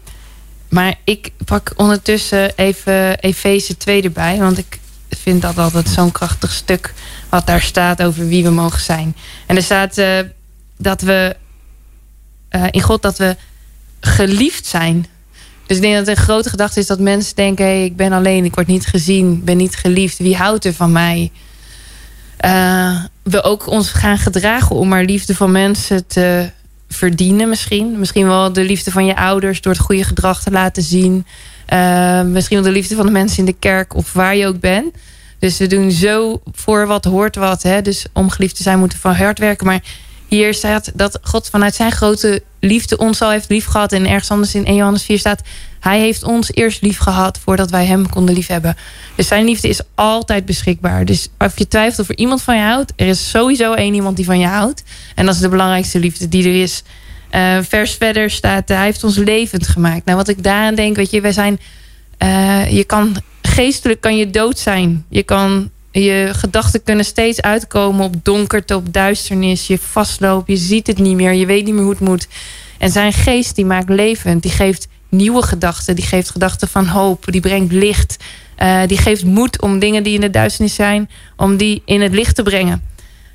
Maar 0.69 0.95
ik 1.05 1.31
pak 1.45 1.73
ondertussen 1.77 2.53
even 2.57 3.19
Efeze 3.19 3.77
2 3.77 4.03
erbij. 4.03 4.39
Want 4.39 4.59
ik 4.59 4.79
vind 5.09 5.43
dat 5.43 5.59
altijd 5.59 5.89
zo'n 5.89 6.13
krachtig 6.13 6.53
stuk 6.53 6.95
wat 7.29 7.47
daar 7.47 7.61
staat 7.61 8.03
over 8.03 8.29
wie 8.29 8.43
we 8.43 8.51
mogen 8.51 8.81
zijn. 8.81 9.17
En 9.47 9.57
er 9.57 9.63
staat 9.63 9.99
uh, 9.99 10.19
dat 10.77 11.01
we 11.01 11.37
uh, 12.51 12.65
in 12.71 12.83
God 12.83 13.03
dat 13.03 13.19
we 13.19 13.37
geliefd 14.01 14.67
zijn. 14.67 15.07
Dus 15.67 15.77
ik 15.77 15.83
denk 15.83 15.95
dat 15.95 16.09
een 16.09 16.23
grote 16.23 16.49
gedachte 16.49 16.81
is 16.81 16.87
dat 16.87 16.99
mensen 16.99 17.35
denken: 17.35 17.65
hey, 17.65 17.85
ik 17.85 17.97
ben 17.97 18.13
alleen, 18.13 18.45
ik 18.45 18.55
word 18.55 18.67
niet 18.67 18.87
gezien, 18.87 19.45
ben 19.45 19.57
niet 19.57 19.77
geliefd. 19.77 20.19
Wie 20.19 20.37
houdt 20.37 20.65
er 20.65 20.75
van 20.75 20.93
mij? 20.93 21.31
Uh, 22.45 23.05
we 23.23 23.43
ook 23.43 23.67
ons 23.67 23.91
gaan 23.91 24.19
gedragen 24.19 24.77
om 24.77 24.89
maar 24.89 25.05
liefde 25.05 25.35
van 25.35 25.53
mensen 25.53 26.07
te 26.07 26.51
verdienen, 26.89 27.49
misschien. 27.49 27.99
Misschien 27.99 28.27
wel 28.27 28.53
de 28.53 28.65
liefde 28.65 28.91
van 28.91 29.07
je 29.07 29.17
ouders 29.17 29.61
door 29.61 29.73
het 29.73 29.83
goede 29.83 30.05
gedrag 30.05 30.43
te 30.43 30.51
laten 30.51 30.83
zien. 30.83 31.27
Uh, 31.73 32.23
misschien 32.23 32.57
wel 32.57 32.67
de 32.67 32.79
liefde 32.79 32.95
van 32.95 33.07
de 33.07 33.13
mensen 33.13 33.39
in 33.39 33.45
de 33.45 33.57
kerk 33.59 33.95
of 33.95 34.13
waar 34.13 34.37
je 34.37 34.47
ook 34.47 34.61
bent. 34.61 34.95
Dus 35.39 35.59
we 35.59 35.67
doen 35.67 35.91
zo 35.91 36.41
voor 36.53 36.87
wat 36.87 37.05
hoort 37.05 37.37
wat. 37.37 37.63
Hè? 37.63 37.83
Dus 37.83 38.07
om 38.13 38.31
geliefd 38.31 38.57
te 38.57 38.63
zijn 38.63 38.79
moeten 38.79 38.99
we 38.99 39.09
van 39.09 39.17
hard 39.17 39.39
werken. 39.39 39.67
Maar 39.67 39.83
hier 40.29 40.55
staat 40.55 40.91
dat 40.95 41.19
God 41.23 41.49
vanuit 41.49 41.75
zijn 41.75 41.93
grote 41.93 42.43
liefde 42.61 42.97
ons 42.97 43.23
al 43.23 43.31
heeft 43.31 43.49
lief 43.49 43.65
gehad. 43.65 43.93
En 43.93 44.07
ergens 44.07 44.31
anders 44.31 44.55
in 44.55 44.65
1 44.65 44.77
Johannes 44.77 45.05
4 45.05 45.19
staat... 45.19 45.43
Hij 45.81 46.01
heeft 46.01 46.23
ons 46.23 46.53
eerst 46.53 46.83
lief 46.83 46.99
gehad 46.99 47.39
voordat 47.39 47.71
wij 47.71 47.87
hem 47.87 48.09
konden 48.09 48.35
liefhebben. 48.35 48.77
Dus 49.15 49.29
zijn 49.29 49.45
liefde 49.45 49.69
is 49.69 49.81
altijd 49.95 50.45
beschikbaar. 50.45 51.05
Dus 51.05 51.29
of 51.39 51.59
je 51.59 51.69
twijfelt 51.69 51.99
of 51.99 52.09
er 52.09 52.17
iemand 52.19 52.43
van 52.43 52.57
je 52.57 52.63
houdt... 52.63 52.93
er 52.97 53.07
is 53.07 53.31
sowieso 53.31 53.73
één 53.73 53.95
iemand 53.95 54.17
die 54.17 54.25
van 54.25 54.39
je 54.39 54.47
houdt. 54.47 54.83
En 55.15 55.27
dat 55.27 55.35
is 55.35 55.41
de 55.41 55.49
belangrijkste 55.49 55.99
liefde 55.99 56.29
die 56.29 56.49
er 56.49 56.63
is. 56.63 56.83
Uh, 57.31 57.59
vers 57.63 57.95
verder 57.95 58.31
staat, 58.31 58.69
hij 58.69 58.85
heeft 58.85 59.05
ons 59.05 59.17
levend 59.17 59.69
gemaakt. 59.69 60.05
Nou, 60.05 60.17
wat 60.17 60.29
ik 60.29 60.43
daaraan 60.43 60.75
denk, 60.75 60.97
weet 60.97 61.11
je, 61.11 61.21
wij 61.21 61.33
zijn 61.33 61.59
je 62.71 62.85
kan 62.87 63.17
geestelijk 63.43 64.01
kan 64.01 64.17
je 64.17 64.31
dood 64.31 64.59
zijn. 64.59 65.05
Je 65.09 65.23
kan 65.23 65.71
je 66.03 66.29
gedachten 66.33 66.83
kunnen 66.83 67.05
steeds 67.05 67.41
uitkomen 67.41 68.05
op 68.05 68.15
donkerte, 68.25 68.77
op 68.77 68.93
duisternis. 68.93 69.67
Je 69.67 69.79
vastloopt, 69.79 70.49
je 70.49 70.57
ziet 70.57 70.87
het 70.87 70.99
niet 70.99 71.17
meer, 71.17 71.33
je 71.33 71.47
weet 71.47 71.65
niet 71.65 71.75
meer 71.75 71.83
hoe 71.83 71.93
het 71.93 72.01
moet. 72.01 72.29
En 72.79 72.91
zijn 72.91 73.13
geest 73.13 73.57
die 73.57 73.65
maakt 73.65 73.89
levend, 73.89 74.43
die 74.43 74.51
geeft 74.51 74.89
nieuwe 75.09 75.43
gedachten, 75.43 75.97
die 75.97 76.05
geeft 76.05 76.31
gedachten 76.31 76.69
van 76.69 76.87
hoop, 76.87 77.25
die 77.27 77.41
brengt 77.41 77.73
licht, 77.73 78.17
uh, 78.59 78.81
die 78.87 78.99
geeft 78.99 79.25
moed 79.25 79.61
om 79.63 79.79
dingen 79.79 80.03
die 80.03 80.15
in 80.15 80.21
de 80.21 80.31
duisternis 80.31 80.75
zijn, 80.75 81.11
om 81.37 81.57
die 81.57 81.83
in 81.85 82.01
het 82.01 82.15
licht 82.15 82.35
te 82.35 82.43
brengen. 82.43 82.83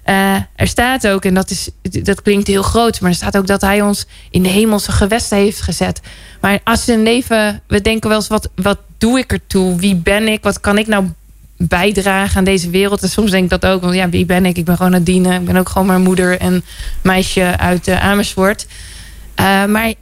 Uh, 0.05 0.35
er 0.55 0.67
staat 0.67 1.07
ook, 1.07 1.25
en 1.25 1.33
dat, 1.33 1.49
is, 1.49 1.69
dat 1.81 2.21
klinkt 2.21 2.47
heel 2.47 2.63
groot, 2.63 3.01
maar 3.01 3.09
er 3.09 3.15
staat 3.15 3.37
ook 3.37 3.47
dat 3.47 3.61
hij 3.61 3.81
ons 3.81 4.05
in 4.31 4.43
de 4.43 4.49
hemelse 4.49 4.91
gewesten 4.91 5.37
heeft 5.37 5.61
gezet. 5.61 6.01
Maar 6.41 6.59
als 6.63 6.87
een 6.87 7.03
leven, 7.03 7.61
we 7.67 7.81
denken 7.81 8.09
wel 8.09 8.17
eens, 8.17 8.27
wat, 8.27 8.49
wat 8.55 8.79
doe 8.97 9.19
ik 9.19 9.31
ertoe? 9.31 9.75
Wie 9.75 9.95
ben 9.95 10.27
ik? 10.27 10.43
Wat 10.43 10.59
kan 10.59 10.77
ik 10.77 10.87
nou 10.87 11.05
bijdragen 11.67 12.37
aan 12.37 12.43
deze 12.43 12.69
wereld? 12.69 13.01
En 13.01 13.09
soms 13.09 13.31
denk 13.31 13.43
ik 13.43 13.61
dat 13.61 13.65
ook, 13.65 13.81
want 13.81 13.95
ja, 13.95 14.09
wie 14.09 14.25
ben 14.25 14.45
ik? 14.45 14.57
Ik 14.57 14.65
ben 14.65 14.77
gewoon 14.77 15.03
dienen. 15.03 15.41
Ik 15.41 15.45
ben 15.45 15.57
ook 15.57 15.69
gewoon 15.69 15.87
maar 15.87 15.99
moeder 15.99 16.39
en 16.39 16.63
meisje 17.01 17.57
uit 17.57 17.87
uh, 17.87 18.03
Amersfoort. 18.03 18.67
Uh, 19.39 19.65
maar 19.65 19.93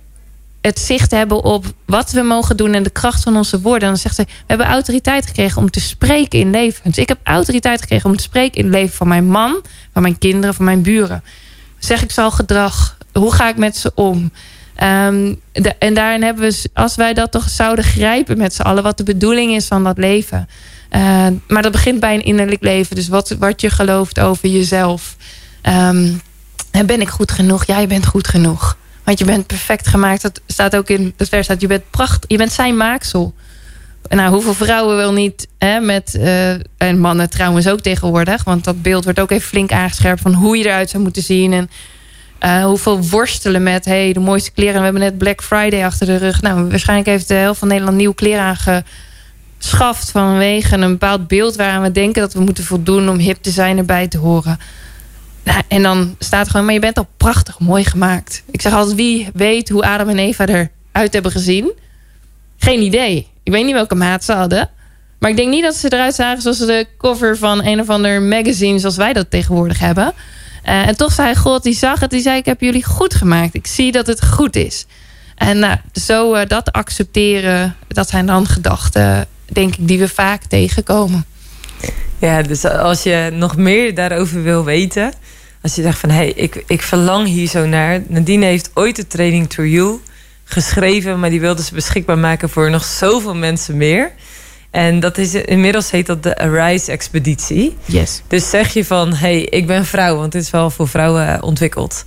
het 0.61 0.79
zicht 0.79 1.11
hebben 1.11 1.43
op 1.43 1.65
wat 1.85 2.11
we 2.11 2.21
mogen 2.21 2.57
doen 2.57 2.73
en 2.73 2.83
de 2.83 2.89
kracht 2.89 3.23
van 3.23 3.37
onze 3.37 3.61
woorden. 3.61 3.87
Dan 3.87 3.97
zegt 3.97 4.15
ze: 4.15 4.23
We 4.23 4.31
hebben 4.47 4.67
autoriteit 4.67 5.25
gekregen 5.25 5.61
om 5.61 5.69
te 5.69 5.79
spreken 5.79 6.39
in 6.39 6.49
leven. 6.49 6.81
Dus 6.83 6.97
ik 6.97 7.07
heb 7.07 7.19
autoriteit 7.23 7.81
gekregen 7.81 8.09
om 8.09 8.15
te 8.15 8.23
spreken 8.23 8.57
in 8.57 8.63
het 8.63 8.73
leven 8.73 8.95
van 8.95 9.07
mijn 9.07 9.27
man, 9.27 9.61
van 9.93 10.01
mijn 10.01 10.17
kinderen, 10.17 10.55
van 10.55 10.65
mijn 10.65 10.81
buren. 10.81 11.23
Zeg 11.79 12.03
ik 12.03 12.11
zal 12.11 12.31
gedrag? 12.31 12.97
Hoe 13.13 13.33
ga 13.33 13.49
ik 13.49 13.57
met 13.57 13.77
ze 13.77 13.91
om? 13.95 14.31
De, 15.51 15.75
en 15.79 15.93
daarin 15.93 16.23
hebben 16.23 16.49
we, 16.49 16.69
als 16.73 16.95
wij 16.95 17.13
dat 17.13 17.31
toch 17.31 17.49
zouden 17.49 17.85
grijpen 17.85 18.37
met 18.37 18.53
z'n 18.53 18.61
allen, 18.61 18.83
wat 18.83 18.97
de 18.97 19.03
bedoeling 19.03 19.55
is 19.55 19.67
van 19.67 19.83
dat 19.83 19.97
leven. 19.97 20.47
Uh, 20.91 21.27
maar 21.47 21.61
dat 21.61 21.71
begint 21.71 21.99
bij 21.99 22.13
een 22.13 22.23
innerlijk 22.23 22.63
leven. 22.63 22.95
Dus 22.95 23.07
wat, 23.07 23.35
wat 23.39 23.61
je 23.61 23.69
gelooft 23.69 24.19
over 24.19 24.49
jezelf. 24.49 25.15
Um, 25.63 26.21
ben 26.85 27.01
ik 27.01 27.09
goed 27.09 27.31
genoeg? 27.31 27.65
Ja, 27.65 27.79
je 27.79 27.87
bent 27.87 28.05
goed 28.05 28.27
genoeg. 28.27 28.77
Want 29.03 29.19
je 29.19 29.25
bent 29.25 29.47
perfect 29.47 29.87
gemaakt. 29.87 30.21
Dat 30.21 30.41
staat 30.47 30.75
ook 30.75 30.89
in 30.89 31.13
het 31.17 31.29
vers 31.29 31.47
dat 31.47 31.61
je 31.61 31.67
bent 31.67 31.89
prachtig. 31.89 32.29
Je 32.29 32.37
bent 32.37 32.51
zijn 32.51 32.77
maaksel. 32.77 33.33
Nou, 34.09 34.33
hoeveel 34.33 34.53
vrouwen 34.53 34.95
wil 34.95 35.13
niet 35.13 35.47
hè, 35.57 35.79
met... 35.79 36.15
Uh, 36.15 36.51
en 36.77 36.99
mannen 36.99 37.29
trouwens 37.29 37.67
ook 37.67 37.79
tegenwoordig. 37.79 38.43
Want 38.43 38.63
dat 38.63 38.81
beeld 38.81 39.03
wordt 39.03 39.19
ook 39.19 39.31
even 39.31 39.47
flink 39.47 39.71
aangescherpt... 39.71 40.21
van 40.21 40.33
hoe 40.33 40.57
je 40.57 40.65
eruit 40.65 40.89
zou 40.89 41.03
moeten 41.03 41.23
zien. 41.23 41.53
En 41.53 41.69
uh, 42.45 42.63
hoeveel 42.63 43.03
worstelen 43.03 43.63
met... 43.63 43.85
hey, 43.85 44.13
de 44.13 44.19
mooiste 44.19 44.51
kleren. 44.51 44.77
We 44.77 44.83
hebben 44.83 45.01
net 45.01 45.17
Black 45.17 45.43
Friday 45.43 45.85
achter 45.85 46.05
de 46.05 46.15
rug. 46.15 46.41
Nou, 46.41 46.69
waarschijnlijk 46.69 47.09
heeft 47.09 47.27
de 47.27 47.33
helft 47.33 47.59
van 47.59 47.67
Nederland 47.67 47.97
nieuwe 47.97 48.15
kleren 48.15 48.43
aangeschaft... 48.43 50.11
vanwege 50.11 50.75
een 50.75 50.91
bepaald 50.91 51.27
beeld 51.27 51.55
waaraan 51.55 51.81
we 51.81 51.91
denken 51.91 52.21
dat 52.21 52.33
we 52.33 52.39
moeten 52.39 52.63
voldoen... 52.63 53.09
om 53.09 53.17
hip 53.17 53.37
te 53.41 53.51
zijn 53.51 53.77
erbij 53.77 54.07
te 54.07 54.17
horen. 54.17 54.59
Nou, 55.43 55.61
en 55.67 55.81
dan 55.81 56.15
staat 56.19 56.49
gewoon, 56.49 56.65
maar 56.65 56.73
je 56.73 56.79
bent 56.79 56.97
al 56.97 57.07
prachtig 57.17 57.59
mooi 57.59 57.83
gemaakt. 57.83 58.43
Ik 58.51 58.61
zeg 58.61 58.73
altijd, 58.73 58.95
wie 58.95 59.29
weet 59.33 59.69
hoe 59.69 59.83
Adam 59.83 60.09
en 60.09 60.19
Eva 60.19 60.45
eruit 60.45 61.13
hebben 61.13 61.31
gezien? 61.31 61.71
Geen 62.57 62.81
idee. 62.81 63.27
Ik 63.43 63.51
weet 63.51 63.65
niet 63.65 63.73
welke 63.73 63.95
maat 63.95 64.23
ze 64.23 64.33
hadden. 64.33 64.69
Maar 65.19 65.29
ik 65.29 65.35
denk 65.35 65.49
niet 65.49 65.63
dat 65.63 65.75
ze 65.75 65.93
eruit 65.93 66.15
zagen 66.15 66.41
zoals 66.41 66.57
de 66.57 66.87
cover 66.97 67.37
van 67.37 67.65
een 67.65 67.79
of 67.79 67.89
ander 67.89 68.21
magazine... 68.21 68.79
zoals 68.79 68.95
wij 68.95 69.13
dat 69.13 69.31
tegenwoordig 69.31 69.79
hebben. 69.79 70.13
Uh, 70.65 70.87
en 70.87 70.97
toch 70.97 71.11
zei 71.11 71.35
God, 71.35 71.63
die 71.63 71.73
zag 71.73 71.99
het, 71.99 72.09
die 72.09 72.21
zei... 72.21 72.37
ik 72.37 72.45
heb 72.45 72.61
jullie 72.61 72.85
goed 72.85 73.13
gemaakt. 73.13 73.55
Ik 73.55 73.67
zie 73.67 73.91
dat 73.91 74.07
het 74.07 74.25
goed 74.25 74.55
is. 74.55 74.85
En 75.35 75.59
nou, 75.59 75.77
zo 75.93 76.35
uh, 76.35 76.41
dat 76.47 76.71
accepteren, 76.71 77.75
dat 77.87 78.09
zijn 78.09 78.25
dan 78.25 78.47
gedachten... 78.47 79.27
denk 79.45 79.75
ik, 79.75 79.87
die 79.87 79.99
we 79.99 80.09
vaak 80.09 80.43
tegenkomen. 80.43 81.25
Ja, 82.19 82.41
dus 82.41 82.65
als 82.65 83.03
je 83.03 83.29
nog 83.33 83.55
meer 83.57 83.95
daarover 83.95 84.43
wil 84.43 84.63
weten... 84.63 85.13
als 85.61 85.75
je 85.75 85.81
zegt 85.81 85.99
van, 85.99 86.09
hé, 86.09 86.15
hey, 86.15 86.31
ik, 86.31 86.63
ik 86.67 86.81
verlang 86.81 87.27
hier 87.27 87.47
zo 87.47 87.65
naar... 87.65 88.01
Nadine 88.07 88.45
heeft 88.45 88.71
ooit 88.73 88.95
de 88.95 89.07
training 89.07 89.49
To 89.49 89.63
You 89.63 89.99
geschreven... 90.43 91.19
maar 91.19 91.29
die 91.29 91.41
wilde 91.41 91.63
ze 91.63 91.73
beschikbaar 91.73 92.17
maken 92.17 92.49
voor 92.49 92.69
nog 92.69 92.83
zoveel 92.83 93.35
mensen 93.35 93.77
meer... 93.77 94.11
En 94.71 94.99
dat 94.99 95.17
is, 95.17 95.33
inmiddels 95.33 95.91
heet 95.91 96.05
dat 96.05 96.23
de 96.23 96.37
Arise-expeditie. 96.37 97.77
Yes. 97.85 98.21
Dus 98.27 98.49
zeg 98.49 98.73
je 98.73 98.85
van, 98.85 99.13
hey, 99.13 99.41
ik 99.41 99.67
ben 99.67 99.85
vrouw, 99.85 100.15
want 100.15 100.31
dit 100.31 100.41
is 100.41 100.49
wel 100.49 100.69
voor 100.69 100.87
vrouwen 100.87 101.43
ontwikkeld. 101.43 102.03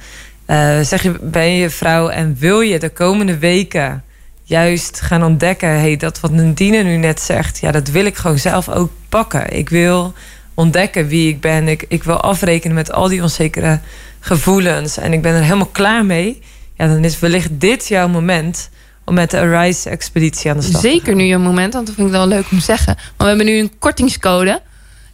Uh, 0.47 0.81
zeg 0.81 1.03
je, 1.03 1.19
ben 1.21 1.53
je 1.53 1.71
vrouw 1.71 2.09
en 2.09 2.37
wil 2.39 2.61
je 2.61 2.79
de 2.79 2.89
komende 2.89 3.39
weken 3.39 4.05
juist 4.43 5.01
gaan 5.01 5.25
ontdekken... 5.25 5.69
hey, 5.69 5.97
dat 5.97 6.21
wat 6.21 6.31
Nadine 6.31 6.83
nu 6.83 6.97
net 6.97 7.21
zegt, 7.21 7.59
ja, 7.59 7.71
dat 7.71 7.89
wil 7.89 8.05
ik 8.05 8.17
gewoon 8.17 8.39
zelf 8.39 8.69
ook 8.69 8.91
pakken. 9.09 9.57
Ik 9.57 9.69
wil 9.69 10.13
ontdekken 10.55 11.07
wie 11.07 11.29
ik 11.29 11.41
ben. 11.41 11.69
Ik, 11.69 11.85
ik 11.89 12.05
wil 12.05 12.21
afrekenen 12.21 12.75
met 12.75 12.93
al 12.93 13.09
die 13.09 13.23
onzekere 13.23 13.81
gevoelens. 14.21 14.97
En 14.97 15.13
ik 15.13 15.23
ben 15.23 15.35
er 15.35 15.43
helemaal 15.43 15.67
klaar 15.67 16.05
mee. 16.05 16.43
Ja, 16.77 16.87
dan 16.87 17.05
is 17.05 17.19
wellicht 17.19 17.51
dit 17.53 17.89
jouw 17.89 18.09
moment 18.09 18.71
om 19.05 19.15
met 19.15 19.31
de 19.31 19.39
Arise-expeditie 19.39 20.51
aan 20.51 20.57
de 20.57 20.63
slag 20.63 20.81
Zeker 20.81 21.15
nu 21.15 21.25
je 21.25 21.39
moment, 21.39 21.73
want 21.73 21.87
dat 21.87 21.95
vind 21.95 22.07
ik 22.07 22.13
wel 22.13 22.27
leuk 22.27 22.51
om 22.51 22.59
te 22.59 22.65
zeggen. 22.65 22.95
Want 22.95 23.17
we 23.17 23.27
hebben 23.27 23.47
nu 23.47 23.59
een 23.59 23.79
kortingscode. 23.79 24.63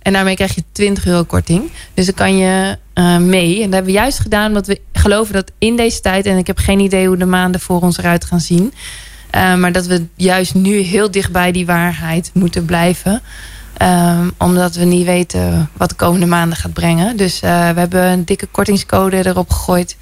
En 0.03 0.13
daarmee 0.13 0.35
krijg 0.35 0.55
je 0.55 0.65
20 0.73 1.07
euro 1.07 1.25
korting. 1.25 1.71
Dus 1.95 2.07
dan 2.07 2.15
kan 2.15 2.37
je 2.37 2.79
uh, 2.95 3.17
mee. 3.17 3.55
En 3.55 3.65
dat 3.65 3.73
hebben 3.73 3.93
we 3.93 3.99
juist 3.99 4.19
gedaan 4.19 4.47
omdat 4.47 4.67
we 4.67 4.81
geloven 4.93 5.35
dat 5.35 5.51
in 5.59 5.77
deze 5.77 6.01
tijd... 6.01 6.27
en 6.27 6.37
ik 6.37 6.47
heb 6.47 6.59
geen 6.59 6.81
idee 6.81 7.07
hoe 7.07 7.17
de 7.17 7.27
maanden 7.27 7.61
voor 7.61 7.81
ons 7.81 7.99
eruit 7.99 8.25
gaan 8.25 8.41
zien... 8.41 8.73
Uh, 9.35 9.55
maar 9.55 9.73
dat 9.73 9.87
we 9.87 10.07
juist 10.15 10.55
nu 10.55 10.79
heel 10.79 11.11
dicht 11.11 11.33
bij 11.33 11.53
die 11.53 11.67
waarheid 11.67 12.31
moeten 12.35 12.65
blijven. 12.65 13.23
Uh, 13.83 14.27
omdat 14.39 14.75
we 14.75 14.85
niet 14.85 15.07
weten 15.07 15.71
wat 15.77 15.89
de 15.89 15.95
komende 15.95 16.27
maanden 16.27 16.59
gaat 16.59 16.73
brengen. 16.73 17.17
Dus 17.17 17.43
uh, 17.43 17.71
we 17.71 17.79
hebben 17.81 18.03
een 18.03 18.25
dikke 18.25 18.47
kortingscode 18.47 19.27
erop 19.27 19.51
gegooid. 19.51 19.97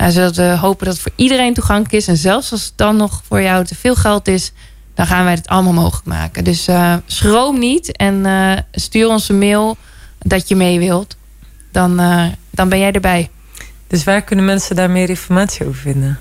Uh, 0.00 0.08
zodat 0.08 0.36
we 0.36 0.42
hopen 0.42 0.84
dat 0.84 0.94
het 0.94 1.02
voor 1.02 1.12
iedereen 1.16 1.54
toegankelijk 1.54 1.94
is. 1.94 2.08
En 2.08 2.16
zelfs 2.16 2.52
als 2.52 2.64
het 2.64 2.72
dan 2.76 2.96
nog 2.96 3.22
voor 3.28 3.42
jou 3.42 3.64
te 3.64 3.74
veel 3.74 3.94
geld 3.94 4.28
is... 4.28 4.52
dan 4.94 5.06
gaan 5.06 5.24
wij 5.24 5.34
het 5.34 5.48
allemaal 5.48 5.72
mogelijk 5.72 6.06
maken. 6.06 6.44
Dus 6.44 6.68
schroom 7.06 7.58
niet 7.58 7.96
en 7.96 8.26
stuur 8.72 9.08
ons 9.08 9.28
een 9.28 9.38
mail 9.38 9.76
dat 10.18 10.48
je 10.48 10.56
mee 10.56 10.78
wilt. 10.78 11.16
Dan, 11.72 11.96
dan 12.50 12.68
ben 12.68 12.78
jij 12.78 12.92
erbij. 12.92 13.30
Dus 13.86 14.04
waar 14.04 14.22
kunnen 14.22 14.44
mensen 14.44 14.76
daar 14.76 14.90
meer 14.90 15.08
informatie 15.08 15.66
over 15.66 15.80
vinden? 15.80 16.18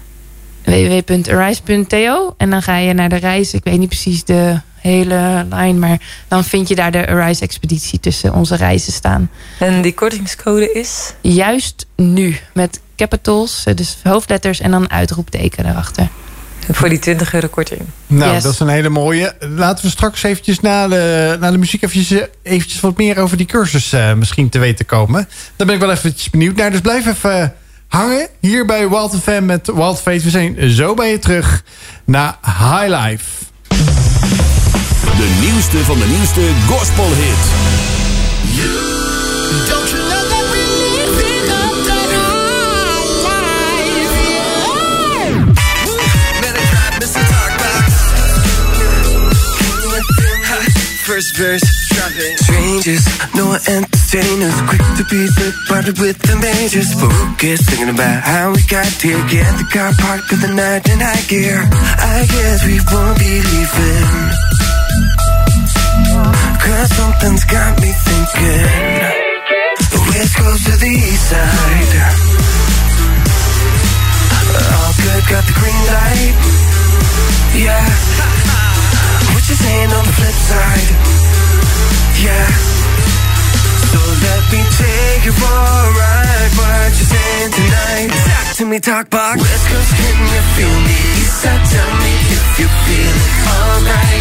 www.arise.to. 0.64 2.34
En 2.38 2.50
dan 2.50 2.62
ga 2.62 2.78
je 2.78 2.94
naar 2.94 3.10
de 3.10 3.16
reis. 3.16 3.54
Ik 3.54 3.64
weet 3.64 3.80
niet 3.80 3.90
precies 3.90 4.24
de 4.24 4.60
hele 4.82 5.46
lijn. 5.50 5.80
Maar 5.80 6.00
dan 6.28 6.44
vind 6.44 6.68
je 6.68 6.76
daar 6.76 6.92
de 6.92 7.08
Arise-expeditie 7.08 8.00
tussen 8.00 8.34
onze 8.34 8.56
reizen 8.56 8.94
staan. 8.94 9.30
En 9.60 9.82
die 9.82 9.94
kortingscode 9.94 10.72
is? 10.72 11.14
Juist 11.22 11.86
nu. 11.96 12.38
Met 12.54 12.80
capitals, 12.96 13.64
dus 13.76 13.98
hoofdletters 14.04 14.60
en 14.60 14.72
dan 14.72 14.90
uitroepteken 14.90 15.66
erachter. 15.66 16.08
Voor 16.72 16.90
die 16.90 17.00
20 17.00 17.34
euro 17.34 17.48
korting. 17.48 17.82
Nou, 18.08 18.42
dat 18.42 18.54
is 18.54 18.60
een 18.60 18.68
hele 18.68 18.90
mooie. 18.90 19.34
Laten 19.40 19.86
we 19.86 19.92
straks 19.92 20.24
eventjes 20.24 20.60
na 20.60 20.88
de, 20.88 21.38
na 21.40 21.52
de 21.52 21.58
muziek 21.58 21.84
eventjes, 21.84 22.28
eventjes 22.44 22.80
wat 22.80 22.98
meer 22.98 23.18
over 23.18 23.38
die 23.38 23.46
cursus 23.46 23.94
uh, 23.94 24.14
misschien 24.14 24.50
te 24.50 24.60
weten 24.60 24.86
komen. 24.86 25.28
Daar 25.56 25.68
ben 25.68 25.76
ik 25.76 25.82
wel 25.82 25.92
eventjes 25.92 26.30
benieuwd 26.30 26.56
naar. 26.56 26.72
Dus 26.72 26.82
blijf 26.82 27.06
even 27.06 27.54
hangen 27.88 28.28
hier 28.40 28.66
bij 28.66 28.90
Wild 28.90 29.16
FM 29.22 29.46
met 29.46 29.68
Wild 29.68 30.00
Face. 30.00 30.24
We 30.24 30.30
zijn 30.30 30.70
zo 30.70 30.94
bij 30.94 31.12
je 31.12 31.20
terug 31.20 31.64
naar 32.06 32.38
High 32.42 32.88
Life. 32.88 33.39
De 35.18 35.38
nieuwste 35.42 35.78
van 35.78 36.00
de 36.00 36.08
nieuwste 36.08 36.42
gospel 36.68 37.06
hit. 37.06 37.48
First 51.04 51.36
verse 51.36 51.80
Strangers, 52.00 53.06
no 53.34 53.52
entertainers. 53.66 54.56
Quick 54.68 54.82
to 54.98 55.04
be 55.10 55.28
the 55.28 55.54
party 55.68 55.92
with 56.00 56.18
the 56.22 56.36
majors. 56.38 56.94
Focus, 56.94 57.60
thinking 57.68 57.90
about 57.90 58.24
how 58.24 58.52
we 58.52 58.62
got 58.70 58.88
here. 59.02 59.18
Get 59.28 59.46
the 59.58 59.68
car 59.72 59.92
parked 60.00 60.32
in 60.32 60.40
the 60.40 60.54
night 60.54 60.88
in 60.88 61.00
high 61.00 61.22
gear. 61.28 61.60
I 61.60 62.26
guess 62.26 62.66
we 62.66 62.80
won't 62.92 63.20
be 63.20 63.42
leaving 63.42 64.69
Cause 66.70 66.90
something's 66.96 67.46
got 67.46 67.82
me 67.82 67.90
thinking. 67.90 68.62
The 69.90 70.02
west 70.06 70.38
coast 70.38 70.66
to 70.70 70.74
the 70.78 70.92
east 71.02 71.26
side. 71.34 71.94
Uh, 74.54 74.78
all 74.78 74.94
good, 75.02 75.24
got 75.34 75.44
the 75.50 75.56
green 75.58 75.82
light. 75.90 76.38
Yeah. 77.58 77.86
What 79.34 79.44
you 79.50 79.58
saying 79.58 79.90
on 79.98 80.04
the 80.06 80.14
flip 80.14 80.38
side? 80.46 80.90
yeah. 82.22 82.48
So 83.90 84.00
let 84.30 84.44
me 84.54 84.62
take 84.78 85.26
you 85.26 85.34
for 85.34 85.50
a 85.50 85.90
ride 85.98 86.54
What 86.54 86.94
you 86.94 87.06
saying 87.10 87.50
tonight? 87.50 88.14
Talk 88.14 88.58
to 88.62 88.66
me, 88.70 88.78
talk 88.80 89.10
box. 89.10 89.42
West 89.42 89.66
Coast, 89.74 89.92
can 89.98 90.16
you 90.22 90.42
feel 90.54 90.78
me? 90.86 90.98
East 91.18 91.42
side, 91.42 91.66
tell 91.74 91.92
me 91.98 92.14
if 92.38 92.60
you 92.62 92.68
feel 92.86 93.16
it. 93.26 93.34
Alright 93.58 94.19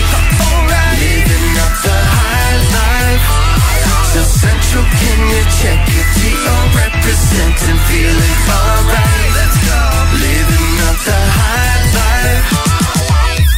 it, 5.39 5.49
check 5.63 5.81
it, 5.99 6.07
T.O. 6.19 6.55
representing, 6.75 7.81
feeling 7.89 8.39
alright. 8.49 9.31
Let's 9.39 9.59
go. 9.69 9.83
Living 10.27 10.71
up 10.89 10.99
the 11.09 11.21
high 11.39 11.81
life. 11.99 12.49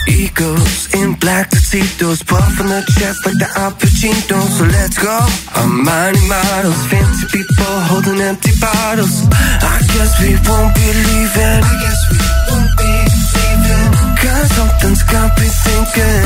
Egos 0.09 0.77
in 0.95 1.15
black 1.15 1.51
tuxedos, 1.51 2.23
puffing 2.23 2.69
the 2.69 2.83
chest 2.99 3.25
like 3.25 3.39
the 3.39 3.49
Al 3.57 3.73
Pacino. 3.73 4.39
So 4.57 4.65
let's 4.65 4.99
go. 4.99 5.17
Armani 5.61 6.23
models, 6.29 6.83
fancy 6.91 7.27
people 7.33 7.75
holding 7.91 8.21
empty 8.21 8.53
bottles. 8.61 9.27
I 9.75 9.79
guess 9.93 10.13
we 10.21 10.31
won't 10.49 10.73
be 10.75 10.89
leaving. 11.07 11.61
I 11.65 11.75
guess 11.85 12.01
we 12.11 12.19
won't 12.49 12.73
be 12.77 12.93
leaving. 13.33 13.89
Cause 14.21 14.49
something's 14.59 15.03
got 15.05 15.31
me 15.39 15.49
thinking. 15.65 16.25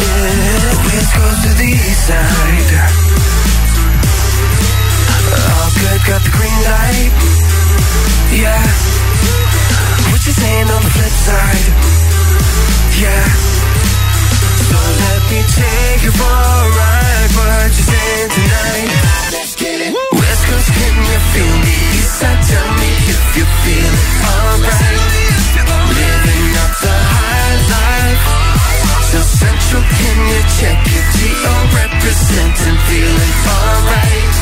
Yeah. 0.00 0.86
Let's 0.90 1.10
go 1.14 1.24
to 1.42 1.50
the 1.60 1.68
east 1.70 2.06
side. 2.08 3.17
Got 6.06 6.22
the 6.24 6.30
green 6.30 6.60
light. 6.64 7.12
Yeah. 8.32 8.64
What 10.08 10.24
you 10.24 10.32
saying 10.32 10.68
on 10.72 10.80
the 10.80 10.92
flip 10.96 11.14
side? 11.26 11.68
Yeah. 12.96 13.24
So 14.68 14.78
let 14.78 15.20
me 15.28 15.40
take 15.52 16.00
you 16.04 16.12
for 16.16 16.24
a 16.24 16.64
ride. 16.80 17.30
What 17.36 17.76
you 17.76 17.84
saying 17.92 18.30
tonight? 18.32 18.88
Let's 19.36 19.54
get 19.56 19.80
it. 19.84 19.92
West 19.92 20.42
Coast, 20.48 20.70
can 20.72 20.94
you 20.96 21.20
feel 21.36 21.56
me? 21.60 21.76
East 22.00 22.14
side, 22.24 22.40
tell 22.40 22.70
me 22.80 22.90
if 23.12 23.24
you 23.36 23.44
feel. 23.44 23.92
Alright. 24.32 25.02
Living 25.92 26.48
up 26.64 26.72
the 26.88 26.96
high 27.12 27.54
life. 27.68 28.24
So 29.12 29.18
central, 29.44 29.84
can 29.84 30.18
you 30.24 30.40
check 30.56 30.80
it? 30.88 31.04
T.O. 31.20 31.52
representing, 31.76 32.78
feeling 32.88 33.34
alright. 33.44 34.37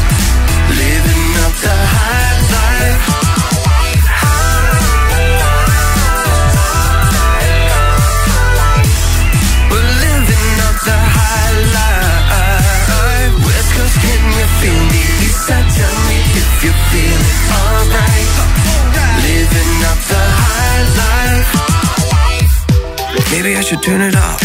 Should 23.67 23.83
turn 23.83 24.01
it 24.01 24.15
off. 24.15 24.36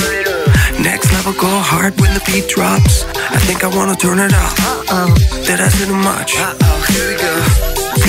Next 1.21 1.37
level, 1.37 1.41
go 1.41 1.53
hard 1.53 1.93
when 2.01 2.13
the 2.17 2.23
beat 2.25 2.49
drops. 2.49 3.05
I 3.13 3.37
think 3.45 3.61
I 3.63 3.69
wanna 3.69 3.93
turn 3.93 4.17
it 4.17 4.33
off. 4.33 4.57
Uh-oh. 4.57 5.13
Did 5.45 5.61
I 5.61 5.69
say 5.69 5.85
too 5.85 5.93
much? 5.93 6.33
Uh-oh, 6.33 6.81
here 6.89 7.13
we 7.13 7.15
go. 7.21 7.29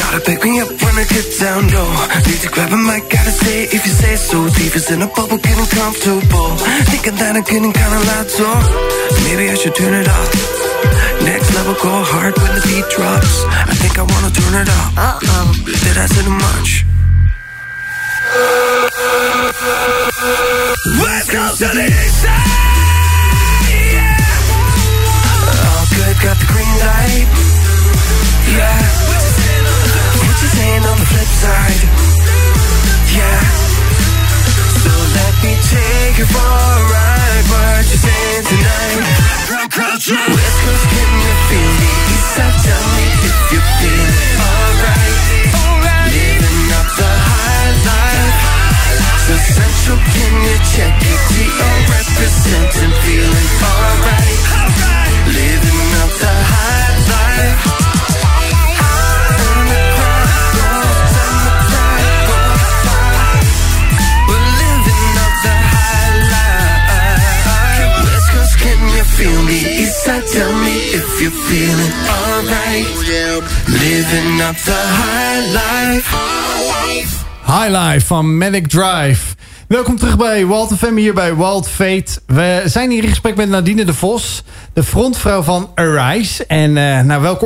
Gotta 0.00 0.20
pick 0.24 0.40
me 0.40 0.64
up 0.64 0.72
when 0.80 0.96
I 0.96 1.04
get 1.04 1.28
down 1.36 1.68
low. 1.76 1.92
Need 2.24 2.40
to 2.40 2.48
grab 2.48 2.72
a 2.72 2.80
mic, 2.80 3.12
gotta 3.12 3.28
say 3.30 3.68
if 3.68 3.84
you 3.84 3.92
say 3.92 4.16
so. 4.16 4.48
Deep 4.56 4.72
is 4.72 4.88
in 4.90 5.02
a 5.02 5.08
bubble, 5.12 5.36
getting 5.36 5.68
comfortable. 5.76 6.56
Thinking 6.88 7.16
that 7.20 7.36
I'm 7.36 7.44
getting 7.44 7.74
kinda 7.76 8.00
loud, 8.00 8.32
so 8.32 8.48
maybe 9.28 9.52
I 9.52 9.60
should 9.60 9.76
turn 9.76 9.92
it 9.92 10.08
off. 10.08 10.32
Next 11.20 11.52
level, 11.52 11.76
go 11.84 11.92
hard 11.92 12.32
when 12.40 12.54
the 12.56 12.64
beat 12.64 12.88
drops. 12.96 13.44
I 13.72 13.76
think 13.76 14.00
I 14.00 14.08
wanna 14.08 14.32
turn 14.32 14.54
it 14.56 14.72
off. 14.72 14.90
Uh-oh. 14.96 15.52
Did 15.68 15.96
I 16.00 16.06
say 16.08 16.24
too 16.24 16.32
much? 16.32 16.88
West 20.96 21.28
Coast 21.28 21.60
to 21.60 21.68
the 21.76 21.84
east 21.92 22.24
side, 22.24 22.71
got 26.22 26.38
the 26.38 26.46
green 26.46 26.74
light. 26.78 27.26
Yeah. 28.54 28.78
What 30.22 30.38
you 30.38 30.50
saying 30.54 30.84
on 30.86 30.96
the 31.02 31.08
flip 31.10 31.30
side? 31.42 31.82
Yeah. 33.10 33.42
So 34.86 34.92
let 35.18 35.34
me 35.42 35.52
take 35.66 36.18
you 36.18 36.26
for 36.26 36.38
a 36.38 36.78
ride. 36.94 37.44
What 37.50 37.82
you 37.90 37.98
saying 37.98 38.44
tonight? 38.46 39.02
West 40.30 40.58
Coast, 40.62 40.86
can 40.94 41.10
you 41.26 41.34
feel 41.50 41.70
me? 41.82 41.90
East 42.14 42.28
side, 42.38 42.56
tell 42.70 42.86
me 42.94 43.06
if 43.26 43.52
you 43.52 43.60
feel 43.82 44.06
it. 44.06 44.38
Alright. 44.38 44.61
Tell 70.32 70.54
me 70.54 70.76
if 70.98 71.20
you 71.20 71.30
feeling 71.30 71.92
alright. 72.08 72.88
Living 73.68 74.40
up 74.40 74.56
the 74.64 74.80
high 75.00 75.40
life. 75.52 76.08
High 77.44 77.70
Life 77.70 78.06
van 78.06 78.36
Manic 78.36 78.66
Drive. 78.66 79.34
Welkom 79.68 79.96
terug 79.96 80.16
bij 80.16 80.46
Walt 80.46 80.72
FM 80.78 80.96
hier 80.96 81.14
bij 81.14 81.36
Wild 81.36 81.68
Fate. 81.68 82.20
We 82.26 82.62
zijn 82.64 82.90
hier 82.90 83.02
in 83.02 83.08
gesprek 83.08 83.36
met 83.36 83.48
Nadine 83.48 83.84
de 83.84 83.94
Vos, 83.94 84.42
de 84.72 84.82
frontvrouw 84.82 85.42
van 85.42 85.70
Arise. 85.74 86.46
En 86.46 86.76
uh, 86.76 87.00
nou, 87.00 87.22
welke 87.22 87.44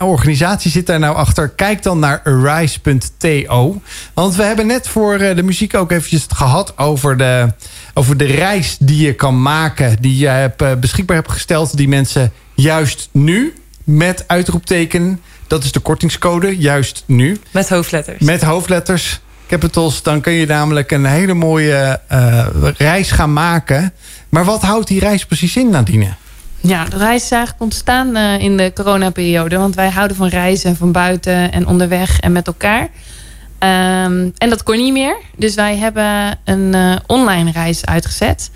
organisatie 0.00 0.70
zit, 0.70 0.86
daar, 0.86 0.98
nou 0.98 1.16
achter? 1.16 1.48
Kijk 1.48 1.82
dan 1.82 1.98
naar 1.98 2.20
arise.to. 2.24 3.82
Want 4.14 4.34
we 4.34 4.42
hebben 4.42 4.66
net 4.66 4.88
voor 4.88 5.20
uh, 5.20 5.36
de 5.36 5.42
muziek 5.42 5.74
ook 5.74 5.90
eventjes 5.90 6.22
het 6.22 6.34
gehad 6.34 6.78
over 6.78 7.16
de, 7.16 7.52
over 7.94 8.16
de 8.16 8.24
reis 8.24 8.76
die 8.80 9.06
je 9.06 9.14
kan 9.14 9.42
maken. 9.42 9.96
Die 10.00 10.16
je 10.16 10.26
hebt, 10.26 10.62
uh, 10.62 10.74
beschikbaar 10.74 11.16
hebt 11.16 11.30
gesteld. 11.30 11.76
Die 11.76 11.88
mensen 11.88 12.32
juist 12.54 13.08
nu 13.12 13.54
met 13.84 14.24
uitroepteken... 14.26 15.20
Dat 15.46 15.64
is 15.64 15.72
de 15.72 15.80
kortingscode, 15.80 16.58
juist 16.58 17.02
nu. 17.06 17.40
Met 17.50 17.68
hoofdletters. 17.68 18.18
Met 18.18 18.42
hoofdletters. 18.42 19.20
Capitals, 19.46 20.02
dan 20.02 20.20
kun 20.20 20.32
je 20.32 20.46
namelijk 20.46 20.90
een 20.90 21.04
hele 21.04 21.34
mooie 21.34 22.00
uh, 22.12 22.46
reis 22.76 23.10
gaan 23.10 23.32
maken. 23.32 23.92
Maar 24.28 24.44
wat 24.44 24.62
houdt 24.62 24.88
die 24.88 25.00
reis 25.00 25.26
precies 25.26 25.56
in, 25.56 25.70
Nadine? 25.70 26.14
Ja, 26.60 26.84
de 26.84 26.96
reis 26.96 27.22
is 27.22 27.30
eigenlijk 27.30 27.62
ontstaan 27.62 28.16
uh, 28.16 28.38
in 28.38 28.56
de 28.56 28.72
coronaperiode. 28.74 29.58
Want 29.58 29.74
wij 29.74 29.90
houden 29.90 30.16
van 30.16 30.28
reizen, 30.28 30.76
van 30.76 30.92
buiten 30.92 31.52
en 31.52 31.66
onderweg 31.66 32.20
en 32.20 32.32
met 32.32 32.46
elkaar. 32.46 32.82
Um, 32.82 34.32
en 34.38 34.48
dat 34.48 34.62
kon 34.62 34.76
niet 34.76 34.92
meer. 34.92 35.16
Dus 35.36 35.54
wij 35.54 35.76
hebben 35.76 36.38
een 36.44 36.74
uh, 36.74 36.96
online 37.06 37.50
reis 37.50 37.86
uitgezet. 37.86 38.50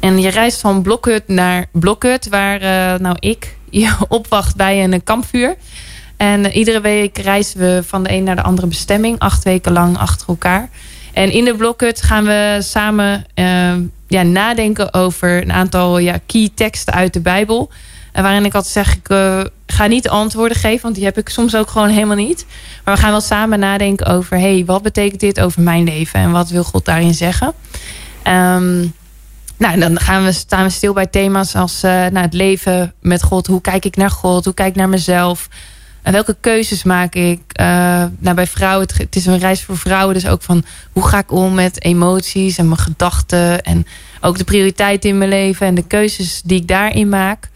En 0.00 0.20
je 0.20 0.28
reist 0.28 0.60
van 0.60 0.82
Blokhut 0.82 1.28
naar 1.28 1.66
Blokhut, 1.72 2.28
waar 2.28 2.60
nou 3.00 3.16
ik 3.18 3.56
je 3.70 3.94
opwacht 4.08 4.56
bij 4.56 4.84
een 4.84 5.04
kampvuur. 5.04 5.56
En 6.16 6.46
iedere 6.52 6.80
week 6.80 7.18
reizen 7.18 7.58
we 7.58 7.82
van 7.86 8.02
de 8.02 8.12
een 8.12 8.24
naar 8.24 8.36
de 8.36 8.42
andere 8.42 8.66
bestemming. 8.66 9.18
Acht 9.18 9.44
weken 9.44 9.72
lang 9.72 9.98
achter 9.98 10.28
elkaar. 10.28 10.68
En 11.14 11.32
in 11.32 11.44
de 11.44 11.54
blokhut 11.54 12.02
gaan 12.02 12.24
we 12.24 12.58
samen 12.62 13.26
uh, 13.34 13.74
ja, 14.08 14.22
nadenken 14.22 14.94
over 14.94 15.42
een 15.42 15.52
aantal 15.52 15.98
ja, 15.98 16.18
key 16.26 16.50
teksten 16.54 16.94
uit 16.94 17.12
de 17.12 17.20
Bijbel. 17.20 17.70
Waarin 18.12 18.44
ik 18.44 18.54
altijd 18.54 18.72
zeg, 18.72 18.96
ik 18.96 19.08
uh, 19.08 19.40
ga 19.66 19.86
niet 19.86 20.08
antwoorden 20.08 20.56
geven. 20.56 20.82
Want 20.82 20.94
die 20.94 21.04
heb 21.04 21.18
ik 21.18 21.28
soms 21.28 21.56
ook 21.56 21.70
gewoon 21.70 21.88
helemaal 21.88 22.16
niet. 22.16 22.46
Maar 22.84 22.94
we 22.94 23.00
gaan 23.00 23.10
wel 23.10 23.20
samen 23.20 23.58
nadenken 23.58 24.06
over... 24.06 24.38
hey, 24.38 24.62
wat 24.66 24.82
betekent 24.82 25.20
dit 25.20 25.40
over 25.40 25.62
mijn 25.62 25.84
leven? 25.84 26.20
En 26.20 26.30
wat 26.30 26.48
wil 26.48 26.64
God 26.64 26.84
daarin 26.84 27.14
zeggen? 27.14 27.52
Um, 28.26 28.94
nou, 29.56 29.78
dan 29.78 30.00
gaan 30.00 30.24
we, 30.24 30.32
staan 30.32 30.64
we 30.64 30.70
stil 30.70 30.92
bij 30.92 31.06
thema's 31.06 31.54
als 31.54 31.84
uh, 31.84 31.90
nou, 31.90 32.18
het 32.18 32.32
leven 32.32 32.94
met 33.00 33.22
God. 33.22 33.46
Hoe 33.46 33.60
kijk 33.60 33.84
ik 33.84 33.96
naar 33.96 34.10
God? 34.10 34.44
Hoe 34.44 34.54
kijk 34.54 34.68
ik 34.68 34.76
naar 34.76 34.88
mezelf? 34.88 35.48
En 36.04 36.12
welke 36.12 36.36
keuzes 36.40 36.82
maak 36.82 37.14
ik? 37.14 37.40
Uh, 37.60 37.66
nou, 38.18 38.34
bij 38.34 38.46
vrouwen, 38.46 38.88
het, 38.96 39.16
is 39.16 39.26
een 39.26 39.38
reis 39.38 39.62
voor 39.62 39.78
vrouwen. 39.78 40.14
Dus 40.14 40.26
ook 40.26 40.42
van 40.42 40.64
hoe 40.92 41.08
ga 41.08 41.18
ik 41.18 41.32
om 41.32 41.54
met 41.54 41.84
emoties 41.84 42.58
en 42.58 42.68
mijn 42.68 42.80
gedachten. 42.80 43.62
En 43.62 43.86
ook 44.20 44.38
de 44.38 44.44
prioriteiten 44.44 45.10
in 45.10 45.18
mijn 45.18 45.30
leven 45.30 45.66
en 45.66 45.74
de 45.74 45.86
keuzes 45.86 46.42
die 46.42 46.60
ik 46.60 46.68
daarin 46.68 47.08
maak. 47.08 47.48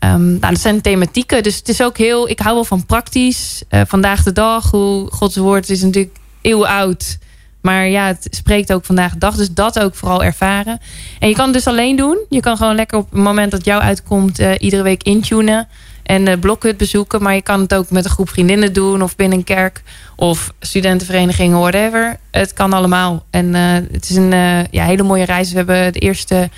Um, 0.00 0.26
nou, 0.26 0.52
dat 0.52 0.60
zijn 0.60 0.80
thematieken. 0.80 1.42
Dus 1.42 1.56
het 1.56 1.68
is 1.68 1.82
ook 1.82 1.98
heel, 1.98 2.28
ik 2.28 2.38
hou 2.38 2.54
wel 2.54 2.64
van 2.64 2.86
praktisch. 2.86 3.62
Uh, 3.70 3.80
vandaag 3.86 4.22
de 4.22 4.32
dag, 4.32 4.70
hoe 4.70 5.10
Gods 5.10 5.36
woord 5.36 5.70
is 5.70 5.82
natuurlijk 5.82 6.16
eeuwen 6.40 6.68
oud. 6.68 7.18
Maar 7.60 7.88
ja, 7.88 8.06
het 8.06 8.26
spreekt 8.30 8.72
ook 8.72 8.84
vandaag 8.84 9.12
de 9.12 9.18
dag. 9.18 9.36
Dus 9.36 9.50
dat 9.50 9.78
ook 9.78 9.94
vooral 9.94 10.24
ervaren. 10.24 10.80
En 11.18 11.28
je 11.28 11.34
kan 11.34 11.44
het 11.44 11.54
dus 11.54 11.66
alleen 11.66 11.96
doen. 11.96 12.18
Je 12.28 12.40
kan 12.40 12.56
gewoon 12.56 12.74
lekker 12.74 12.98
op 12.98 13.10
het 13.10 13.20
moment 13.20 13.50
dat 13.50 13.64
jou 13.64 13.82
uitkomt... 13.82 14.40
Uh, 14.40 14.50
iedere 14.58 14.82
week 14.82 15.02
intunen 15.02 15.68
en 16.04 16.24
de 16.24 16.38
blokhut 16.38 16.76
bezoeken. 16.76 17.22
Maar 17.22 17.34
je 17.34 17.42
kan 17.42 17.60
het 17.60 17.74
ook 17.74 17.90
met 17.90 18.04
een 18.04 18.10
groep 18.10 18.28
vriendinnen 18.28 18.72
doen... 18.72 19.02
of 19.02 19.16
binnen 19.16 19.38
een 19.38 19.44
kerk 19.44 19.82
of 20.16 20.52
studentenverenigingen, 20.60 21.58
whatever. 21.58 22.16
Het 22.30 22.52
kan 22.52 22.72
allemaal. 22.72 23.24
En 23.30 23.54
uh, 23.54 23.72
het 23.72 24.10
is 24.10 24.16
een 24.16 24.32
uh, 24.32 24.64
ja, 24.64 24.84
hele 24.84 25.02
mooie 25.02 25.24
reis. 25.24 25.50
We 25.50 25.56
hebben 25.56 25.92
de 25.92 25.98
eerste 25.98 26.50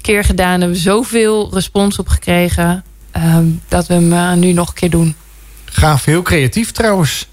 keer 0.00 0.24
gedaan... 0.24 0.60
hebben 0.60 0.76
we 0.76 0.82
zoveel 0.82 1.54
respons 1.54 1.98
op 1.98 2.08
gekregen... 2.08 2.84
Uh, 3.16 3.38
dat 3.68 3.86
we 3.86 3.94
hem 3.94 4.38
nu 4.38 4.52
nog 4.52 4.68
een 4.68 4.74
keer 4.74 4.90
doen. 4.90 5.14
Gaaf, 5.64 6.04
heel 6.04 6.22
creatief 6.22 6.70
trouwens. 6.70 7.28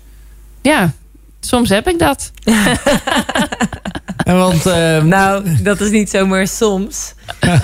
Ja, 0.61 0.93
soms 1.39 1.69
heb 1.69 1.88
ik 1.88 1.99
dat. 1.99 2.31
Want, 4.23 4.68
uh, 4.68 5.02
nou, 5.02 5.43
dat 5.61 5.81
is 5.81 5.89
niet 5.89 6.10
zomaar 6.10 6.48
soms. 6.48 7.14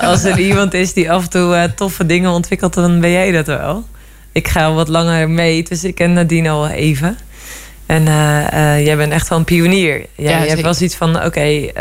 Als 0.02 0.24
er 0.24 0.40
iemand 0.40 0.74
is 0.74 0.94
die 0.94 1.12
af 1.12 1.24
en 1.24 1.30
toe 1.30 1.56
uh, 1.56 1.64
toffe 1.64 2.06
dingen 2.06 2.32
ontwikkelt, 2.32 2.74
dan 2.74 3.00
ben 3.00 3.12
jij 3.12 3.32
dat 3.32 3.46
wel. 3.46 3.86
Ik 4.32 4.48
ga 4.48 4.66
al 4.66 4.74
wat 4.74 4.88
langer 4.88 5.30
mee, 5.30 5.64
dus 5.64 5.84
ik 5.84 5.96
ken 5.96 6.14
Nadine 6.14 6.50
al 6.50 6.68
even. 6.70 7.18
En 7.86 8.02
uh, 8.02 8.86
jij 8.86 8.98
bent 8.98 9.12
echt 9.12 9.28
wel 9.28 9.38
een 9.38 9.44
pionier. 9.44 10.06
Jij, 10.16 10.32
ja, 10.32 10.48
hebt 10.48 10.62
wel 10.62 10.74
zoiets 10.74 10.96
van, 10.96 11.16
oké, 11.16 11.26
okay, 11.26 11.74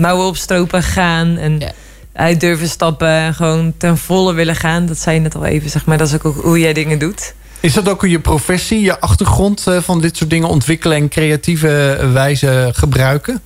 mouwen 0.00 0.26
opstropen, 0.26 0.82
gaan 0.82 1.36
en 1.36 1.58
ja. 1.58 1.72
uit 2.12 2.40
durven 2.40 2.68
stappen. 2.68 3.08
En 3.08 3.34
gewoon 3.34 3.74
ten 3.76 3.98
volle 3.98 4.32
willen 4.32 4.56
gaan. 4.56 4.86
Dat 4.86 4.98
zei 4.98 5.16
je 5.16 5.22
net 5.22 5.34
al 5.34 5.44
even, 5.44 5.70
zeg 5.70 5.84
maar. 5.84 5.98
Dat 5.98 6.08
is 6.08 6.14
ook 6.22 6.36
hoe 6.36 6.60
jij 6.60 6.72
dingen 6.72 6.98
doet. 6.98 7.34
Is 7.60 7.72
dat 7.74 7.88
ook 7.88 8.06
je 8.06 8.20
professie, 8.20 8.80
je 8.80 9.00
achtergrond 9.00 9.66
van 9.78 10.00
dit 10.00 10.16
soort 10.16 10.30
dingen 10.30 10.48
ontwikkelen 10.48 10.96
en 10.96 11.08
creatieve 11.08 12.08
wijze 12.12 12.70
gebruiken? 12.72 13.40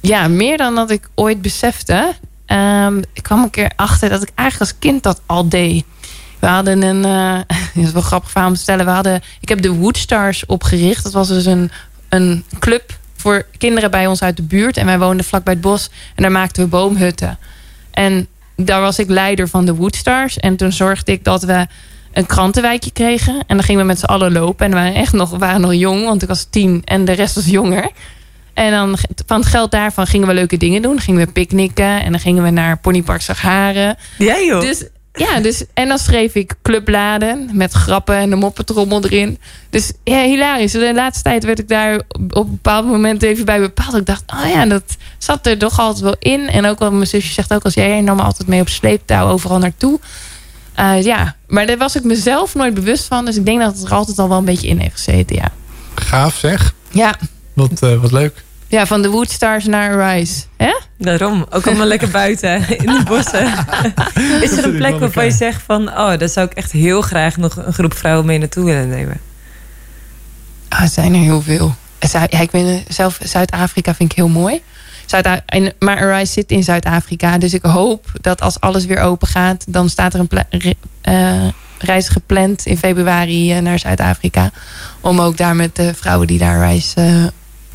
Ja, 0.00 0.28
meer 0.28 0.56
dan 0.56 0.74
dat 0.74 0.90
ik 0.90 1.08
ooit 1.14 1.42
besefte. 1.42 2.14
Um, 2.46 3.02
ik 3.12 3.22
kwam 3.22 3.42
een 3.42 3.50
keer 3.50 3.72
achter 3.76 4.08
dat 4.08 4.22
ik 4.22 4.30
eigenlijk 4.34 4.70
als 4.70 4.78
kind 4.78 5.02
dat 5.02 5.20
al 5.26 5.48
deed. 5.48 5.84
We 6.38 6.46
hadden 6.46 6.82
een, 6.82 7.06
uh, 7.06 7.38
dat 7.74 7.84
is 7.84 7.92
wel 7.92 8.02
grappig 8.02 8.30
verhaal 8.30 8.48
om 8.48 8.54
te 8.54 8.60
stellen. 8.60 8.84
We 8.84 8.90
hadden, 8.90 9.22
ik 9.40 9.48
heb 9.48 9.62
de 9.62 9.72
Woodstars 9.72 10.46
opgericht. 10.46 11.02
Dat 11.02 11.12
was 11.12 11.28
dus 11.28 11.46
een, 11.46 11.70
een 12.08 12.44
club 12.58 12.98
voor 13.16 13.46
kinderen 13.58 13.90
bij 13.90 14.06
ons 14.06 14.22
uit 14.22 14.36
de 14.36 14.42
buurt. 14.42 14.76
En 14.76 14.86
wij 14.86 14.98
woonden 14.98 15.24
vlakbij 15.24 15.52
het 15.52 15.62
bos. 15.62 15.90
En 16.14 16.22
daar 16.22 16.32
maakten 16.32 16.62
we 16.62 16.68
boomhutten. 16.68 17.38
En 17.90 18.26
daar 18.56 18.80
was 18.80 18.98
ik 18.98 19.08
leider 19.08 19.48
van 19.48 19.64
de 19.64 19.74
Woodstars. 19.74 20.38
En 20.38 20.56
toen 20.56 20.72
zorgde 20.72 21.12
ik 21.12 21.24
dat 21.24 21.42
we 21.42 21.66
een 22.12 22.26
krantenwijkje 22.26 22.90
kregen. 22.90 23.34
En 23.46 23.56
dan 23.56 23.62
gingen 23.62 23.80
we 23.80 23.86
met 23.86 23.98
z'n 23.98 24.04
allen 24.04 24.32
lopen. 24.32 24.66
En 24.66 24.72
we 24.72 24.78
waren 24.78 24.94
echt 24.94 25.12
nog, 25.12 25.30
waren 25.30 25.60
nog 25.60 25.74
jong, 25.74 26.04
want 26.04 26.22
ik 26.22 26.28
was 26.28 26.46
tien 26.50 26.82
en 26.84 27.04
de 27.04 27.12
rest 27.12 27.34
was 27.34 27.46
jonger. 27.46 27.90
En 28.56 28.70
dan 28.70 28.98
van 29.26 29.40
het 29.40 29.48
geld 29.48 29.70
daarvan 29.70 30.06
gingen 30.06 30.26
we 30.26 30.34
leuke 30.34 30.56
dingen 30.56 30.82
doen. 30.82 30.94
Dan 30.94 31.02
gingen 31.02 31.26
we 31.26 31.32
picknicken 31.32 32.02
en 32.02 32.10
dan 32.10 32.20
gingen 32.20 32.42
we 32.42 32.50
naar 32.50 32.78
Ponypark 32.78 33.22
Zagharen. 33.22 33.96
Ja 34.18 34.40
joh. 34.40 34.60
Dus, 34.60 34.84
ja, 35.12 35.40
dus, 35.40 35.64
en 35.74 35.88
dan 35.88 35.98
schreef 35.98 36.34
ik 36.34 36.54
clubbladen 36.62 37.50
met 37.52 37.72
grappen 37.72 38.16
en 38.16 38.30
de 38.30 38.36
moppetrommel 38.36 39.04
erin. 39.04 39.38
Dus 39.70 39.92
ja, 40.04 40.22
hilarisch. 40.22 40.72
De 40.72 40.94
laatste 40.94 41.22
tijd 41.22 41.44
werd 41.44 41.58
ik 41.58 41.68
daar 41.68 42.00
op 42.16 42.44
een 42.44 42.50
bepaald 42.50 42.86
moment 42.86 43.22
even 43.22 43.44
bij 43.44 43.60
bepaald. 43.60 43.94
Ik 43.94 44.06
dacht, 44.06 44.22
oh 44.26 44.50
ja, 44.50 44.66
dat 44.66 44.96
zat 45.18 45.46
er 45.46 45.58
toch 45.58 45.78
altijd 45.78 46.04
wel 46.04 46.16
in. 46.18 46.48
En 46.48 46.66
ook 46.66 46.80
al 46.80 46.92
mijn 46.92 47.06
zusje 47.06 47.32
zegt 47.32 47.54
ook 47.54 47.64
als 47.64 47.74
jij 47.74 48.00
nam 48.00 48.16
me 48.16 48.22
altijd 48.22 48.48
mee 48.48 48.60
op 48.60 48.68
sleeptouw 48.68 49.28
overal 49.28 49.58
naartoe. 49.58 50.00
Uh, 50.78 51.02
ja, 51.02 51.36
maar 51.46 51.66
daar 51.66 51.78
was 51.78 51.96
ik 51.96 52.04
mezelf 52.04 52.54
nooit 52.54 52.74
bewust 52.74 53.04
van. 53.04 53.24
Dus 53.24 53.36
ik 53.36 53.44
denk 53.44 53.60
dat 53.60 53.74
het 53.74 53.84
er 53.84 53.94
altijd 53.94 54.18
al 54.18 54.28
wel 54.28 54.38
een 54.38 54.44
beetje 54.44 54.68
in 54.68 54.78
heeft 54.78 54.94
gezeten, 54.94 55.36
ja. 55.36 55.48
Gaaf 55.94 56.36
zeg. 56.36 56.74
Ja. 56.90 57.14
Wat, 57.52 57.82
uh, 57.82 58.00
wat 58.00 58.12
leuk. 58.12 58.44
Ja, 58.68 58.86
van 58.86 59.02
de 59.02 59.10
Woodstars 59.10 59.64
naar 59.64 60.14
Rise. 60.14 60.42
Hè? 60.56 60.74
Daarom. 60.98 61.46
Ook 61.50 61.66
allemaal 61.66 61.86
lekker 61.86 62.08
buiten 62.08 62.78
in 62.78 62.86
de 62.86 63.02
bossen. 63.04 63.44
Is 64.42 64.56
er 64.56 64.64
een 64.64 64.76
plek 64.76 64.98
waarvan 64.98 65.24
je 65.24 65.30
zegt 65.30 65.62
van... 65.62 65.88
oh, 65.88 66.18
daar 66.18 66.28
zou 66.28 66.46
ik 66.46 66.52
echt 66.52 66.72
heel 66.72 67.00
graag 67.00 67.36
nog 67.36 67.56
een 67.56 67.72
groep 67.72 67.94
vrouwen 67.94 68.26
mee 68.26 68.38
naartoe 68.38 68.64
willen 68.64 68.88
nemen? 68.88 69.20
Ah, 70.68 70.80
er 70.80 70.88
zijn 70.88 71.14
er 71.14 71.20
heel 71.20 71.42
veel. 71.42 71.74
Ja, 72.30 72.40
ik 72.40 72.50
weet 72.50 72.84
zelf 72.88 73.18
Zuid-Afrika 73.22 73.94
vind 73.94 74.10
ik 74.10 74.16
heel 74.16 74.28
mooi. 74.28 74.62
Zuid 75.06 75.42
maar 75.78 75.98
Arise 75.98 76.32
zit 76.32 76.50
in 76.50 76.62
Zuid-Afrika. 76.62 77.38
Dus 77.38 77.54
ik 77.54 77.64
hoop 77.64 78.06
dat 78.20 78.40
als 78.40 78.60
alles 78.60 78.84
weer 78.84 79.00
open 79.00 79.28
gaat... 79.28 79.64
dan 79.68 79.88
staat 79.88 80.14
er 80.14 80.20
een 80.20 80.76
uh, 81.02 81.48
reis 81.78 82.08
gepland 82.08 82.66
in 82.66 82.78
februari 82.78 83.56
uh, 83.56 83.62
naar 83.62 83.78
Zuid-Afrika. 83.78 84.50
Om 85.00 85.20
ook 85.20 85.36
daar 85.36 85.56
met 85.56 85.76
de 85.76 85.94
vrouwen 85.94 86.26
die 86.26 86.38
daar 86.38 86.58
reis 86.58 86.94
uh, 86.98 87.26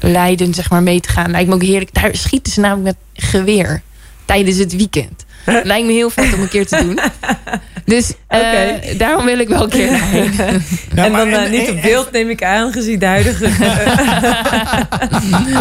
Leiden 0.02 0.54
zeg 0.54 0.70
maar, 0.70 0.84
mee 0.84 1.00
te 1.00 1.10
gaan. 1.10 1.32
Lijkt 1.32 1.50
me 1.50 1.56
ook 1.56 1.62
heerlijk. 1.62 1.94
Daar 1.94 2.16
schieten 2.16 2.54
ze 2.54 2.60
namelijk 2.60 2.98
met 3.14 3.26
geweer 3.26 3.82
tijdens 4.26 4.58
het 4.58 4.76
weekend. 4.76 5.26
Lijkt 5.64 5.88
me 5.88 5.94
heel 5.94 6.10
vet 6.10 6.34
om 6.34 6.42
een 6.42 6.50
keer 6.50 6.68
te 6.68 6.84
doen. 6.84 7.00
Dus 7.86 8.14
uh, 8.30 8.98
daarom 8.98 9.26
wil 9.26 9.40
ik 9.40 9.48
wel 9.48 9.64
een 9.64 9.70
keer 9.70 10.04
heen. 10.04 10.40
en 10.96 11.12
dan 11.12 11.28
uh, 11.28 11.50
niet 11.50 11.70
op 11.70 11.82
beeld 11.82 12.12
neem 12.12 12.30
ik 12.30 12.44
aan, 12.44 12.72
gezien 12.72 13.00
de 13.00 13.06
huidige 13.06 13.50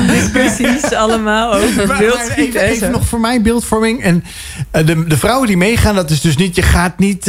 discussies 0.15 0.93
allemaal 0.93 1.55
over 1.55 1.97
beeldschieten. 1.99 2.61
Even, 2.61 2.75
even 2.75 2.91
nog 2.91 3.07
voor 3.07 3.21
mijn 3.21 3.43
beeldvorming. 3.43 4.03
En 4.03 4.25
uh, 4.73 4.87
de, 4.87 5.07
de 5.07 5.17
vrouwen 5.17 5.47
die 5.47 5.57
meegaan, 5.57 5.95
dat 5.95 6.11
is 6.11 6.21
dus 6.21 6.37
niet... 6.37 6.55
Je 6.55 6.62
gaat 6.62 6.99
niet 6.99 7.25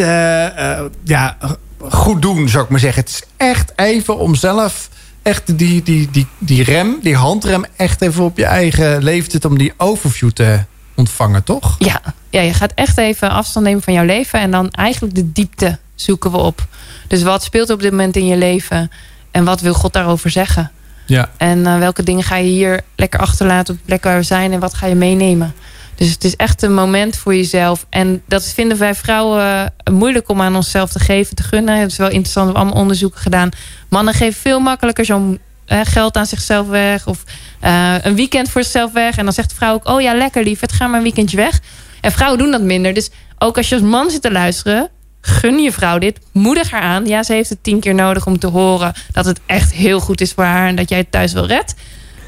ja, 1.03 1.37
goed 1.79 2.21
doen, 2.21 2.49
zou 2.49 2.63
ik 2.63 2.69
maar 2.69 2.79
zeggen. 2.79 3.01
Het 3.01 3.11
is 3.11 3.23
echt 3.37 3.73
even 3.75 4.17
om 4.17 4.35
zelf 4.35 4.89
echt 5.23 5.57
die, 5.57 5.83
die, 5.83 6.09
die, 6.11 6.27
die 6.37 6.63
rem, 6.63 6.99
die 7.01 7.15
handrem, 7.15 7.65
echt 7.75 8.01
even 8.01 8.23
op 8.23 8.37
je 8.37 8.45
eigen 8.45 9.03
leeftijd 9.03 9.45
om 9.45 9.57
die 9.57 9.73
overview 9.77 10.29
te 10.29 10.63
ontvangen, 10.95 11.43
toch? 11.43 11.75
Ja, 11.79 12.01
ja, 12.29 12.41
je 12.41 12.53
gaat 12.53 12.71
echt 12.75 12.97
even 12.97 13.29
afstand 13.29 13.65
nemen 13.65 13.81
van 13.81 13.93
jouw 13.93 14.05
leven 14.05 14.39
en 14.39 14.51
dan 14.51 14.71
eigenlijk 14.71 15.15
de 15.15 15.31
diepte 15.31 15.79
zoeken 15.95 16.31
we 16.31 16.37
op. 16.37 16.67
Dus 17.07 17.23
wat 17.23 17.43
speelt 17.43 17.69
op 17.69 17.81
dit 17.81 17.91
moment 17.91 18.15
in 18.15 18.25
je 18.25 18.37
leven 18.37 18.91
en 19.31 19.43
wat 19.43 19.61
wil 19.61 19.73
God 19.73 19.93
daarover 19.93 20.29
zeggen? 20.29 20.71
Ja. 21.05 21.29
En 21.37 21.59
uh, 21.59 21.77
welke 21.77 22.03
dingen 22.03 22.23
ga 22.23 22.35
je 22.35 22.49
hier 22.49 22.81
lekker 22.95 23.19
achterlaten 23.19 23.73
op 23.73 23.79
de 23.79 23.85
plek 23.85 24.03
waar 24.03 24.17
we 24.17 24.23
zijn 24.23 24.51
en 24.51 24.59
wat 24.59 24.73
ga 24.73 24.87
je 24.87 24.95
meenemen? 24.95 25.53
Dus 26.01 26.11
het 26.11 26.23
is 26.23 26.35
echt 26.35 26.61
een 26.61 26.73
moment 26.73 27.17
voor 27.17 27.35
jezelf. 27.35 27.85
En 27.89 28.21
dat 28.27 28.45
vinden 28.45 28.77
wij 28.77 28.95
vrouwen 28.95 29.73
moeilijk 29.91 30.29
om 30.29 30.41
aan 30.41 30.55
onszelf 30.55 30.91
te 30.91 30.99
geven, 30.99 31.35
te 31.35 31.43
gunnen. 31.43 31.79
Het 31.79 31.91
is 31.91 31.97
wel 31.97 32.09
interessant, 32.09 32.45
we 32.45 32.51
hebben 32.51 32.61
allemaal 32.61 32.81
onderzoeken 32.81 33.19
gedaan. 33.19 33.49
Mannen 33.89 34.13
geven 34.13 34.41
veel 34.41 34.59
makkelijker 34.59 35.05
zo'n 35.05 35.39
geld 35.65 36.15
aan 36.17 36.25
zichzelf 36.25 36.67
weg. 36.67 37.07
Of 37.07 37.23
uh, 37.63 37.95
een 38.01 38.15
weekend 38.15 38.49
voor 38.49 38.61
zichzelf 38.63 38.91
weg. 38.91 39.17
En 39.17 39.23
dan 39.23 39.33
zegt 39.33 39.49
de 39.49 39.55
vrouw 39.55 39.73
ook, 39.73 39.87
oh 39.87 40.01
ja, 40.01 40.13
lekker 40.13 40.43
lief, 40.43 40.59
het 40.59 40.71
ga 40.71 40.87
maar 40.87 40.97
een 40.97 41.03
weekendje 41.03 41.37
weg. 41.37 41.59
En 42.01 42.11
vrouwen 42.11 42.39
doen 42.39 42.51
dat 42.51 42.61
minder. 42.61 42.93
Dus 42.93 43.09
ook 43.37 43.57
als 43.57 43.69
je 43.69 43.75
als 43.75 43.83
man 43.83 44.09
zit 44.09 44.21
te 44.21 44.31
luisteren, 44.31 44.89
gun 45.21 45.59
je 45.59 45.71
vrouw 45.71 45.97
dit. 45.97 46.19
Moedig 46.31 46.71
haar 46.71 46.81
aan. 46.81 47.05
Ja, 47.05 47.23
ze 47.23 47.33
heeft 47.33 47.49
het 47.49 47.63
tien 47.63 47.79
keer 47.79 47.95
nodig 47.95 48.25
om 48.25 48.39
te 48.39 48.47
horen 48.47 48.93
dat 49.11 49.25
het 49.25 49.39
echt 49.45 49.73
heel 49.73 49.99
goed 49.99 50.21
is 50.21 50.31
voor 50.31 50.43
haar. 50.43 50.67
En 50.67 50.75
dat 50.75 50.89
jij 50.89 50.97
het 50.97 51.11
thuis 51.11 51.33
wel 51.33 51.45
redt. 51.45 51.75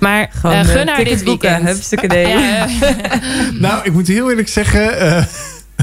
Maar 0.04 0.30
Gewoon, 0.34 0.56
uh, 0.56 0.66
gun 0.66 0.88
haar 0.88 1.04
dit 1.04 1.24
weekend. 1.24 1.90
Ja, 2.12 2.68
nou, 3.66 3.84
ik 3.84 3.94
moet 3.94 4.08
heel 4.08 4.30
eerlijk 4.30 4.48
zeggen... 4.48 5.06
Uh, 5.06 5.24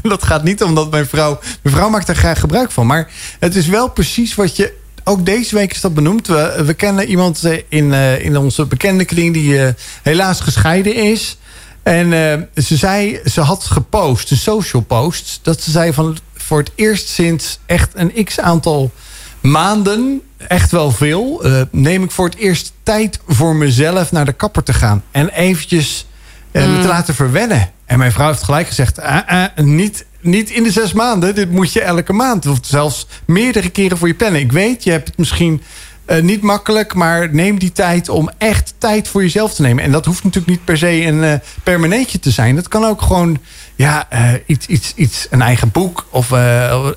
dat 0.13 0.23
gaat 0.23 0.45
niet 0.45 0.63
omdat 0.63 0.91
mijn 0.91 1.07
vrouw... 1.07 1.41
Mijn 1.63 1.77
vrouw 1.77 1.89
maakt 1.89 2.07
daar 2.07 2.17
graag 2.17 2.41
gebruik 2.41 2.71
van. 2.71 2.87
Maar 2.87 3.11
het 3.39 3.57
is 3.57 3.67
wel 3.67 3.91
precies 3.91 4.35
wat 4.35 4.57
je... 4.57 4.79
Ook 5.05 5.27
deze 5.27 5.55
week 5.55 5.73
is 5.73 5.81
dat 5.81 5.95
benoemd. 5.95 6.27
We, 6.27 6.63
we 6.67 6.75
kennen 6.75 7.09
iemand 7.09 7.43
in, 7.69 7.85
uh, 7.85 8.25
in 8.25 8.37
onze 8.37 8.67
bekende 8.67 9.05
kring... 9.05 9.33
die 9.35 9.75
helaas 10.03 10.41
gescheiden 10.41 10.95
is. 10.95 11.39
En 11.83 12.11
ze 12.55 12.77
zei... 12.77 13.21
Ze 13.25 13.41
had 13.41 13.65
gepost, 13.65 14.31
een 14.31 14.37
social 14.37 14.83
post... 14.83 15.41
dat 15.43 15.63
ze 15.63 15.71
zei 15.71 15.93
van... 15.93 16.19
voor 16.37 16.59
het 16.59 16.71
eerst 16.75 17.09
sinds 17.09 17.59
echt 17.67 17.91
een 17.95 18.25
x-aantal 18.25 18.93
maanden, 19.41 20.23
echt 20.49 20.71
wel 20.71 20.91
veel, 20.91 21.47
uh, 21.47 21.63
neem 21.71 22.03
ik 22.03 22.11
voor 22.11 22.25
het 22.25 22.37
eerst 22.37 22.73
tijd 22.83 23.21
voor 23.29 23.57
mezelf 23.57 24.13
naar 24.13 24.25
de 24.25 24.33
kapper 24.33 24.63
te 24.63 24.73
gaan. 24.73 25.03
En 25.11 25.29
eventjes 25.29 26.07
uh, 26.53 26.63
me 26.67 26.75
te 26.75 26.81
mm. 26.81 26.87
laten 26.87 27.15
verwennen. 27.15 27.71
En 27.85 27.99
mijn 27.99 28.13
vrouw 28.13 28.29
heeft 28.29 28.43
gelijk 28.43 28.67
gezegd, 28.67 28.99
uh, 28.99 29.45
niet, 29.55 30.07
niet 30.21 30.51
in 30.51 30.63
de 30.63 30.71
zes 30.71 30.93
maanden. 30.93 31.35
Dit 31.35 31.51
moet 31.51 31.73
je 31.73 31.81
elke 31.81 32.13
maand. 32.13 32.47
Of 32.47 32.59
zelfs 32.63 33.07
meerdere 33.25 33.71
keren 33.71 33.99
voor 33.99 34.09
je 34.09 34.15
plannen. 34.15 34.41
Ik 34.41 34.53
weet, 34.53 34.85
je 34.85 34.91
hebt 34.91 35.09
het 35.09 35.19
misschien 35.19 35.63
uh, 36.11 36.23
niet 36.23 36.43
makkelijk, 36.43 36.95
maar 36.95 37.35
neem 37.35 37.59
die 37.59 37.73
tijd 37.73 38.09
om 38.09 38.31
echt 38.39 38.75
tijd 38.79 39.09
voor 39.09 39.23
jezelf 39.23 39.55
te 39.55 39.63
nemen. 39.63 39.85
En 39.85 39.93
dat 39.93 40.05
hoeft 40.05 40.25
natuurlijk 40.25 40.53
niet 40.53 40.65
per 40.65 40.79
se 40.79 41.05
een 41.05 41.23
uh, 41.23 41.35
permanentje 41.63 42.19
te 42.19 42.31
zijn. 42.31 42.55
Dat 42.55 42.69
kan 42.69 42.85
ook 42.85 43.03
gewoon 43.03 43.39
ja, 43.75 44.09
uh, 44.13 44.33
iets, 44.47 44.67
iets, 44.67 44.93
iets, 44.95 45.27
een 45.31 45.43
eigen 45.43 45.71
boek 45.71 46.07
of 46.11 46.33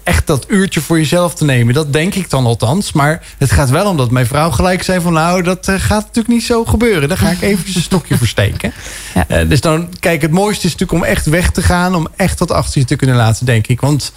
echt 0.04 0.28
dat 0.28 0.46
uurtje 0.48 0.82
voor 0.82 0.98
jezelf 0.98 1.36
te 1.36 1.46
nemen. 1.46 1.74
Dat 1.74 1.94
denk 1.94 2.14
ik 2.16 2.30
dan 2.30 2.46
althans. 2.46 2.92
Maar 2.92 3.24
het 3.38 3.52
gaat 3.52 3.70
wel 3.70 3.90
om 3.90 3.98
dat 3.98 4.12
mijn 4.12 4.26
vrouw 4.26 4.52
gelijk 4.52 4.84
zei 4.84 5.02
van 5.02 5.14
nou, 5.14 5.42
dat 5.42 5.72
gaat 5.72 6.02
natuurlijk 6.02 6.28
niet 6.28 6.44
zo 6.44 6.66
gebeuren. 6.66 7.10
Daar 7.10 7.18
ga 7.18 7.30
ik 7.30 7.42
eventjes 7.42 7.76
een 7.76 7.82
stokje 7.82 8.18
versteken. 8.18 8.74
Ja. 9.28 9.44
dus 9.44 9.62
dan, 9.62 9.90
kijk, 10.00 10.22
het 10.22 10.32
mooiste 10.32 10.68
is 10.68 10.72
natuurlijk 10.72 11.04
om 11.04 11.10
echt 11.10 11.26
weg 11.26 11.52
te 11.52 11.62
gaan. 11.62 11.96
Om 11.96 12.08
echt 12.16 12.40
wat 12.40 12.52
achter 12.52 12.80
je 12.80 12.88
te 12.88 12.96
kunnen 12.96 13.16
laten, 13.16 13.46
denk 13.46 13.68
ik. 13.68 13.82
Want 13.82 14.14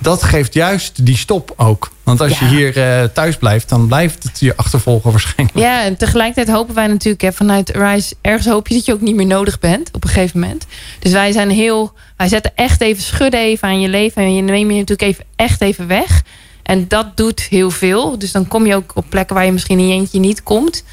dat 0.00 0.22
geeft 0.22 0.54
juist 0.54 1.06
die 1.06 1.16
stop 1.16 1.52
ook. 1.56 1.90
Want 2.02 2.20
als 2.20 2.38
je 2.38 2.44
hier 2.44 2.76
uh, 2.76 3.04
thuis 3.04 3.36
blijft, 3.36 3.68
dan 3.68 3.86
blijft 3.86 4.22
het 4.22 4.40
je 4.40 4.56
achtervolgen 4.56 5.10
waarschijnlijk. 5.10 5.58
Ja, 5.58 5.84
en 5.84 5.96
tegelijkertijd 5.96 6.56
hopen 6.56 6.74
wij 6.74 6.86
natuurlijk 6.86 7.22
hè, 7.22 7.32
vanuit 7.32 7.70
Rise... 7.70 8.14
ergens 8.20 8.46
hoop 8.46 8.68
je 8.68 8.74
dat 8.74 8.84
je 8.84 8.92
ook 8.92 9.00
niet 9.00 9.14
meer 9.14 9.26
nodig 9.26 9.58
bent 9.58 9.88
op 9.92 10.04
een 10.04 10.10
gegeven 10.10 10.40
moment. 10.40 10.66
Dus 10.98 11.12
wij 11.12 11.32
zijn 11.32 11.50
heel... 11.50 11.92
Wij 12.16 12.28
zetten 12.28 12.52
echt 12.54 12.80
even 12.80 13.02
schudden 13.02 13.40
even 13.40 13.68
aan 13.68 13.80
je 13.80 13.88
leven. 13.88 14.22
En 14.22 14.34
je 14.34 14.42
neem 14.42 14.70
je 14.70 14.78
natuurlijk 14.78 15.10
even 15.10 15.24
echt 15.36 15.60
even 15.60 15.86
weg. 15.86 16.22
En 16.62 16.88
dat 16.88 17.16
doet 17.16 17.40
heel 17.40 17.70
veel. 17.70 18.18
Dus 18.18 18.32
dan 18.32 18.48
kom 18.48 18.66
je 18.66 18.74
ook 18.74 18.92
op 18.94 19.04
plekken 19.08 19.34
waar 19.34 19.44
je 19.44 19.52
misschien 19.52 19.78
in 19.78 19.88
je 19.88 19.94
eentje 19.94 20.18
niet 20.18 20.42
komt. 20.42 20.84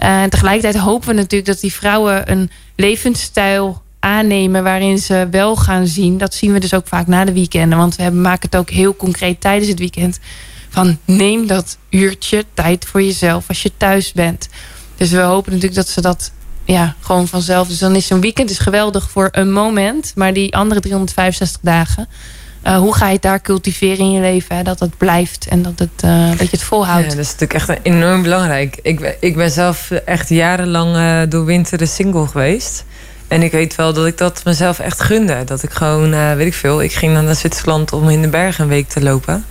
Uh, 0.00 0.22
en 0.22 0.30
tegelijkertijd 0.30 0.84
hopen 0.84 1.08
we 1.08 1.14
natuurlijk 1.14 1.46
dat 1.46 1.60
die 1.60 1.72
vrouwen 1.72 2.30
een 2.30 2.50
levensstijl 2.76 3.82
aannemen 4.04 4.62
waarin 4.62 4.98
ze 4.98 5.28
wel 5.30 5.56
gaan 5.56 5.86
zien. 5.86 6.18
Dat 6.18 6.34
zien 6.34 6.52
we 6.52 6.60
dus 6.60 6.74
ook 6.74 6.86
vaak 6.86 7.06
na 7.06 7.24
de 7.24 7.32
weekenden. 7.32 7.78
Want 7.78 7.96
we 7.96 8.10
maken 8.10 8.48
het 8.50 8.56
ook 8.56 8.70
heel 8.70 8.96
concreet 8.96 9.40
tijdens 9.40 9.68
het 9.68 9.78
weekend. 9.78 10.18
Van 10.68 10.98
neem 11.04 11.46
dat 11.46 11.78
uurtje 11.90 12.44
tijd 12.54 12.84
voor 12.84 13.02
jezelf 13.02 13.48
als 13.48 13.62
je 13.62 13.70
thuis 13.76 14.12
bent. 14.12 14.48
Dus 14.96 15.10
we 15.10 15.20
hopen 15.20 15.52
natuurlijk 15.52 15.80
dat 15.80 15.88
ze 15.88 16.00
dat 16.00 16.32
ja, 16.64 16.94
gewoon 17.00 17.28
vanzelf. 17.28 17.68
Dus 17.68 17.78
dan 17.78 17.94
is 17.94 18.06
zo'n 18.06 18.20
weekend 18.20 18.50
is 18.50 18.58
geweldig 18.58 19.10
voor 19.10 19.28
een 19.32 19.52
moment. 19.52 20.12
Maar 20.14 20.32
die 20.32 20.56
andere 20.56 20.80
365 20.80 21.60
dagen... 21.62 22.08
Uh, 22.66 22.76
hoe 22.76 22.94
ga 22.94 23.06
je 23.06 23.12
het 23.12 23.22
daar 23.22 23.40
cultiveren 23.40 23.98
in 23.98 24.10
je 24.10 24.20
leven? 24.20 24.56
Hè? 24.56 24.62
Dat 24.62 24.80
het 24.80 24.96
blijft 24.96 25.46
en 25.46 25.62
dat, 25.62 25.78
het, 25.78 26.00
dat 26.38 26.50
je 26.50 26.56
het 26.56 26.62
volhoudt. 26.62 27.04
Ja, 27.04 27.10
dat 27.10 27.18
is 27.18 27.36
natuurlijk 27.36 27.68
echt 27.68 27.78
enorm 27.82 28.22
belangrijk. 28.22 28.78
Ik, 28.82 29.16
ik 29.20 29.36
ben 29.36 29.50
zelf 29.50 29.90
echt 29.90 30.28
jarenlang 30.28 30.96
uh, 30.96 31.22
door 31.28 31.44
winter 31.44 31.86
single 31.86 32.26
geweest. 32.26 32.84
En 33.28 33.42
ik 33.42 33.52
weet 33.52 33.74
wel 33.74 33.92
dat 33.92 34.06
ik 34.06 34.18
dat 34.18 34.44
mezelf 34.44 34.78
echt 34.78 35.00
gunde. 35.00 35.44
Dat 35.44 35.62
ik 35.62 35.70
gewoon, 35.70 36.36
weet 36.36 36.46
ik 36.46 36.54
veel, 36.54 36.82
ik 36.82 36.92
ging 36.92 37.12
naar 37.12 37.34
Zwitserland 37.34 37.92
om 37.92 38.08
in 38.08 38.22
de 38.22 38.28
bergen 38.28 38.64
een 38.64 38.70
week 38.70 38.88
te 38.88 39.02
lopen. 39.02 39.44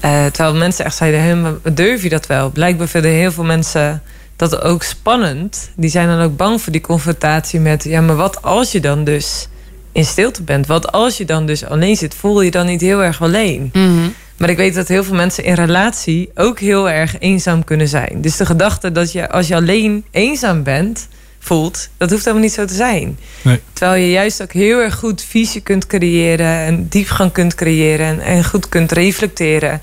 terwijl 0.00 0.54
mensen 0.54 0.84
echt 0.84 0.96
zeiden, 0.96 1.22
hey, 1.22 1.72
durf 1.72 2.02
je 2.02 2.08
dat 2.08 2.26
wel? 2.26 2.50
Blijkbaar 2.50 2.88
vinden 2.88 3.10
heel 3.10 3.32
veel 3.32 3.44
mensen 3.44 4.02
dat 4.40 4.62
ook 4.62 4.82
spannend. 4.82 5.70
Die 5.76 5.90
zijn 5.90 6.08
dan 6.08 6.20
ook 6.20 6.36
bang 6.36 6.62
voor 6.62 6.72
die 6.72 6.80
confrontatie 6.80 7.60
met... 7.60 7.84
ja, 7.84 8.00
maar 8.00 8.16
wat 8.16 8.42
als 8.42 8.72
je 8.72 8.80
dan 8.80 9.04
dus 9.04 9.48
in 9.92 10.04
stilte 10.04 10.42
bent? 10.42 10.66
Wat 10.66 10.92
als 10.92 11.16
je 11.16 11.24
dan 11.24 11.46
dus 11.46 11.64
alleen 11.64 11.96
zit? 11.96 12.14
Voel 12.14 12.42
je 12.42 12.50
dan 12.50 12.66
niet 12.66 12.80
heel 12.80 13.02
erg 13.02 13.22
alleen? 13.22 13.70
Mhm. 13.72 14.08
Maar 14.36 14.50
ik 14.50 14.56
weet 14.56 14.74
dat 14.74 14.88
heel 14.88 15.04
veel 15.04 15.14
mensen 15.14 15.44
in 15.44 15.54
relatie 15.54 16.30
ook 16.34 16.58
heel 16.58 16.90
erg 16.90 17.18
eenzaam 17.18 17.64
kunnen 17.64 17.88
zijn. 17.88 18.20
Dus 18.20 18.36
de 18.36 18.46
gedachte 18.46 18.92
dat 18.92 19.12
je 19.12 19.30
als 19.30 19.48
je 19.48 19.54
alleen 19.54 20.04
eenzaam 20.10 20.62
bent, 20.62 21.08
voelt, 21.40 21.88
dat 21.96 22.10
hoeft 22.10 22.24
helemaal 22.24 22.44
niet 22.44 22.54
zo 22.54 22.64
te 22.64 22.74
zijn. 22.74 23.18
Nee. 23.42 23.60
Terwijl 23.72 24.02
je 24.02 24.10
juist 24.10 24.42
ook 24.42 24.52
heel 24.52 24.78
erg 24.78 24.94
goed 24.94 25.22
visie 25.22 25.60
kunt 25.60 25.86
creëren 25.86 26.46
en 26.46 26.88
diepgang 26.88 27.32
kunt 27.32 27.54
creëren 27.54 28.06
en, 28.06 28.20
en 28.20 28.44
goed 28.44 28.68
kunt 28.68 28.92
reflecteren. 28.92 29.80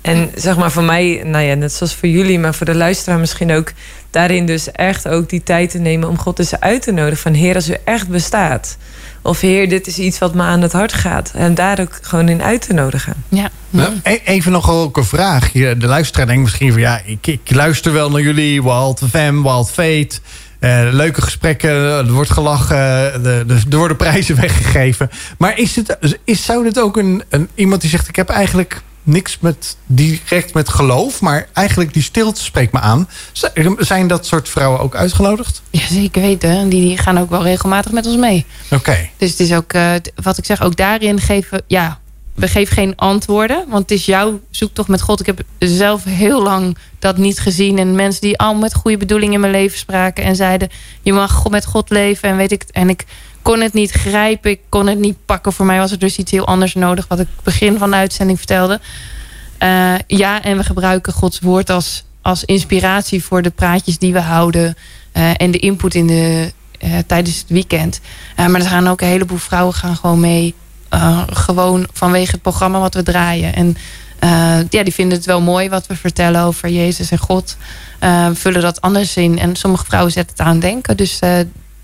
En 0.00 0.30
zeg 0.34 0.56
maar 0.56 0.70
voor 0.70 0.82
mij, 0.82 1.22
nou 1.24 1.44
ja, 1.44 1.54
net 1.54 1.72
zoals 1.72 1.94
voor 1.94 2.08
jullie, 2.08 2.38
maar 2.38 2.54
voor 2.54 2.66
de 2.66 2.74
luisteraar 2.74 3.18
misschien 3.18 3.52
ook, 3.52 3.72
daarin 4.10 4.46
dus 4.46 4.72
echt 4.72 5.08
ook 5.08 5.28
die 5.28 5.42
tijd 5.42 5.70
te 5.70 5.78
nemen 5.78 6.08
om 6.08 6.18
God 6.18 6.36
dus 6.36 6.60
uit 6.60 6.82
te 6.82 6.92
nodigen 6.92 7.18
van 7.18 7.32
Heer, 7.32 7.54
als 7.54 7.70
u 7.70 7.76
echt 7.84 8.08
bestaat. 8.08 8.76
Of 9.22 9.40
Heer, 9.40 9.68
dit 9.68 9.86
is 9.86 9.98
iets 9.98 10.18
wat 10.18 10.34
me 10.34 10.42
aan 10.42 10.62
het 10.62 10.72
hart 10.72 10.92
gaat. 10.92 11.32
En 11.34 11.54
daar 11.54 11.80
ook 11.80 11.98
gewoon 12.00 12.28
in 12.28 12.42
uit 12.42 12.66
te 12.66 12.72
nodigen. 12.72 13.14
Ja. 13.28 13.50
Nou, 13.70 13.92
even 14.24 14.52
nog 14.52 14.70
ook 14.70 14.96
een 14.96 15.04
vraag. 15.04 15.52
De 15.52 15.76
luisteraar 15.78 16.26
denkt 16.26 16.42
misschien 16.42 16.72
van 16.72 16.80
ja, 16.80 17.00
ik, 17.04 17.26
ik 17.26 17.54
luister 17.54 17.92
wel 17.92 18.10
naar 18.10 18.20
jullie, 18.20 18.62
Wild 18.62 19.02
FM, 19.10 19.42
Wild 19.42 19.70
Fate. 19.70 20.18
Uh, 20.60 20.88
leuke 20.90 21.22
gesprekken, 21.22 21.70
er 21.70 22.12
wordt 22.12 22.30
gelachen, 22.30 23.22
de, 23.22 23.44
de, 23.46 23.60
er 23.70 23.76
worden 23.76 23.96
prijzen 23.96 24.36
weggegeven. 24.40 25.10
Maar 25.38 25.58
is 25.58 25.76
het, 25.76 26.18
is, 26.24 26.44
zou 26.44 26.64
dit 26.64 26.80
ook 26.80 26.96
een, 26.96 27.22
een, 27.28 27.48
iemand 27.54 27.80
die 27.80 27.90
zegt: 27.90 28.08
Ik 28.08 28.16
heb 28.16 28.28
eigenlijk 28.28 28.82
niks 29.06 29.38
met, 29.40 29.76
direct 29.86 30.54
met 30.54 30.68
geloof, 30.68 31.20
maar 31.20 31.48
eigenlijk 31.52 31.92
die 31.92 32.02
stilte 32.02 32.42
spreekt 32.42 32.72
me 32.72 32.80
aan. 32.80 33.08
Zijn 33.78 34.06
dat 34.06 34.26
soort 34.26 34.48
vrouwen 34.48 34.80
ook 34.80 34.94
uitgenodigd? 34.94 35.62
Ja, 35.70 35.86
zeker 35.86 36.22
weten. 36.22 36.68
Die, 36.68 36.80
die 36.80 36.98
gaan 36.98 37.18
ook 37.18 37.30
wel 37.30 37.42
regelmatig 37.42 37.92
met 37.92 38.06
ons 38.06 38.16
mee. 38.16 38.46
Oké. 38.70 39.08
Dus 39.16 39.30
het 39.30 39.40
is 39.40 39.52
ook, 39.52 39.72
uh, 39.72 39.92
wat 40.14 40.38
ik 40.38 40.44
zeg, 40.44 40.62
ook 40.62 40.76
daarin 40.76 41.20
geven, 41.20 41.62
ja, 41.66 41.98
we 42.36 42.48
geven 42.48 42.74
geen 42.74 42.96
antwoorden. 42.96 43.64
Want 43.68 43.82
het 43.82 43.90
is 43.90 44.06
jouw 44.06 44.40
zoektocht 44.50 44.88
met 44.88 45.00
God. 45.00 45.20
Ik 45.20 45.26
heb 45.26 45.40
zelf 45.58 46.04
heel 46.04 46.42
lang 46.42 46.76
dat 46.98 47.16
niet 47.16 47.38
gezien. 47.38 47.78
En 47.78 47.94
mensen 47.94 48.20
die 48.20 48.38
al 48.38 48.54
met 48.54 48.74
goede 48.74 48.96
bedoelingen 48.96 49.34
in 49.34 49.40
mijn 49.40 49.52
leven 49.52 49.78
spraken. 49.78 50.24
En 50.24 50.36
zeiden, 50.36 50.68
je 51.02 51.12
mag 51.12 51.48
met 51.48 51.66
God 51.66 51.90
leven. 51.90 52.28
En 52.28 52.36
weet 52.36 52.52
ik, 52.52 52.64
en 52.70 52.88
ik 52.88 53.04
kon 53.42 53.60
het 53.60 53.72
niet 53.72 53.90
grijpen. 53.90 54.50
Ik 54.50 54.60
kon 54.68 54.86
het 54.86 54.98
niet 54.98 55.16
pakken. 55.26 55.52
Voor 55.52 55.66
mij 55.66 55.78
was 55.78 55.90
er 55.90 55.98
dus 55.98 56.16
iets 56.16 56.30
heel 56.30 56.46
anders 56.46 56.74
nodig. 56.74 57.06
Wat 57.08 57.20
ik 57.20 57.28
begin 57.42 57.78
van 57.78 57.90
de 57.90 57.96
uitzending 57.96 58.38
vertelde. 58.38 58.80
Uh, 59.62 59.94
ja, 60.06 60.42
en 60.42 60.56
we 60.56 60.64
gebruiken 60.64 61.12
Gods 61.12 61.40
woord 61.40 61.70
als, 61.70 62.04
als 62.22 62.44
inspiratie 62.44 63.24
voor 63.24 63.42
de 63.42 63.50
praatjes 63.50 63.98
die 63.98 64.12
we 64.12 64.20
houden. 64.20 64.76
Uh, 65.12 65.30
en 65.36 65.50
de 65.50 65.58
input 65.58 65.94
in 65.94 66.06
de, 66.06 66.52
uh, 66.84 66.98
tijdens 67.06 67.38
het 67.38 67.48
weekend. 67.48 68.00
maar 68.36 68.54
er 68.54 68.60
gaan 68.60 68.88
ook 68.88 69.00
een 69.00 69.08
heleboel 69.08 69.38
vrouwen 69.38 69.74
gaan 69.74 69.96
gewoon 69.96 70.20
mee. 70.20 70.54
Gewoon 71.30 71.86
vanwege 71.92 72.30
het 72.30 72.42
programma 72.42 72.80
wat 72.80 72.94
we 72.94 73.02
draaien. 73.02 73.54
En 73.54 73.76
ja, 74.70 74.82
die 74.82 74.94
vinden 74.94 75.16
het 75.16 75.26
wel 75.26 75.40
mooi 75.40 75.68
wat 75.68 75.86
we 75.86 75.96
vertellen 75.96 76.42
over 76.42 76.68
Jezus 76.68 77.10
en 77.10 77.18
God. 77.18 77.56
vullen 78.32 78.60
dat 78.60 78.80
anders 78.80 79.16
in. 79.16 79.38
En 79.38 79.56
sommige 79.56 79.84
vrouwen 79.84 80.12
zetten 80.12 80.36
het 80.36 80.46
aan 80.46 80.60
denken. 80.60 80.96
Dus 80.96 81.18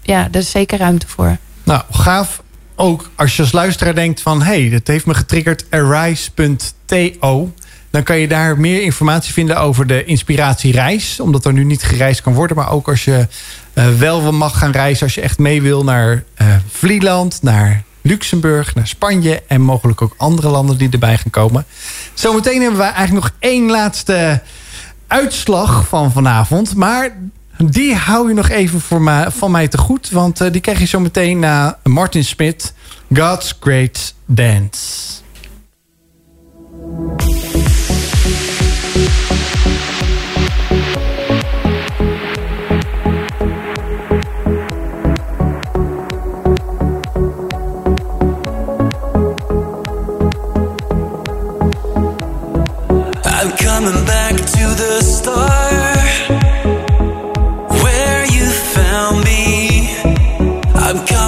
ja, 0.03 0.29
daar 0.31 0.43
is 0.43 0.51
zeker 0.51 0.79
ruimte 0.79 1.07
voor. 1.09 1.37
Nou, 1.63 1.83
gaaf. 1.91 2.43
Ook 2.77 3.11
als 3.15 3.37
je 3.37 3.43
als 3.43 3.53
luisteraar 3.53 3.95
denkt 3.95 4.21
van... 4.21 4.43
hé, 4.43 4.61
hey, 4.61 4.71
dat 4.71 4.87
heeft 4.87 5.07
me 5.07 5.15
getriggerd, 5.15 5.65
arise.to. 5.71 7.53
Dan 7.91 8.03
kan 8.03 8.19
je 8.19 8.29
daar 8.29 8.61
meer 8.61 8.83
informatie 8.83 9.33
vinden 9.33 9.61
over 9.61 9.87
de 9.87 10.05
inspiratiereis. 10.05 11.21
Omdat 11.21 11.45
er 11.45 11.53
nu 11.53 11.65
niet 11.65 11.83
gereisd 11.83 12.21
kan 12.23 12.35
worden. 12.35 12.57
Maar 12.57 12.71
ook 12.71 12.89
als 12.89 13.05
je 13.05 13.27
uh, 13.75 13.89
wel 13.99 14.33
mag 14.33 14.59
gaan 14.59 14.71
reizen. 14.71 15.07
Als 15.07 15.15
je 15.15 15.21
echt 15.21 15.39
mee 15.39 15.63
wil 15.63 15.85
naar 15.85 16.25
uh, 16.43 16.55
Vlieland, 16.71 17.39
naar 17.43 17.83
Luxemburg, 18.03 18.75
naar 18.75 18.87
Spanje. 18.87 19.43
En 19.47 19.61
mogelijk 19.61 20.03
ook 20.03 20.15
andere 20.17 20.49
landen 20.49 20.79
die 20.79 20.91
erbij 20.91 21.19
gaan 21.19 21.31
komen. 21.31 21.65
Zometeen 22.15 22.61
hebben 22.61 22.79
we 22.79 22.85
eigenlijk 22.85 23.25
nog 23.25 23.35
één 23.39 23.71
laatste 23.71 24.43
uitslag 25.07 25.89
van 25.89 26.13
vanavond. 26.13 26.75
Maar 26.75 27.17
die 27.57 27.95
hou 27.95 28.29
je 28.29 28.35
nog 28.35 28.49
even 28.49 28.81
voor 28.81 29.25
van 29.29 29.51
mij 29.51 29.69
te 29.69 29.79
goed. 29.79 30.11
Want 30.11 30.41
uh, 30.41 30.51
die 30.53 30.61
krijg 30.61 30.79
je 30.79 30.87
zo 30.87 31.01
meteen 31.01 31.39
na 31.39 31.79
Martin 31.83 32.25
Smith. 32.25 32.75
God's 33.15 33.57
Great 33.61 34.15
Dance. 34.27 35.21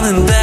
Coming 0.04 0.26
back 0.26 0.33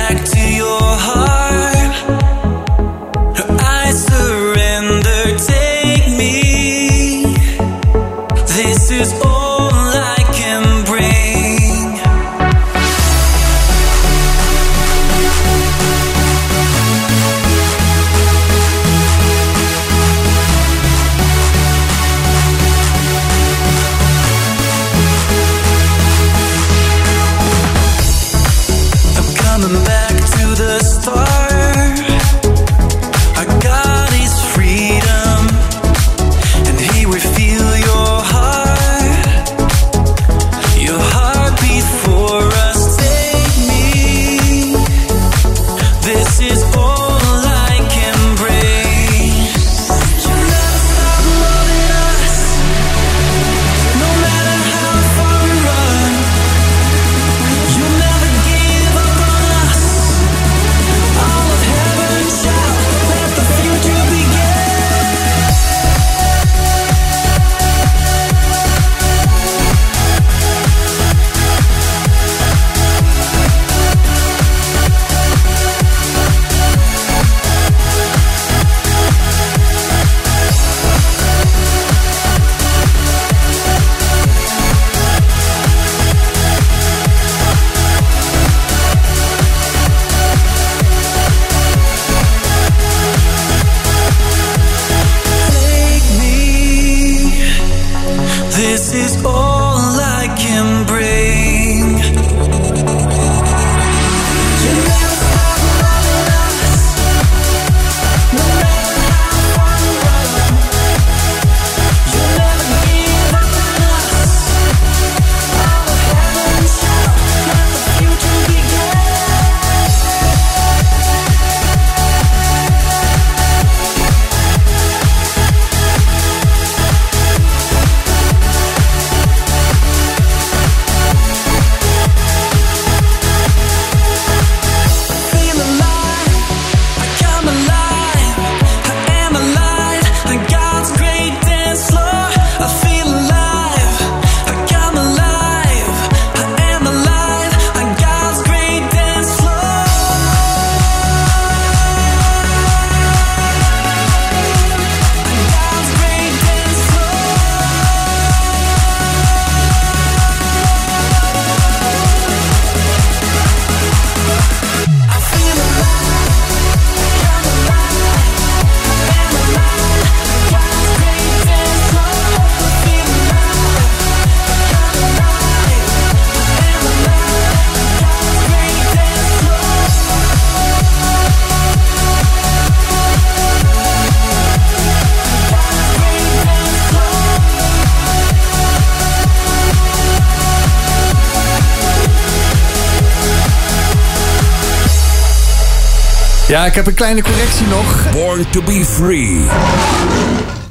Ja, 196.52 196.66
ik 196.66 196.74
heb 196.74 196.88
een 196.88 196.94
kleine 196.94 197.22
correctie 197.22 197.68
nog. 197.68 198.12
Born 198.12 198.50
to 198.50 198.62
be 198.62 198.86
free. 198.86 199.46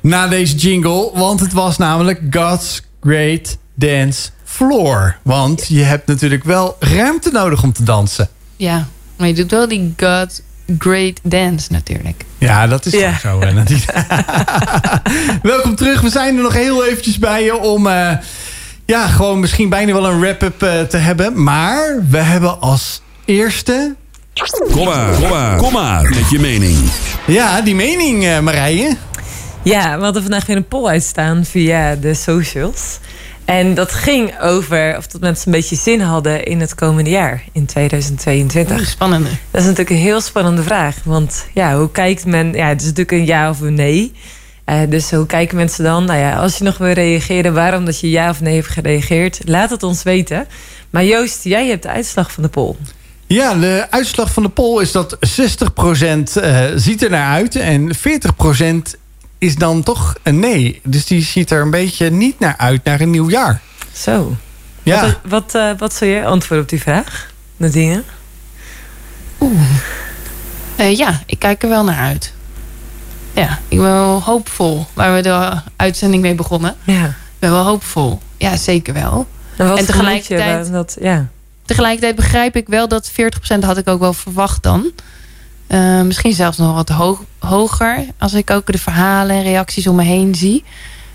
Na 0.03 0.29
deze 0.29 0.57
jingle, 0.57 1.11
want 1.15 1.41
het 1.41 1.53
was 1.53 1.79
namelijk 1.79 2.21
God's 2.31 2.83
Great 3.01 3.59
Dance 3.75 4.31
Floor. 4.45 5.17
Want 5.23 5.67
je 5.69 5.83
hebt 5.83 6.07
natuurlijk 6.07 6.45
wel 6.45 6.77
ruimte 6.79 7.31
nodig 7.33 7.63
om 7.63 7.73
te 7.73 7.83
dansen. 7.83 8.29
Ja, 8.57 8.89
maar 9.17 9.29
je 9.29 9.35
doet 9.35 9.51
wel 9.51 9.69
die 9.69 9.95
God 9.97 10.43
Great 10.79 11.21
Dance 11.23 11.73
natuurlijk. 11.73 12.25
Ja, 12.39 12.67
dat 12.67 12.87
is 12.87 12.93
ja. 12.93 13.19
zo. 13.19 13.39
Welkom 15.43 15.77
terug. 15.77 16.01
We 16.01 16.11
zijn 16.11 16.37
er 16.37 16.43
nog 16.43 16.55
heel 16.55 16.85
eventjes 16.85 17.19
bij 17.19 17.45
je 17.45 17.57
om... 17.57 17.87
Uh, 17.87 18.13
ja, 18.87 19.07
gewoon 19.07 19.41
misschien 19.41 19.69
bijna 19.69 19.93
wel 19.93 20.07
een 20.07 20.21
wrap-up 20.21 20.63
uh, 20.63 20.81
te 20.81 20.97
hebben. 20.97 21.43
Maar 21.43 22.05
we 22.09 22.19
hebben 22.19 22.61
als 22.61 23.03
eerste... 23.25 23.95
Kom 24.49 24.85
maar, 24.85 25.15
kom 25.15 25.29
maar, 25.29 25.57
kom 25.57 25.73
maar 25.73 26.03
met 26.03 26.31
je 26.31 26.39
mening. 26.39 26.77
Ja, 27.27 27.61
die 27.61 27.75
mening, 27.75 28.25
uh, 28.25 28.39
Marije. 28.41 28.97
Ja, 29.63 29.97
we 29.99 30.05
hadden 30.05 30.23
vandaag 30.23 30.47
weer 30.47 30.57
een 30.57 30.69
poll 30.69 30.87
uitstaan 30.87 31.45
via 31.45 31.97
de 31.97 32.15
socials. 32.15 32.99
En 33.45 33.75
dat 33.75 33.93
ging 33.93 34.41
over 34.41 34.97
of 34.97 35.07
dat 35.07 35.21
mensen 35.21 35.47
een 35.47 35.59
beetje 35.61 35.77
zin 35.77 36.01
hadden 36.01 36.45
in 36.45 36.61
het 36.61 36.75
komende 36.75 37.11
jaar, 37.11 37.45
in 37.53 37.67
2022. 37.67 38.87
spannende. 38.87 39.29
Dat 39.51 39.61
is 39.61 39.67
natuurlijk 39.67 39.91
een 39.91 39.97
heel 39.97 40.21
spannende 40.21 40.63
vraag. 40.63 40.97
Want 41.05 41.47
ja, 41.55 41.77
hoe 41.77 41.91
kijkt 41.91 42.27
men... 42.27 42.53
Ja, 42.53 42.69
het 42.69 42.81
is 42.81 42.87
natuurlijk 42.87 43.19
een 43.19 43.27
ja 43.27 43.51
of 43.51 43.61
een 43.61 43.75
nee. 43.75 44.13
Uh, 44.67 44.81
dus 44.89 45.11
hoe 45.11 45.27
kijken 45.27 45.57
mensen 45.57 45.85
dan? 45.85 46.05
Nou 46.05 46.19
ja, 46.19 46.37
als 46.37 46.59
je 46.59 46.65
nog 46.65 46.79
wil 46.79 46.93
reageren, 46.93 47.55
waarom 47.55 47.85
dat 47.85 48.01
je 48.01 48.11
ja 48.11 48.31
of 48.31 48.41
nee 48.41 48.55
heeft 48.55 48.69
gereageerd, 48.69 49.41
laat 49.45 49.71
het 49.71 49.83
ons 49.83 50.03
weten. 50.03 50.47
Maar 50.91 51.05
Joost, 51.05 51.45
jij 51.45 51.67
hebt 51.67 51.83
de 51.83 51.89
uitslag 51.89 52.33
van 52.33 52.43
de 52.43 52.49
poll. 52.49 52.77
Ja, 53.33 53.55
de 53.55 53.87
uitslag 53.91 54.33
van 54.33 54.43
de 54.43 54.49
poll 54.49 54.83
is 54.83 54.93
dat 54.93 55.17
60% 55.17 55.19
uh, 56.37 56.65
ziet 56.75 57.03
er 57.03 57.11
naar 57.11 57.33
uit 57.33 57.57
en 57.57 57.91
40% 57.97 58.99
is 59.39 59.57
dan 59.57 59.83
toch 59.83 60.15
een 60.23 60.39
nee. 60.39 60.81
Dus 60.85 61.07
die 61.07 61.23
ziet 61.23 61.51
er 61.51 61.61
een 61.61 61.71
beetje 61.71 62.11
niet 62.11 62.39
naar 62.39 62.55
uit 62.57 62.85
naar 62.85 63.01
een 63.01 63.11
nieuw 63.11 63.31
jaar. 63.31 63.61
Zo. 63.93 64.37
Ja. 64.83 65.01
Wat, 65.01 65.19
wat, 65.25 65.55
uh, 65.55 65.71
wat 65.79 65.95
zou 65.95 66.11
jij 66.11 66.27
antwoorden 66.27 66.65
op 66.65 66.69
die 66.69 66.81
vraag, 66.81 67.33
Nadine? 67.57 68.03
Oeh. 69.41 69.61
Uh, 70.81 70.97
ja, 70.97 71.23
ik 71.27 71.39
kijk 71.39 71.63
er 71.63 71.69
wel 71.69 71.85
naar 71.85 71.99
uit. 71.99 72.33
Ja, 73.33 73.59
ik 73.69 73.79
ben 73.79 73.93
wel 73.93 74.23
hoopvol. 74.23 74.87
Waar 74.95 75.15
we 75.15 75.21
de 75.21 75.61
uitzending 75.77 76.23
mee 76.23 76.35
begonnen. 76.35 76.77
Ja. 76.85 77.05
Ik 77.07 77.39
ben 77.39 77.51
wel 77.51 77.65
hoopvol. 77.65 78.21
Ja, 78.37 78.57
zeker 78.57 78.95
wel. 78.95 79.27
En, 79.57 79.69
wat 79.69 79.79
en 79.79 79.87
tegelijkertijd, 79.87 80.73
dat, 80.73 80.97
ja. 81.01 81.29
Tegelijkertijd 81.71 82.17
begrijp 82.17 82.57
ik 82.57 82.69
wel 82.69 82.89
dat 82.89 83.11
40% 83.11 83.15
had 83.61 83.77
ik 83.77 83.89
ook 83.89 84.01
wel 84.01 84.13
verwacht 84.13 84.63
dan. 84.63 84.91
Uh, 85.69 86.01
misschien 86.01 86.33
zelfs 86.33 86.59
nog 86.59 86.75
wat 86.75 86.89
hoger. 87.39 88.07
Als 88.19 88.33
ik 88.33 88.51
ook 88.51 88.73
de 88.73 88.79
verhalen 88.79 89.37
en 89.37 89.43
reacties 89.43 89.87
om 89.87 89.97
me 89.97 90.03
heen 90.03 90.35
zie. 90.35 90.65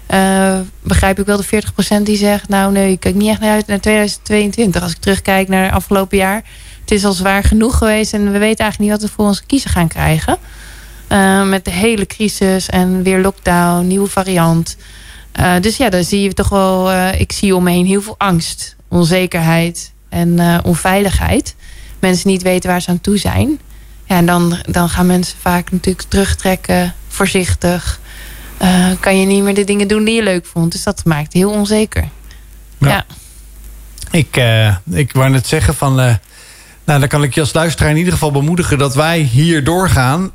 Uh, 0.09 0.59
begrijp 0.81 1.19
ik 1.19 1.25
wel 1.25 1.37
de 1.37 1.63
40% 1.99 2.01
die 2.01 2.17
zegt... 2.17 2.49
nou 2.49 2.71
nee, 2.71 2.91
ik 2.91 2.99
kijk 2.99 3.15
niet 3.15 3.29
echt 3.29 3.39
naar 3.39 3.51
uit 3.51 3.67
naar 3.67 3.79
2022. 3.79 4.81
Als 4.81 4.91
ik 4.91 4.97
terugkijk 4.97 5.47
naar 5.47 5.63
het 5.63 5.73
afgelopen 5.73 6.17
jaar... 6.17 6.43
het 6.81 6.91
is 6.91 7.05
al 7.05 7.13
zwaar 7.13 7.43
genoeg 7.43 7.77
geweest... 7.77 8.13
en 8.13 8.31
we 8.31 8.37
weten 8.37 8.63
eigenlijk 8.63 8.79
niet 8.79 9.01
wat 9.01 9.09
we 9.09 9.15
voor 9.15 9.25
ons 9.25 9.45
kiezen 9.45 9.69
gaan 9.69 9.87
krijgen. 9.87 10.37
Uh, 11.09 11.47
met 11.47 11.65
de 11.65 11.71
hele 11.71 12.05
crisis 12.05 12.69
en 12.69 13.03
weer 13.03 13.19
lockdown, 13.19 13.87
nieuwe 13.87 14.09
variant. 14.09 14.77
dus 15.61 15.77
ja, 15.77 15.89
dan 15.89 16.03
zie 16.03 16.21
je 16.21 16.33
toch 16.33 16.49
wel... 16.49 16.93
ik 17.11 17.31
zie 17.31 17.55
om 17.55 17.63
me 17.63 17.71
heen 17.71 17.85
heel 17.85 18.01
veel 18.01 18.15
angst, 18.17 18.75
onzekerheid 18.87 19.93
en 20.15 20.63
onveiligheid. 20.63 21.55
Mensen 21.99 22.29
niet 22.29 22.41
weten 22.41 22.69
waar 22.69 22.81
ze 22.81 22.89
aan 22.89 23.01
toe 23.01 23.17
zijn... 23.17 23.59
Ja, 24.07 24.15
en 24.15 24.25
dan, 24.25 24.57
dan 24.69 24.89
gaan 24.89 25.05
mensen 25.05 25.37
vaak 25.39 25.71
natuurlijk 25.71 26.07
terugtrekken, 26.07 26.93
voorzichtig. 27.07 27.99
Uh, 28.61 28.87
kan 28.99 29.19
je 29.19 29.25
niet 29.25 29.43
meer 29.43 29.53
de 29.53 29.63
dingen 29.63 29.87
doen 29.87 30.03
die 30.03 30.15
je 30.15 30.23
leuk 30.23 30.45
vond. 30.45 30.71
Dus 30.71 30.83
dat 30.83 31.05
maakt 31.05 31.33
heel 31.33 31.51
onzeker. 31.51 32.09
Ja. 32.77 33.05
Ik, 34.11 34.37
uh, 34.37 34.75
ik 34.91 35.11
wou 35.11 35.29
net 35.29 35.47
zeggen 35.47 35.75
van... 35.75 36.19
Uh, 36.85 36.91
nou, 36.91 36.99
dan 36.99 37.09
kan 37.09 37.23
ik 37.23 37.33
je 37.33 37.39
als 37.39 37.53
luisteraar 37.53 37.91
in 37.91 37.97
ieder 37.97 38.13
geval 38.13 38.31
bemoedigen 38.31 38.77
dat 38.77 38.95
wij 38.95 39.19
hier 39.19 39.63
doorgaan. 39.63 40.31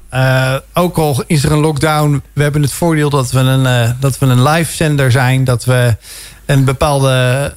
ook 0.75 0.97
al 0.97 1.25
is 1.27 1.45
er 1.45 1.53
een 1.53 1.59
lockdown, 1.59 2.23
we 2.33 2.43
hebben 2.43 2.63
het 2.63 2.73
voordeel 2.73 3.11
dat 3.11 3.31
we 3.31 3.39
een, 3.39 3.95
dat 4.01 4.19
we 4.19 4.27
een 4.27 4.43
live 4.43 4.73
zender 4.73 5.11
zijn. 5.11 5.45
Dat 5.45 5.65
we 5.65 5.97
een 6.47 6.65
bepaalde 6.65 7.55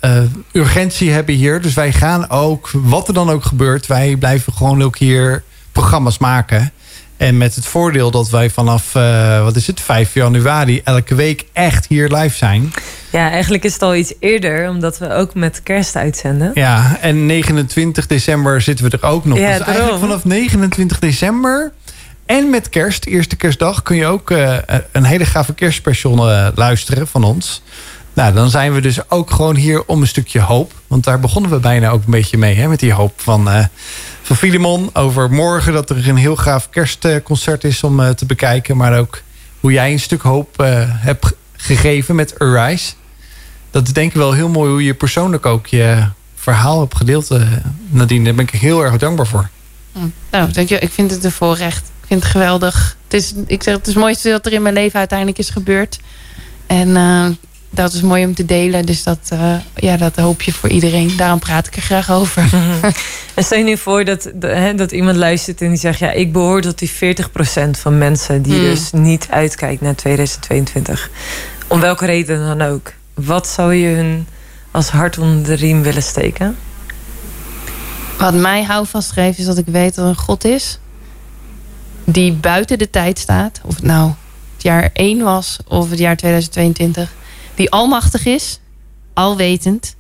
urgentie 0.52 1.12
hebben 1.12 1.36
hier. 1.36 1.62
Dus 1.62 1.74
wij 1.74 1.92
gaan 1.92 2.30
ook, 2.30 2.70
wat 2.74 3.08
er 3.08 3.14
dan 3.14 3.30
ook 3.30 3.44
gebeurt, 3.44 3.88
wij 3.88 4.16
blijven 4.16 4.54
gewoon 4.54 4.84
ook 4.84 4.98
hier 4.98 5.44
programma's 5.72 6.18
maken. 6.18 6.72
En 7.24 7.38
met 7.38 7.56
het 7.56 7.66
voordeel 7.66 8.12
dat 8.12 8.30
wij 8.30 8.50
vanaf, 8.50 8.96
uh, 8.96 9.44
wat 9.44 9.56
is 9.56 9.68
het, 9.68 9.82
5 9.82 10.14
januari 10.14 10.82
elke 10.84 11.16
week 11.16 11.46
echt 11.54 11.88
hier 11.88 12.08
live 12.08 12.36
zijn. 12.36 12.74
Ja, 13.10 13.30
eigenlijk 13.30 13.64
is 13.64 13.74
het 13.74 13.82
al 13.82 13.96
iets 13.96 14.14
eerder, 14.20 14.70
omdat 14.70 14.98
we 14.98 15.14
ook 15.14 15.34
met 15.34 15.64
kerst 15.64 15.96
uitzenden. 15.96 16.52
Ja, 16.54 16.98
en 17.02 17.26
29 17.26 18.08
december 18.08 18.62
zitten 18.62 18.90
we 18.90 18.98
er 18.98 19.08
ook 19.08 19.26
nog. 19.26 19.38
Ja, 19.38 19.58
dus 19.58 19.68
eigenlijk 19.68 20.00
vanaf 20.00 20.24
29 20.24 21.00
december 21.00 21.72
en 22.26 22.50
met 22.50 22.70
kerst, 22.70 23.06
eerste 23.06 23.36
kerstdag, 23.36 23.82
kun 23.82 23.96
je 23.96 24.06
ook 24.06 24.32
uh, 24.32 24.58
een 24.92 25.04
hele 25.06 25.26
gave 25.26 25.54
kerstspecial 25.54 26.30
uh, 26.30 26.48
luisteren 26.56 27.08
van 27.08 27.24
ons. 27.24 27.62
Nou, 28.14 28.34
dan 28.34 28.50
zijn 28.50 28.74
we 28.74 28.82
dus 28.82 29.10
ook 29.10 29.32
gewoon 29.32 29.56
hier 29.56 29.86
om 29.86 30.02
een 30.02 30.08
stukje 30.08 30.40
hoop. 30.40 30.72
Want 30.88 31.04
daar 31.04 31.20
begonnen 31.20 31.52
we 31.52 31.60
bijna 31.60 31.90
ook 31.90 32.04
een 32.06 32.12
beetje 32.12 32.38
mee, 32.38 32.56
hè, 32.56 32.68
met 32.68 32.80
die 32.80 32.94
hoop 32.94 33.14
van 33.22 33.50
van 34.34 34.50
Filimon 34.50 34.90
over 34.94 35.32
morgen. 35.32 35.74
Dat 35.74 35.90
er 35.90 36.10
een 36.10 36.16
heel 36.16 36.36
gaaf 36.36 36.70
kerstconcert 36.70 37.64
is 37.64 37.84
om 37.84 38.00
eh, 38.00 38.10
te 38.10 38.26
bekijken. 38.26 38.78
Maar 38.78 39.00
ook 39.00 39.22
hoe 39.60 39.72
jij 39.72 39.92
een 39.92 40.00
stuk 40.00 40.22
hoop 40.22 40.62
uh, 40.62 40.68
hebt 40.88 41.34
gegeven 41.56 42.16
met 42.16 42.40
Arise. 42.40 42.94
Dat 43.72 43.88
is 43.88 43.94
denk 43.94 44.10
ik 44.10 44.18
wel 44.18 44.34
heel 44.34 44.50
mooi 44.50 44.72
hoe 44.72 44.84
je 44.84 44.94
persoonlijk 44.94 45.46
ook 45.46 45.68
je 45.68 46.08
verhaal 46.36 46.80
hebt 46.80 46.96
gedeeld, 46.96 47.32
uh, 47.32 47.42
Nadine. 47.90 48.24
Daar 48.24 48.34
ben 48.34 48.46
ik 48.46 48.60
heel 48.60 48.84
erg 48.84 48.98
dankbaar 48.98 49.28
voor. 49.28 49.50
Hm. 49.92 50.00
Nou, 50.32 50.52
dank 50.52 50.70
je. 50.70 50.80
Ik 50.80 50.92
vind 50.92 51.12
het 51.12 51.24
een 51.24 51.32
voorrecht. 51.32 51.92
Ik 52.02 52.08
vind 52.08 52.24
het 52.24 52.32
geweldig. 52.32 52.98
Het 53.04 53.14
is, 53.14 53.34
ik 53.48 53.64
zeg, 53.64 53.74
het 53.74 53.88
is 53.88 53.94
het 53.94 54.04
mooiste 54.04 54.30
dat 54.30 54.46
er 54.46 54.54
in 54.54 54.62
mijn 54.62 54.76
leven 54.76 55.00
uiteindelijk 55.00 55.38
is 55.38 55.50
gebeurd. 55.50 56.00
En 56.68 56.96
dat 57.74 57.94
is 57.94 58.02
mooi 58.02 58.26
om 58.26 58.34
te 58.34 58.46
delen. 58.46 58.86
Dus 58.86 59.04
dat, 59.04 59.30
uh, 59.34 59.56
ja, 59.76 59.98
dat 59.98 60.16
hoop 60.16 60.42
je 60.42 60.54
voor 60.54 60.70
iedereen. 60.70 61.18
Daarom 61.18 61.40
praat 61.40 61.68
ik 61.68 61.76
er 61.76 61.82
graag 61.82 62.12
over. 62.12 62.50
En 63.34 63.44
stel 63.44 63.58
je 63.58 63.64
nu 63.64 63.78
voor 63.78 64.06
dat, 64.06 64.32
hè, 64.40 64.76
dat 64.76 64.92
iemand 64.92 65.18
luistert 65.18 65.62
en 65.62 65.70
die 65.70 65.78
zegt... 65.78 66.00
ja, 66.00 66.12
ik 66.12 66.32
behoor 66.32 66.62
tot 66.62 66.80
die 66.80 66.92
40% 66.92 66.94
van 67.72 67.98
mensen... 67.98 68.42
die 68.42 68.54
hmm. 68.54 68.64
dus 68.64 68.92
niet 68.92 69.28
uitkijkt 69.30 69.82
naar 69.82 69.96
2022. 69.96 71.10
Om 71.68 71.80
welke 71.80 72.06
reden 72.06 72.58
dan 72.58 72.62
ook. 72.62 72.94
Wat 73.14 73.48
zou 73.48 73.74
je 73.74 73.96
hun 73.96 74.28
als 74.72 74.90
hart 74.90 75.18
onder 75.18 75.44
de 75.44 75.54
riem 75.54 75.82
willen 75.82 76.04
steken? 76.04 76.58
Wat 78.18 78.34
mij 78.34 78.64
houvast 78.64 79.12
geeft 79.12 79.40
is 79.40 79.46
dat 79.46 79.58
ik 79.58 79.68
weet 79.68 79.96
dat 79.96 80.06
er 80.06 80.10
een 80.10 80.18
God 80.18 80.46
is... 80.46 80.80
die 82.04 82.34
buiten 82.34 82.78
de 82.78 82.90
tijd 82.90 83.20
staat. 83.20 83.62
Of 83.64 83.76
het 83.76 83.84
nou 83.84 84.12
het 84.54 84.64
jaar 84.64 84.90
1 84.94 85.24
was 85.24 85.58
of 85.68 85.90
het 85.90 86.00
jaar 86.00 86.18
2022 86.18 87.14
die 87.56 87.72
almachtig 87.72 88.26
is, 88.26 88.60
alwetend. 89.14 89.96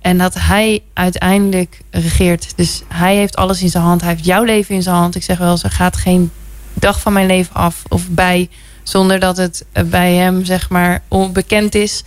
En 0.00 0.18
dat 0.18 0.34
hij 0.34 0.82
uiteindelijk 0.92 1.80
regeert. 1.90 2.52
Dus 2.56 2.82
hij 2.88 3.16
heeft 3.16 3.36
alles 3.36 3.62
in 3.62 3.68
zijn 3.68 3.84
hand. 3.84 4.00
Hij 4.00 4.10
heeft 4.10 4.24
jouw 4.24 4.44
leven 4.44 4.74
in 4.74 4.82
zijn 4.82 4.96
hand. 4.96 5.14
Ik 5.14 5.22
zeg 5.22 5.38
wel 5.38 5.50
eens, 5.50 5.62
er 5.62 5.70
gaat 5.70 5.96
geen 5.96 6.30
dag 6.74 7.00
van 7.00 7.12
mijn 7.12 7.26
leven 7.26 7.54
af 7.54 7.82
of 7.88 8.08
bij... 8.08 8.48
zonder 8.82 9.20
dat 9.20 9.36
het 9.36 9.64
bij 9.86 10.14
hem, 10.14 10.44
zeg 10.44 10.68
maar, 10.70 11.02
onbekend 11.08 11.74
is. 11.74 12.04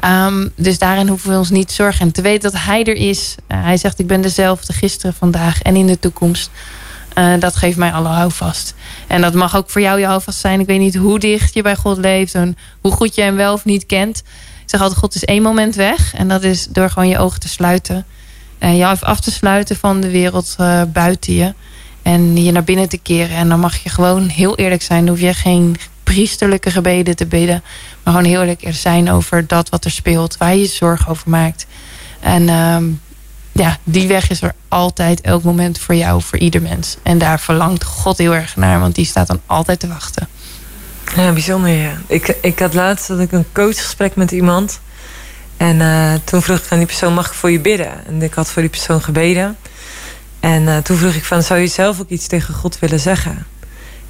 Ehm, 0.00 0.48
dus 0.56 0.78
daarin 0.78 1.08
hoeven 1.08 1.30
we 1.30 1.36
ons 1.36 1.50
niet 1.50 1.72
zorgen. 1.72 2.00
En 2.00 2.12
te 2.12 2.22
weten 2.22 2.50
dat 2.52 2.60
hij 2.60 2.84
er 2.84 2.94
is. 2.96 3.34
Uh, 3.48 3.62
hij 3.62 3.76
zegt, 3.76 3.98
ik 3.98 4.06
ben 4.06 4.20
dezelfde 4.20 4.72
gisteren, 4.72 5.14
vandaag 5.14 5.62
en 5.62 5.76
in 5.76 5.86
de 5.86 5.98
toekomst. 5.98 6.50
Uh, 7.20 7.40
dat 7.40 7.56
geeft 7.56 7.76
mij 7.76 7.92
alle 7.92 8.08
houvast. 8.08 8.74
En 9.06 9.20
dat 9.20 9.34
mag 9.34 9.56
ook 9.56 9.70
voor 9.70 9.80
jou 9.80 10.00
je 10.00 10.06
houvast 10.06 10.38
zijn. 10.38 10.60
Ik 10.60 10.66
weet 10.66 10.78
niet 10.78 10.96
hoe 10.96 11.18
dicht 11.18 11.54
je 11.54 11.62
bij 11.62 11.76
God 11.76 11.98
leeft. 11.98 12.34
En 12.34 12.56
hoe 12.80 12.92
goed 12.92 13.14
je 13.14 13.22
hem 13.22 13.36
wel 13.36 13.52
of 13.52 13.64
niet 13.64 13.86
kent. 13.86 14.18
Ik 14.62 14.70
zeg 14.70 14.80
altijd, 14.80 15.00
God 15.00 15.14
is 15.14 15.24
één 15.24 15.42
moment 15.42 15.74
weg. 15.74 16.14
En 16.14 16.28
dat 16.28 16.42
is 16.42 16.66
door 16.66 16.90
gewoon 16.90 17.08
je 17.08 17.18
ogen 17.18 17.40
te 17.40 17.48
sluiten. 17.48 18.06
En 18.58 18.76
je 18.76 18.86
af 18.86 19.20
te 19.20 19.30
sluiten 19.30 19.76
van 19.76 20.00
de 20.00 20.10
wereld 20.10 20.56
uh, 20.60 20.82
buiten 20.92 21.32
je. 21.32 21.54
En 22.02 22.42
je 22.42 22.52
naar 22.52 22.64
binnen 22.64 22.88
te 22.88 22.98
keren. 22.98 23.36
En 23.36 23.48
dan 23.48 23.60
mag 23.60 23.76
je 23.76 23.88
gewoon 23.88 24.28
heel 24.28 24.56
eerlijk 24.56 24.82
zijn. 24.82 25.04
Dan 25.04 25.14
hoef 25.14 25.24
je 25.24 25.34
geen 25.34 25.76
priesterlijke 26.02 26.70
gebeden 26.70 27.16
te 27.16 27.26
bidden. 27.26 27.62
Maar 28.02 28.14
gewoon 28.14 28.30
heel 28.30 28.40
eerlijk 28.40 28.64
zijn 28.70 29.10
over 29.10 29.46
dat 29.46 29.68
wat 29.68 29.84
er 29.84 29.90
speelt. 29.90 30.36
Waar 30.36 30.54
je 30.54 30.60
je 30.60 30.66
zorgen 30.66 31.10
over 31.10 31.30
maakt. 31.30 31.66
En... 32.20 32.42
Uh, 32.42 32.76
ja, 33.60 33.78
die 33.84 34.08
weg 34.08 34.30
is 34.30 34.42
er 34.42 34.54
altijd, 34.68 35.20
elk 35.20 35.42
moment 35.42 35.78
voor 35.78 35.94
jou, 35.94 36.22
voor 36.22 36.38
ieder 36.38 36.62
mens. 36.62 36.96
En 37.02 37.18
daar 37.18 37.40
verlangt 37.40 37.84
God 37.84 38.18
heel 38.18 38.34
erg 38.34 38.56
naar, 38.56 38.80
want 38.80 38.94
die 38.94 39.04
staat 39.04 39.26
dan 39.26 39.40
altijd 39.46 39.80
te 39.80 39.88
wachten. 39.88 40.28
Ja, 41.16 41.32
bijzonder 41.32 41.70
ja. 41.70 41.92
Ik, 42.06 42.36
ik 42.42 42.58
had 42.58 42.74
laatst 42.74 43.08
dat 43.08 43.18
ik 43.18 43.32
een 43.32 43.46
coachgesprek 43.52 44.16
met 44.16 44.30
iemand. 44.30 44.80
En 45.56 45.76
uh, 45.76 46.12
toen 46.24 46.42
vroeg 46.42 46.58
ik 46.58 46.70
aan 46.70 46.78
die 46.78 46.86
persoon, 46.86 47.14
mag 47.14 47.26
ik 47.26 47.32
voor 47.32 47.50
je 47.50 47.60
bidden? 47.60 48.06
En 48.06 48.22
ik 48.22 48.34
had 48.34 48.50
voor 48.50 48.62
die 48.62 48.70
persoon 48.70 49.02
gebeden. 49.02 49.56
En 50.40 50.82
toen 50.82 50.96
vroeg 50.96 51.14
ik 51.14 51.24
van, 51.24 51.42
zou 51.42 51.60
je 51.60 51.66
zelf 51.66 52.00
ook 52.00 52.08
iets 52.08 52.26
tegen 52.26 52.54
God 52.54 52.78
willen 52.78 53.00
zeggen? 53.00 53.46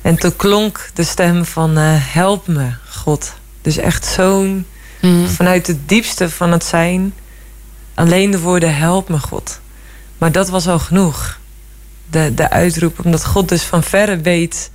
En 0.02 0.16
toen 0.16 0.36
klonk 0.36 0.90
de 0.94 1.04
stem 1.04 1.44
van, 1.44 1.76
help 1.76 2.46
me, 2.46 2.68
God. 2.90 3.32
Dus 3.62 3.76
echt 3.76 4.04
zo'n, 4.06 4.66
mhm. 5.00 5.26
vanuit 5.26 5.66
het 5.66 5.88
diepste 5.88 6.30
van 6.30 6.52
het 6.52 6.64
zijn... 6.64 7.12
alleen 8.00 8.30
de 8.30 8.40
woorden, 8.40 8.76
help 8.76 9.08
me, 9.08 9.18
God. 9.18 9.60
Maar 10.18 10.32
dat 10.32 10.48
was 10.48 10.68
al 10.68 10.78
genoeg. 10.78 11.38
De, 12.10 12.34
de 12.34 12.50
uitroep, 12.50 13.04
omdat 13.04 13.26
God 13.26 13.48
dus 13.48 13.62
van 13.62 13.82
verre 13.82 14.16
weet 14.16 14.70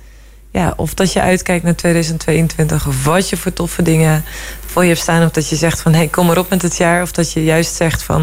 ja, 0.50 0.72
of 0.76 0.94
dat 0.94 1.12
je 1.12 1.20
uitkijkt 1.20 1.64
naar 1.64 1.74
2022 1.74 2.86
of 2.86 3.04
wat 3.04 3.28
je 3.28 3.36
voor 3.36 3.52
toffe 3.52 3.82
dingen 3.82 4.24
voor 4.66 4.82
je 4.82 4.88
hebt 4.88 5.00
staan. 5.00 5.24
Of 5.24 5.30
dat 5.30 5.48
je 5.48 5.56
zegt 5.56 5.80
van 5.80 5.92
hé, 5.92 5.98
hey, 5.98 6.08
kom 6.08 6.30
erop 6.30 6.50
met 6.50 6.62
het 6.62 6.76
jaar. 6.76 7.02
Of 7.02 7.12
dat 7.12 7.32
je 7.32 7.44
juist 7.44 7.74
zegt 7.74 8.02
van 8.02 8.20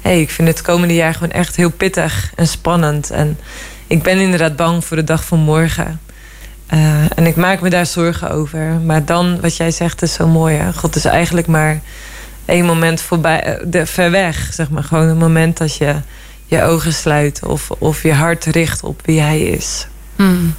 hé, 0.00 0.10
hey, 0.10 0.20
ik 0.20 0.30
vind 0.30 0.48
het 0.48 0.62
komende 0.62 0.94
jaar 0.94 1.14
gewoon 1.14 1.30
echt 1.30 1.56
heel 1.56 1.70
pittig 1.70 2.32
en 2.34 2.46
spannend. 2.46 3.10
En 3.10 3.38
ik 3.86 4.02
ben 4.02 4.18
inderdaad 4.18 4.56
bang 4.56 4.84
voor 4.84 4.96
de 4.96 5.04
dag 5.04 5.24
van 5.24 5.38
morgen. 5.38 6.00
Uh, 6.74 7.18
en 7.18 7.26
ik 7.26 7.36
maak 7.36 7.60
me 7.60 7.70
daar 7.70 7.86
zorgen 7.86 8.30
over. 8.30 8.80
Maar 8.84 9.04
dan, 9.04 9.40
wat 9.40 9.56
jij 9.56 9.70
zegt, 9.70 10.02
is 10.02 10.12
zo 10.12 10.26
mooi. 10.26 10.72
God 10.74 10.96
is 10.96 11.04
eigenlijk 11.04 11.46
maar 11.46 11.80
één 12.44 12.64
moment 12.64 13.00
voorbij, 13.00 13.42
eh, 13.42 13.64
de, 13.66 13.86
ver 13.86 14.10
weg. 14.10 14.48
Zeg 14.52 14.70
maar. 14.70 14.84
Gewoon 14.84 15.08
een 15.08 15.16
moment 15.16 15.56
dat 15.56 15.76
je 15.76 15.94
je 16.46 16.62
ogen 16.62 16.92
sluit. 16.92 17.44
Of, 17.44 17.70
of 17.70 18.02
je 18.02 18.12
hart 18.12 18.44
richt 18.44 18.82
op 18.82 19.00
wie 19.04 19.20
hij 19.20 19.40
is. 19.40 19.86
Hmm. 20.16 20.54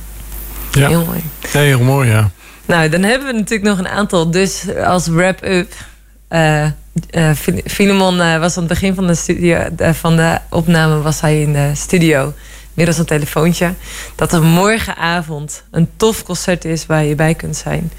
Ja. 0.72 0.88
Heel 0.88 1.05
mooi. 1.05 1.23
heel 1.47 1.80
mooi, 1.80 2.10
ja. 2.10 2.31
Nou, 2.65 2.89
dan 2.89 3.03
hebben 3.03 3.27
we 3.27 3.34
natuurlijk 3.34 3.69
nog 3.69 3.77
een 3.77 3.88
aantal. 3.88 4.31
Dus 4.31 4.65
als 4.85 5.07
wrap-up. 5.07 5.73
Uh, 6.30 6.65
uh, 7.11 7.31
Filemon 7.65 8.18
uh, 8.18 8.39
was 8.39 8.57
aan 8.57 8.64
het 8.64 8.73
begin 8.73 8.95
van 8.95 9.07
de, 9.07 9.15
studio, 9.15 9.68
van 9.93 10.15
de 10.15 10.38
opname 10.49 11.01
was 11.01 11.22
hij 11.22 11.41
in 11.41 11.53
de 11.53 11.72
studio. 11.73 12.34
Middels 12.73 12.97
een 12.97 13.05
telefoontje. 13.05 13.73
Dat 14.15 14.33
er 14.33 14.43
morgenavond 14.43 15.63
een 15.71 15.89
tof 15.97 16.23
concert 16.23 16.65
is 16.65 16.85
waar 16.85 17.03
je 17.03 17.15
bij 17.15 17.35
kunt 17.35 17.55
zijn. 17.55 17.91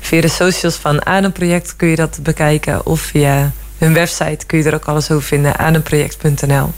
Via 0.00 0.20
de 0.20 0.28
socials 0.28 0.74
van 0.74 1.06
Ademproject 1.06 1.76
kun 1.76 1.88
je 1.88 1.96
dat 1.96 2.18
bekijken. 2.22 2.86
Of 2.86 3.00
via 3.00 3.52
hun 3.78 3.94
website 3.94 4.46
kun 4.46 4.58
je 4.58 4.64
er 4.64 4.74
ook 4.74 4.84
alles 4.84 5.10
over 5.10 5.26
vinden. 5.26 5.58
Ademproject.nl 5.58 6.72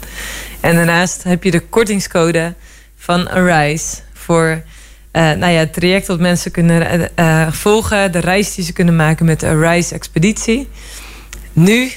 En 0.59 0.75
daarnaast 0.75 1.23
heb 1.23 1.43
je 1.43 1.51
de 1.51 1.59
kortingscode 1.59 2.53
van 2.97 3.29
Arise 3.29 3.95
voor 4.13 4.63
uh, 5.11 5.21
nou 5.31 5.51
ja, 5.51 5.59
het 5.59 5.73
traject 5.73 6.07
dat 6.07 6.19
mensen 6.19 6.51
kunnen 6.51 7.09
uh, 7.15 7.51
volgen. 7.51 8.11
De 8.11 8.19
reis 8.19 8.55
die 8.55 8.65
ze 8.65 8.73
kunnen 8.73 8.95
maken 8.95 9.25
met 9.25 9.39
de 9.39 9.47
Arise 9.47 9.95
Expeditie. 9.95 10.69
Nu. 11.53 11.91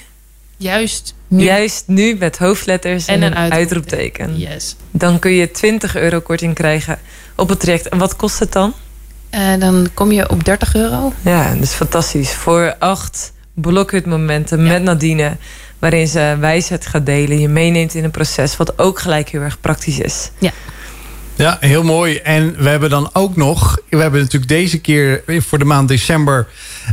Juist 0.56 1.14
nu. 1.35 1.44
Juist 1.44 1.85
nu 1.86 2.16
met 2.19 2.39
hoofdletters 2.39 3.06
en, 3.06 3.23
een, 3.23 3.35
uitroepteken. 3.35 4.39
Yes. 4.39 4.77
Dan 4.90 5.19
kun 5.19 5.32
je 5.32 5.51
20 5.51 5.97
euro 5.97 6.20
korting 6.20 6.55
krijgen 6.55 6.98
op 7.36 7.48
het 7.48 7.61
traject. 7.61 7.89
En 7.89 7.98
wat 7.98 8.16
kost 8.16 8.39
het 8.39 8.52
dan? 8.52 8.74
Uh, 9.31 9.55
dan 9.59 9.89
kom 9.94 10.12
je 10.12 10.31
op 10.31 10.44
30 10.44 10.74
euro. 10.74 11.12
Ja, 11.23 11.55
dat 11.55 11.62
is 11.62 11.73
fantastisch. 11.73 12.32
Voor 12.32 12.77
acht 12.78 13.32
blokhutmomenten 13.55 14.65
ja. 14.65 14.73
met 14.73 14.82
Nadine. 14.82 15.36
Waarin 15.78 16.09
ze 16.09 16.36
wijsheid 16.40 16.86
gaat 16.86 17.06
delen. 17.06 17.40
Je 17.40 17.48
meeneemt 17.48 17.94
in 17.94 18.05
een 18.05 18.11
proces 18.11 18.56
wat 18.56 18.78
ook 18.78 18.98
gelijk 18.98 19.28
heel 19.28 19.40
erg 19.40 19.61
praktisch 19.61 19.98
is. 19.98 20.31
Ja. 20.39 20.51
Ja, 21.36 21.56
heel 21.61 21.82
mooi. 21.82 22.16
En 22.16 22.55
we 22.59 22.69
hebben 22.69 22.90
dan 22.90 23.11
ook 23.12 23.36
nog... 23.36 23.78
We 23.90 23.97
hebben 23.97 24.20
natuurlijk 24.20 24.48
deze 24.48 24.78
keer 24.78 25.23
voor 25.27 25.59
de 25.59 25.65
maand 25.65 25.89
december... 25.89 26.47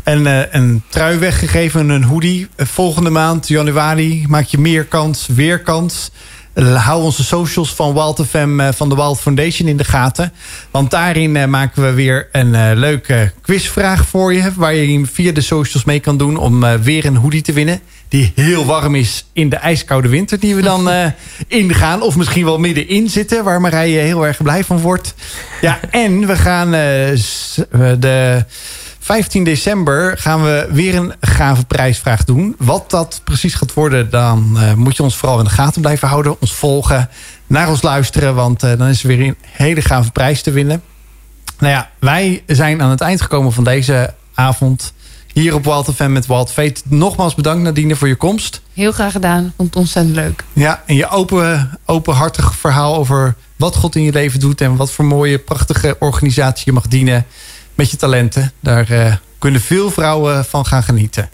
een, 0.04 0.28
eh, 0.28 0.42
een 0.52 0.84
trui 0.88 1.18
weggegeven, 1.18 1.90
een 1.90 2.04
hoodie. 2.04 2.48
Volgende 2.58 3.10
maand, 3.10 3.48
januari, 3.48 4.26
maak 4.28 4.46
je 4.46 4.58
meer 4.58 4.86
kans, 4.86 5.28
weer 5.28 5.60
kans. 5.60 6.12
Hou 6.54 7.04
onze 7.04 7.24
socials 7.24 7.74
van 7.74 7.94
Wild 7.94 8.26
FM 8.30 8.60
eh, 8.60 8.70
van 8.74 8.90
de 8.90 8.96
Wild 8.96 9.20
Foundation 9.20 9.68
in 9.68 9.78
de 9.78 9.84
gaten. 9.84 10.34
Want 10.72 10.92
daarin 10.92 11.36
eh, 11.36 11.46
maken 11.46 11.84
we 11.84 11.92
weer 11.92 12.30
een 12.32 12.78
leuke 12.78 13.32
quizvraag 13.42 14.08
voor 14.08 14.34
je... 14.34 14.52
waar 14.56 14.76
je 14.76 15.06
via 15.06 15.32
de 15.32 15.42
socials 15.42 15.86
mee 15.86 16.00
kan 16.00 16.18
doen 16.18 16.38
om 16.38 16.82
weer 16.82 17.06
een 17.06 17.18
hoodie 17.18 17.42
te 17.42 17.54
winnen 17.54 17.82
die 18.12 18.32
heel 18.36 18.66
warm 18.66 18.96
is 18.96 19.26
in 19.34 19.50
de 19.50 19.56
ijskoude 19.56 20.08
winter 20.08 20.40
die 20.40 20.56
we 20.56 20.62
dan 20.62 20.90
uh, 20.90 21.06
ingaan. 21.48 22.02
Of 22.02 22.16
misschien 22.16 22.46
wel 22.46 22.60
middenin 22.60 23.10
zitten, 23.10 23.44
waar 23.44 23.62
Marije 23.62 24.00
heel 24.00 24.26
erg 24.26 24.44
blij 24.44 24.64
van 24.64 24.80
wordt. 24.80 25.14
Ja, 25.62 25.80
en 25.92 26.28
we 26.28 26.36
gaan 26.36 26.68
uh, 26.68 27.92
de 28.00 28.46
15 29.00 29.44
december 29.44 30.18
gaan 30.18 30.44
we 30.44 30.68
weer 30.72 30.96
een 30.96 31.14
gave 31.22 31.66
prijsvraag 31.66 32.24
doen. 32.24 32.56
Wat 32.58 32.90
dat 32.90 33.22
precies 33.24 33.54
gaat 33.54 33.74
worden, 33.74 34.10
dan 34.10 34.54
uh, 34.56 34.74
moet 34.74 34.96
je 34.96 35.04
ons 35.04 35.18
vooral 35.18 35.38
in 35.38 35.44
de 35.44 35.50
gaten 35.50 35.82
blijven 35.82 36.08
houden. 36.08 36.42
Ons 36.42 36.54
volgen, 36.54 37.10
naar 37.48 37.70
ons 37.70 37.82
luisteren, 37.82 38.36
want 38.36 38.60
dan 38.60 38.88
is 38.88 39.02
er 39.02 39.08
weer 39.08 39.22
een 39.22 39.38
hele 39.42 39.82
gave 39.82 40.12
prijs 40.12 40.42
te 40.42 40.52
winnen. 40.52 40.82
Nou 41.60 41.74
ja, 41.74 41.90
wij 42.00 42.44
zijn 42.48 42.82
aan 42.82 42.90
het 42.90 43.02
eind 43.02 43.22
gekomen 43.22 43.52
van 43.52 43.64
deze 43.64 44.14
avond 44.34 44.94
hier 45.34 45.54
op 45.54 45.66
Walt 45.66 45.90
FM 45.96 46.12
met 46.12 46.26
Walt 46.26 46.52
Veet. 46.52 46.84
Nogmaals 46.86 47.36
bedankt 47.36 47.64
Nadine 47.64 47.96
voor 47.96 48.08
je 48.08 48.16
komst. 48.16 48.62
Heel 48.74 48.92
graag 48.92 49.12
gedaan. 49.12 49.54
Vond 49.56 49.70
het 49.70 49.78
ontzettend 49.78 50.16
leuk. 50.16 50.44
Ja, 50.54 50.84
en 50.86 50.96
je 50.96 51.10
open, 51.10 51.80
openhartig 51.86 52.56
verhaal 52.56 52.96
over 52.96 53.36
wat 53.56 53.76
God 53.76 53.96
in 53.96 54.04
je 54.04 54.12
leven 54.12 54.40
doet... 54.40 54.62
en 54.62 54.76
wat 54.76 54.92
voor 54.92 55.06
mooie, 55.06 55.38
prachtige 55.38 55.96
organisatie 56.00 56.64
je 56.66 56.72
mag 56.72 56.88
dienen 56.88 57.26
met 57.76 57.92
je 57.92 57.98
talenten. 57.98 58.52
Daar 58.60 58.92
uh, 58.92 59.16
kunnen 59.40 59.62
veel 59.62 59.92
vrouwen 59.92 60.46
van 60.46 60.66
gaan 60.66 60.84
genieten. 60.84 61.30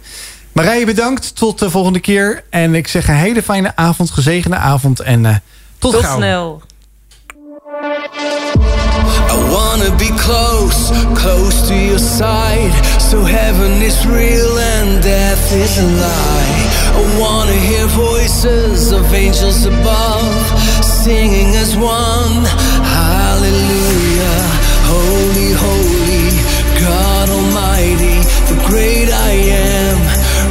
Marije, 0.52 0.86
bedankt. 0.86 1.36
Tot 1.36 1.60
de 1.60 1.70
volgende 1.70 2.00
keer. 2.00 2.44
En 2.50 2.76
ik 2.76 2.88
zeg 2.88 3.08
een 3.08 3.16
hele 3.16 3.44
fijne 3.44 3.76
avond, 3.76 4.12
gezegende 4.12 4.56
avond. 4.56 5.00
En 5.00 5.24
uh, 5.24 5.36
tot, 5.78 5.92
tot 5.92 6.06
snel. 6.06 6.62
Wanna 9.52 9.92
be 9.98 10.10
close, 10.18 10.92
close 11.16 11.68
to 11.70 11.76
your 11.76 12.00
side. 12.00 12.74
So 13.00 13.24
heaven 13.24 13.82
is 13.82 14.06
real 14.06 14.58
and 14.58 15.02
death 15.04 15.54
is 15.54 15.78
a 15.80 15.88
lie. 16.06 16.78
I 17.00 17.04
wanna 17.22 17.54
hear 17.54 17.86
voices 17.88 18.92
of 18.92 19.14
angels 19.14 19.66
above 19.66 20.34
Singing 20.84 21.56
as 21.56 21.78
one, 21.78 22.44
hallelujah. 23.00 24.40
Holy, 24.92 25.52
holy, 25.66 26.28
God 26.82 27.30
Almighty 27.30 28.18
The 28.52 28.60
great 28.68 29.10
I 29.30 29.34
am, 29.72 29.98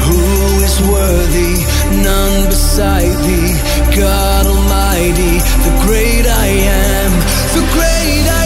who 0.06 0.22
is 0.66 0.76
worthy? 0.94 1.56
None 2.02 2.46
beside 2.46 3.16
thee, 3.26 3.52
God 3.96 4.46
Almighty 4.46 5.36
The 5.66 5.74
great 5.84 6.26
I 6.26 6.46
am, 6.46 7.10
the 7.56 7.64
great 7.74 8.26
I 8.30 8.40
am 8.40 8.45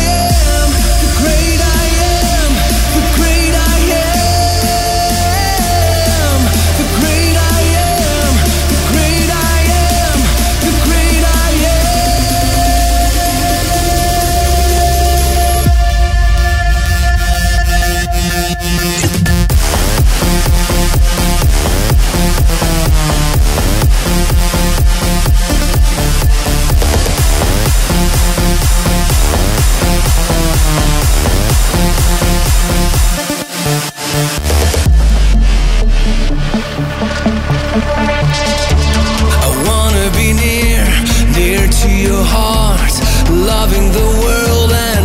heart, 42.32 42.94
loving 43.28 43.90
the 43.93 44.09
world 44.23 44.73
and 44.73 45.00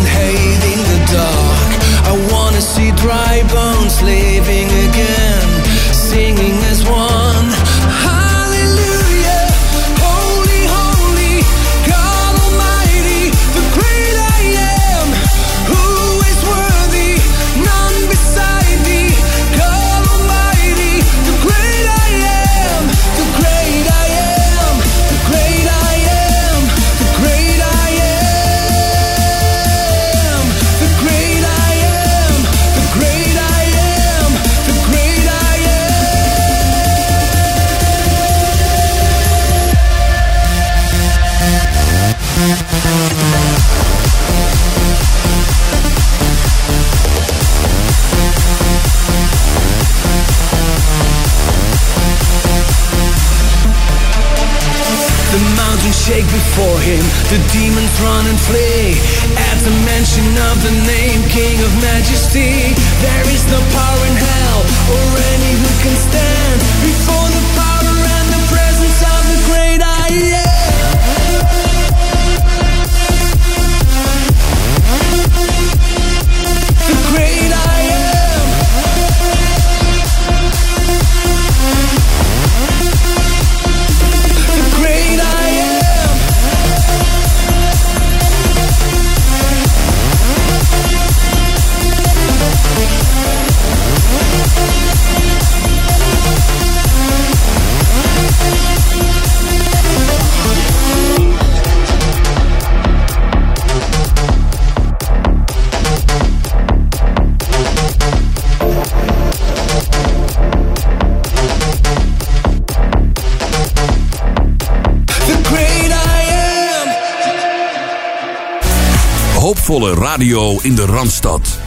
radio 120.16 120.60
in 120.62 120.76
de 120.76 120.86
Randstad. 120.86 121.60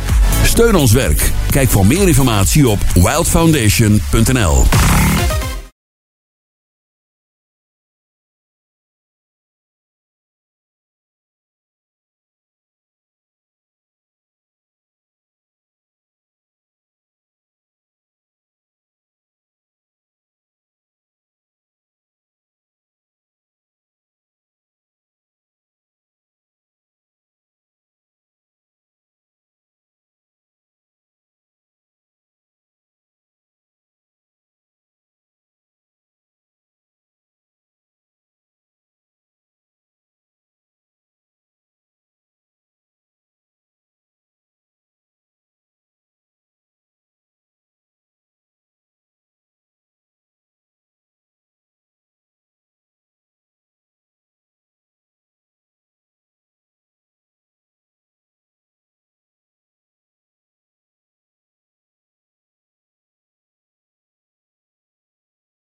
Steun 0.42 0.74
ons 0.74 0.92
werk. 0.92 1.32
Kijk 1.50 1.70
voor 1.70 1.86
meer 1.86 2.08
informatie 2.08 2.68
op 2.68 2.78
wildfoundation.nl 2.94 4.64